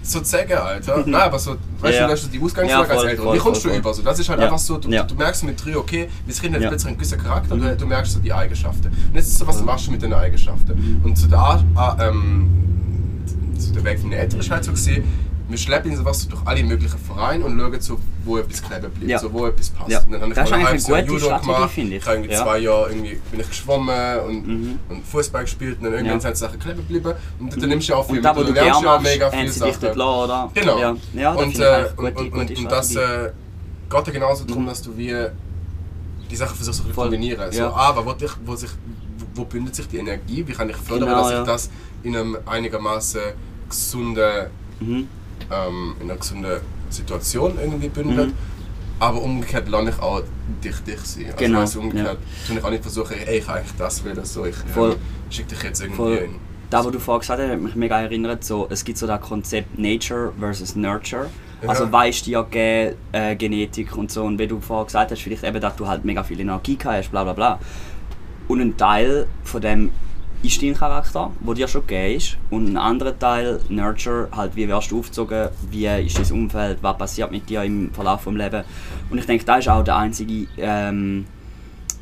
So 0.02 0.24
sagen, 0.24 0.54
Alter. 0.54 1.04
Nein, 1.06 1.22
aber 1.22 1.38
so, 1.38 1.56
weißt 1.82 2.00
Ja. 2.00 2.06
du, 2.06 2.12
das 2.12 2.24
ist 2.24 2.34
die 2.34 2.42
Ausgangslage 2.42 2.88
Ja, 2.90 2.96
als 3.00 3.04
Eltern. 3.04 3.34
Wie 3.34 3.38
kommst 3.38 3.66
du 3.66 3.70
über? 3.70 3.94
So, 3.94 4.02
das 4.02 4.18
ist 4.20 4.30
halt 4.30 4.40
Ja. 4.40 4.46
einfach 4.46 4.58
so, 4.60 4.78
du, 4.78 4.90
Ja. 4.90 5.04
du 5.04 5.14
merkst 5.16 5.44
mit 5.44 5.64
drei, 5.64 5.76
okay, 5.78 6.10
wir 6.26 6.36
Kind 6.36 6.56
hat 6.56 6.62
Ja. 6.62 6.70
plötzlich 6.70 6.88
einen 6.88 6.98
gewissen 6.98 7.20
Charakter, 7.20 7.56
du, 7.58 7.76
du 7.78 7.86
merkst 7.86 8.14
so 8.14 8.20
die 8.20 8.32
Eigenschaften. 8.34 8.88
Und 8.88 9.16
jetzt 9.16 9.28
ist 9.28 9.38
so, 9.38 9.46
was 9.48 9.62
machst 9.64 9.88
du 9.88 9.92
mit 9.92 10.02
den 10.02 10.14
Eigenschaften? 10.14 11.02
Und 11.04 11.18
zu 11.18 11.28
der, 11.28 11.40
ah, 11.76 11.98
ähm, 12.00 12.50
so 13.58 13.74
der 13.74 13.84
Weg 13.84 14.00
von 14.00 14.10
den 14.10 14.20
Eltern 14.20 14.40
ist 14.40 14.50
halt 14.50 14.64
so 14.64 14.72
gesehen, 14.72 15.04
wir 15.50 15.58
schleppen 15.58 15.92
ihn 15.92 15.98
so 15.98 16.06
was 16.06 16.28
durch 16.28 16.42
alle 16.46 16.64
möglichen 16.64 16.98
Vereine 17.00 17.44
und 17.44 17.60
schauen 17.60 17.82
so, 17.82 18.00
wo 18.24 18.38
etwas 18.38 18.62
kleben 18.62 18.92
bleibt, 18.92 19.10
Ja. 19.10 19.18
so, 19.20 19.34
wo 19.34 19.48
etwas 19.48 19.70
passt. 19.72 19.90
Ja. 19.90 20.00
Und 20.02 20.12
dann 20.12 20.22
habe 20.22 20.32
ich 20.32 20.36
Das 20.38 20.50
mal 20.52 20.58
ein 20.68 20.80
Jahr 20.80 21.00
Judo 21.06 21.40
gemacht, 21.40 21.72
ich. 21.78 21.92
ich 21.92 22.06
habe 22.06 22.26
Ja. 22.28 22.44
zwei 22.44 22.58
Jahre 22.60 22.90
irgendwie, 22.90 23.20
bin 23.32 23.40
ich 23.40 23.48
geschwommen 23.50 24.20
und, 24.28 24.48
Mhm. 24.48 24.80
und 24.90 25.06
Fußball 25.08 25.44
gespielt 25.44 25.78
und 25.80 25.86
dann 25.86 25.94
irgendwann 25.94 26.18
Ja. 26.18 26.22
sind 26.22 26.38
Sachen 26.38 26.60
kleben 26.60 26.78
geblieben. 26.78 27.14
Und 27.40 27.62
dann 27.62 27.70
nimmst 27.70 27.90
du 27.90 27.96
auch 27.96 28.06
viel 28.06 28.18
Und 28.18 28.24
mit 28.24 28.36
wo 28.36 28.44
du 28.44 28.54
lernst 28.54 28.82
ja 28.84 28.96
auch 28.96 29.02
mega 29.02 29.32
viele 29.32 29.52
Sachen. 29.52 29.82
lassen? 29.98 30.52
Genau. 30.54 30.80
Ja, 30.80 30.96
ja 31.14 31.34
und, 31.34 31.50
ich 31.52 31.60
äh, 31.60 31.86
und, 31.96 31.96
gute, 31.98 32.08
und, 32.24 32.32
gute 32.32 32.54
und, 32.54 32.58
und 32.60 32.72
das 32.72 32.96
äh, 32.96 33.32
geht 33.90 34.08
ja 34.08 34.14
genauso 34.14 34.44
darum, 34.46 34.68
dass 34.68 34.82
du 34.82 34.96
wie 34.96 35.16
die 36.30 36.36
Sachen 36.36 36.56
versuchst 36.56 36.84
zu 36.86 36.90
kombinieren. 36.94 37.52
So, 37.52 37.58
Ja. 37.62 37.72
aber 37.74 38.06
wo, 38.06 38.14
dich, 38.14 38.32
wo, 38.46 38.56
sich, 38.56 38.70
wo, 39.34 39.46
bündelt 39.46 39.76
sich 39.76 39.88
die 39.88 39.98
Energie? 39.98 40.44
Wie 40.48 40.54
kann 40.54 40.70
ich 40.70 40.76
fördern, 40.78 41.10
Genau, 41.10 41.22
dass 41.24 41.32
ja. 41.32 41.38
sich 41.38 41.46
das 41.48 41.70
in 42.04 42.16
einem 42.16 42.38
einigermaßen 42.46 43.22
gesunden, 43.68 44.48
Mhm. 44.80 45.08
Ähm, 45.52 45.96
in 46.00 46.10
einer 46.10 46.20
gesunden 46.20 46.60
Situation 46.90 47.58
irgendwie 47.62 47.90
bündelt? 47.90 48.30
Mhm. 48.30 48.34
Aber 49.00 49.22
umgekehrt 49.22 49.70
lerne 49.70 49.92
ich 49.92 50.00
auch 50.00 50.22
dich, 50.64 50.78
dich 50.82 51.00
sein. 51.00 51.26
Also 51.28 51.38
Genau, 51.38 51.66
du, 51.66 51.80
umgekehrt 51.80 52.18
tue 52.48 52.58
ich 52.58 52.64
auch 52.64 52.70
nicht 52.70 52.82
versuchen, 52.84 53.16
ey, 53.26 53.38
ich 53.40 53.46
kann 53.46 53.56
eigentlich 53.58 53.78
das 53.78 54.04
will, 54.04 54.26
so 54.26 54.46
ich 54.46 54.56
Voll. 54.56 54.92
ähm, 54.92 54.98
schicke 55.30 55.50
dich 55.56 55.64
jetzt 55.64 55.82
irgendwie 55.82 55.98
Voll. 55.98 56.18
in. 56.18 56.36
Da, 56.70 56.86
was 56.86 56.92
du 56.92 57.00
vorhin 57.00 57.22
gesagt 57.22 57.42
hast, 57.42 57.50
hat 57.50 57.62
mich 57.62 57.76
mega 57.76 58.00
erinnert, 58.02 58.44
so, 58.44 58.68
es 58.70 58.84
gibt 58.84 58.98
so 58.98 59.08
das 59.08 59.22
Konzept 59.22 59.80
Nature 59.80 60.34
versus 60.40 60.76
Nurture. 60.76 61.30
Ja. 61.62 61.70
Also 61.70 61.92
weißt 61.92 62.28
du 62.28 62.32
ja 62.32 62.42
gegeben, 62.42 62.96
äh, 63.12 63.36
Genetik 63.36 63.96
und 63.98 64.12
so. 64.12 64.24
Und 64.24 64.38
wie 64.38 64.48
du 64.48 64.60
vorhin 64.60 64.86
gesagt 64.86 65.12
hast, 65.12 65.22
vielleicht 65.22 65.44
eben, 65.44 65.60
dass 65.60 65.76
du 65.78 65.88
halt 65.88 66.06
mega 66.06 66.24
viel 66.24 66.40
Energie 66.40 66.78
hast, 66.84 67.10
bla 67.10 67.24
bla 67.24 67.34
bla. 67.34 67.60
Und 68.48 68.62
ein 68.62 68.78
Teil 68.78 69.28
von 69.44 69.62
dem 69.62 69.92
ist 70.42 70.62
dein 70.62 70.74
Charakter, 70.74 71.32
der 71.46 71.54
dir 71.54 71.68
schon 71.68 71.86
gegeben 71.86 72.16
ist. 72.18 72.38
Und 72.50 72.68
ein 72.68 72.78
anderer 72.78 73.18
Teil, 73.18 73.60
Nurture, 73.70 74.30
halt 74.32 74.56
wie 74.56 74.68
wirst 74.68 74.92
du 74.92 75.00
aufgezogen, 75.00 75.50
wie 75.70 75.86
ist 75.86 76.18
dein 76.18 76.32
Umfeld, 76.32 76.78
was 76.82 76.98
passiert 76.98 77.32
mit 77.32 77.50
dir 77.50 77.64
im 77.64 77.94
Verlauf 77.94 78.24
des 78.24 78.34
Lebens. 78.34 78.66
Und 79.10 79.18
ich 79.18 79.26
denke, 79.26 79.44
das 79.46 79.60
ist 79.60 79.68
auch 79.68 79.84
der 79.84 79.98
einzige 79.98 80.48
ähm, 80.58 81.26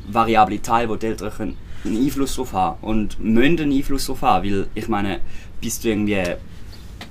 variable 0.08 0.62
Teil, 0.62 0.88
wo 0.88 0.96
die 0.96 1.06
Eltern 1.06 1.32
können 1.32 1.56
einen 1.84 1.96
Einfluss 2.04 2.34
darauf 2.34 2.52
haben 2.52 2.78
und 2.82 3.20
müssen 3.20 3.60
einen 3.60 3.72
Einfluss 3.72 4.06
darauf 4.06 4.22
haben, 4.22 4.50
weil 4.50 4.66
ich 4.74 4.88
meine, 4.88 5.20
bis 5.60 5.80
du 5.80 5.88
irgendwie 5.88 6.22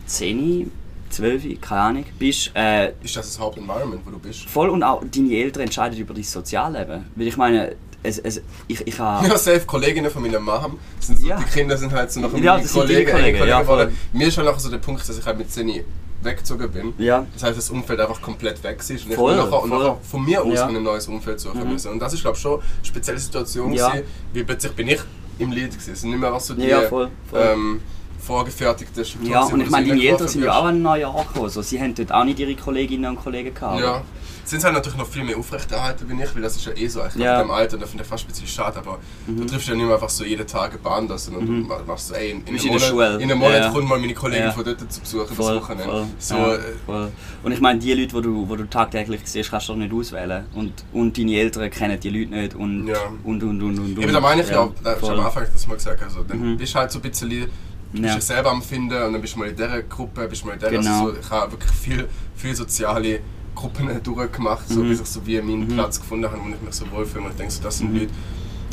10, 0.05 0.71
12, 1.09 1.61
keine 1.61 1.81
Ahnung, 1.81 2.05
bist, 2.19 2.51
äh, 2.53 2.89
Ist 3.01 3.15
das 3.15 3.27
das 3.27 3.39
Hauptenvironment, 3.39 4.01
wo 4.05 4.11
du 4.11 4.19
bist? 4.19 4.49
voll 4.49 4.69
und 4.69 4.83
auch 4.83 5.03
deine 5.09 5.33
Eltern 5.33 5.63
entscheiden 5.63 5.97
über 5.97 6.13
dein 6.13 6.23
Sozialleben. 6.23 7.05
Weil 7.15 7.27
ich 7.27 7.37
meine, 7.37 7.75
es, 8.07 8.17
es, 8.19 8.41
ich, 8.67 8.85
ich 8.87 8.99
habe... 8.99 9.27
Ja, 9.27 9.37
safe 9.37 9.61
Kolleginnen 9.65 10.09
von 10.11 10.21
meiner 10.21 10.39
Mom 10.39 10.79
sind 10.99 11.19
so, 11.19 11.27
Ja. 11.27 11.37
die 11.37 11.43
Kinder 11.45 11.77
sind 11.77 11.91
halt 11.91 12.11
so 12.11 12.19
noch 12.19 12.33
Ja, 12.37 12.57
das 12.57 12.71
sind 12.73 12.89
deine 12.89 13.05
Kollegen, 13.05 13.47
ja, 13.47 13.63
voll. 13.63 13.91
Mir 14.13 14.27
ist 14.27 14.37
halt 14.37 14.47
nachher 14.47 14.59
so 14.59 14.69
der 14.69 14.77
Punkt, 14.77 15.07
dass 15.07 15.17
ich 15.17 15.25
halt 15.25 15.37
mit 15.37 15.51
10 15.51 15.83
weggezogen 16.23 16.71
bin. 16.71 16.93
Ja. 16.97 17.25
Das 17.33 17.43
heißt, 17.43 17.57
das 17.57 17.69
Umfeld 17.69 17.99
einfach 17.99 18.21
komplett 18.21 18.63
weg 18.63 18.79
ist. 18.79 18.89
Und 19.05 19.13
Voll, 19.13 19.33
ich 19.33 19.37
nachher, 19.37 19.51
voll. 19.59 19.69
nachher 19.69 19.97
von 20.01 20.25
mir 20.25 20.41
aus 20.43 20.53
Ja. 20.55 20.67
ein 20.67 20.81
neues 20.83 21.07
Umfeld 21.07 21.39
suchen 21.39 21.63
Mhm. 21.63 21.73
müssen. 21.73 21.91
Und 21.91 21.99
das 21.99 22.13
ist, 22.13 22.21
glaube 22.21 22.35
ich, 22.35 22.41
schon 22.41 22.53
eine 22.59 22.63
spezielle 22.83 23.19
Situation 23.19 23.71
Ja. 23.73 23.89
gewesen, 23.89 24.05
weil 24.33 24.43
plötzlich 24.45 24.71
bin 24.73 24.87
ich 24.87 24.99
im 25.39 25.51
Lied 25.51 25.71
gewesen. 25.71 25.93
Es 25.93 26.01
sind 26.01 26.09
nicht 26.09 26.19
mehr 26.19 26.33
was 26.33 26.47
so 26.47 26.55
die 26.55 26.63
Ja, 26.65 26.81
voll, 26.83 27.09
voll. 27.29 27.39
Ähm, 27.39 27.81
vorgefertigten 28.27 29.05
Strukturen, 29.05 29.31
Ja, 29.33 29.47
wo 29.49 29.53
und 29.53 29.61
ich 29.61 29.69
meine, 29.69 29.87
deine 29.87 30.03
Eltern 30.03 30.27
sind 30.27 30.43
ja 30.43 30.53
auch 30.59 30.65
an 30.65 30.81
Neujahr 30.81 31.25
gekommen. 31.25 31.49
So, 31.49 31.61
sie 31.61 31.79
haben 31.81 31.95
dort 31.95 32.11
auch 32.11 32.25
nicht 32.25 32.39
ihre 32.39 32.55
Kolleginnen 32.55 33.05
und 33.09 33.15
Kollegen 33.23 33.53
gehabt. 33.53 33.79
Ja. 33.79 34.01
Sind 34.43 34.63
halt 34.63 34.75
natürlich 34.75 34.97
noch 34.97 35.07
viel 35.07 35.25
mehr 35.25 35.37
aufrechterhalten 35.37 36.07
wie 36.07 36.23
ich, 36.23 36.33
weil 36.33 36.41
das 36.41 36.55
ist 36.55 36.65
ja 36.65 36.71
eh 36.73 36.87
so. 36.87 37.01
Ich 37.05 37.15
glaube, 37.15 37.23
Ja. 37.23 37.35
Mhm. 37.35 37.41
in 37.41 37.47
dem 37.47 37.51
Alter, 37.51 37.73
und 37.75 37.81
das 37.81 37.89
finde 37.89 38.03
ich 38.03 38.09
fast 38.09 38.23
ein 38.23 38.27
bisschen 38.27 38.47
schade, 38.47 38.77
aber 38.79 38.99
du 39.27 39.43
triffst 39.45 39.67
ja 39.67 39.75
nicht 39.75 39.83
mehr 39.85 39.93
einfach 39.95 40.07
so 40.09 40.23
jeden 40.23 40.47
Tag 40.47 40.69
eine 40.71 40.79
Bahn, 40.79 41.05
das, 41.07 41.25
sondern 41.25 41.45
du 41.45 41.83
machst 41.85 42.07
so, 42.07 42.13
ey, 42.13 42.31
in, 42.31 42.37
in, 42.41 42.47
einem 42.47 42.55
in 42.55 42.61
der 42.63 42.71
Monat, 42.71 42.81
Schule. 42.87 43.15
in 43.15 43.23
einem 43.23 43.39
Monat 43.39 43.59
Ja. 43.63 43.69
kommt 43.71 43.89
mal 43.89 43.99
meine 43.99 44.13
Kollegin 44.13 44.45
Ja. 44.45 44.51
von 44.53 44.63
dort 44.63 44.79
zu 44.91 45.01
besuchen, 45.01 45.35
Voll, 45.35 45.55
das 45.55 45.63
Wochenende. 45.63 45.83
voll, 45.91 46.05
So, 46.17 46.35
ja, 46.35 46.53
äh, 46.55 46.59
voll. 46.85 47.11
Und 47.43 47.51
ich 47.51 47.59
meine, 47.59 47.79
die 47.79 47.91
Leute, 47.93 48.15
die 48.15 48.21
du, 48.21 48.45
die 48.49 48.55
du 48.57 48.69
tagtäglich 48.69 49.19
siehst, 49.25 49.49
kannst 49.51 49.67
du 49.67 49.73
doch 49.73 49.79
nicht 49.79 49.93
auswählen. 49.93 50.45
Und, 50.55 50.71
und 50.93 51.17
deine 51.17 51.35
Eltern 51.35 51.69
kennen 51.69 51.99
die 51.99 52.09
Leute 52.09 52.31
nicht 52.31 52.55
und, 52.55 52.87
Ja. 52.87 52.95
und, 53.25 53.43
und, 53.43 53.61
und, 53.61 53.79
und, 53.79 53.99
Eben, 53.99 54.13
da 54.13 54.19
meine 54.21 54.43
ich 54.43 54.49
ja, 54.49 54.61
auch, 54.61 54.71
da, 54.81 54.95
ich 54.95 55.01
habe 55.01 55.19
am 55.19 55.25
Anfang 55.25 55.45
das 55.51 55.67
mal 55.67 55.73
gesagt, 55.75 56.01
also, 56.03 56.23
dann 56.23 56.39
Mhm. 56.53 56.57
bist 56.57 56.73
halt 56.73 56.89
so 56.89 56.99
ein 56.99 57.01
bisschen, 57.01 57.49
du 57.93 58.01
bist 58.01 58.05
Ja. 58.09 58.15
dich 58.15 58.23
selber 58.25 58.51
am 58.51 58.61
Finden 58.61 59.01
und 59.01 59.13
dann 59.13 59.21
bist 59.21 59.35
du 59.35 59.39
mal 59.39 59.49
in 59.49 59.55
dieser 59.55 59.81
Gruppe, 59.83 60.27
bist 60.27 60.41
du 60.43 60.47
mal 60.47 60.53
in 60.53 60.59
dieser, 60.59 60.71
Genau. 60.71 61.05
also 61.05 61.13
so, 61.13 61.19
ich 61.19 61.29
habe 61.29 61.51
wirklich 61.53 61.71
viel, 61.71 62.07
viel 62.35 62.55
soziale 62.55 63.19
Gruppen 63.55 63.87
durchgemacht, 64.03 64.67
so, 64.69 64.81
Mhm. 64.81 64.89
bis 64.89 65.01
ich 65.01 65.07
so 65.07 65.25
wie 65.25 65.41
meinen 65.41 65.67
Platz 65.67 65.99
gefunden 65.99 66.25
habe, 66.25 66.37
wo 66.43 66.49
ich 66.49 66.61
mich 66.61 66.73
so 66.75 66.89
wohlfühle 66.91 67.25
und 67.25 67.31
ich 67.31 67.37
denke 67.37 67.51
so, 67.53 67.63
das 67.63 67.77
sind 67.77 67.91
Mhm. 67.93 67.99
Leute. 68.01 68.11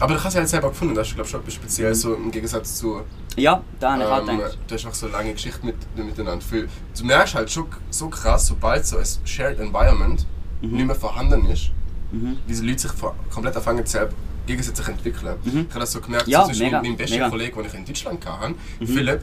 Aber 0.00 0.14
du 0.14 0.24
hast 0.24 0.34
ja 0.34 0.40
halt 0.40 0.48
selber 0.48 0.68
gefunden, 0.70 0.94
das 0.94 1.06
ist 1.08 1.14
glaube 1.14 1.26
ich 1.26 1.30
schon 1.30 1.40
etwas 1.40 1.54
speziell, 1.54 1.94
so 1.94 2.14
im 2.14 2.30
Gegensatz 2.32 2.78
zu 2.78 3.02
Ja, 3.36 3.62
da 3.78 3.92
habe 3.92 4.02
ich 4.02 4.08
auch 4.08 4.28
ähm, 4.28 4.38
gedacht. 4.38 4.58
du 4.66 4.74
hast 4.74 4.86
auch 4.86 4.94
so 4.94 5.06
lange 5.08 5.32
Geschichte 5.32 5.64
mit, 5.64 5.76
miteinander. 5.96 6.44
Viel, 6.44 6.68
du 6.98 7.04
merkst 7.04 7.34
halt 7.36 7.50
schon 7.50 7.66
so 7.90 8.08
krass, 8.08 8.48
sobald 8.48 8.84
so 8.84 8.96
ein 8.98 9.04
Shared 9.24 9.60
Environment 9.60 10.26
nicht 10.60 10.86
mehr 10.86 10.96
vorhanden 10.96 11.46
ist, 11.46 11.70
Mhm. 12.10 12.38
wie 12.46 12.54
die 12.54 12.66
Leute 12.66 12.80
sich 12.88 12.92
komplett 13.30 13.56
anfangen 13.56 13.84
selber 14.44 14.62
gegenseitig 14.62 14.88
entwickeln. 14.88 15.36
Mhm. 15.44 15.60
Ich 15.68 15.70
habe 15.70 15.80
das 15.80 15.92
so 15.92 16.00
gemerkt, 16.00 16.28
Ja, 16.28 16.42
so 16.42 16.46
zwischen 16.48 16.64
mega, 16.64 16.82
meinem 16.82 16.96
besten 16.96 17.14
mega. 17.16 17.28
Kollegen, 17.30 17.56
den 17.56 17.66
ich 17.66 17.74
in 17.74 17.84
Deutschland 17.84 18.26
hatte, 18.26 18.54
Mhm. 18.80 18.86
Philipp. 18.86 19.20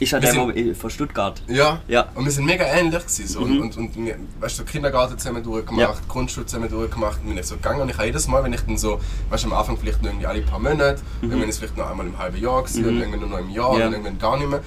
Ist 0.00 0.12
ja 0.12 0.16
wir 0.16 0.20
der, 0.22 0.32
sind- 0.32 0.56
der 0.56 0.74
von 0.74 0.88
Stuttgart. 0.88 1.42
Ja. 1.46 1.82
Ja. 1.86 2.08
Und 2.14 2.24
wir 2.24 2.32
sind 2.32 2.46
mega 2.46 2.64
ähnlich 2.64 3.00
gewesen, 3.02 3.26
so. 3.28 3.40
Mhm. 3.42 3.60
und, 3.60 3.76
und, 3.76 3.96
und 3.96 4.06
wir, 4.06 4.16
weißt 4.40 4.58
du, 4.58 4.62
so 4.62 4.64
Kindergarten 4.64 5.18
zusammen 5.18 5.42
durchgemacht, 5.42 5.78
Ja. 5.94 5.94
Grundschule 6.08 6.46
zusammen 6.46 6.70
durchgemacht, 6.70 7.20
und 7.20 7.28
bin 7.28 7.36
ich 7.36 7.44
so 7.44 7.56
gegangen 7.56 7.82
und 7.82 7.90
ich 7.90 7.96
habe 7.96 8.06
jedes 8.06 8.26
Mal, 8.26 8.42
wenn 8.42 8.52
ich 8.54 8.62
dann 8.62 8.78
so, 8.78 8.98
weißt 9.28 9.44
du, 9.44 9.48
am 9.48 9.52
Anfang 9.58 9.76
vielleicht 9.76 10.00
nur 10.00 10.10
irgendwie 10.10 10.26
alle 10.26 10.40
paar 10.40 10.58
Monate, 10.58 11.02
irgendwann 11.20 11.42
ist 11.50 11.56
es 11.56 11.58
vielleicht 11.58 11.76
noch 11.76 11.90
einmal 11.90 12.06
im 12.06 12.16
halben 12.16 12.38
Jahr 12.38 12.62
gewesen, 12.62 12.80
Mhm. 12.82 12.88
und 12.88 12.96
irgendwann 12.98 13.20
nur 13.20 13.28
noch 13.28 13.38
im 13.40 13.50
Jahr, 13.50 13.68
Ja. 13.68 13.72
und 13.74 13.80
dann 13.80 13.92
irgendwann 13.92 14.18
gar 14.18 14.38
nicht 14.38 14.48
mehr, 14.48 14.60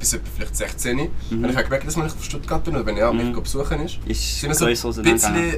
bis 0.00 0.14
etwa 0.14 0.26
vielleicht 0.34 0.56
16. 0.56 0.98
Und 0.98 1.10
ich 1.30 1.54
habe 1.54 1.64
gemerkt, 1.64 1.86
dass 1.86 1.96
wenn 1.96 2.06
ich 2.06 2.12
auf 2.12 2.24
Stuttgart 2.24 2.64
bin 2.64 2.74
oder 2.74 2.86
wenn 2.86 2.96
er 2.96 3.12
mich 3.12 3.26
Mhm. 3.26 3.42
besuchen 3.42 3.80
ist, 3.84 3.98
Ist 4.06 4.40
sind 4.40 4.48
wir 4.48 4.54
so 4.56 4.64
ein 4.64 4.70
bisschen. 4.72 5.04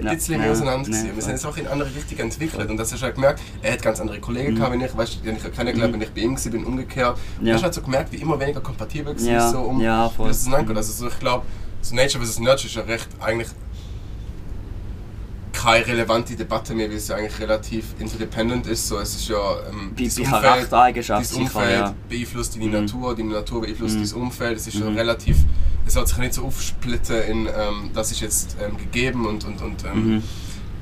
Ja. 0.02 0.12
bisschen 0.14 0.38
mehr 0.40 0.50
auseinander 0.50 0.90
Ja. 0.90 0.96
gewesen. 1.00 1.14
Wir 1.16 1.22
sind 1.22 1.32
jetzt 1.32 1.46
auch 1.46 1.56
in 1.56 1.66
andere 1.68 1.88
Richtungen 1.94 2.20
entwickelt 2.20 2.68
und 2.68 2.76
das 2.76 2.92
hast 2.92 3.00
du 3.00 3.04
halt 3.06 3.14
gemerkt, 3.14 3.40
er 3.62 3.72
hat 3.72 3.82
ganz 3.82 4.00
andere 4.00 4.18
Kollegen 4.20 4.56
gehabt, 4.56 4.78
wie 4.78 4.84
ich, 4.84 4.96
weißt 4.96 5.14
du, 5.14 5.18
die 5.22 5.28
habe 5.30 5.38
ich 5.48 5.56
kennengelernt, 5.56 5.94
wenn 5.94 6.02
ich 6.02 6.10
bei 6.10 6.20
ihm 6.22 6.36
war, 6.36 6.50
bin 6.52 6.64
umgekehrt. 6.64 7.16
Und 7.38 7.42
Mhm. 7.42 7.48
Ja. 7.48 7.54
hast 7.54 7.62
halt 7.62 7.74
so 7.74 7.80
gemerkt, 7.82 8.12
wie 8.12 8.16
immer 8.16 8.38
weniger 8.38 8.60
kompatibel 8.60 9.14
gewesen 9.14 9.32
Ja. 9.32 9.48
so 9.50 9.60
um 9.60 9.80
Ja, 9.80 10.08
voll. 10.10 10.28
das 10.28 10.40
auseinandergeht. 10.40 10.76
Also 10.76 10.92
so, 10.92 11.08
ich 11.08 11.18
glaube, 11.20 11.46
so 11.80 11.94
Nature 11.94 12.24
vs. 12.24 12.38
Nurture 12.40 12.66
ist 12.66 12.74
ja 12.74 12.82
recht 12.82 13.08
eigentlich 13.20 13.48
keine 15.52 15.86
relevante 15.86 16.34
Debatte 16.34 16.74
mehr, 16.74 16.88
weil 16.88 16.96
es 16.96 17.08
ja 17.08 17.16
eigentlich 17.16 17.38
relativ 17.40 17.84
interdependent 17.98 18.66
ist. 18.66 18.88
So, 18.88 18.98
es 18.98 19.14
ist 19.14 19.28
ja 19.28 19.36
ähm, 19.70 19.92
Bei- 19.96 20.04
das 20.04 20.14
bei 20.16 20.22
Umfeld- 20.22 20.42
Charaktereigenschaft 20.42 21.24
das 21.24 21.32
Umfeld 21.34 21.72
ja. 21.80 21.94
beeinflusst 22.08 22.54
deine 22.56 22.66
Mhm. 22.66 22.72
Natur, 22.72 23.14
deine 23.16 23.28
Natur 23.32 23.60
beeinflusst 23.62 23.96
Mhm. 23.96 24.00
das 24.02 24.12
Umfeld. 24.12 24.56
Es 24.56 24.66
ist 24.66 24.78
ja 24.78 24.88
Mhm. 24.90 24.96
relativ, 24.96 25.36
es 25.86 25.96
hat 25.96 26.08
sich 26.08 26.18
nicht 26.18 26.34
so 26.34 26.44
aufsplitten 26.44 27.22
in, 27.22 27.46
ähm, 27.46 27.90
das 27.94 28.10
ist 28.10 28.20
jetzt 28.20 28.56
ähm, 28.60 28.76
gegeben 28.76 29.26
und, 29.26 29.44
und, 29.44 29.60
und 29.62 29.84
ähm, 29.84 30.14
Mhm. 30.16 30.22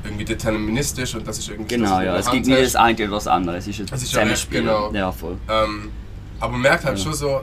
irgendwie 0.04 0.24
deterministisch 0.24 1.14
und 1.14 1.26
das 1.26 1.38
ist 1.38 1.48
irgendwie 1.50 1.74
Genau, 1.76 2.00
ja. 2.00 2.16
Es 2.16 2.30
gibt 2.30 2.46
nicht 2.46 2.58
das 2.62 2.76
eine 2.76 2.96
oder 3.04 3.14
das 3.16 3.26
andere. 3.26 3.56
Es 3.58 3.66
ist 3.66 3.80
ein 3.80 3.86
Es 3.92 4.02
ist 4.02 4.12
ja 4.12 4.20
Zusammenspiel. 4.20 4.60
genau. 4.60 4.92
Ja, 4.92 5.12
voll. 5.12 5.36
Ähm, 5.48 5.90
aber 6.38 6.52
man 6.52 6.62
merkt 6.62 6.84
halt 6.84 6.96
Ja. 6.96 7.04
schon 7.04 7.14
so, 7.14 7.42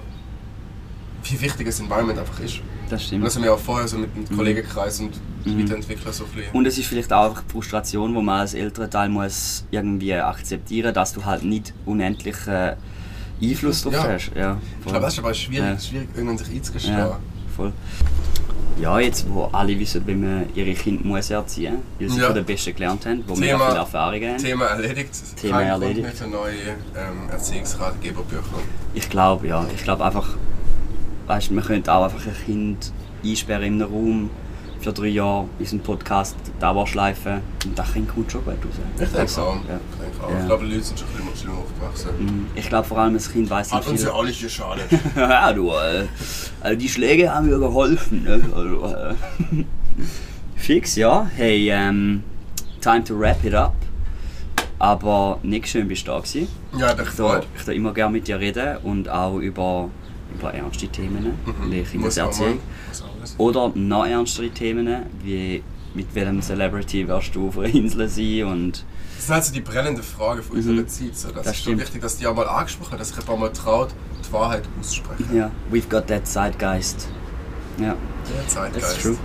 wie 1.24 1.42
wichtig 1.42 1.68
das 1.68 1.80
Environment 1.80 2.18
einfach 2.18 2.40
ist. 2.40 2.62
Das 2.90 3.02
Und 3.02 3.08
stimmt. 3.08 3.26
das 3.26 3.36
haben 3.36 3.44
wir 3.44 3.54
auch 3.54 3.60
vorher 3.60 3.88
so 3.88 3.98
mit 3.98 4.16
dem 4.16 4.24
Mhm. 4.24 4.36
Kollegenkreis 4.38 5.00
und 5.00 5.12
Mhm. 5.46 5.64
Weiterentwickler 5.64 6.12
so 6.14 6.26
bisschen. 6.26 6.52
Und 6.54 6.66
es 6.66 6.78
ist 6.78 6.88
vielleicht 6.88 7.12
auch 7.12 7.30
einfach 7.30 7.44
die 7.44 7.52
Frustration, 7.52 8.14
wo 8.16 8.22
man 8.22 8.40
als 8.42 8.54
älterer 8.54 8.90
Teil 8.90 9.10
muss 9.10 9.66
irgendwie 9.72 10.14
akzeptieren, 10.14 10.94
dass 10.94 11.14
du 11.14 11.24
halt 11.26 11.44
nicht 11.44 11.74
unendlichen 11.86 12.74
Einfluss 13.42 13.84
drauf 13.84 13.94
Ja. 13.94 14.04
hast. 14.04 14.32
Ja, 14.36 14.58
ich 14.80 14.86
glaube, 14.86 15.00
das 15.02 15.14
ist 15.14 15.20
aber 15.20 15.34
schwierig, 15.34 15.70
Ja. 15.70 15.80
schwierig 15.80 16.08
irgendwann 16.16 16.38
sich 16.38 16.50
einzugestehen. 16.56 16.98
Ja, 16.98 17.20
voll. 17.56 17.74
Ja, 18.80 19.00
jetzt 19.00 19.26
wo 19.30 19.46
alle 19.46 19.78
wissen, 19.80 20.06
wie 20.06 20.14
man 20.14 20.46
ihre 20.54 20.74
Kinder 20.74 21.04
muss 21.04 21.30
erziehen 21.32 21.74
muss, 21.74 21.82
weil 22.00 22.10
sie 22.10 22.20
Ja. 22.20 22.26
von 22.28 22.36
den 22.36 22.46
Besten 22.46 22.76
gelernt 22.76 23.06
haben, 23.08 23.24
wo 23.28 23.34
Thema- 23.34 23.66
viele 23.68 23.80
Erfahrungen 23.80 24.30
haben. 24.30 24.38
Thema 24.38 24.66
erledigt. 24.66 25.10
Thema 25.36 25.58
Kein 25.58 25.68
erledigt. 25.68 25.96
Grund 25.96 26.04
mehr 26.04 26.14
für 26.16 26.28
neue 26.28 26.54
ähm, 26.96 27.30
Erziehungsratgeberbücher. 27.32 28.44
Ich 28.94 29.10
glaube, 29.10 29.48
ja. 29.48 29.66
Ich 29.76 29.84
glaube 29.84 30.06
einfach, 30.06 30.36
weißt, 31.28 31.52
man 31.52 31.64
könnte 31.64 31.94
auch 31.94 32.04
einfach 32.06 32.26
ein 32.26 32.46
Kind 32.46 32.92
einsperren 33.24 33.64
in 33.64 33.82
einem 33.82 33.92
Raum 33.94 34.30
für 34.80 34.94
drei 34.94 35.08
Jahre, 35.08 35.48
unseren 35.60 35.80
Podcast 35.80 36.36
Dauerschleifen 36.60 37.42
und 37.66 37.78
das 37.78 37.94
Kind 37.94 38.08
kommt 38.14 38.32
schon 38.32 38.46
gut 38.46 38.54
raus. 38.54 38.74
Ich 38.94 39.00
denke 39.06 39.20
Also, 39.20 39.42
auch. 39.42 39.56
Ja. 39.56 39.80
Ich, 40.16 40.24
auch. 40.24 40.30
Ja. 40.32 40.40
ich 40.40 40.46
glaube, 40.46 40.66
die 40.66 40.72
Leute 40.74 40.84
sind 40.84 41.00
schon 41.00 41.08
ein 41.10 41.16
bisschen 41.32 41.36
schlimmer 41.36 41.58
aufgewachsen. 41.58 42.10
Mhm. 42.20 42.46
Ich 42.56 42.70
glaube 42.70 42.88
vor 42.88 42.98
allem, 43.00 43.14
das 43.16 43.32
Kind 43.32 43.50
weiß 43.50 43.72
Hat 43.74 43.80
nicht 43.82 43.90
uns 43.92 44.02
viel. 44.02 44.10
ja 44.10 44.16
alle 44.16 44.32
geschadet. 44.32 44.86
ja, 45.16 45.54
du, 45.54 45.70
äh, 45.72 46.06
also 46.62 46.78
die 46.78 46.90
Schläge 46.90 47.34
haben 47.34 47.48
mir 47.50 47.58
geholfen. 47.60 48.24
Ne? 48.24 48.40
Also, 48.56 48.96
äh. 48.96 49.66
Fix, 50.56 50.96
ja. 50.96 51.30
Hey, 51.36 51.70
ähm, 51.72 52.24
time 52.82 53.04
to 53.04 53.20
wrap 53.20 53.44
it 53.44 53.54
up. 53.56 53.74
Aber 54.80 55.40
nicht 55.42 55.68
schön 55.68 55.88
bist 55.88 56.08
du 56.08 56.12
da 56.12 56.20
gewesen. 56.20 56.48
ja, 56.78 56.94
das 56.94 57.08
Ich 57.08 57.14
freut. 57.16 57.48
ich 57.58 57.64
da 57.66 57.72
immer 57.72 57.94
gerne 57.94 58.12
mit 58.14 58.28
dir 58.28 58.40
reden 58.40 58.78
und 58.84 59.10
auch 59.10 59.38
über 59.40 59.90
über 60.34 60.54
ernste 60.54 60.88
Themen, 60.88 61.34
Mhm. 61.46 61.72
wie 61.72 61.82
Kindeserziehung. 61.84 62.60
Oder 63.38 63.72
noch 63.76 64.06
ernstere 64.06 64.50
Themen, 64.50 64.88
wie 65.24 65.64
mit 65.94 66.14
welchem 66.14 66.42
Celebrity 66.42 67.08
wirst 67.08 67.34
du 67.36 67.48
auf 67.48 67.58
einer 67.58 67.74
Insel 67.74 68.08
sein 68.08 68.44
und 68.46 68.84
Das 69.16 69.26
sind 69.26 69.36
also 69.36 69.54
die 69.54 69.62
brennenden 69.62 70.04
Fragen 70.04 70.44
von 70.44 70.58
Mhm. 70.58 70.70
unserer 70.70 70.88
Zeit. 70.88 71.16
So. 71.16 71.28
Das, 71.30 71.36
Das 71.44 71.48
ist 71.48 71.56
schon 71.56 71.62
stimmt. 71.74 71.82
wichtig, 71.82 72.02
dass 72.02 72.18
die 72.18 72.28
auch 72.28 72.36
mal 72.36 72.48
angesprochen 72.48 72.92
werden, 72.92 73.00
dass 73.00 73.10
sich 73.10 73.18
ein 73.18 73.26
paar 73.26 73.38
Mal 73.38 73.52
traut, 73.52 73.90
die 74.28 74.32
Wahrheit 74.34 74.64
aussprechen. 74.80 75.36
ja, 75.36 75.50
we've 75.72 75.90
got 75.90 76.06
that 76.08 76.28
Zeitgeist. 76.28 77.08
Ja, 77.80 77.96
Der 78.34 78.48
Zeitgeist. 78.48 78.86
that's 78.94 79.02
true. 79.02 79.18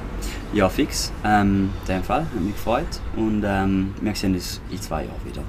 Ja, 0.55 0.69
fix. 0.69 1.11
Ähm, 1.25 1.71
in 1.87 1.95
dem 1.95 2.03
Fall, 2.03 2.23
hat 2.23 2.41
mich 2.41 2.55
gefreut 2.55 2.87
und 3.17 3.43
ähm, 3.47 3.95
wir 4.01 4.15
sehen 4.15 4.35
uns 4.35 4.61
in 4.71 4.81
zwei 4.81 5.05
Jahren 5.05 5.25
wieder. 5.25 5.43